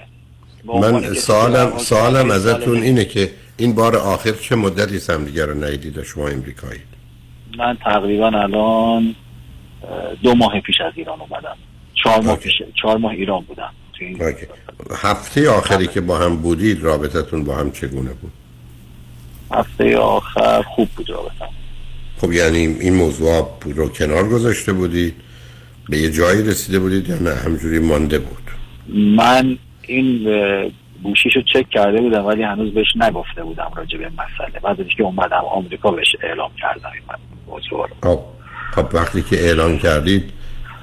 من 0.66 1.14
سوالم 1.14 1.78
سوالم 1.78 2.32
ازتون 2.32 2.84
اینه 2.84 3.06
که 3.06 3.32
این 3.62 3.76
بار 3.76 3.96
آخر 3.96 4.32
چه 4.32 4.56
مدتی 4.56 5.14
هم 5.14 5.26
دیگر 5.26 5.46
رو 5.46 5.64
ندیدید 5.64 6.04
شما 6.04 6.28
امریکایید؟ 6.28 6.92
من 7.58 7.78
تقریبا 7.84 8.28
الان 8.28 9.16
دو 10.24 10.36
ماه 10.36 10.60
پیش 10.60 10.82
از 10.82 10.94
ایران 10.96 11.20
اومدم. 11.22 11.58
چهار 12.04 12.22
ماه 12.22 12.36
پیش 12.36 12.54
چهار 12.82 12.98
ماه 12.98 13.12
ایران 13.12 13.44
بودم. 13.44 13.74
هفته 14.96 15.50
آخری 15.50 15.88
که 15.88 16.02
با 16.02 16.18
هم 16.18 16.36
بودید 16.36 16.84
رابطتون 16.84 17.44
با 17.44 17.56
هم 17.56 17.72
چگونه 17.72 18.10
بود؟ 18.10 18.32
هفته 19.52 19.98
آخر 19.98 20.62
خوب 20.62 20.90
بود 20.90 21.10
رابطه 21.10 21.46
خب 22.18 22.34
یعنی 22.34 22.58
این 22.58 22.94
موضوع 22.94 23.60
رو 23.66 23.90
کنار 23.90 24.30
گذاشته 24.30 24.74
بودید؟ 24.74 25.14
به 25.90 25.98
یه 25.98 26.12
جایی 26.12 26.44
رسیده 26.44 26.80
بودید 26.80 27.10
یا 27.10 27.16
نه؟ 27.16 27.36
همجوری 27.36 27.80
مانده 27.80 28.20
بود؟ 28.20 28.44
من 29.16 29.58
این 29.82 30.28
اه، 31.02 31.10
گوشیشو 31.10 31.42
چک 31.42 31.70
کرده 31.70 32.02
بودم 32.02 32.26
ولی 32.26 32.44
هنوز 32.44 32.74
بهش 32.74 32.88
نگفته 32.96 33.44
بودم 33.44 33.72
راجع 33.76 33.98
به 33.98 34.10
مسئله. 34.10 34.60
بعد 34.64 34.88
که 34.98 35.04
اومدم 35.04 35.42
آمریکا 35.52 35.92
بهش 35.92 36.16
اعلام 36.24 36.52
کردم 36.62 36.90
این 36.94 37.04
موضوع 37.48 37.88
رو. 37.88 38.12
خب 38.12 38.20
خب 38.72 38.96
وقتی 38.96 39.22
که 39.22 39.36
اعلان 39.36 39.78
کردید 39.78 40.34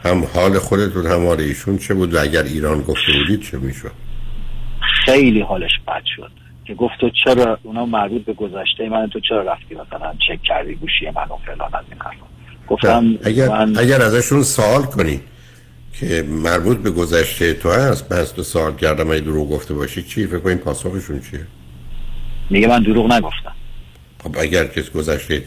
هم 0.04 0.24
حال 0.34 0.58
خودتون 0.58 1.06
هم 1.06 1.26
حال 1.26 1.40
ایشون 1.40 1.78
چه 1.78 1.94
بود؟ 1.94 2.14
و 2.14 2.20
اگر 2.20 2.42
ایران 2.42 2.82
گفته 2.82 3.12
بودید 3.18 3.42
چه 3.42 3.58
می‌شد؟ 3.58 3.92
خیلی 5.04 5.40
حالش 5.40 5.72
بد 5.86 6.02
شد. 6.16 6.30
که 6.68 6.74
گفت 6.74 6.94
تو 7.00 7.10
چرا 7.24 7.58
اونا 7.62 7.86
مربوط 7.86 8.24
به 8.24 8.32
گذشته 8.32 8.88
من 8.88 9.08
تو 9.08 9.20
چرا 9.20 9.42
رفتی 9.42 9.74
مثلا 9.74 10.14
چک 10.28 10.42
کردی 10.42 10.74
گوشی 10.74 11.06
من 11.06 11.22
و 11.22 11.36
فلان 11.46 11.74
از 11.74 11.84
این 11.90 12.00
حرفا؟ 12.00 12.26
گفتم 12.68 13.18
اگر, 13.24 13.48
من 13.48 13.78
اگر 13.78 14.02
ازشون 14.02 14.42
سوال 14.42 14.82
کنید 14.82 15.20
که 16.00 16.22
مربوط 16.22 16.78
به 16.78 16.90
گذشته 16.90 17.54
تو 17.54 17.70
هست 17.70 18.08
بس 18.08 18.30
تو 18.30 18.42
سوال 18.42 18.76
کردم 18.76 19.10
اگه 19.10 19.20
دروغ 19.20 19.50
گفته 19.50 19.74
باشی 19.74 20.02
چی؟ 20.02 20.26
فکر 20.26 20.38
کنید 20.38 20.58
پاسخشون 20.58 21.20
چیه؟ 21.30 21.46
میگه 22.50 22.68
من 22.68 22.82
دروغ 22.82 23.12
نگفتم. 23.12 23.52
خب 24.22 24.36
اگر 24.40 24.66
کس 24.66 24.90
گذشته 24.90 25.42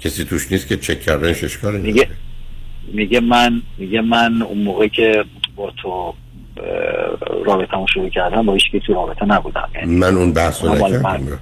کسی 0.00 0.24
توش 0.24 0.52
نیست 0.52 0.68
که 0.68 0.76
چک 0.76 1.00
کردنش 1.00 1.58
نداره. 1.58 1.78
میگه 1.78 2.08
میگه 2.92 3.20
من 3.20 3.62
میگه 3.78 4.00
من 4.00 4.42
اون 4.42 4.58
موقع 4.58 4.88
که 4.88 5.24
با 5.56 5.72
تو 5.82 6.14
رابطه 7.44 7.76
شروع 7.94 8.08
کردم 8.08 8.46
با 8.46 8.52
هیچ 8.52 8.86
تو 8.86 8.94
رابطه 8.94 9.24
نبودم. 9.24 9.68
یعنی 9.74 9.96
من 9.96 10.16
اون 10.16 10.32
بحث 10.32 10.64
رو 10.64 10.74
نکردم. 10.74 11.38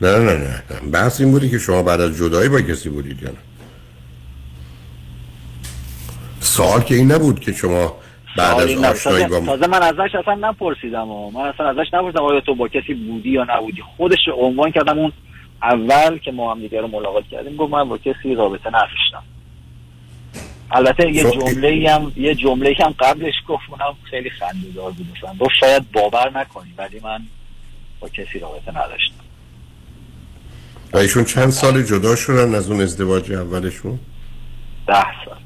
نه 0.00 0.18
نه 0.18 0.34
نه. 0.34 0.62
بحث 0.92 1.20
این 1.20 1.30
بودی 1.30 1.50
که 1.50 1.58
شما 1.58 1.82
بعد 1.82 2.00
از 2.00 2.18
جدایی 2.18 2.48
با 2.48 2.60
کسی 2.60 2.88
بودید 2.88 3.22
یا 3.22 3.28
نه؟ 3.28 3.36
سوال 6.48 6.80
که 6.80 6.94
این 6.94 7.12
نبود 7.12 7.40
که 7.40 7.52
شما 7.52 7.96
بعد 8.36 8.60
از. 8.60 8.84
آشنایی 8.84 9.26
با 9.26 9.40
تازه 9.40 9.66
من 9.66 9.82
ازش 9.82 10.14
اصلا 10.14 10.34
نپرسیدم 10.34 11.08
و 11.08 11.30
من 11.30 11.40
اصلا 11.40 11.68
ازش 11.68 11.86
نپرسیدم 11.92 12.24
آیا 12.24 12.40
تو 12.40 12.54
با 12.54 12.68
کسی 12.68 12.94
بودی 12.94 13.30
یا 13.30 13.46
نبودی. 13.48 13.82
خودش 13.96 14.18
عنوان 14.36 14.70
کردم 14.70 14.98
اون 14.98 15.12
اول 15.62 16.18
که 16.18 16.32
ما 16.32 16.54
هم 16.54 16.60
دیگه 16.60 16.80
رو 16.80 16.88
ملاقات 16.88 17.24
کردیم 17.30 17.56
گفت 17.56 17.72
من 17.72 17.88
با 17.88 17.98
کسی 17.98 18.34
رابطه 18.34 18.68
نداشتم. 18.68 19.22
البته 20.70 21.10
یه 21.12 21.24
خب، 21.24 21.30
جمله 21.30 21.90
هم 21.90 22.12
یه 22.16 22.34
جمله 22.34 22.76
هم 22.80 22.94
قبلش 22.98 23.34
گفت 23.48 23.62
اونم 23.68 23.96
خیلی 24.10 24.30
خنده‌دار 24.30 24.90
بود. 24.90 25.06
مثلا 25.16 25.34
گفت 25.40 25.54
شاید 25.60 25.92
باور 25.92 26.38
نکنی 26.40 26.74
ولی 26.78 27.00
من 27.00 27.20
با 28.00 28.08
کسی 28.08 28.38
رابطه 28.38 28.70
نداشتم. 28.70 29.14
و 30.92 30.98
ایشون 30.98 31.24
چند 31.24 31.50
سال 31.50 31.82
جدا 31.82 32.16
شدن 32.16 32.54
از 32.54 32.70
اون 32.70 32.80
ازدواج 32.80 33.32
اولشون؟ 33.32 33.98
ده 34.86 35.24
سال. 35.24 35.36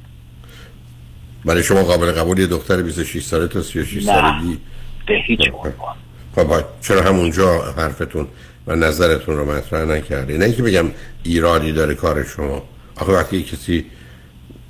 برای 1.44 1.62
شما 1.62 1.82
قابل 1.82 2.12
قبول 2.12 2.38
یه 2.38 2.46
دختر 2.46 2.82
26 2.82 3.22
ساله 3.24 3.48
تا 3.48 3.62
36 3.62 3.96
نه. 3.96 4.02
سالگی. 4.02 4.58
به 5.06 5.14
هیچ 5.26 5.40
عنوان. 5.52 5.94
خب. 6.36 6.64
چرا 6.80 7.02
همونجا 7.02 7.72
حرفتون 7.76 8.28
و 8.66 8.76
نظرتون 8.76 9.36
رو 9.36 9.52
مطرح 9.52 9.84
نکردی؟ 9.84 10.38
نه 10.38 10.44
اینکه 10.44 10.62
بگم 10.62 10.86
ایرادی 11.22 11.72
داره 11.72 11.94
کار 11.94 12.24
شما. 12.24 12.62
آخه 12.96 13.12
وقتی 13.12 13.42
کسی 13.42 13.86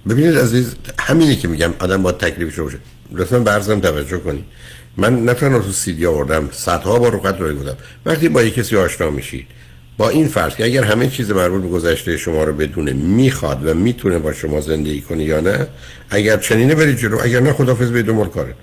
ببینید 0.09 0.39
عزیز 0.39 0.77
همینی 0.99 1.37
که 1.37 1.49
میگم 1.49 1.75
آدم 1.79 2.03
با 2.03 2.13
تکلیفش 2.13 2.59
رو 2.59 2.65
باشه. 2.65 2.79
لطفا 3.13 3.39
برزم 3.39 3.81
توجه 3.81 4.19
کنی 4.19 4.45
من 4.97 5.25
نه 5.25 5.35
تنها 5.35 5.59
تو 5.59 5.73
سیدی 5.73 6.07
آوردم 6.07 6.49
صدها 6.53 6.99
بار 6.99 7.13
رو 7.13 7.47
رو 7.47 7.55
بودم 7.55 7.77
وقتی 8.07 8.29
با 8.29 8.43
یه 8.43 8.51
کسی 8.51 8.77
آشنا 8.77 9.11
میشید 9.11 9.47
با 9.99 10.09
این 10.09 10.29
فرض 10.29 10.55
که 10.55 10.65
اگر 10.65 10.85
همه 10.85 11.09
چیز 11.09 11.31
مربوط 11.31 11.63
به 11.63 11.69
گذشته 11.69 12.17
شما 12.17 12.45
رو 12.45 12.53
بدونه 12.53 12.93
می‌خواد 12.93 13.67
و 13.67 13.75
می‌تونه 13.75 14.19
با 14.19 14.33
شما 14.33 14.61
زندگی 14.61 15.01
کنه 15.01 15.25
یا 15.25 15.41
نه 15.41 15.67
اگر 16.11 16.37
چنینه 16.37 16.75
برید 16.75 16.97
جلو 16.97 17.19
اگر 17.23 17.41
نه 17.41 17.53
خدافظ 17.53 17.91
به 17.91 18.03
دنبال 18.03 18.29
کارت 18.29 18.55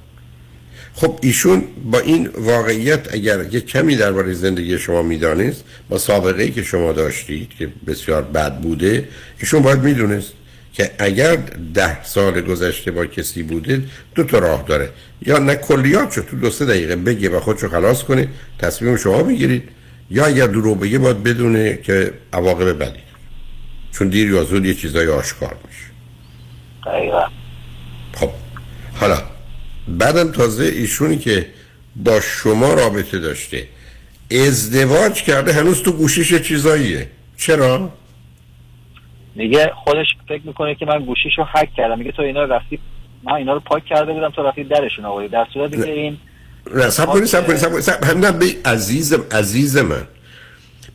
خب 0.93 1.19
ایشون 1.22 1.64
با 1.91 1.99
این 1.99 2.30
واقعیت 2.38 3.14
اگر 3.14 3.45
یه 3.51 3.61
کمی 3.61 3.95
درباره 3.95 4.34
زندگی 4.34 4.77
شما 4.77 5.01
می‌دانست 5.01 5.64
با 5.89 5.97
سابقه 5.97 6.43
ای 6.43 6.51
که 6.51 6.64
شما 6.64 6.91
داشتید 6.91 7.49
که 7.60 7.69
بسیار 7.88 8.22
بد 8.22 8.60
بوده 8.60 9.07
ایشون 9.39 9.61
باید 9.61 9.80
می‌دونست 9.80 10.34
که 10.73 10.91
اگر 10.99 11.35
ده 11.73 12.03
سال 12.03 12.41
گذشته 12.41 12.91
با 12.91 13.06
کسی 13.06 13.43
بوده 13.43 13.81
دو 14.15 14.23
تا 14.23 14.39
راه 14.39 14.65
داره. 14.68 14.89
یا 15.26 15.38
نه 15.38 15.56
کلیات 15.56 16.11
شو 16.11 16.22
تو 16.22 16.38
دو 16.38 16.49
سه 16.49 16.65
دقیقه 16.65 16.95
بگه 16.95 17.30
و 17.30 17.39
خودشو 17.39 17.69
خلاص 17.69 18.03
کنه 18.03 18.27
تصمیم 18.60 18.97
شما 18.97 19.23
بگیرید. 19.23 19.64
یا 20.11 20.26
اگر 20.26 20.48
دروغ 20.48 20.80
بگه 20.80 20.99
باید 20.99 21.23
بدونه 21.23 21.80
که 21.84 22.14
عواقب 22.34 22.80
بدی. 22.84 22.99
چون 23.91 24.07
دیر 24.10 24.30
یا 24.30 24.44
زود 24.44 24.65
یه 24.65 24.73
چیزای 24.73 25.07
آشکار 25.07 25.56
میشه 25.68 25.86
دقیقا. 26.86 27.23
خب 28.14 28.30
حالا 28.99 29.18
بعدم 29.88 30.31
تازه 30.31 30.64
ایشونی 30.64 31.18
که 31.18 31.45
با 31.95 32.19
شما 32.19 32.73
رابطه 32.73 33.19
داشته 33.19 33.68
ازدواج 34.31 35.23
کرده 35.23 35.53
هنوز 35.53 35.84
تو 35.84 35.91
گوشیش 35.91 36.31
یه 36.31 36.40
چیزاییه. 36.40 37.10
چرا؟ 37.38 37.91
میگه 39.36 39.72
خودش 39.76 40.07
فکر 40.27 40.41
می‌کنه 40.44 40.76
که 40.76 40.86
من 40.86 41.06
گوشیشو 41.06 41.44
هک 41.48 41.73
کردم. 41.77 41.99
میگه 41.99 42.11
تو 42.11 42.22
اینا 42.22 42.44
رفتی 42.44 42.80
من 43.23 43.34
اینا 43.34 43.53
رو 43.53 43.60
پاک 43.60 43.86
کرده 43.86 44.14
بودم 44.14 44.30
تو 44.30 44.44
رفتی 44.44 44.64
درشون 44.64 45.06
آوردی. 45.06 45.27
در 45.27 45.48
صورتی 45.53 45.77
که 45.77 45.91
این 45.91 46.18
نه 46.76 46.90
سب 46.90 47.06
کنید 47.06 47.26
سب 47.26 47.48
کنید 47.48 47.58
سب 47.58 47.72
کنید. 47.72 47.82
سب- 47.82 48.40
به 48.40 48.56
عزیزم 48.66 49.24
عزیز 49.32 49.78
من. 49.78 50.08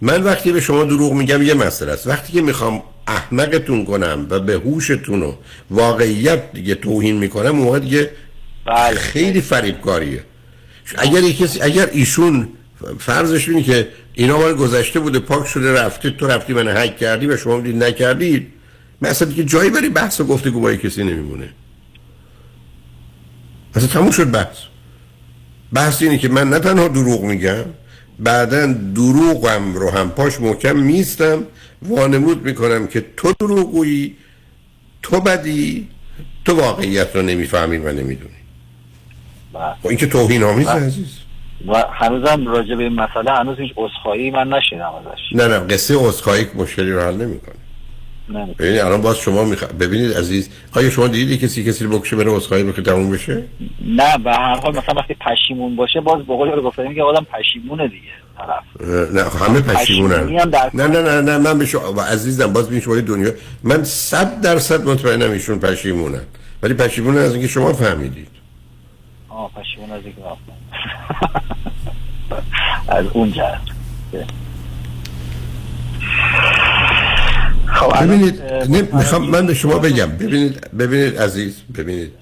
من 0.00 0.22
وقتی 0.22 0.52
به 0.52 0.60
شما 0.60 0.84
دروغ 0.84 1.12
میگم 1.12 1.42
یه 1.42 1.54
مسئله 1.54 1.92
است. 1.92 2.06
وقتی 2.06 2.32
که 2.32 2.42
می‌خوام 2.42 2.82
احمقتون 3.06 3.84
کنم 3.84 4.26
و 4.30 4.40
به 4.40 4.52
هوشتون 4.52 5.22
و 5.22 5.32
واقعیت 5.70 6.52
دیگه 6.52 6.74
توهین 6.74 7.16
می‌کنم 7.18 7.60
اون 7.60 7.78
دیگه 7.78 8.10
خیلی 8.96 9.40
فریبکاریه. 9.40 10.24
اگر 10.98 11.30
کسی 11.30 11.60
اگر 11.62 11.88
ایشون 11.92 12.48
فرضش 12.98 13.48
اینه 13.48 13.62
که 13.62 13.88
اینا 14.14 14.38
مال 14.38 14.54
گذشته 14.54 15.00
بوده 15.00 15.18
پاک 15.18 15.46
شده 15.46 15.72
رفته 15.72 16.10
تو 16.10 16.26
رفتی 16.26 16.52
من 16.52 16.76
هک 16.76 16.96
کردی 16.96 17.26
و 17.26 17.36
شما 17.36 17.60
دید 17.60 17.84
نکردید 17.84 18.52
مثلا 19.02 19.28
دیگه 19.28 19.44
جایی 19.44 19.70
برای 19.70 19.88
بحث 19.88 20.20
و 20.20 20.24
گفتگو 20.24 20.60
با 20.60 20.74
کسی 20.74 21.04
نمیمونه. 21.04 21.48
اصلا 23.74 23.88
تموم 23.88 24.10
شد 24.10 24.30
بحث. 24.30 24.56
بحث 25.74 26.02
اینه 26.02 26.18
که 26.18 26.28
من 26.28 26.48
نه 26.48 26.58
تنها 26.58 26.88
دروغ 26.88 27.22
میگم 27.22 27.64
بعدا 28.18 28.66
دروغم 28.94 29.74
رو 29.74 29.90
هم 29.90 30.10
پاش 30.10 30.40
محکم 30.40 30.76
میستم 30.76 31.42
وانمود 31.82 32.42
می‌کنم 32.42 32.86
که 32.86 33.04
تو 33.16 33.32
دروغگویی 33.40 34.16
تو 35.02 35.20
بدی 35.20 35.88
تو 36.44 36.56
واقعیت 36.56 37.16
رو 37.16 37.22
نمی‌فهمی 37.22 37.76
و 37.76 37.92
نمی‌دونی. 37.92 38.34
و 39.54 39.88
این 39.88 39.96
که 39.96 40.06
توهین 40.06 40.42
آمیز 40.42 40.66
بله. 40.66 40.86
عزیز. 40.86 41.18
و 41.68 41.84
هنوزم 41.92 42.46
راجع 42.46 42.74
به 42.74 42.82
این 42.82 42.92
مسئله 42.92 43.30
هنوز 43.30 43.58
هیچ 43.58 43.72
عذرخواهی 43.76 44.30
من 44.30 44.48
نشیدم 44.48 44.92
ازش. 45.00 45.20
نه 45.32 45.48
نه 45.48 45.58
قصه 45.58 45.94
عذرخواهی 45.96 46.46
مشکلی 46.54 46.92
رو 46.92 47.00
حل 47.00 47.14
نمی‌کنه. 47.14 47.54
نه 47.54 47.63
ببینید 48.58 48.80
الان 48.80 49.00
باز 49.02 49.18
شما 49.18 49.44
میخوا... 49.44 49.68
ببینید 49.68 50.12
عزیز 50.12 50.48
آیا 50.76 50.90
شما 50.90 51.08
دیدی 51.08 51.38
کسی 51.38 51.64
کسی 51.64 51.84
رو 51.84 51.98
بکشه 51.98 52.16
بره 52.16 52.30
عذرخواهی 52.30 52.62
بکنه 52.64 52.84
تموم 52.84 53.10
بشه؟ 53.10 53.44
نه 53.86 54.18
به 54.18 54.30
هر 54.32 54.56
حال 54.60 54.76
مثلا 54.76 54.94
وقتی 54.94 55.14
پشیمون 55.14 55.76
باشه 55.76 56.00
باز 56.00 56.18
به 56.18 56.36
قول 56.36 56.60
گفتن 56.60 56.94
که 56.94 57.02
آدم 57.02 57.26
پشیمونه 57.32 57.88
دیگه 57.88 58.08
طرف. 58.38 58.90
نه 59.12 59.22
همه 59.22 59.60
پشیمونن. 59.60 60.38
هم 60.38 60.50
نه 60.74 60.86
نه 60.86 61.02
نه 61.02 61.20
نه 61.20 61.38
من 61.38 61.58
به 61.58 61.66
شما 61.66 62.02
عزیزم 62.02 62.52
باز 62.52 62.68
ببین 62.68 62.80
شما 62.80 63.00
دنیا 63.00 63.30
من 63.62 63.84
صد 63.84 64.40
درصد 64.40 64.88
مطمئنم 64.88 65.30
ایشون 65.30 65.58
پشیمونن. 65.58 66.22
ولی 66.62 66.74
پشیمونن 66.74 67.18
از 67.18 67.32
اینکه 67.32 67.48
شما 67.48 67.72
فهمیدید. 67.72 68.28
آه 69.28 69.50
پشیمون 69.56 69.90
از 69.90 70.02
اینکه. 70.04 70.20
از 72.98 73.06
اون 73.12 73.32
جهت. 73.32 73.60
خب 77.74 78.04
ببینید 78.04 78.42
می‌خوام 78.94 79.30
من 79.30 79.46
به 79.46 79.54
شما 79.54 79.78
بگم 79.78 80.06
ببینید 80.06 80.70
ببینید 80.78 81.18
عزیز 81.18 81.54
ببینید. 81.78 82.12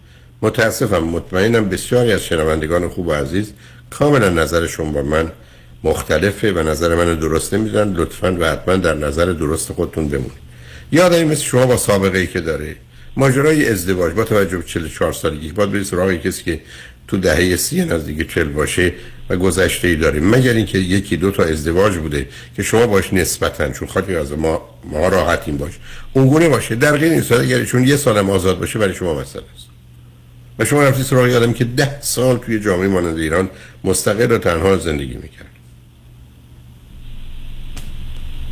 متاسفم 0.43 1.05
مطمئنم 1.05 1.69
بسیاری 1.69 2.13
از 2.13 2.25
شنوندگان 2.25 2.89
خوب 2.89 3.07
و 3.07 3.13
عزیز 3.13 3.53
کاملا 3.91 4.29
نظرشون 4.29 4.93
با 4.93 5.03
من 5.03 5.33
مختلفه 5.85 6.53
و 6.53 6.59
نظر 6.69 6.95
من 6.95 7.15
درست 7.15 7.55
نمی‌دونن. 7.55 7.93
لطفا 7.93 8.37
و 8.41 8.45
حتما 8.45 8.77
در 8.77 8.95
نظر 8.95 9.27
درست 9.27 9.73
خودتون 9.73 10.09
بمونید. 10.09 10.43
یه 10.93 11.03
آدمی 11.03 11.25
مثل 11.25 11.43
شما 11.43 11.67
با 11.67 11.77
سابقه 11.77 12.19
ای 12.19 12.27
که 12.27 12.41
داره 12.41 12.77
ماجرای 13.17 13.69
ازدواج 13.69 14.13
با 14.13 14.25
توجه 14.25 14.57
به 14.57 14.63
44 14.63 15.13
سالگی 15.13 15.53
باید 15.53 15.73
برید 15.73 15.85
سراغ 15.85 16.13
کسی 16.13 16.45
که 16.45 16.61
تو 17.09 17.17
دهه 17.17 17.57
سی 17.57 17.85
نزدیک 17.85 18.35
40 18.35 18.49
باشه 18.49 18.93
و 19.29 19.37
گذشته 19.37 19.89
ای 19.89 19.97
داره 19.97 20.21
مگر 20.21 20.53
اینکه 20.53 20.79
یکی 20.79 21.17
دو 21.17 21.31
تا 21.31 21.45
ازدواج 21.45 21.97
بوده 21.97 22.29
که 22.57 22.63
شما 22.63 22.87
باش 22.87 23.13
نسبتا 23.13 23.69
چون 23.69 23.89
خاطر 23.89 24.19
از 24.19 24.33
ما 24.33 24.63
ما 24.85 25.09
راحتیم 25.09 25.57
باش 25.57 25.73
اونگونه 26.13 26.49
باشه. 26.49 26.75
در 26.75 26.97
غیر 26.97 27.13
این 27.13 27.23
صورت 27.23 27.41
اگر 27.41 27.65
چون 27.65 27.85
یه 27.85 27.97
سالم 27.97 28.31
آزاد 28.31 28.59
باشه 28.59 28.79
برای 28.79 28.95
شما 28.95 29.21
مسئله 29.21 29.45
است. 29.57 29.67
و 30.59 30.65
شما 30.65 30.83
رفتی 30.83 31.03
سراغ 31.03 31.27
یه 31.27 31.37
آدمی 31.37 31.55
که 31.55 31.65
ده 31.65 32.01
سال 32.01 32.39
توی 32.39 32.61
جامعه 32.61 32.89
مانند 32.89 33.19
ایران 33.19 33.51
مستقل 33.85 34.33
و 34.33 34.39
تنها 34.39 34.77
زندگی 34.77 35.15
می‌کرد. 35.15 35.47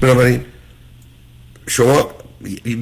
بنابراین 0.01 0.45
شما 1.67 2.11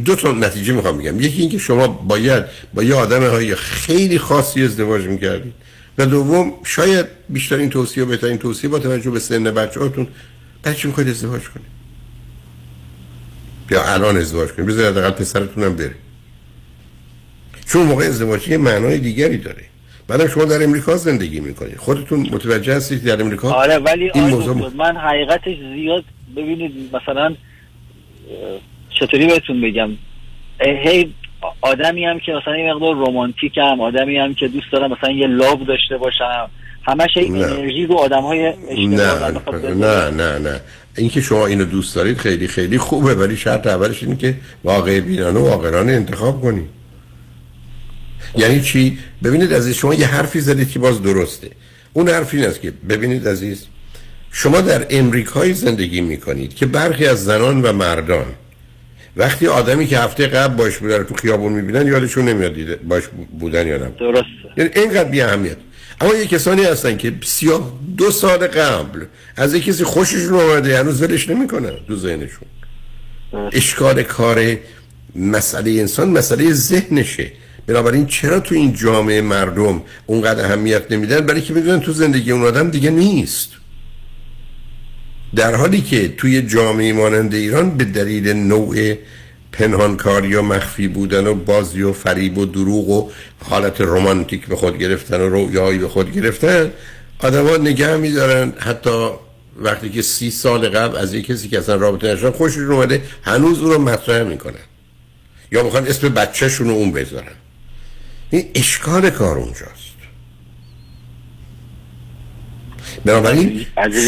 دو 0.04 0.14
تا 0.14 0.32
نتیجه 0.32 0.72
می‌خوام 0.72 0.98
بگم. 0.98 1.20
یکی 1.20 1.40
اینکه 1.40 1.58
شما 1.58 1.88
باید 1.88 2.44
با 2.74 2.82
یه 2.82 2.94
آدم 2.94 3.30
های 3.30 3.54
خیلی 3.54 4.18
خاصی 4.18 4.64
ازدواج 4.64 5.04
می‌کردید. 5.04 5.54
و 5.98 6.06
دوم 6.06 6.52
شاید 6.64 7.06
بیشترین 7.28 7.70
توصیه 7.70 8.04
و 8.04 8.06
بهترین 8.06 8.38
توصیه 8.38 8.70
با 8.70 8.78
توجه 8.78 9.10
به 9.10 9.18
سن 9.18 9.44
بچه 9.44 9.80
هاتون 9.80 10.06
چی 10.76 10.88
می‌خواید 10.88 11.08
ازدواج 11.10 11.42
کنید؟ 11.42 11.66
یا 13.70 13.84
الان 13.84 14.16
ازدواج 14.16 14.48
کنید. 14.48 14.68
بذارید 14.68 14.90
حداقل 14.90 15.10
پسرتونم 15.10 15.76
بره. 15.76 15.94
چون 17.66 17.86
موقع 17.86 18.04
ازدواج 18.04 18.48
یه 18.48 18.58
معنای 18.58 18.98
دیگری 18.98 19.38
داره. 19.38 19.64
بعدم 20.08 20.28
شما 20.28 20.44
در 20.44 20.62
امریکا 20.62 20.96
زندگی 20.96 21.40
می‌کنید. 21.40 21.76
خودتون 21.76 22.20
متوجه 22.20 22.76
هستید 22.76 23.04
در 23.04 23.20
امریکا 23.20 23.50
آره 23.50 23.78
ولی 23.78 24.10
این 24.14 24.24
موضوع 24.24 24.72
من 24.76 24.96
حقیقتش 24.96 25.56
زیاد 25.74 26.04
ببینید 26.36 26.72
مثلا 26.92 27.34
چطوری 29.00 29.26
بهتون 29.26 29.60
بگم؟ 29.60 29.90
هی 30.60 31.14
آدمی 31.60 32.04
هم 32.04 32.20
که 32.20 32.32
مثلا 32.32 32.56
یه 32.56 32.74
مقدار 32.74 32.94
رومانتیک 32.94 33.58
هم 33.58 33.80
آدمی 33.80 34.16
هم 34.16 34.34
که 34.34 34.48
دوست 34.48 34.72
دارم 34.72 34.92
مثلا 34.92 35.10
یه 35.10 35.26
لاب 35.26 35.66
داشته 35.66 35.96
باشم. 35.96 36.50
همش 36.82 37.16
این. 37.16 37.44
انرژی 37.44 37.86
رو 37.86 37.94
آدم 37.94 38.22
های 38.22 38.52
نه 38.78 39.30
نه 39.74 40.10
نه 40.10 40.38
نه. 40.38 40.60
اینکه 40.96 41.20
شما 41.20 41.46
اینو 41.46 41.64
دوست 41.64 41.96
دارید 41.96 42.18
خیلی 42.18 42.48
خیلی 42.48 42.78
خوبه 42.78 43.14
ولی 43.14 43.36
شرط 43.36 43.66
اولش 43.66 44.02
اینه 44.02 44.16
که 44.16 44.34
واقع 44.64 45.00
بینانه 45.00 45.40
و 45.40 45.48
واقعانه 45.48 45.92
انتخاب 45.92 46.42
کنید 46.42 46.68
یعنی 48.36 48.60
چی؟ 48.60 48.98
ببینید 49.24 49.54
عزیز 49.54 49.74
شما 49.74 49.94
یه 49.94 50.06
حرفی 50.06 50.40
زدید 50.40 50.70
که 50.70 50.78
باز 50.78 51.02
درسته. 51.02 51.50
اون 51.92 52.08
حرف 52.08 52.34
این 52.34 52.44
است 52.44 52.60
که 52.60 52.72
ببینید 52.88 53.28
عزیز 53.28 53.66
شما 54.32 54.60
در 54.60 54.86
امریکایی 54.90 55.52
زندگی 55.52 56.00
می‌کنید 56.00 56.54
که 56.54 56.66
برخی 56.66 57.06
از 57.06 57.24
زنان 57.24 57.62
و 57.62 57.72
مردان 57.72 58.26
وقتی 59.18 59.46
آدمی 59.46 59.86
که 59.86 59.98
هفته 59.98 60.26
قبل 60.26 60.54
باش 60.54 60.78
بوده 60.78 60.98
رو 60.98 61.04
تو 61.04 61.14
خیابون 61.14 61.52
می‌بینن 61.52 61.86
یادشون 61.86 62.28
نمیاد 62.28 62.54
دیده 62.54 62.76
باش 62.76 63.02
بودن 63.40 63.66
یا 63.66 63.76
نه 63.76 63.90
درست 64.00 64.24
یعنی 64.56 64.70
اینقدر 64.76 65.04
بی 65.04 65.20
اهمیت 65.20 65.56
اما 66.00 66.14
یه 66.14 66.26
کسانی 66.26 66.62
هستن 66.64 66.96
که 66.96 67.12
سیاه 67.24 67.72
دو 67.96 68.10
سال 68.10 68.46
قبل 68.46 69.04
از 69.36 69.54
یه 69.54 69.60
کسی 69.60 69.84
خوششون 69.84 70.34
اومده 70.34 70.78
هنوز 70.78 71.02
ولش 71.02 71.28
نمی‌کنن 71.28 71.72
تو 71.88 71.96
ذهنشون. 71.96 72.48
اشکال 73.52 74.02
کار 74.02 74.56
مسئله 75.16 75.70
انسان 75.70 76.08
مسئله 76.08 76.52
ذهنشه. 76.52 77.32
بنابراین 77.66 78.06
چرا 78.06 78.40
تو 78.40 78.54
این 78.54 78.74
جامعه 78.74 79.20
مردم 79.20 79.82
اونقدر 80.06 80.44
اهمیت 80.44 80.92
نمیدن؟ 80.92 81.20
برای 81.20 81.40
که 81.40 81.54
می‌دونن 81.54 81.80
تو 81.80 81.92
زندگی 81.92 82.32
اون 82.32 82.44
آدم 82.44 82.70
دیگه 82.70 82.90
نیست. 82.90 83.50
در 85.36 85.54
حالی 85.54 85.80
که 85.80 86.08
توی 86.08 86.42
جامعه 86.42 86.92
مانند 86.92 87.34
ایران 87.34 87.70
به 87.70 87.84
دلیل 87.84 88.28
نوع 88.28 88.94
پنهانکاری 89.52 90.34
و 90.34 90.42
مخفی 90.42 90.88
بودن 90.88 91.26
و 91.26 91.34
بازی 91.34 91.82
و 91.82 91.92
فریب 91.92 92.38
و 92.38 92.44
دروغ 92.44 92.88
و 92.88 93.10
حالت 93.44 93.80
رومانتیک 93.80 94.46
به 94.46 94.56
خود 94.56 94.78
گرفتن 94.78 95.20
و 95.20 95.28
رویایی 95.28 95.78
به 95.78 95.88
خود 95.88 96.12
گرفتن 96.12 96.70
آدما 97.18 97.56
نگه 97.56 97.96
میدارن. 97.96 98.52
حتی 98.58 99.08
وقتی 99.60 99.90
که 99.90 100.02
سی 100.02 100.30
سال 100.30 100.68
قبل 100.68 100.96
از 100.96 101.14
یک 101.14 101.26
کسی 101.26 101.48
که 101.48 101.58
اصلا 101.58 101.74
رابطه 101.74 102.14
نشدن 102.14 102.30
خوششون 102.30 102.72
اومده 102.72 103.02
هنوز 103.22 103.58
اون 103.58 103.70
رو 103.70 103.78
مطرح 103.78 104.22
می‌کنن. 104.22 104.54
یا 105.52 105.62
می‌خوان 105.62 105.86
اسم 105.86 106.08
بچهشون 106.08 106.68
رو 106.68 106.74
اون 106.74 106.92
بذارن. 106.92 107.32
این 108.30 108.44
اشکال 108.54 109.10
کار 109.10 109.38
اونجاست. 109.38 109.87
بنابراین 113.08 113.66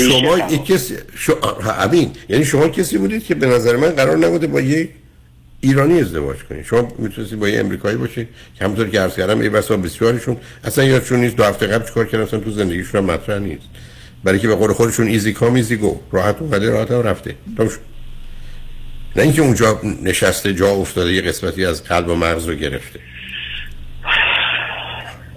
شما. 0.09 0.39
یک 0.39 0.65
کسی 0.65 0.95
شو... 1.17 1.33
امین 1.79 2.11
یعنی 2.29 2.45
شما 2.45 2.69
کسی 2.69 2.99
بودید 2.99 3.25
که 3.25 3.35
به 3.35 3.47
نظر 3.47 3.77
من 3.77 3.89
قرار 3.89 4.17
نبوده 4.17 4.47
با 4.47 4.61
یک 4.61 4.91
ایرانی 5.61 6.01
ازدواج 6.01 6.37
کنید. 6.49 6.65
شما 6.65 6.93
می‌تونستید 6.99 7.39
با 7.39 7.49
یه 7.49 7.61
امریکایی 7.61 7.97
باشید 7.97 8.29
که 8.59 8.65
همونطور 8.65 8.89
که 8.89 9.01
عرض 9.01 9.17
کردم 9.17 9.43
یه 9.43 9.51
بسا 9.51 9.77
بسیارشون 9.77 10.37
اصلا 10.65 10.85
یادشون 10.85 11.21
نیست 11.21 11.37
دو 11.37 11.45
هفته 11.45 11.67
قبل 11.67 11.87
چیکار 11.87 12.07
کردن 12.07 12.25
اصلا 12.25 12.41
تو 12.41 12.51
زندگیشون 12.51 13.01
هم 13.01 13.11
مطرح 13.11 13.39
نیست. 13.39 13.67
برای 14.25 14.39
که 14.39 14.49
به 14.49 14.55
قول 14.55 14.73
خودشون 14.73 15.07
ایزی 15.07 15.33
کام 15.33 15.55
ایزی 15.55 15.77
گو. 15.77 16.01
راحت 16.13 16.37
اومده 16.41 16.71
راحت 16.71 16.91
هم 16.91 17.03
رفته. 17.03 17.35
نه 19.17 19.23
اینکه 19.23 19.43
اونجا 19.43 19.81
نشسته 20.03 20.55
جا 20.55 20.71
افتاده 20.71 21.13
یه 21.13 21.23
قسمتی 21.23 21.65
از 21.65 21.85
قلب 21.85 22.09
و 22.09 22.15
مغز 22.15 22.49
رو 22.49 22.55
گرفته. 22.55 23.01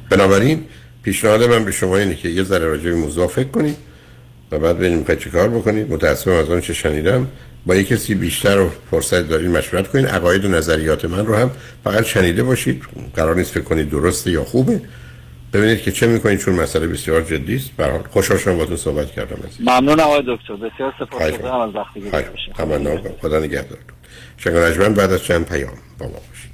بنابراین 0.10 0.65
پیشنهاد 1.03 1.43
من 1.43 1.65
به 1.65 1.71
شما 1.71 1.97
اینه 1.97 2.15
که 2.15 2.30
یه 2.30 2.43
ذره 2.43 2.65
راجع 2.65 2.84
به 2.84 2.95
موضوع 2.95 3.27
فکر 3.27 3.47
کنید 3.47 3.75
و 4.51 4.59
بعد 4.59 4.77
ببینیم 4.77 4.97
می‌خواید 4.97 5.19
چه 5.19 5.30
کار 5.30 5.49
بکنید. 5.49 5.91
متاسفم 5.91 6.31
از 6.31 6.49
اون 6.49 6.61
چه 6.61 6.73
شنیدم. 6.73 7.27
با 7.65 7.75
یه 7.75 7.84
کسی 7.84 8.15
بیشتر 8.15 8.59
و 8.59 8.69
فرصت 8.91 9.30
دارید 9.30 9.49
مشورت 9.49 9.88
کنید. 9.88 10.07
عقاید 10.07 10.45
و 10.45 10.47
نظریات 10.47 11.05
من 11.05 11.25
رو 11.25 11.35
هم 11.35 11.51
فقط 11.84 12.03
شنیده 12.03 12.43
باشید. 12.43 12.84
قرار 13.15 13.35
نیست 13.35 13.51
فکر 13.51 13.63
کنید 13.63 13.89
درسته 13.89 14.31
یا 14.31 14.43
خوبه. 14.43 14.81
ببینید 15.53 15.81
که 15.81 15.91
چه 15.91 16.07
می‌کنید 16.07 16.39
چون 16.39 16.55
مسئله 16.55 16.88
بسیار 16.88 17.21
جدی 17.21 17.55
است. 17.55 17.69
به 17.77 17.84
هر 17.84 17.91
حال 17.91 18.03
خوشحال 18.09 18.38
شدم 18.38 18.53
باهاتون 18.53 18.77
صحبت 18.77 19.11
کردم 19.11 19.38
عزیز. 19.47 19.67
ممنون 19.67 19.99
آقای 19.99 20.21
دکتر. 20.27 20.55
بسیار 20.55 20.93
سپاسگزارم 20.99 21.69
از 21.69 21.75
وقتی 21.75 22.01
که 22.01 22.30
می‌کنم. 22.67 23.13
خدا 23.21 23.39
نگهدارتون. 23.39 23.95
شنگ 24.38 24.53
رجمن 24.53 24.93
بعد 24.93 25.11
از 25.11 25.23
چند 25.23 25.45
پیام 25.45 25.77
با 25.99 26.05
ما 26.05 26.11
باشید. 26.30 26.53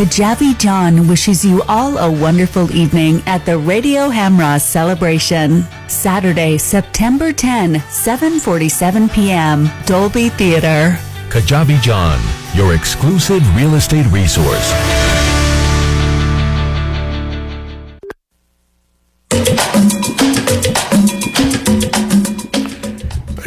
Kajabi 0.00 0.58
John 0.58 1.08
wishes 1.08 1.44
you 1.44 1.62
all 1.68 1.96
a 1.98 2.10
wonderful 2.10 2.70
evening 2.76 3.22
at 3.26 3.46
the 3.46 3.56
Radio 3.56 4.10
Hamra 4.10 4.60
celebration. 4.60 5.64
Saturday, 5.88 6.58
September 6.58 7.32
10, 7.32 7.76
7:47 7.76 9.12
p.m. 9.12 9.70
Dolby 9.86 10.28
Theater. 10.28 10.98
Kajabi 11.30 11.80
John, 11.80 12.20
your 12.54 12.74
exclusive 12.74 13.42
real 13.56 13.74
estate 13.74 14.06
resource. 14.12 14.72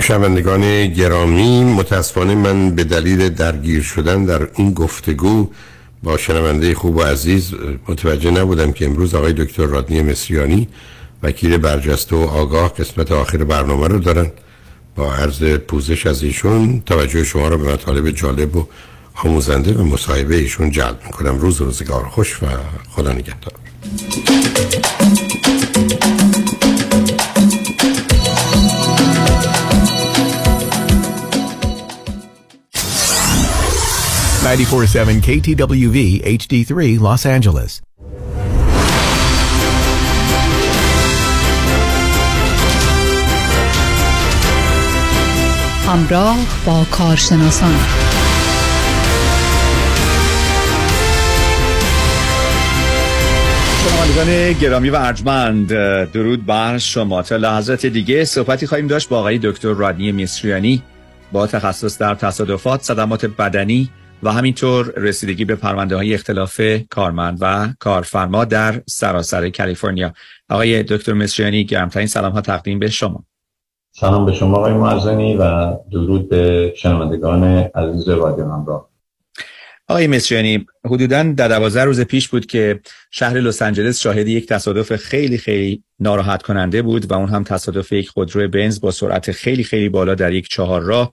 شنوندگان 0.10 0.88
گرامی 0.88 1.64
متاسفانه 1.64 2.35
من 2.35 2.76
به 2.76 2.84
دلیل 2.84 3.30
درگیر 3.30 3.81
شدن 3.81 4.26
در 4.26 4.47
این 4.56 4.73
گفتگو 4.73 5.49
با 6.05 6.16
شنونده 6.16 6.74
خوب 6.74 6.97
و 6.97 7.02
عزیز 7.02 7.55
متوجه 7.89 8.31
نبودم 8.31 8.72
که 8.72 8.85
امروز 8.85 9.14
آقای 9.14 9.32
دکتر 9.32 9.66
رادنی 9.66 10.02
مصریانی 10.02 10.68
وکیل 11.22 11.56
برجسته 11.56 12.16
و 12.16 12.18
آگاه 12.18 12.74
قسمت 12.74 13.12
آخر 13.12 13.44
برنامه 13.44 13.89
رو 13.89 13.98
دارن. 13.98 14.31
با 14.97 15.14
عرض 15.14 15.43
پوزش 15.43 16.06
از 16.06 16.22
ایشون 16.22 16.82
توجه 16.86 17.24
شما 17.24 17.48
رو 17.48 17.59
به 17.59 17.72
مطالب 17.72 18.10
جالب 18.10 18.56
و 18.56 18.66
آموزنده 19.14 19.74
و 19.74 19.85
مصاحبه 19.85 20.36
ایشون 20.36 20.70
جلب 20.70 20.98
می‌کنم. 21.06 21.39
روز 21.39 21.60
روزگار 21.60 22.05
خوش 22.05 22.43
و 22.43 22.47
خدا 22.90 23.12
نگهدار. 23.12 23.55
Ninety-four 34.44 34.86
seven 34.86 35.22
KTWV 35.22 35.98
HD3 36.38 37.00
Los 37.00 37.24
Angeles. 37.24 37.80
همراه 45.86 46.36
با 46.66 46.84
کارشناسان 46.90 47.74
شنوندگان 53.84 54.52
گرامی 54.52 54.90
و 54.90 54.96
ارجمند 54.96 55.68
درود 56.12 56.46
بر 56.46 56.78
شما 56.78 57.22
تا 57.22 57.36
لحظات 57.36 57.86
دیگه 57.86 58.24
صحبتی 58.24 58.66
خواهیم 58.66 58.86
داشت 58.86 59.08
با 59.08 59.18
آقای 59.18 59.38
دکتر 59.38 59.72
رادنی 59.72 60.12
مصریانی 60.12 60.82
با 61.32 61.46
تخصص 61.46 61.98
در 61.98 62.14
تصادفات 62.14 62.82
صدمات 62.82 63.26
بدنی 63.26 63.90
و 64.24 64.28
همینطور 64.28 64.92
رسیدگی 64.96 65.44
به 65.44 65.55
پرونده 65.55 65.96
های 65.96 66.14
اختلاف 66.14 66.60
کارمند 66.90 67.38
و 67.40 67.68
کارفرما 67.78 68.44
در 68.44 68.82
سراسر 68.86 69.51
کالیفرنیا. 69.51 70.12
آقای 70.51 70.82
دکتر 70.82 71.12
مصریانی 71.12 71.64
گرمترین 71.64 72.06
سلام 72.06 72.32
ها 72.32 72.40
تقدیم 72.40 72.78
به 72.78 72.90
شما. 72.90 73.24
سلام 73.92 74.26
به 74.26 74.32
شما 74.32 74.56
آقای 74.56 74.72
معزنی 74.72 75.36
و 75.36 75.72
درود 75.92 76.28
به 76.28 76.72
شنوندگان 76.76 77.44
عزیز 77.74 78.09
رادیو 78.09 78.44
همراه. 78.44 78.88
آقای 79.88 80.06
مصریانی 80.06 80.66
حدودا 80.84 81.22
در 81.22 81.48
دوازده 81.48 81.84
روز 81.84 82.01
پیش 82.01 82.28
بود 82.28 82.46
که 82.46 82.80
شهر 83.10 83.40
لس 83.40 83.62
آنجلس 83.62 84.01
شاهد 84.01 84.28
یک 84.28 84.46
تصادف 84.48 84.96
خیلی 84.96 85.38
خیلی 85.38 85.82
ناراحت 86.01 86.42
کننده 86.42 86.82
بود 86.82 87.10
و 87.10 87.14
اون 87.14 87.28
هم 87.28 87.44
تصادف 87.44 87.92
یک 87.92 88.09
خودرو 88.09 88.48
بنز 88.48 88.80
با 88.80 88.90
سرعت 88.90 89.32
خیلی 89.32 89.64
خیلی 89.64 89.88
بالا 89.88 90.14
در 90.14 90.32
یک 90.32 90.48
چهار 90.48 90.82
راه 90.82 91.12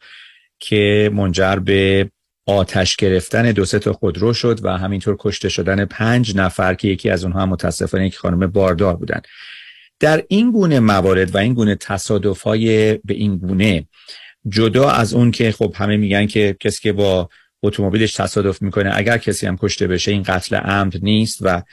که 0.59 1.11
منجر 1.13 1.55
به 1.55 2.09
آتش 2.51 2.95
گرفتن 2.95 3.51
دو 3.51 3.65
سه 3.65 3.79
تا 3.79 3.93
خودرو 3.93 4.33
شد 4.33 4.65
و 4.65 4.77
همینطور 4.77 5.15
کشته 5.19 5.49
شدن 5.49 5.85
پنج 5.85 6.35
نفر 6.35 6.73
که 6.73 6.87
یکی 6.87 7.09
از 7.09 7.23
اونها 7.23 7.45
متاسفانه 7.45 8.05
یک 8.05 8.17
خانم 8.17 8.47
باردار 8.47 8.95
بودن. 8.95 9.21
در 9.99 10.23
این 10.27 10.51
گونه 10.51 10.79
موارد 10.79 11.35
و 11.35 11.37
این 11.37 11.53
گونه 11.53 11.75
تصادف 11.75 12.41
های 12.41 12.93
به 12.93 13.13
این 13.13 13.37
گونه 13.37 13.87
جدا 14.49 14.89
از 14.89 15.13
اون 15.13 15.31
که 15.31 15.51
خب 15.51 15.73
همه 15.75 15.97
میگن 15.97 16.25
که 16.25 16.55
کسی 16.59 16.81
که 16.81 16.93
با 16.93 17.29
اتومبیلش 17.63 18.13
تصادف 18.13 18.61
می‌کنه 18.61 18.91
اگر 18.93 19.17
کسی 19.17 19.47
هم 19.47 19.57
کشته 19.57 19.87
بشه 19.87 20.11
این 20.11 20.23
قتل 20.23 20.55
عمد 20.55 20.93
نیست 21.01 21.39
و 21.41 21.63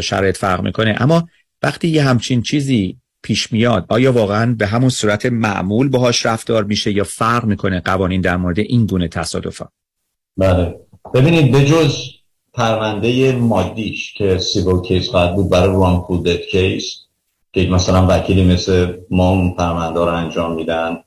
شرایط 0.00 0.36
فرق 0.36 0.60
می‌کنه. 0.60 0.96
اما 0.98 1.28
وقتی 1.62 1.88
یه 1.88 2.02
همچین 2.02 2.42
چیزی 2.42 2.96
پیش 3.22 3.52
میاد 3.52 3.86
آیا 3.88 4.12
واقعا 4.12 4.54
به 4.54 4.66
همون 4.66 4.90
صورت 4.90 5.26
معمول 5.26 5.88
باهاش 5.88 6.26
رفتار 6.26 6.64
میشه 6.64 6.92
یا 6.92 7.04
فرق 7.04 7.44
می‌کنه 7.44 7.80
قوانین 7.80 8.20
در 8.20 8.36
مورد 8.36 8.58
این 8.58 8.86
گونه 8.86 9.08
تصادفات 9.08 9.68
بله. 10.36 10.74
ببینید 11.14 11.52
به 11.52 11.64
جز 11.64 11.96
پرونده 12.54 13.32
مادیش 13.32 14.14
که 14.14 14.38
civil 14.38 14.80
case 14.80 15.08
خواهد 15.08 15.34
بود 15.34 15.50
برای 15.50 15.76
wrongful 15.76 16.22
death 16.22 16.46
case 16.46 16.98
که 17.52 17.66
مثلا 17.66 18.06
وکیلی 18.06 18.44
مثل 18.44 18.94
ما 19.10 19.30
اون 19.30 19.54
پرونده 19.54 20.00
رو 20.00 20.06
انجام 20.06 20.54
میدن 20.54 20.98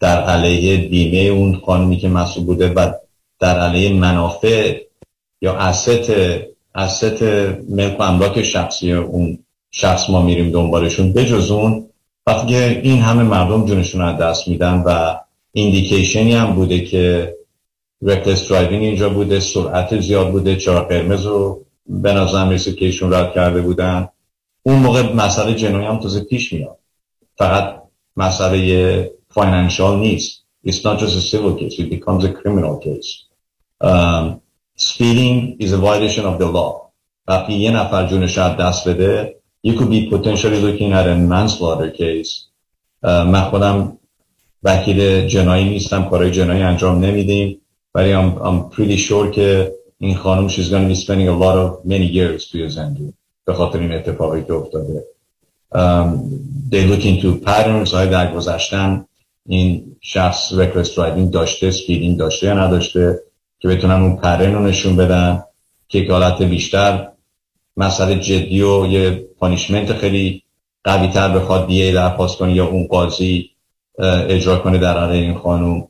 در 0.00 0.22
علیه 0.22 0.88
بیمه 0.88 1.18
اون 1.18 1.56
قانونی 1.56 1.96
که 1.96 2.08
مسئول 2.08 2.44
بوده 2.44 2.68
و 2.68 2.92
در 3.40 3.60
علیه 3.60 3.92
منافع 3.92 4.80
یا 5.40 5.52
asset 5.54 6.12
asset 6.74 7.22
ملک 7.68 8.00
و 8.00 8.02
املاک 8.02 8.42
شخصی 8.42 8.92
اون 8.92 9.38
شخص 9.70 10.10
ما 10.10 10.22
میریم 10.22 10.50
دنبالشون. 10.50 11.12
بجز 11.12 11.50
اون 11.50 11.88
وقتی 12.26 12.54
این 12.56 12.98
همه 12.98 13.22
مردم 13.22 13.66
جونشون 13.66 14.00
از 14.00 14.18
دست 14.18 14.48
میدن 14.48 14.82
و 14.86 15.16
indication 15.52 16.25
ی 16.25 16.32
هم 16.32 16.54
بوده 16.54 16.80
که 16.80 17.34
reckless 18.02 18.48
driving 18.48 18.82
اینجا 18.82 19.08
بوده 19.08 19.40
سرعت 19.40 20.00
زیاد 20.00 20.30
بوده 20.30 20.56
چراغ 20.56 20.84
قرمز 20.84 21.26
رو 21.26 21.64
به 21.86 22.12
نظر 22.12 22.44
می‌رسه 22.44 22.72
که 22.72 22.84
ایشون 22.84 23.12
رد 23.12 23.32
کرده 23.32 23.60
بودن 23.60 24.08
اون 24.62 24.76
موقع 24.76 25.12
مسئله 25.12 25.54
جنایی 25.54 25.86
هم 25.86 25.98
تازه 25.98 26.20
پیش 26.20 26.52
میاد 26.52 26.78
فقط 27.36 27.82
مسئله 28.16 29.10
financial 29.28 29.98
نیست 29.98 30.44
It's 30.64 30.84
not 30.84 30.98
just 30.98 31.16
a 31.16 31.20
civil 31.20 31.56
case, 31.56 31.78
it 31.78 31.88
becomes 31.88 32.24
a 32.24 32.32
criminal 32.32 32.78
case. 32.78 33.24
Um, 33.80 34.42
speeding 34.76 35.56
is 35.60 35.72
a 35.72 35.78
violation 35.78 36.24
of 36.26 36.38
the 36.38 36.46
law. 36.46 36.92
وقتی 37.28 37.52
یه 37.52 37.70
نفر 37.70 38.06
جونش 38.06 38.38
از 38.38 38.56
دست 38.56 38.88
بده 38.88 39.36
you 39.66 39.70
could 39.70 39.90
be 39.90 40.10
potentially 40.10 40.60
looking 40.60 40.92
at 40.92 41.06
a 41.06 41.16
manslaughter 41.16 41.90
case. 41.90 42.48
Uh, 43.04 43.08
من 43.08 43.42
خودم 43.42 43.98
وکیل 44.62 45.26
جنایی 45.26 45.64
نیستم 45.64 46.04
کارهای 46.04 46.30
جنایی 46.30 46.62
انجام 46.62 47.04
نمیدیم 47.04 47.60
ولی 47.98 48.12
I'm, 48.14 48.38
I'm 48.38 48.70
pretty 48.76 48.96
sure 48.96 49.30
که 49.34 49.74
این 49.98 50.16
خانم 50.16 50.48
she's 50.48 50.70
to 50.70 50.88
be 50.88 50.94
spending 50.94 51.28
a 51.28 51.38
lot 51.44 51.56
of 51.56 51.84
many 51.84 52.06
years 52.06 52.50
توی 52.50 52.68
زندگی 52.68 53.12
به 53.44 53.54
خاطر 53.54 53.78
این 53.78 53.92
اتفاقی 53.92 54.44
که 54.44 54.52
افتاده. 54.52 55.04
Um, 55.74 56.08
they 56.70 56.86
look 56.86 57.02
into 57.02 57.46
patterns 57.46 57.92
های 57.92 58.08
در 58.08 58.34
گذشتن 58.34 59.04
این 59.46 59.96
شخص 60.00 60.52
reckless 60.52 60.88
driving 60.94 61.30
داشته 61.32 61.70
سپیدینگ 61.70 62.18
داشته 62.18 62.46
یا 62.46 62.54
نداشته 62.54 63.20
که 63.58 63.68
بتونن 63.68 64.02
اون 64.02 64.16
پرن 64.16 64.54
رو 64.54 64.66
نشون 64.66 64.96
بدن. 64.96 65.42
که 65.88 66.06
حالت 66.10 66.42
بیشتر. 66.42 67.08
مسئله 67.76 68.20
جدی 68.20 68.62
و 68.62 68.86
یه 68.86 69.28
پانیشمنت 69.38 69.92
خیلی 69.92 70.42
قوی 70.84 71.08
تر 71.08 71.38
بخواد 71.38 71.66
دیه 71.66 71.92
درخواست 71.92 72.38
کنه 72.38 72.54
یا 72.54 72.66
اون 72.66 72.86
قاضی 72.86 73.50
اجرا 74.28 74.58
کنه 74.58 74.78
در 74.78 74.98
علیه 74.98 75.22
این 75.22 75.38
خانوم 75.38 75.88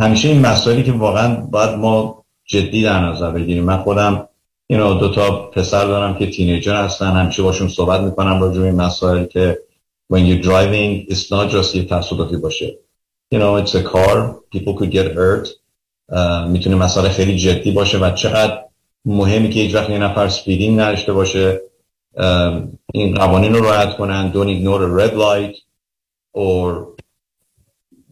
همیشه 0.00 0.28
این 0.28 0.40
مسائلی 0.40 0.82
که 0.82 0.92
واقعا 0.92 1.34
باید 1.34 1.70
ما 1.70 2.24
جدی 2.44 2.82
در 2.82 3.00
نظر 3.00 3.30
بگیریم. 3.30 3.64
من 3.64 3.76
خودم 3.76 4.28
اینو 4.66 4.94
دو 4.94 5.08
تا 5.08 5.50
پسر 5.50 5.84
دارم 5.84 6.14
که 6.14 6.30
تینیجر 6.30 6.84
هستن. 6.84 7.12
همیشه 7.12 7.42
باشون 7.42 7.68
صحبت 7.68 8.00
می‌کنم 8.00 8.42
راجع 8.42 8.60
این 8.60 8.74
مسائل 8.74 9.24
که 9.24 9.58
when 10.12 10.18
you're 10.18 10.44
driving 10.44 11.12
it's 11.12 11.26
not 11.30 11.52
just 11.52 11.74
یه 11.74 11.84
تصادفی 11.84 12.36
باشه. 12.36 12.78
You 13.34 13.38
know 13.38 13.64
it's 13.64 13.74
a 13.74 13.82
car. 13.82 14.36
People 14.54 14.74
could 14.78 14.90
get 14.90 15.06
hurt. 15.16 15.48
Uh, 16.12 16.48
می‌تونه 16.48 16.76
مسئله 16.76 17.08
خیلی 17.08 17.36
جدی 17.36 17.70
باشه 17.70 17.98
و 17.98 18.10
چقدر 18.10 18.58
مهمی 19.04 19.50
که 19.50 19.60
هیچ 19.60 19.74
وقت 19.74 19.90
یه 19.90 19.98
نفر 19.98 20.28
سپیدینگ 20.28 20.80
نداشته 20.80 21.12
باشه. 21.12 21.60
این 22.94 23.14
قوانین 23.14 23.54
رو 23.54 23.64
رعایت 23.64 23.96
کنن. 23.96 24.32
Don't 24.32 24.48
ignore 24.48 24.82
a 24.82 24.90
red 25.00 25.14
light 25.14 25.56
or 26.32 26.86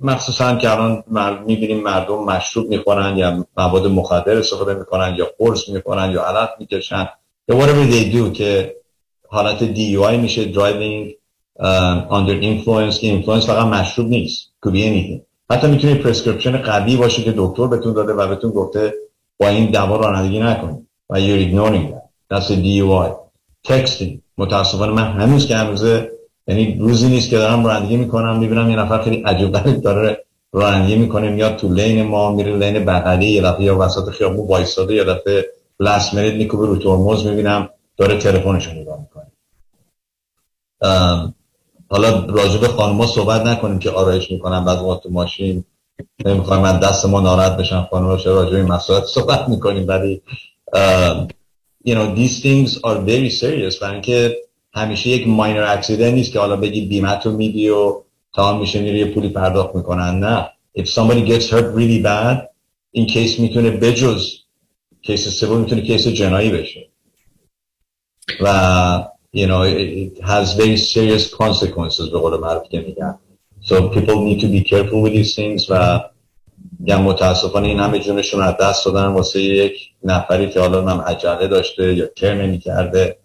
مخصوصا 0.02 0.56
که 0.56 0.70
الان 0.70 1.04
می‌بینیم 1.46 1.82
مردم 1.82 2.24
مشروب 2.24 2.68
می‌خورن 2.68 3.16
یا 3.16 3.46
مواد 3.56 3.86
مخدر 3.86 4.38
استفاده 4.38 4.74
می‌کنن 4.74 5.14
یا 5.18 5.26
قرص 5.38 5.68
می‌کنن 5.68 6.10
یا 6.10 6.22
علف 6.22 6.48
می‌کشن. 6.58 7.08
یا 7.48 7.60
whatever 7.60 7.92
they 7.92 8.14
do 8.14 8.32
که 8.32 8.76
حالت 9.28 9.74
DUI 9.74 10.16
میشه 10.16 10.52
driving 10.52 11.12
uh, 11.60 12.12
under 12.12 12.42
influence 12.42 12.98
که 13.00 13.22
influence 13.22 13.46
فقط 13.46 13.66
مشروب 13.66 14.08
نیست 14.08 14.52
could 14.66 14.70
be 14.70 14.76
anything 14.76 15.20
حتی 15.50 15.66
می‌تونه 15.66 15.94
prescription 15.94 16.56
قوی 16.56 16.96
باشه 16.96 17.22
که 17.22 17.34
دکتر 17.36 17.66
بهتون 17.66 17.92
داده 17.92 18.12
و 18.12 18.28
بهتون 18.28 18.50
گفته 18.50 18.94
با 19.40 19.48
این 19.48 19.70
دوا 19.70 19.96
رانندگی 19.96 20.40
نکنید 20.40 20.86
و 21.10 21.14
you're 21.14 21.50
ignoring 21.50 21.92
that. 21.92 22.08
That's 22.30 22.50
a 22.50 22.56
DUI 22.56 23.10
texting. 23.68 24.18
متاسفانه 24.38 24.92
من 24.92 25.12
هنوز 25.12 25.46
که 25.46 25.56
هنوزه 25.56 26.17
یعنی 26.48 26.78
روزی 26.80 27.08
نیست 27.08 27.30
که 27.30 27.38
دارم 27.38 27.66
رانندگی 27.66 27.96
می‌کنم 27.96 28.38
می‌بینم 28.38 28.70
یه 28.70 28.76
نفر 28.76 29.02
خیلی 29.02 29.22
عجیب 29.22 29.52
غریب 29.52 29.80
داره 29.80 30.24
رانندگی 30.52 30.96
می‌کنه 30.96 31.30
میاد 31.30 31.56
تو 31.56 31.68
lane 31.68 32.02
ما 32.02 32.32
میره 32.32 32.56
lane 32.56 32.84
بغلی 32.84 33.26
یه 33.26 33.42
دفعه 33.42 33.62
یا 33.62 33.78
وسط 33.78 34.10
خیابون 34.10 34.46
وایساده 34.46 34.94
یه 34.94 35.04
دفعه 35.04 35.46
last 35.80 36.14
minute 36.14 36.34
میکوبه 36.34 36.66
رو 36.66 36.76
ترمز 36.76 37.26
می‌بینم 37.26 37.68
داره 37.96 38.18
تلفنش 38.18 38.66
رو 38.66 38.72
نگاه 38.72 38.98
می‌کنه. 39.00 39.26
حالا 41.90 42.24
راجع 42.26 42.60
به 42.60 42.68
خانم‌ها 42.68 43.06
صحبت 43.06 43.46
نکنیم 43.46 43.78
که 43.78 43.90
آرایش 43.90 44.30
می‌کنن 44.30 44.64
بعد 44.64 44.78
ما 44.78 44.94
تو 44.94 45.10
ماشین 45.10 45.64
نمی‌خوایم 46.24 46.62
من 46.62 46.78
دست 46.80 47.06
ما 47.06 47.20
ناراحت 47.20 47.56
بشن 47.56 47.82
خانم‌ها 47.82 48.16
چرا 48.16 48.34
راجع 48.34 48.50
به 48.50 48.56
این 48.56 48.66
مسائل 48.66 49.04
صحبت 49.04 49.48
می‌کنیم؟ 49.48 49.88
ولی 49.88 50.22
you 51.88 51.94
know 51.94 52.16
these 52.16 52.42
things 52.42 52.70
are 52.84 52.98
very 53.06 53.30
serious. 53.40 53.80
برای 53.80 53.92
اینکه 53.92 54.36
همیشه 54.74 55.10
یک 55.10 55.28
ماینر 55.28 55.62
اکسیدنت 55.62 56.14
نیست 56.14 56.32
که 56.32 56.38
حالا 56.38 56.56
بگی 56.56 56.86
بیمت 56.86 57.26
رو 57.26 57.32
میدی 57.32 57.68
و 57.68 58.02
تا 58.34 58.58
میشه 58.58 58.80
میری 58.80 59.04
پولی 59.04 59.28
پرداخت 59.28 59.74
می‌کنن. 59.74 60.18
نه. 60.18 60.50
If 60.78 60.84
somebody 60.84 61.30
gets 61.30 61.44
hurt 61.50 61.74
really 61.76 62.02
bad 62.04 62.48
این 62.90 63.06
کیس 63.06 63.38
می‌تونه 63.38 63.70
بجز 63.70 64.26
case 65.02 65.28
civil 65.28 65.58
می‌تونه 65.58 65.80
case 65.80 66.08
جنایی 66.08 66.50
بشه. 66.50 66.88
و 68.40 69.08
you 69.36 69.46
know 69.46 69.62
it, 69.64 70.24
has 70.24 70.54
very 70.60 70.76
serious 70.76 71.24
consequences 71.30 72.10
به 72.12 72.18
قول 72.18 72.40
معروف 72.40 72.68
که 72.68 72.80
میگن. 72.80 73.18
So 73.62 73.74
people 73.74 74.16
need 74.28 74.40
to 74.40 74.46
be 74.46 74.68
careful 74.70 75.02
with 75.04 75.12
these 75.12 75.34
things 75.34 75.70
و 75.70 76.00
یا 76.84 77.02
متاسفانه 77.02 77.68
این 77.68 77.78
همه 77.78 77.98
جونشون 77.98 78.42
از 78.42 78.56
دست 78.60 78.86
دادن 78.86 79.06
واسه 79.06 79.42
یک 79.42 79.90
نفری 80.04 80.50
که 80.50 80.60
حالا 80.60 80.88
هم 80.88 81.00
عجله 81.00 81.48
داشته 81.48 81.94
یا 81.94 82.06
care 82.16 82.34
نمی‌کرده. 82.34 83.18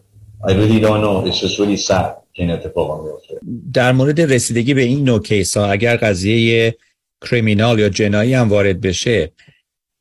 I 0.48 0.52
really 0.54 0.80
don't 0.80 1.02
know. 1.02 1.26
It's 1.26 1.40
just 1.40 1.60
really 1.60 1.78
sad 1.78 2.24
که 2.34 2.44
این 2.44 2.52
اتفاق 2.52 3.06
میفته. 3.06 3.40
در 3.74 3.92
مورد 3.92 4.22
رسیدگی 4.22 4.74
به 4.74 4.82
این 4.82 5.04
نوع 5.04 5.22
case 5.22 5.58
ها 5.58 5.66
اگر 5.66 5.98
قضیه 5.98 6.78
کریمینال 7.22 7.80
یا 7.80 7.90
جنایی 7.90 8.34
هم 8.34 8.50
وارد 8.50 8.82
بشه 8.82 9.32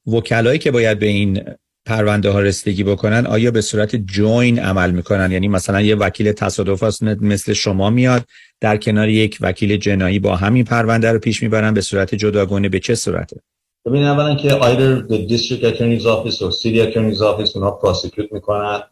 وکلایی 0.07 0.59
که 0.59 0.71
باید 0.71 0.99
به 0.99 1.07
این 1.07 1.45
پرونده 1.87 2.31
ها 2.31 2.41
رسیدگی 2.41 2.85
بکنن 2.85 3.27
آیا 3.27 3.51
به 3.51 3.61
صورت 3.61 3.97
جوین 3.97 4.59
عمل 4.59 4.91
می‌کنن 4.91 5.33
یعنی 5.33 5.49
مثلا 5.49 5.81
یه 5.81 5.95
وکیل 5.95 6.33
تصادف 6.33 7.03
مثل 7.03 7.53
شما 7.53 7.91
میاد 7.91 8.25
در 8.61 8.77
کنار 8.77 9.09
یک 9.09 9.39
وکیل 9.41 9.77
جنایی 9.77 10.19
با 10.19 10.37
همین 10.37 10.65
پرونده 10.65 11.13
رو 11.13 11.19
پیش 11.19 11.43
می‌برن 11.43 11.75
به 11.75 11.81
صورت 11.81 12.15
جداگانه 12.15 12.69
به 12.69 12.81
چه 12.81 12.95
صورته 12.95 13.41
ببین 13.87 14.03
اولا 14.03 14.35
که 14.35 14.49
either 14.49 15.13
the 15.13 15.33
district 15.33 15.65
attorney's 15.65 16.07
office 16.07 16.37
or 16.37 16.53
city 16.53 16.81
attorney's 16.81 17.21
office 17.21 17.57
اونا 17.57 17.71
پراسیکیوت 17.71 18.33
می‌کنن 18.33 18.83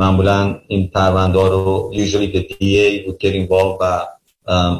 معمولا 0.00 0.60
این 0.68 0.88
پرونده 0.88 1.38
رو 1.38 1.90
usually 1.94 2.36
DA 2.36 3.06
would 3.06 3.18
get 3.22 3.34
involved 3.34 3.78
و 3.80 4.06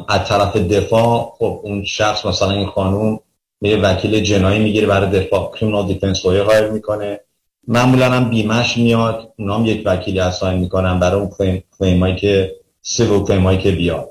از 0.07 0.27
طرف 0.27 0.55
دفاع 0.57 1.33
خب 1.37 1.59
اون 1.63 1.83
شخص 1.83 2.25
مثلا 2.25 2.51
این 2.51 2.67
خانوم 2.67 3.19
یه 3.61 3.77
وکیل 3.77 4.19
جنایی 4.19 4.59
می‌گیره 4.59 4.87
برای 4.87 5.19
دفاع 5.19 5.51
criminal 5.55 5.87
defense 5.87 6.25
lawyer 6.25 6.41
hire 6.41 6.69
می‌کنه. 6.69 7.19
معمولا 7.67 8.11
هم 8.11 8.29
بیمش 8.29 8.77
میاد 8.77 9.33
اونا 9.39 9.67
یک 9.67 9.81
وکیلی 9.85 10.19
assign 10.19 10.59
می‌کنن 10.59 10.99
برای 10.99 11.19
اون 11.21 11.29
claim, 11.29 11.63
claim 11.79 12.05
ایی 12.05 12.15
که 12.15 12.55
civil 12.81 13.23
claim 13.23 13.47
ایی 13.47 13.57
که 13.57 13.71
بیاد. 13.71 14.09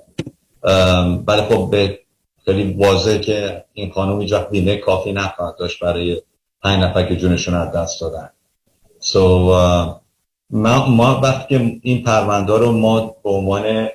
ولی 1.27 1.43
خب 1.43 1.70
به 1.70 1.99
خیلی 2.45 2.73
واضح 2.73 3.19
که 3.19 3.65
این 3.73 3.91
خانم 3.91 4.20
هیچ 4.20 4.35
بیمه 4.35 4.77
کافی 4.77 5.12
نخواهد 5.12 5.57
داشت 5.59 5.82
برای 5.82 6.23
پنج 6.62 6.82
نفر 6.82 7.03
که 7.03 7.16
جونشون 7.16 7.55
از 7.55 7.73
دست 7.73 8.01
دادن. 8.01 8.31
So, 9.01 9.99
ما, 10.51 10.86
ما 10.86 11.20
وقتی 11.20 11.81
این 11.82 12.02
پرونده 12.02 12.59
رو 12.59 12.72
ما 12.72 13.16
به 13.24 13.31
عنوان 13.31 13.89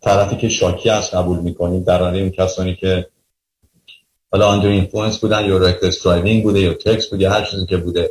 طرفی 0.00 0.36
که 0.36 0.48
شاکی 0.48 0.90
از 0.90 1.10
قبول 1.10 1.38
می‌کنیم 1.38 1.82
در 1.82 2.02
اون 2.02 2.30
کسانی 2.30 2.74
که 2.74 3.06
حالا 4.32 4.48
under 4.48 4.68
influence 4.68 5.18
بودن 5.18 5.44
یا 5.44 5.58
reckless 5.58 6.06
driving 6.06 6.42
بوده 6.42 6.60
یا 6.60 6.74
تکس 6.74 7.06
بوده 7.06 7.30
هر 7.30 7.44
چیزی 7.44 7.66
که 7.66 7.76
بوده 7.76 8.10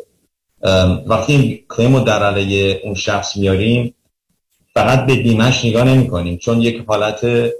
وقتی 1.05 1.33
این 1.33 1.59
claim 1.69 1.95
رو 1.95 2.03
در 2.03 2.23
علیه 2.23 2.81
اون 2.83 2.93
شخص 2.93 3.37
میاریم 3.37 3.93
فقط 4.73 5.05
به 5.05 5.15
بیمش 5.15 5.65
نگاه 5.65 5.83
نمی 5.83 6.07
کنیم 6.07 6.37
چون 6.37 6.61
یک 6.61 6.83
حالت 6.87 7.51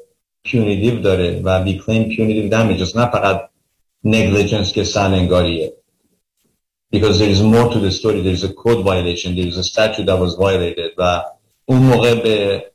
punitive 0.43 0.99
داره 0.99 1.41
و 1.43 1.63
we 1.63 1.77
claim 1.77 2.03
punitive 2.03 2.49
damages 2.49 2.97
نه 2.97 3.05
فقط 3.05 3.49
negligence 4.05 4.71
که 4.71 4.83
سهل‌انگاریه 4.83 5.73
because 6.91 7.19
there 7.19 7.29
is 7.29 7.41
more 7.41 7.71
to 7.73 7.79
the 7.79 7.91
story. 7.91 8.21
There 8.21 8.33
is 8.33 8.43
a 8.43 8.53
code 8.53 8.83
violation. 8.83 9.35
There 9.35 9.47
is 9.47 9.57
a 9.57 9.63
statute 9.63 10.05
that 10.05 10.19
was 10.19 10.35
violated. 10.35 10.91
و 10.97 11.23
اون 11.65 11.79
موقع 11.79 12.15
به 12.15 12.65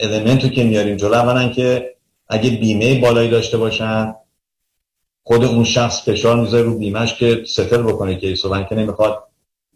element 0.00 0.44
رو 0.44 0.48
که 0.48 0.64
میاریم 0.64 0.96
جلو. 0.96 1.14
اولا 1.14 1.48
که 1.48 1.96
اگه 2.28 2.50
بیمه 2.50 3.00
بالایی 3.00 3.30
داشته 3.30 3.58
باشن 3.58 4.14
خود 5.22 5.44
اون 5.44 5.64
شخص 5.64 6.08
فشار 6.08 6.40
می‌ذاره 6.40 6.62
رو 6.62 6.78
بیمش 6.78 7.14
که 7.14 7.42
settle 7.46 7.82
بکنه 7.82 8.14
case 8.14 8.44
و 8.44 8.62
که 8.62 8.74
نمی‌خواد 8.74 9.22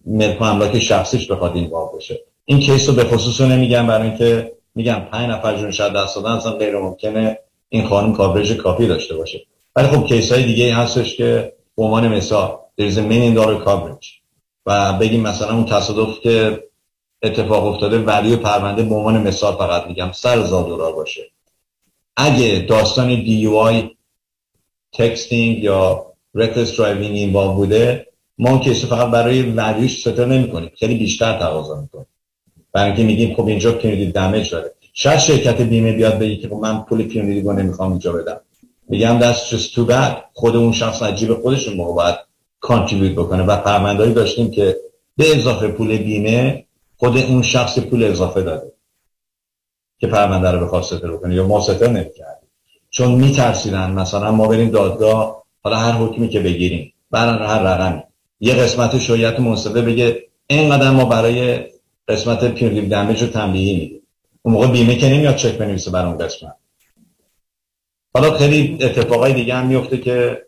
ملک 0.07 0.41
و 0.41 0.45
املاک 0.45 0.79
شخصیش 0.79 1.31
بخواد 1.31 1.57
این 1.57 1.71
بشه 1.97 2.21
این 2.45 2.59
case 2.59 2.89
رو 2.89 2.95
به 2.95 3.05
خصوص 3.05 3.41
رو 3.41 3.47
نمیگم 3.47 3.87
برای 3.87 4.09
اینکه 4.09 4.53
میگم 4.75 5.03
پنج 5.12 5.31
نفر 5.31 5.57
جونشون 5.57 5.70
از 5.70 5.93
دست 5.93 6.17
دادن 6.17 6.31
اصلا 6.31 6.53
غیر 6.53 6.79
ممکنه 6.79 7.39
این 7.69 7.89
خانم 7.89 8.12
coverage 8.12 8.52
کافی 8.53 8.87
داشته 8.87 9.17
باشه. 9.17 9.41
ولی 9.77 9.89
خب 9.89 10.07
case 10.07 10.32
های 10.33 10.43
دیگه 10.43 10.75
هستش 10.75 11.17
که 11.17 11.53
به 11.77 11.83
عنوان 11.83 12.09
مثال 12.09 12.59
there 12.81 12.89
is 12.89 12.97
a 12.97 13.02
million 13.02 13.35
dollar 13.35 13.65
coverage. 13.65 14.20
و 14.66 14.93
بگیم 14.93 15.20
مثلا 15.20 15.55
اون 15.55 15.65
تصادف 15.65 16.20
که 16.20 16.65
اتفاق 17.23 17.66
افتاده 17.66 17.98
ولی 17.98 18.36
پرونده 18.36 18.82
به 18.82 18.94
عنوان 18.94 19.28
مثال 19.28 19.57
فقط 19.57 19.86
میگم 19.86 20.12
سر 20.12 20.39
هزار 20.39 20.65
دلار 20.65 20.93
باشه. 20.93 21.23
اگه 22.16 22.66
داستان 22.69 23.24
DUI 23.57 23.90
texting 24.93 25.59
یا 25.59 26.07
reckless 26.35 26.77
driving 26.77 27.15
این 27.15 27.32
بوده 27.32 28.07
ما 28.39 28.51
اون 28.51 28.61
case 28.61 28.81
و 28.81 28.86
فقط 28.86 29.11
برای 29.11 29.43
value 29.43 29.84
ش 29.84 30.01
settle 30.01 30.24
نمی 30.24 30.51
کنیم 30.51 30.70
خیلی 30.78 30.94
بیشتر 30.94 31.39
تقاضا 31.39 31.81
می‌کنیم. 31.81 32.07
برای 32.73 32.86
اینکه 32.86 33.02
میگیم 33.05 33.35
خب 33.35 33.47
اینجا 33.47 33.73
punitive 33.73 34.12
damage 34.12 34.51
داره. 34.51 34.74
شاید 34.93 35.19
شرکت 35.19 35.61
بیمه 35.61 35.93
بیاد 35.93 36.19
بگه 36.19 36.36
که 36.36 36.48
خب 36.48 36.55
من 36.55 36.81
پول 36.81 37.02
punitive 37.02 37.40
رو 37.40 37.52
نمی‌خوام 37.52 37.90
اینجا 37.90 38.12
بدم. 38.12 38.40
میگم 38.89 39.20
that's 39.20 39.36
just 39.36 39.74
too 39.74 39.90
bad. 39.90 40.16
خود 40.32 40.57
اون 40.57 40.73
شخص 40.73 41.02
از 41.02 41.11
جیب 41.11 41.35
خودش 41.35 41.66
اون 41.66 41.77
موقع 41.77 41.94
باید 41.94 42.30
contribute 42.61 43.12
بکنه. 43.12 43.43
و 43.43 43.57
پرونده‌هایی 43.57 44.15
داشتیم 44.15 44.51
که 44.51 44.77
به 45.16 45.37
اضافه 45.37 45.69
پول 45.69 45.97
بیمه 45.97 46.66
خود 46.97 47.19
اون 47.19 47.43
شخص 47.43 47.78
پول 47.78 48.05
اضافه 48.05 48.43
داده. 48.43 48.73
که 49.99 50.07
پرونده 50.07 50.51
رو 50.51 50.66
بخواد 50.66 50.82
settle 50.82 51.12
بکنه. 51.12 51.35
یا 51.35 51.47
ما 51.47 51.61
settle 51.61 51.89
نمی‌کردیم 51.89 52.49
چون 52.91 53.12
میترسیدن 53.12 53.91
مثلا 53.91 54.32
ما 54.32 54.49
بریم 54.49 54.70
دادگاه 54.70 55.45
حالا 55.62 55.77
هر 55.77 55.93
حکمی 55.93 56.28
که 56.28 56.41
بگیریم. 56.41 56.93
برای 57.11 57.47
هر 57.47 57.62
رقمی. 57.62 58.03
یه 58.41 58.55
قسمت 58.55 58.99
هیئت 58.98 59.40
منصفه 59.41 59.82
بگه 59.82 60.23
اینقدر 60.47 60.91
ما 60.91 61.05
برای 61.05 61.65
قسمت 62.09 62.55
punitive 62.55 62.89
damage 62.89 63.23
رو 63.23 63.28
تنبیهی 63.28 63.74
میدیم. 63.74 64.03
اون 64.43 64.55
موقع 64.55 64.66
بیمه 64.66 64.97
که 64.97 65.09
نمیاد 65.09 65.37
چک 65.37 65.59
بنویسه 65.59 65.91
برای 65.91 66.07
اون 66.07 66.19
قسمت. 66.19 66.57
حالا 68.15 68.31
خیلی 68.39 68.78
اتفاقای 68.81 69.32
دیگه 69.32 69.55
هم 69.55 69.66
میفته 69.66 69.99
که 69.99 70.43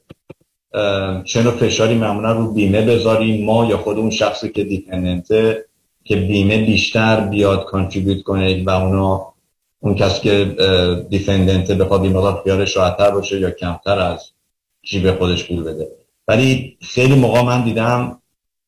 چه 1.24 1.42
فشاری 1.42 1.94
معمولا 1.94 2.32
رو 2.32 2.52
بیمه 2.52 2.82
بذاریم. 2.82 3.44
ما 3.44 3.64
یا 3.64 3.76
خود 3.76 3.98
اون 3.98 4.10
شخصی 4.10 4.48
که 4.48 4.64
دیپندنته 4.64 5.64
که 6.04 6.16
بیمه 6.16 6.64
بیشتر 6.64 7.20
بیاد 7.20 7.64
کانتریبیوت 7.64 8.22
کنه 8.22 8.64
و 8.64 8.70
اونا 8.70 9.32
اون 9.80 9.94
کسی 9.94 10.20
که 10.20 10.56
دیفندنته 11.10 11.74
بخواد 11.74 12.02
این 12.02 12.12
مقدار 12.12 12.42
خیالش 12.44 12.76
باشه 12.98 13.40
یا 13.40 13.50
کمتر 13.50 13.98
از 13.98 14.30
جیب 14.82 15.18
خودش 15.18 15.48
پول 15.48 15.62
بده. 15.62 15.88
ولی 16.28 16.76
خیلی 16.80 17.14
موقع 17.14 17.42
من 17.42 17.64
دیدم 17.64 18.18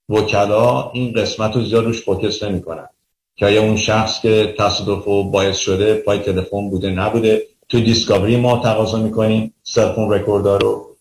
وکلا 0.09 0.91
این 0.91 1.13
قسمت 1.13 1.57
رو 1.57 1.65
زیاد 1.65 1.85
روش 1.85 2.03
فوکس 2.03 2.43
نمی‌کنن. 2.43 2.89
که 3.37 3.47
آیا 3.47 3.63
اون 3.63 3.77
شخص 3.77 4.21
که 4.21 4.55
تصادف 4.59 5.09
و 5.09 5.31
باعث 5.31 5.59
شده 5.59 5.95
پای 5.95 6.19
تلفن 6.19 6.71
بوده 6.71 6.91
نبوده. 6.91 7.43
تو 7.69 7.81
discovery 7.81 8.37
ما 8.37 8.59
تقاضا 8.59 8.99
می‌کنیم 8.99 9.55
cell 9.63 9.85
phone 9.85 10.13
record 10.13 10.54
ها 10.54 10.61
رو. 10.61 10.94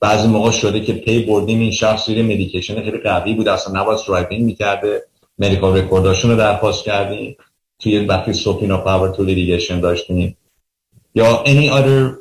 بعضی 0.00 0.28
موقع 0.28 0.50
شده 0.50 0.80
که 0.80 0.92
پی 0.92 1.22
بردیم 1.22 1.60
این 1.60 1.70
شخص 1.70 2.06
زیر 2.06 2.22
medication 2.22 2.82
خیلی 2.82 2.98
قوی 2.98 3.34
بود 3.34 3.48
اصلا 3.48 3.80
نباید 3.80 3.98
driving 4.08 4.42
می‌کرده. 4.42 5.02
medical 5.38 5.78
record 5.78 6.09
اشون 6.09 6.30
رو 6.30 6.36
درخواست 6.36 6.84
کردیم. 6.84 7.36
توی 7.78 7.98
وقتی 7.98 8.32
subpoena 8.32 8.76
power 8.76 9.08
تو 9.08 9.24
litigation 9.24 9.80
داشتیم. 9.80 10.36
یا 11.14 11.44
any 11.46 11.70
other 11.70 12.14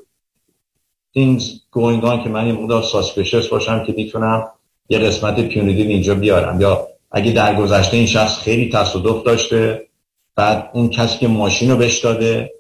things 1.18 1.44
going 1.72 2.03
on 2.03 2.23
که 2.23 2.30
من 2.30 2.48
یه 2.48 2.53
مقدار 2.53 2.84
suspicious 2.84 3.47
باشم 3.48 3.84
که 3.84 3.94
می‌تونم 3.98 4.48
یه 4.89 4.99
قسمت 4.99 5.48
punitive 5.47 5.88
اینجا 5.88 6.15
بیارم. 6.15 6.61
یا 6.61 6.88
اگه 7.11 7.31
در 7.31 7.56
گذشته 7.56 7.98
این 7.98 8.06
شخص 8.06 8.38
خیلی 8.38 8.69
تصادف 8.69 9.23
داشته 9.23 9.88
بعد 10.35 10.69
اون 10.73 10.89
کسی 10.89 11.18
که 11.18 11.27
ماشین 11.27 11.72
رو 11.72 11.77
بهش 11.77 11.99
داده 11.99 12.53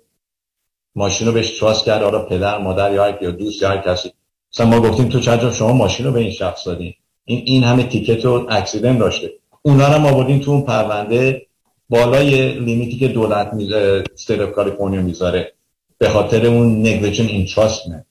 ماشین 0.97 1.27
رو 1.27 1.33
بهش 1.33 1.59
trust 1.59 1.85
کرده 1.85 2.05
آره 2.05 2.19
پدر 2.19 2.57
مادر 2.57 2.93
یا 2.93 3.17
یا 3.21 3.31
دوست 3.31 3.61
یا 3.61 3.69
هر 3.69 3.77
کسی. 3.77 4.11
مثلا 4.53 4.65
ما 4.65 4.79
گفتیم 4.79 5.09
تو 5.09 5.19
چند 5.19 5.53
شما 5.53 5.73
ماشین 5.73 6.05
رو 6.05 6.11
به 6.11 6.19
این 6.19 6.31
شخص 6.31 6.67
دادین. 6.67 6.93
این 7.25 7.41
این 7.45 7.63
همه 7.63 7.83
ticket 7.83 8.25
و 8.25 8.47
accident 8.49 8.99
داشته. 8.99 9.31
اونا 9.61 9.93
رو 9.93 9.99
ما 9.99 10.11
بردیم 10.11 10.39
تو 10.39 10.51
اون 10.51 10.61
پرونده 10.61 11.45
بالای 11.89 12.59
limit 12.59 12.91
ی 12.91 12.97
که 12.97 13.07
دولت 13.07 13.53
می‌ذاره 13.53 14.03
state 14.13 14.51
کالیفرنیا 14.51 15.01
می‌ذاره. 15.01 15.53
به 15.97 16.09
خاطر 16.09 16.45
اون 16.45 16.79
negligent 16.79 17.25
entrustment 17.25 18.05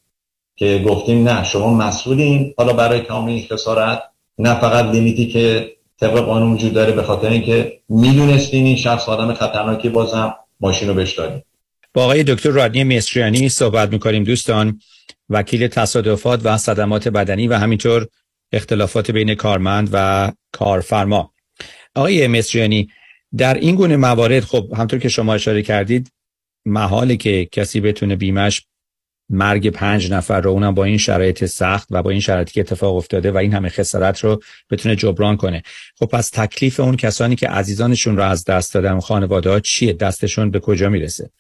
که 0.57 0.85
گفتیم 0.89 1.29
نه 1.29 1.45
شما 1.45 1.75
مسئولین. 1.75 2.55
حالا 2.59 2.73
برای 2.73 3.01
کامل 3.01 3.31
این 3.31 3.47
خسارت 3.51 4.03
نه 4.39 4.61
فقط 4.61 4.85
limit 4.85 5.20
ی 5.20 5.27
که 5.27 5.73
طبق 6.01 6.19
قانون 6.19 6.53
وجود 6.53 6.73
داره 6.73 6.93
به 6.93 7.03
خاطر 7.03 7.29
اینکه 7.29 7.79
می‌دونستین 7.89 8.67
این 8.67 8.77
شخص 8.77 9.09
آدم 9.09 9.35
خطرناکی 9.35 9.89
بازم 9.89 10.35
ماشین 10.61 10.89
رو 10.89 10.95
بهش 10.95 11.19
دادیم 11.19 11.43
با 11.97 12.05
آقای 12.05 12.25
دکتر 12.25 12.51
رادنی 12.51 12.85
مصریانی 12.85 13.49
صحبت 13.49 13.93
می‌کنیم 13.93 14.25
دوستان. 14.25 14.81
وکیل 15.29 15.67
تصادفات 15.69 16.41
و 16.45 16.59
صدمات 16.59 17.09
بدنی 17.09 17.49
و 17.49 17.55
همینطور 17.55 18.07
اختلافات 18.53 19.11
بین 19.11 19.35
کارمند 19.35 19.89
و 19.93 20.33
کارفرما. 20.53 21.33
آقای 21.95 22.27
مصریانی 22.27 22.89
در 23.37 23.55
این 23.55 23.75
گونه 23.75 23.97
موارد 23.97 24.45
خب 24.45 24.73
همطور 24.77 24.99
که 24.99 25.09
شما 25.09 25.35
اشاره 25.35 25.63
کردید 25.63 26.13
محاله 26.67 27.17
که 27.17 27.49
کسی 27.53 27.81
بتونه 27.81 28.17
بیمش 28.17 28.63
مرگ 29.31 29.71
پنج 29.71 30.13
نفر 30.13 30.41
رو 30.41 30.51
اونم 30.51 30.75
با 30.75 30.85
این 30.85 30.99
شرایط 30.99 31.45
سخت 31.45 31.89
و 31.91 32.03
با 32.03 32.11
این 32.11 32.21
شرایطی 32.21 32.53
که 32.53 32.61
اتفاق 32.61 32.97
افتاده 32.97 33.31
و 33.31 33.37
این 33.37 33.53
همه 33.53 33.69
خسارت 33.69 34.21
رو 34.21 34.43
بتونه 34.71 34.97
جبران 34.97 35.37
کنه. 35.37 35.63
خب 35.99 36.07
پس 36.07 36.31
تکلیف 36.31 36.81
اون 36.81 36.97
کسانی 36.97 37.37
که 37.37 37.49
عزیزانشون 37.49 38.17
رو 38.17 38.23
از 38.23 38.45
دست 38.45 38.75
دادن 38.75 39.01
خانواده 39.01 39.51
ها 39.51 39.61
چیه؟ 39.61 39.93
دستشون 39.93 40.51
به 40.51 40.61
کجا 40.61 40.89
می‌رسه؟ 40.89 41.31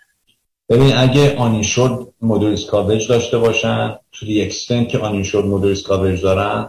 ببین 0.69 0.97
اگه 0.97 1.37
uninsured 1.37 2.07
motorist 2.23 2.67
coverage 2.67 3.09
داشته 3.09 3.39
باشن 3.39 3.99
to 4.13 4.27
the 4.27 4.43
extent 4.43 4.89
که 4.89 4.99
uninsured 4.99 5.47
motorist 5.47 5.83
coverage 5.83 6.23
دارن 6.23 6.69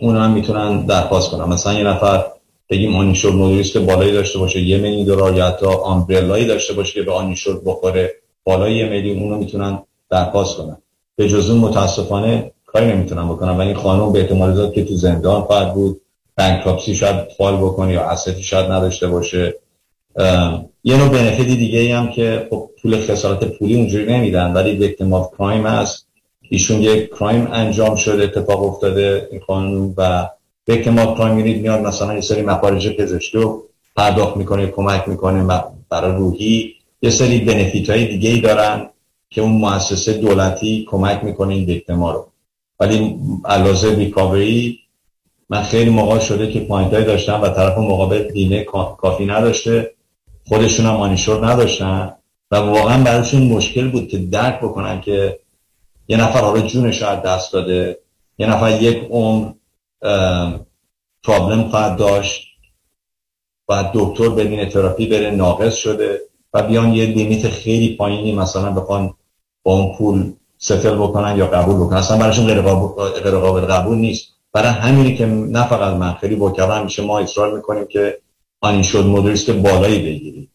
اون 0.00 0.16
هم 0.16 0.32
می‌تونن 0.32 0.86
درخواست 0.86 1.30
کنن. 1.30 1.44
مثلا 1.44 1.72
یه 1.72 1.84
نفر 1.84 2.24
بگیم 2.70 2.96
uninsured 2.96 3.34
motorist 3.34 3.72
که 3.72 3.80
بالایی 3.80 4.12
داشته 4.12 4.38
باشه 4.38 4.60
یه 4.60 4.78
میلیون 4.78 5.04
دلار 5.04 5.36
یا 5.36 5.46
حتی 5.46 5.66
umbrella 5.66 6.30
یی 6.30 6.46
داشته 6.46 6.74
باشه 6.74 6.94
که 6.94 7.02
به 7.02 7.12
uninsured 7.12 7.64
بخوره 7.64 8.14
بالای 8.44 8.76
یه 8.76 8.88
میلیون 8.88 9.22
اونو 9.22 9.38
می‌تونن 9.38 9.82
درخواست 10.10 10.56
کنن. 10.56 10.76
به 11.16 11.28
جز 11.28 11.50
اون 11.50 11.60
متاسفانه 11.60 12.52
کاری 12.66 12.86
نمی‌تونن 12.86 13.28
بکنن. 13.28 13.56
و 13.56 13.60
این 13.60 13.74
خانم 13.74 14.12
به 14.12 14.20
احتمال 14.20 14.54
زیاد 14.54 14.72
که 14.72 14.84
تو 14.84 14.94
زندان 14.94 15.42
خواهد 15.42 15.74
بود 15.74 16.00
bankruptcy 16.38 16.94
شاید 16.94 17.16
فال 17.38 17.56
بکنه 17.56 17.92
یا 17.92 18.02
asset 18.02 18.35
ی 18.35 18.42
شاید 18.42 18.70
نداشته 18.70 19.08
باشه. 19.08 19.54
یه 20.84 20.96
نوع 20.96 21.08
benefit 21.08 21.50
ی 21.50 21.56
دیگه 21.56 21.96
هم 21.96 22.10
که 22.10 22.46
خب 22.50 22.70
پول 22.82 22.96
خسارت 22.96 23.44
پولی 23.44 23.74
اونجوری 23.74 24.12
نمیدن 24.12 24.52
ولی 24.52 24.70
victim 24.70 25.12
of 25.12 25.30
crime 25.38 25.66
هست. 25.66 26.06
ایشون 26.48 26.82
یک 26.82 27.10
crime 27.10 27.48
انجام 27.52 27.96
شده 27.96 28.24
اتفاق 28.24 28.62
افتاده 28.62 29.28
این 29.30 29.40
قانون 29.46 29.94
و 29.96 30.28
victim 30.68 30.98
of 30.98 31.18
crime 31.18 31.60
میاد 31.60 31.80
مثلا 31.80 32.14
یه 32.14 32.20
سری 32.20 32.42
مخارج 32.42 32.88
پزشکی 32.88 33.38
رو 33.38 33.62
پرداخت 33.96 34.36
می‌کنه 34.36 34.66
کمک 34.66 35.08
می‌کنه 35.08 35.62
برای 35.90 36.16
روحی. 36.16 36.74
یه 37.02 37.10
سری 37.10 37.38
benefit 37.38 37.90
های 37.90 38.06
دیگه 38.06 38.30
ای 38.30 38.40
دارن 38.40 38.88
که 39.30 39.40
اون 39.40 39.52
مؤسسه 39.52 40.12
دولتی 40.12 40.86
کمک 40.90 41.24
می‌کنه 41.24 41.54
این 41.54 41.64
victim 41.64 42.05
ا 42.05 42.12
رو. 42.12 42.26
ولی 42.80 43.16
علاوه 43.44 43.94
recovery 43.94 44.78
من 45.50 45.62
خیلی 45.62 45.90
موقع 45.90 46.18
شده 46.18 46.52
که 46.52 46.60
point 46.60 46.90
داشتم 46.90 47.42
و 47.42 47.48
طرف 47.48 47.78
مقابل 47.78 48.22
بیمه 48.22 48.64
کافی 48.98 49.26
نداشته. 49.26 49.90
خودشون 50.48 50.86
هم 50.86 50.96
uninsured 50.96 51.46
نداشتن 51.46 52.12
و 52.50 52.56
واقعا 52.56 53.04
براشون 53.04 53.42
مشکل 53.42 53.90
بود 53.90 54.08
که 54.08 54.18
درک 54.18 54.58
بکنن 54.60 55.00
که 55.00 55.38
یه 56.08 56.16
نفر 56.16 56.40
حالا 56.40 56.60
جونش 56.60 57.02
رو 57.02 57.16
دست 57.16 57.52
داده 57.52 57.98
یه 58.38 58.46
نفر 58.46 58.82
یک 58.82 59.08
عمر 59.10 59.50
problem 61.24 61.68
خواهد 61.68 61.96
داشت 61.96 62.46
و 63.68 63.90
دکتر 63.94 64.28
ببینه 64.28 64.66
تراپی 64.66 65.06
بره 65.06 65.30
ناقص 65.30 65.74
شده 65.74 66.20
و 66.54 66.62
بیان 66.62 66.92
یه 66.92 67.06
لیمیت 67.06 67.48
خیلی 67.48 67.96
پایینی 67.96 68.34
مثلا 68.34 68.70
بخوان 68.70 69.14
با 69.62 69.72
اون 69.72 69.96
پول 69.96 70.32
ستل 70.58 70.94
بکنن 70.94 71.36
یا 71.36 71.46
قبول 71.46 71.76
بکنن. 71.76 71.98
اصلا 71.98 72.16
براشون 72.18 72.46
غیر 72.46 72.60
قابل 73.40 73.60
قبول 73.60 73.98
نیست. 73.98 74.28
برای 74.52 74.68
همینی 74.68 75.16
که 75.16 75.26
نه 75.26 75.68
فقط 75.68 75.94
من 75.94 76.14
خیلی 76.14 76.34
وکلا 76.34 76.74
همیشه 76.74 77.02
ما 77.02 77.18
اصرار 77.18 77.56
می‌کنیم 77.56 77.86
که 77.86 78.21
آنین 78.62 78.82
شد 78.82 79.04
مدرست 79.04 79.50
بالایی 79.50 79.98
بگیریم. 79.98 80.50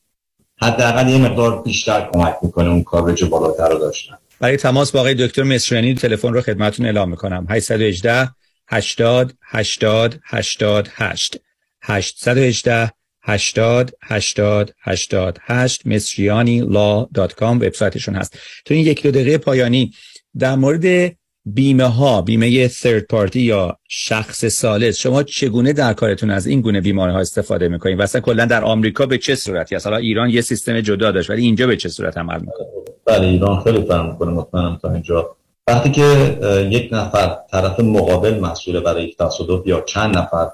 حداقل 0.62 1.10
یه 1.10 1.18
مقدار 1.18 1.62
بیشتر 1.62 2.10
کمک 2.14 2.36
می‌کنه 2.42 2.70
اون 2.70 2.84
کاورج 2.84 3.24
بالاتر 3.24 3.70
رو 3.70 3.80
داشتن. 3.80 4.18
برای 4.40 4.58
تماس 4.58 4.92
با 4.92 5.00
آقای 5.00 5.16
دکتر 5.16 5.44
مصریانی 5.44 5.96
تلفن 5.96 6.34
رو 6.34 6.42
خدمتتون 6.42 6.86
اعلام 6.86 7.10
می‌کنم. 7.10 7.46
818 7.50 8.30
80 8.68 9.34
80 9.42 10.20
88 10.24 11.38
818 11.82 12.92
80 13.22 13.92
80 14.02 14.74
88 14.82 15.88
مصریانی 15.88 16.60
لا 16.62 17.08
دات 17.14 17.34
کام 17.34 17.58
وبسایتشون 17.58 18.16
هست. 18.16 18.38
تو 18.66 18.74
این 18.74 18.86
یک 18.86 19.04
دو 19.04 19.12
دقیقه 19.12 19.38
پایانی 19.38 19.94
در 20.40 20.56
مورد 20.56 21.16
بیمه 21.54 21.84
ها 21.84 22.22
بیمه 22.22 22.68
ثرد 22.68 23.04
پارتی 23.04 23.40
یا 23.40 23.78
شخص 23.88 24.46
سالس 24.46 24.98
شما 24.98 25.24
چگونه 25.24 25.74
در 25.74 25.94
کارتون 25.94 26.30
از 26.30 26.48
این 26.48 26.62
گونه 26.62 26.82
بیمه 26.82 27.12
ها 27.12 27.20
استفاده 27.20 27.68
می‌کنید 27.68 28.00
و 28.00 28.06
کلا 28.20 28.46
در 28.46 28.64
آمریکا 28.64 29.06
به 29.06 29.18
چه 29.18 29.36
صورتی 29.36 29.76
است؟ 29.76 29.88
حالا 29.88 29.98
ایران 29.98 30.30
یه 30.30 30.42
سیستم 30.42 30.82
جدا 30.82 31.12
داشت 31.12 31.30
ولی 31.30 31.42
اینجا 31.42 31.68
به 31.68 31.78
چه 31.78 31.90
صورت 31.90 32.18
عمل 32.18 32.40
می‌کنه؟ 32.40 32.68
بله 33.06 33.28
ایران 33.28 33.64
خیلی 33.64 33.82
فرق 33.82 34.12
می‌کنه 34.12 34.32
مطمئنم 34.32 34.80
تا 34.82 34.94
اینجا. 34.94 35.36
وقتی 35.68 35.92
که 35.92 36.38
یک 36.72 36.90
نفر 36.92 37.38
طرف 37.52 37.80
مقابل 37.80 38.40
مسئول 38.40 38.80
برای 38.80 39.04
یک 39.04 39.18
تصادف 39.18 39.68
یا 39.68 39.82
چند 39.82 40.18
نفر 40.18 40.48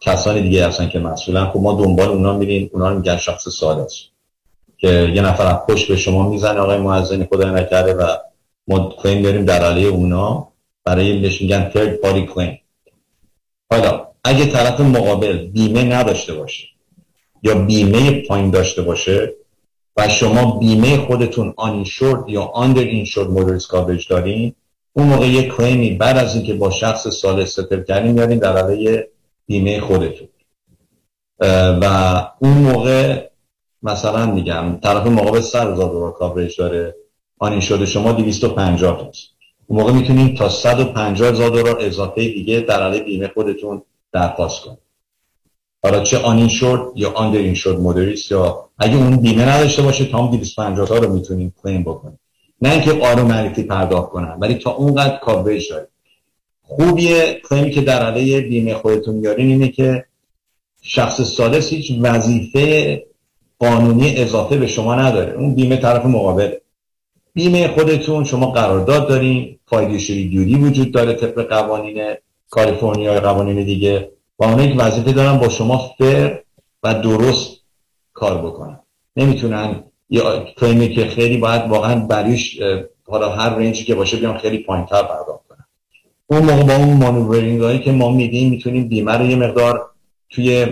کسانی 0.00 0.42
دیگه 0.42 0.66
هستن 0.66 0.88
که 0.88 0.98
مسئولن 0.98 1.46
خب 1.46 1.60
ما 1.60 1.84
دنبال 1.84 2.08
اونا 2.08 2.38
میریم 2.38 2.70
اونا 2.72 2.90
رو 2.90 2.96
میگن 2.96 3.16
شخص 3.16 3.48
سالس 3.48 4.02
که 4.78 5.12
یه 5.14 5.22
نفر 5.22 5.46
از 5.46 5.56
پشت 5.68 5.88
به 5.88 5.96
شما 5.96 6.30
می‌زنه 6.30 6.60
آقای 6.60 6.78
معزنی 6.78 7.28
خدا 7.32 7.50
نکرده 7.50 7.94
و 7.94 8.06
ما 8.68 8.94
کلیم 9.02 9.22
داریم 9.22 9.44
در 9.44 9.64
علیه 9.64 9.88
اونا 9.88 10.48
برای 10.84 11.20
بهش 11.20 11.42
میگن 11.42 11.70
third 11.70 12.06
party 12.06 12.32
claim 12.34 12.58
حالا 13.70 14.06
اگه 14.24 14.46
طرف 14.46 14.80
مقابل 14.80 15.46
بیمه 15.46 15.84
نداشته 15.84 16.34
باشه 16.34 16.64
یا 17.42 17.54
بیمه 17.54 18.20
پایین 18.20 18.50
داشته 18.50 18.82
باشه 18.82 19.34
و 19.96 20.08
شما 20.08 20.58
بیمه 20.58 20.96
خودتون 20.96 21.54
uninsured 21.58 22.28
یا 22.28 22.52
under 22.54 22.84
insured 22.84 23.28
motorist 23.36 23.68
coverage 23.70 24.06
دارین 24.08 24.54
اون 24.92 25.06
موقع 25.06 25.26
یک 25.28 25.48
کلیمی 25.52 25.90
بعد 25.90 26.16
از 26.16 26.34
اینکه 26.34 26.54
با 26.54 26.70
شخص 26.70 27.08
سال 27.08 27.44
ستل 27.44 27.82
کردین 27.82 28.12
میارین 28.12 28.38
در 28.38 28.58
علیه 28.58 29.08
بیمه 29.46 29.80
خودتون. 29.80 30.28
و 31.80 31.84
اون 32.38 32.52
موقع 32.52 33.28
مثلا 33.82 34.26
میگم 34.26 34.78
طرف 34.82 35.06
مقابل 35.06 35.40
سر 35.40 35.72
هزار 35.72 35.90
دلار 35.90 36.12
کاورج 36.12 36.58
داره. 36.58 36.94
آنین 37.38 37.60
شده 37.60 37.86
شما 37.86 38.12
250 38.12 39.04
تاست 39.04 39.28
اون 39.66 39.80
موقع 39.80 39.92
می‌تونید 39.92 40.36
تا 40.36 40.48
150 40.48 41.28
هزار 41.28 41.50
دلار 41.50 41.76
اضافه 41.80 42.28
دیگه 42.28 42.60
در 42.60 42.82
علیه 42.82 43.02
بیمه 43.02 43.28
خودتون 43.28 43.82
درخواست 44.12 44.62
کنید. 44.62 44.78
حالا 45.82 46.00
چه 46.00 46.48
شد 46.48 46.92
یا 46.96 47.12
آندر 47.12 47.38
این 47.38 47.54
شد 47.54 47.78
مدریس 47.80 48.30
یا 48.30 48.68
اگه 48.78 48.96
اون 48.96 49.16
بیمه 49.16 49.44
نداشته 49.48 49.82
باشه 49.82 50.04
تا 50.04 50.18
اون 50.18 50.30
250 50.30 50.86
تا 50.86 50.98
رو 50.98 51.12
می‌تونید 51.12 51.52
کلیم 51.62 51.82
بکنید 51.82 52.18
نه 52.62 52.72
اینکه 52.72 52.92
آرومریتی 53.06 53.62
پرداخت 53.62 54.08
کنن 54.08 54.36
ولی 54.40 54.54
تا 54.54 54.70
اونقدر 54.70 55.16
کاورج 55.16 55.70
دارید. 55.70 55.88
خوبیه 56.62 57.40
کلیمی 57.48 57.70
که 57.70 57.80
در 57.80 58.02
علیه 58.02 58.40
بیمه 58.40 58.74
خودتون 58.74 59.14
میارین 59.14 59.46
اینه 59.46 59.68
که 59.68 60.04
شخص 60.82 61.20
سالس 61.20 61.72
هیچ 61.72 61.92
وظیفه 62.00 63.02
قانونی 63.58 64.16
اضافه 64.16 64.56
به 64.56 64.66
شما 64.66 64.94
نداره. 64.94 65.32
اون 65.32 65.54
بیمه 65.54 65.76
طرف 65.76 66.06
مقابل 66.06 66.52
بیمه 67.36 67.68
خودتون 67.68 68.24
شما 68.24 68.50
قرارداد 68.50 69.08
دارین 69.08 69.58
فایدیشری 69.66 70.28
دیوری 70.28 70.54
وجود 70.54 70.92
داره 70.92 71.12
طبق 71.12 71.48
قوانین 71.48 72.14
کالیفرنیا 72.50 73.14
یا 73.14 73.20
قوانین 73.20 73.64
دیگه 73.64 74.10
و 74.38 74.44
اونایی 74.44 74.72
که 74.72 74.78
وظیفه 74.78 75.12
دارن 75.12 75.38
با 75.38 75.48
شما 75.48 75.90
فر 75.98 76.38
و 76.82 76.94
درست 76.94 77.60
کار 78.12 78.38
بکنن 78.38 78.80
نمی‌تونن 79.16 79.84
یا 80.10 80.44
کلیمی 80.44 80.94
که 80.94 81.06
خیلی 81.06 81.36
باید 81.36 81.62
واقعا 81.70 82.06
بریش 82.06 82.60
حالا 83.06 83.28
هر 83.28 83.48
رنجی 83.48 83.84
که 83.84 83.94
باشه 83.94 84.16
بیان 84.16 84.38
خیلی 84.38 84.58
پایینتر 84.58 85.02
پرداخت 85.02 85.48
کنن 85.48 85.64
اون 86.26 86.42
موقع 86.42 86.62
با 86.62 86.74
اون 86.74 86.96
مانورینگ 86.96 87.60
هایی 87.60 87.78
که 87.78 87.92
ما 87.92 88.10
میدیم 88.10 88.50
می‌تونیم 88.50 88.88
بیمه 88.88 89.12
رو 89.12 89.26
یه 89.26 89.36
مقدار 89.36 89.90
توی 90.30 90.66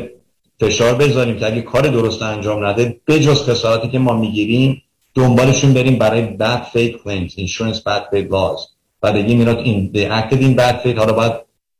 فشار 0.60 0.94
بذاریم 0.94 1.38
که 1.38 1.46
اگه 1.46 1.62
کار 1.62 1.82
درست 1.82 2.22
انجام 2.22 2.66
نده 2.66 3.00
بجز 3.06 3.42
خسارتی 3.42 3.88
که 3.88 3.98
ما 3.98 4.16
می‌گیریم 4.16 4.82
دنبالشون 5.14 5.74
بریم 5.74 5.98
برای 5.98 6.36
bad 6.38 6.62
faith 6.72 6.94
claims 6.94 7.32
insurance 7.32 7.78
bad 7.78 8.12
faith 8.12 8.30
laws. 8.30 8.60
و 9.02 9.12
بگیم 9.12 9.38
اینا 9.38 9.52
این 9.52 9.92
they 9.94 10.10
acted 10.22 10.36
in 10.36 10.60
bad 10.60 10.86
faith 10.86 10.98
حالا 10.98 11.12
باید 11.12 11.32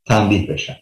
تنبیه 0.06 0.47
بشن. 0.47 0.77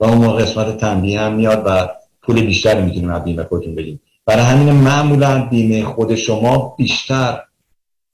و 0.00 0.04
اون 0.04 0.18
موقع 0.18 0.42
قسمت 0.42 0.76
تنبیه 0.76 1.20
هم 1.20 1.34
میاد 1.34 1.62
و 1.66 1.88
پول 2.22 2.40
بیشتری 2.46 2.82
می‌تونیم 2.82 3.10
از 3.10 3.24
بیمه 3.24 3.44
خودتون 3.44 3.74
بگیم 3.74 4.00
برای 4.26 4.44
همین 4.44 4.72
معمولا 4.72 5.46
بیمه 5.46 5.84
خود 5.84 6.14
شما 6.14 6.74
بیشتر 6.78 7.40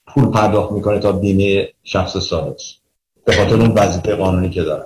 پول 0.06 0.30
پرداخت 0.30 0.72
می‌کنه 0.72 0.98
تا 0.98 1.12
بیمه 1.12 1.68
شخص 1.84 2.16
سالس 2.16 2.74
به 3.24 3.32
خاطر 3.32 3.54
اون 3.54 3.70
وظیفه 3.70 4.14
قانونی 4.14 4.50
که 4.50 4.62
داره. 4.62 4.84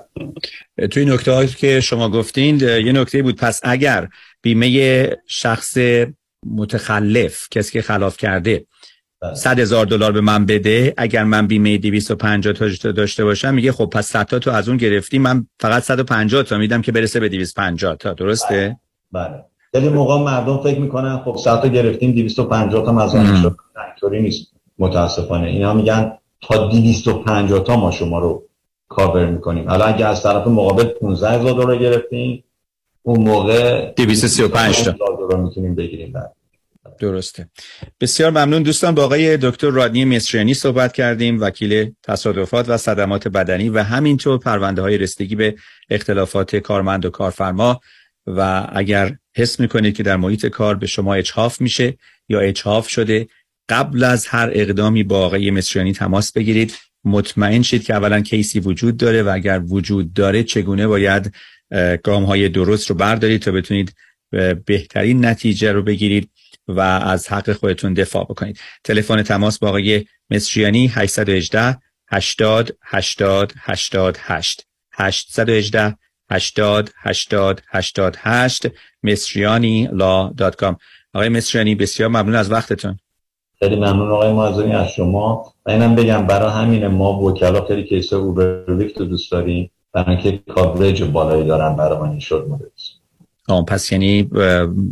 توی 0.91 1.05
نکته 1.05 1.47
که 1.47 1.81
شما 1.81 2.09
گفتین 2.09 2.61
یه 2.61 2.93
نکته 2.93 3.23
بود 3.23 3.37
پس 3.37 3.61
اگر 3.63 4.09
بیمه 4.43 5.17
شخص 5.27 5.79
متخلف 6.55 7.49
کسی 7.51 7.73
که 7.73 7.83
خلاف 7.83 8.17
کرده 8.17 8.67
صد 9.35 9.59
هزار 9.59 9.87
دلار 9.87 10.13
به 10.13 10.21
من 10.21 10.47
بده 10.47 10.95
اگر 10.97 11.25
من 11.25 11.47
بیمه 11.47 11.79
250 11.79 12.53
تا 12.53 12.93
داشته 12.93 13.25
باشم 13.25 13.55
میگه 13.55 13.73
خب 13.73 13.87
پس 13.87 14.07
100 14.07 14.27
تا 14.27 14.39
تو 14.39 14.51
از 14.51 14.69
اون 14.69 14.77
گرفتی 14.77 15.19
من 15.19 15.47
فقط 15.61 15.83
150 15.83 16.43
تا 16.43 16.59
میدم 16.59 16.83
که 16.83 16.93
برسه 16.93 17.21
به 17.21 17.29
250 17.29 17.97
تا. 17.97 18.13
درسته؟ 18.13 18.77
بله. 19.13 19.45
خیلی 19.73 19.89
موقع 19.89 20.19
مردم 20.19 20.59
فکر 20.59 20.81
می‌کنن 20.81 21.19
خب 21.19 21.37
100 21.37 21.63
تا 21.63 21.69
گرفتیم 21.69 22.13
250 22.13 22.85
تا 22.85 22.93
مزان 22.93 23.43
شد. 23.43 23.57
اینطوری 23.87 24.23
نیست. 24.23 24.53
متاسفانه. 24.79 25.47
اینا 25.47 25.75
میگن 25.75 26.13
تا 26.43 26.69
250 26.69 27.65
تا 27.65 27.77
ما 27.77 27.91
شما 27.91 28.19
رو 28.19 28.43
کاور 28.89 29.27
می‌کنیم. 29.27 29.69
حالا 29.69 29.85
اگه 29.85 30.07
از 30.07 30.23
طرف 30.23 30.47
مقابل 30.47 30.85
15 30.85 31.31
هزار 31.31 31.53
دلار 31.53 31.77
گرفتیم 31.77 32.45
اون 33.03 33.21
موقع 33.21 33.93
235 33.97 34.83
تا. 34.83 34.95
دلار 35.19 35.41
می‌تونیم 35.41 35.75
بگیریم. 35.75 36.13
بعد 36.13 36.36
درسته. 36.99 37.49
بسیار 38.01 38.31
ممنون 38.31 38.63
دوستان. 38.63 38.95
با 38.95 39.05
آقای 39.05 39.37
دکتر 39.37 39.71
رادنی 39.71 40.05
مصریانی 40.05 40.55
صحبت 40.55 40.93
کردیم 40.93 41.41
وکیل 41.41 41.93
تصادفات 42.03 42.69
و 42.69 42.77
صدمات 42.77 43.29
بدنی 43.29 43.69
و 43.69 43.83
همینطور 43.83 44.39
پرونده 44.39 44.83
های 44.83 44.99
رسیدگی 44.99 45.35
به 45.35 45.55
اختلافات 45.91 46.57
کارمند 46.57 47.05
و 47.05 47.11
کارفرما. 47.11 47.81
و 48.27 48.69
اگر 48.73 49.17
حس 49.37 49.61
می‌کنید 49.61 49.97
که 49.97 50.03
در 50.03 50.17
محیط 50.17 50.47
کار 50.47 50.75
به 50.75 50.87
شما 50.87 51.15
اچهاف 51.15 51.61
میشه 51.61 51.95
یا 52.29 52.41
اچهاف 52.41 52.89
شده 52.89 53.29
قبل 53.69 54.05
از 54.05 54.27
هر 54.27 54.51
اقدامی 54.53 55.03
با 55.03 55.27
آقای 55.27 55.51
مصریانی 55.51 55.93
تماس 55.93 56.33
بگیرید. 56.33 56.75
مطمئن 57.05 57.63
شید 57.63 57.85
که 57.85 57.95
اولا 57.95 58.21
کیسی 58.21 58.61
وجود 58.61 58.97
داره 58.97 59.23
و 59.23 59.31
اگر 59.35 59.63
وجود 59.69 60.13
داره 60.13 60.43
چگونه 60.43 60.87
باید 60.87 61.35
گام 62.03 62.25
های 62.25 62.49
درست 62.49 62.91
رو 62.91 62.97
بردارید 62.97 63.43
تا 63.43 63.53
بتونید 63.53 63.95
بهترین 64.67 65.25
نتیجه 65.25 65.73
رو 65.73 65.83
بگیرید. 65.83 66.31
و 66.69 66.81
از 66.81 67.29
حق 67.29 67.53
خودتون 67.53 67.95
دفاع 67.95 68.25
بکنید. 68.25 68.61
تلفن 68.85 69.23
تماس 69.23 69.59
با 69.59 69.69
آقای 69.69 70.05
مصریانی 70.31 70.87
818 70.87 71.79
80 72.09 72.77
80 72.83 73.53
88 73.59 74.67
818 74.93 75.97
80 76.31 76.91
80 76.99 77.63
88 77.69 78.67
مصریانی 79.03 79.89
law 79.93 80.29
dot 80.37 80.57
com. 80.57 80.77
آقای 81.15 81.29
مصریانی 81.29 81.75
بسیار 81.75 82.09
ممنون 82.09 82.35
از 82.35 82.53
وقتتون. 82.53 82.99
خیلی 83.59 83.77
ممنون 83.77 84.11
آقای 84.11 84.33
معزونی 84.33 84.73
از 84.73 84.89
شما. 84.89 85.53
و 85.67 85.71
اینم 85.71 85.95
بگم 85.95 86.27
برای 86.27 86.51
همین 86.51 86.87
ما 86.87 87.23
وکلا 87.23 87.65
خیلی 87.65 87.85
case 87.85 88.13
Uber 88.13 88.65
Lyft 88.69 88.99
دوست 88.99 89.33
داریم 89.33 89.71
برای 89.93 90.17
اینکه 90.17 90.53
coverage 90.53 91.03
بالایی 91.03 91.45
دارن 91.45 91.77
برای 91.77 91.99
من 91.99 92.11
این 92.11 92.19
شد 92.19 92.47
مدرس 92.49 92.86
آه 93.49 93.65
پس 93.65 93.93
یعنی 93.93 94.31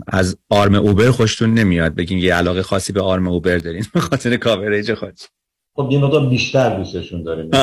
از 0.06 0.36
آرم 0.50 0.74
اوبر 0.74 1.10
خوشتون 1.10 1.54
نمیاد 1.54 1.94
بگین 1.94 2.18
یه 2.18 2.34
علاقه 2.34 2.62
خاصی 2.62 2.92
به 2.92 3.02
آرم 3.02 3.28
اوبر 3.28 3.58
دارین 3.58 3.84
به 3.94 4.00
خاطر 4.00 4.36
کاورج 4.36 4.94
خود 4.94 5.20
خب 5.76 5.88
یه 5.90 5.98
مقدار 5.98 6.26
بیشتر 6.26 6.76
دوستشون 6.76 7.22
داریم. 7.22 7.50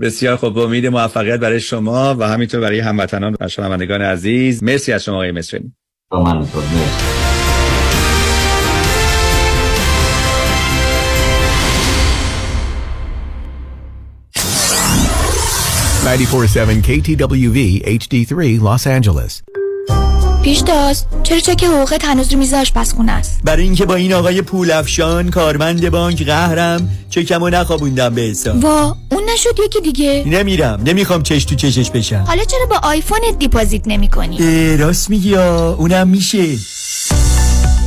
بسیار 0.00 0.36
خوب 0.36 0.54
با 0.54 0.64
امید 0.64 0.86
موفقیت 0.86 1.40
برای 1.40 1.60
شما 1.60 2.16
و 2.18 2.28
همینطور 2.28 2.60
برای 2.60 2.80
هموطنان 2.80 3.36
و 3.40 3.48
شنوندگان 3.48 4.02
عزیز. 4.02 4.62
مرسی 4.62 4.92
از 4.92 5.04
شما 5.04 5.14
آقای 5.14 5.32
مصری. 5.32 5.72
با 6.10 6.22
من 6.22 6.36
مرسی. 6.36 7.31
947 16.04 16.82
KTWV 16.82 17.58
HD3 17.86 18.60
Los 18.60 18.86
Angeles. 18.86 19.42
پیشتاز 20.42 21.04
چرا 21.22 21.40
چک 21.40 21.64
حقوقت 21.64 22.04
هنوز 22.04 22.32
رو 22.32 22.38
میز 22.38 22.54
آشپزخونه 22.54 23.12
است؟ 23.12 23.40
برای 23.44 23.62
اینکه 23.62 23.84
با 23.86 23.94
این 23.94 24.12
آقای 24.12 24.42
پولافشان 24.42 25.30
کارمند 25.30 25.90
بانک 25.90 26.22
قهرم 26.26 26.88
چکمو 27.10 27.48
نخوابوندم 27.48 28.14
به 28.14 28.20
حساب. 28.20 28.64
وا 28.64 28.96
اون 29.10 29.22
نشد 29.34 29.54
یکی 29.64 29.80
دیگه. 29.80 30.24
نمیرم 30.26 30.80
نمی‌خوام 30.84 31.22
چش 31.22 31.44
تو 31.44 31.54
چشش 31.54 31.90
بشم. 31.90 32.24
حالا 32.26 32.44
چرا 32.44 32.66
با 32.70 32.76
آیفونت 32.82 33.38
deposit 33.38 33.82
نمی 33.86 34.08
کنی؟ 34.08 34.76
راست 34.76 35.10
میگی 35.10 35.34
اونم 35.36 36.08
میشه. 36.08 36.56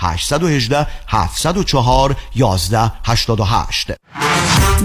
818 0.00 0.86
704 1.08 2.16
11 2.34 2.92
88 3.04 3.92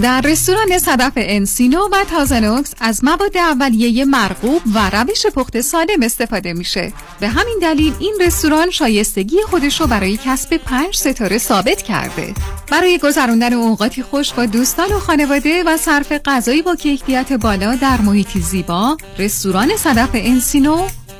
در 0.02 0.20
رستوران 0.20 0.78
صدف 0.78 1.12
انسینو 1.16 1.88
و 1.92 2.04
تازنوکس 2.10 2.74
از 2.80 3.04
مواد 3.04 3.36
اولیه 3.36 4.04
مرغوب 4.04 4.62
و 4.74 4.90
روش 4.90 5.26
پخت 5.26 5.60
سالم 5.60 6.02
استفاده 6.02 6.52
میشه. 6.52 6.92
به 7.20 7.28
همین 7.28 7.58
دلیل 7.62 7.94
این 7.98 8.14
رستوران 8.20 8.70
شایستگی 8.70 9.36
خودش 9.50 9.80
رو 9.80 9.86
برای 9.86 10.18
کسب 10.24 10.56
پنج 10.56 10.96
ستاره 10.96 11.38
ثابت 11.38 11.82
کرده. 11.82 12.34
برای 12.70 12.98
گذراندن 12.98 13.52
اوقاتی 13.52 14.02
خوش 14.02 14.32
با 14.32 14.46
دوستان 14.46 14.92
و 14.92 14.98
خانواده 14.98 15.62
و 15.66 15.76
صرف 15.76 16.12
غذایی 16.24 16.62
با 16.62 16.76
کیفیت 16.76 17.32
بالا 17.32 17.74
در 17.74 18.00
محیطی 18.00 18.40
زیبا 18.40 18.96
رستوران 19.18 19.76
صدف 19.76 20.10
انسینو 20.14 20.88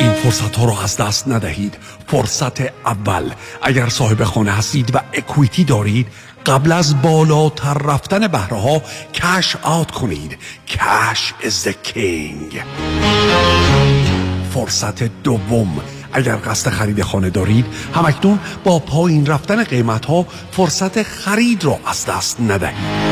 این 0.00 0.12
فرصت 0.12 0.56
ها 0.56 0.64
رو 0.64 0.78
از 0.78 0.96
دست 0.96 1.28
ندهید. 1.28 1.78
فرصت 2.06 2.60
اول. 2.86 3.30
اگر 3.62 3.88
صاحب 3.88 4.24
خانه 4.24 4.52
هستید 4.52 4.94
و 4.94 5.00
اکویتی 5.12 5.64
دارید 5.64 6.06
قبل 6.46 6.72
از 6.72 7.02
بالاتر 7.02 7.74
رفتن 7.74 8.28
بهره 8.28 8.56
ها 8.56 8.82
کش 9.14 9.56
آت 9.62 9.90
کنید 9.90 10.38
کش 10.68 11.34
the 11.64 11.72
king. 11.88 12.56
فرصت 14.54 15.02
دوم. 15.02 15.80
اگر 16.12 16.36
قصد 16.36 16.70
خرید 16.70 17.02
خانه 17.02 17.30
دارید 17.30 17.66
همکنون 17.94 18.38
با 18.64 18.78
پایین 18.78 19.26
رفتن 19.26 19.64
قیمت 19.64 20.06
ها 20.06 20.26
فرصت 20.52 21.02
خرید 21.02 21.64
را 21.64 21.78
از 21.86 22.06
دست 22.06 22.40
ندهید. 22.40 23.10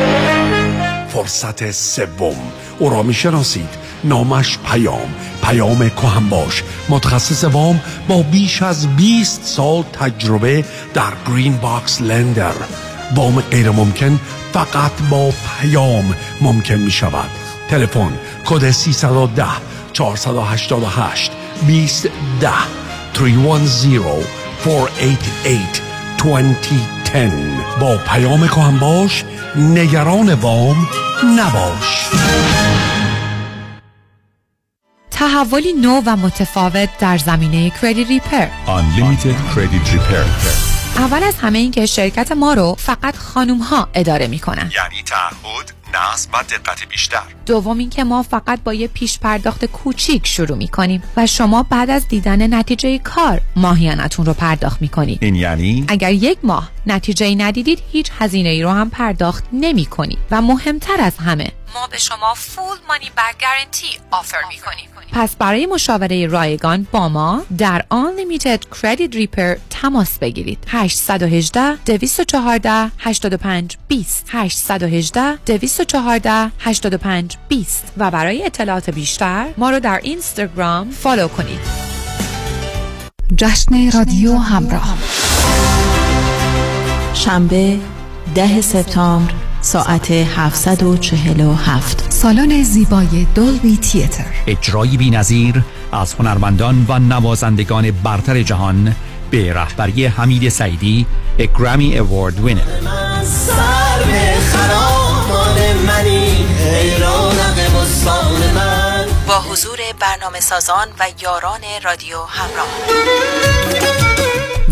فرصت 1.08 1.70
سوم. 1.70 2.36
او 2.78 2.90
را 2.90 3.02
می‌شناسید. 3.02 3.87
نامش 4.04 4.58
پیام 4.58 5.14
پیام 5.42 5.90
باش. 6.30 6.62
متخصص 6.88 7.44
وام 7.44 7.80
با 8.08 8.22
بیش 8.22 8.62
از 8.62 8.96
20 8.96 9.44
سال 9.44 9.82
تجربه 9.82 10.64
در 10.94 11.12
Green 11.26 11.56
Box 11.56 12.00
Lender 12.00 12.54
وام 13.14 13.40
غیر 13.40 13.70
ممکن 13.70 14.20
فقط 14.52 14.92
با 15.10 15.32
پیام 15.60 16.14
ممکن 16.40 16.74
می 16.74 16.90
شود 16.90 17.30
تلفن 17.68 18.12
کد 18.44 18.70
310 18.70 19.44
488 19.92 20.70
2010 20.70 21.30
310 21.66 22.50
488 23.14 25.82
2010 26.18 27.32
با 27.80 27.96
پیام 27.96 28.78
باش 28.80 29.24
نگران 29.56 30.34
وام 30.34 30.88
نباش. 31.38 32.08
تحولی 35.18 35.72
نو 35.72 36.02
و 36.06 36.16
متفاوت 36.16 36.88
در 36.98 37.18
زمینه 37.18 37.70
کردیت 37.70 38.08
ریپر 38.08 38.46
Unlimited 38.66 39.54
Credit 39.54 39.88
Repair. 39.88 40.26
اول 40.98 41.22
از 41.22 41.34
همه 41.36 41.58
این 41.58 41.70
که 41.70 41.86
شرکت 41.86 42.32
ما 42.32 42.54
رو 42.54 42.74
فقط 42.78 43.16
خانوم 43.16 43.58
ها 43.58 43.88
اداره 43.94 44.26
می‌کنن. 44.26 44.56
یعنی 44.76 45.02
تعهد 45.06 45.72
نصب 45.94 46.30
و 46.34 46.36
دقت 46.36 46.88
بیشتر. 46.88 47.22
دوم 47.46 47.78
اینکه 47.78 48.04
ما 48.04 48.22
فقط 48.22 48.62
با 48.64 48.74
یه 48.74 48.88
پیش 48.88 49.18
پرداخت 49.18 49.64
کوچیک 49.64 50.26
شروع 50.26 50.56
می‌کنیم 50.56 51.02
و 51.16 51.26
شما 51.26 51.62
بعد 51.62 51.90
از 51.90 52.08
دیدن 52.08 52.54
نتیجه 52.54 52.98
کار 52.98 53.40
ماهیانتون 53.56 54.26
رو 54.26 54.34
پرداخت 54.34 54.82
می‌کنید. 54.82 55.18
این 55.22 55.34
یعنی؟ 55.34 55.84
اگر 55.88 56.12
یک 56.12 56.38
ماه 56.42 56.70
نتیجه 56.86 57.34
ندیدید 57.34 57.82
هیچ 57.92 58.10
هزینه 58.18 58.48
ای 58.48 58.62
رو 58.62 58.70
هم 58.70 58.90
پرداخت 58.90 59.44
نمی 59.52 59.86
کنید 59.86 60.18
و 60.30 60.42
مهمتر 60.42 61.00
از 61.00 61.16
همه 61.16 61.52
ما 61.74 61.86
به 61.86 61.98
شما 61.98 62.34
فول 62.34 62.76
مانی 62.88 63.10
بک 63.16 63.40
گارنتی 63.40 63.98
آفر 64.10 64.38
می 64.48 64.56
کنیم 64.56 64.88
پس 65.12 65.36
برای 65.36 65.66
مشاوره 65.66 66.26
رایگان 66.26 66.86
با 66.92 67.08
ما 67.08 67.44
در 67.58 67.84
Unlimited 67.92 68.76
Credit 68.76 69.12
Repair 69.14 69.58
تماس 69.70 70.18
بگیرید. 70.18 70.58
818 70.68 71.74
214 71.74 72.90
85 72.98 73.76
20 73.88 74.26
818 74.28 75.36
214 75.36 76.52
85 76.58 77.36
20 77.48 77.92
و 77.96 78.10
برای 78.10 78.46
اطلاعات 78.46 78.90
بیشتر 78.90 79.46
ما 79.56 79.70
رو 79.70 79.80
در 79.80 80.00
اینستاگرام 80.02 80.90
فالو 80.90 81.28
کنید. 81.28 81.60
جشن 83.36 83.90
رادیو 83.90 84.36
همراه. 84.36 84.98
شنبه 87.14 87.80
ده 88.34 88.60
سپتامبر 88.60 89.47
ساعت 89.60 90.10
747 90.10 92.12
سالن 92.12 92.62
زیبای 92.62 93.26
دولبی 93.34 93.76
تیتر. 93.76 94.24
اجرایی 94.46 94.96
بی‌نظیر 94.96 95.62
از 95.92 96.14
هنرمندان 96.14 96.86
و 96.88 96.98
نوازندگان 96.98 97.90
برتر 97.90 98.42
جهان 98.42 98.94
به 99.30 99.52
رهبری 99.52 100.06
حمید 100.06 100.48
سعیدی 100.48 101.06
گرامی 101.58 101.98
اوارد 101.98 102.40
وینر 102.40 102.60
با 109.28 109.40
حضور 109.50 109.78
برنامه 110.00 110.40
سازان 110.40 110.86
و 110.98 111.04
یاران 111.22 111.60
رادیو 111.84 112.16
همراه. 112.28 112.68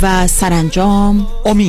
و 0.02 0.26
سرانجام 0.26 1.26
امید. 1.44 1.64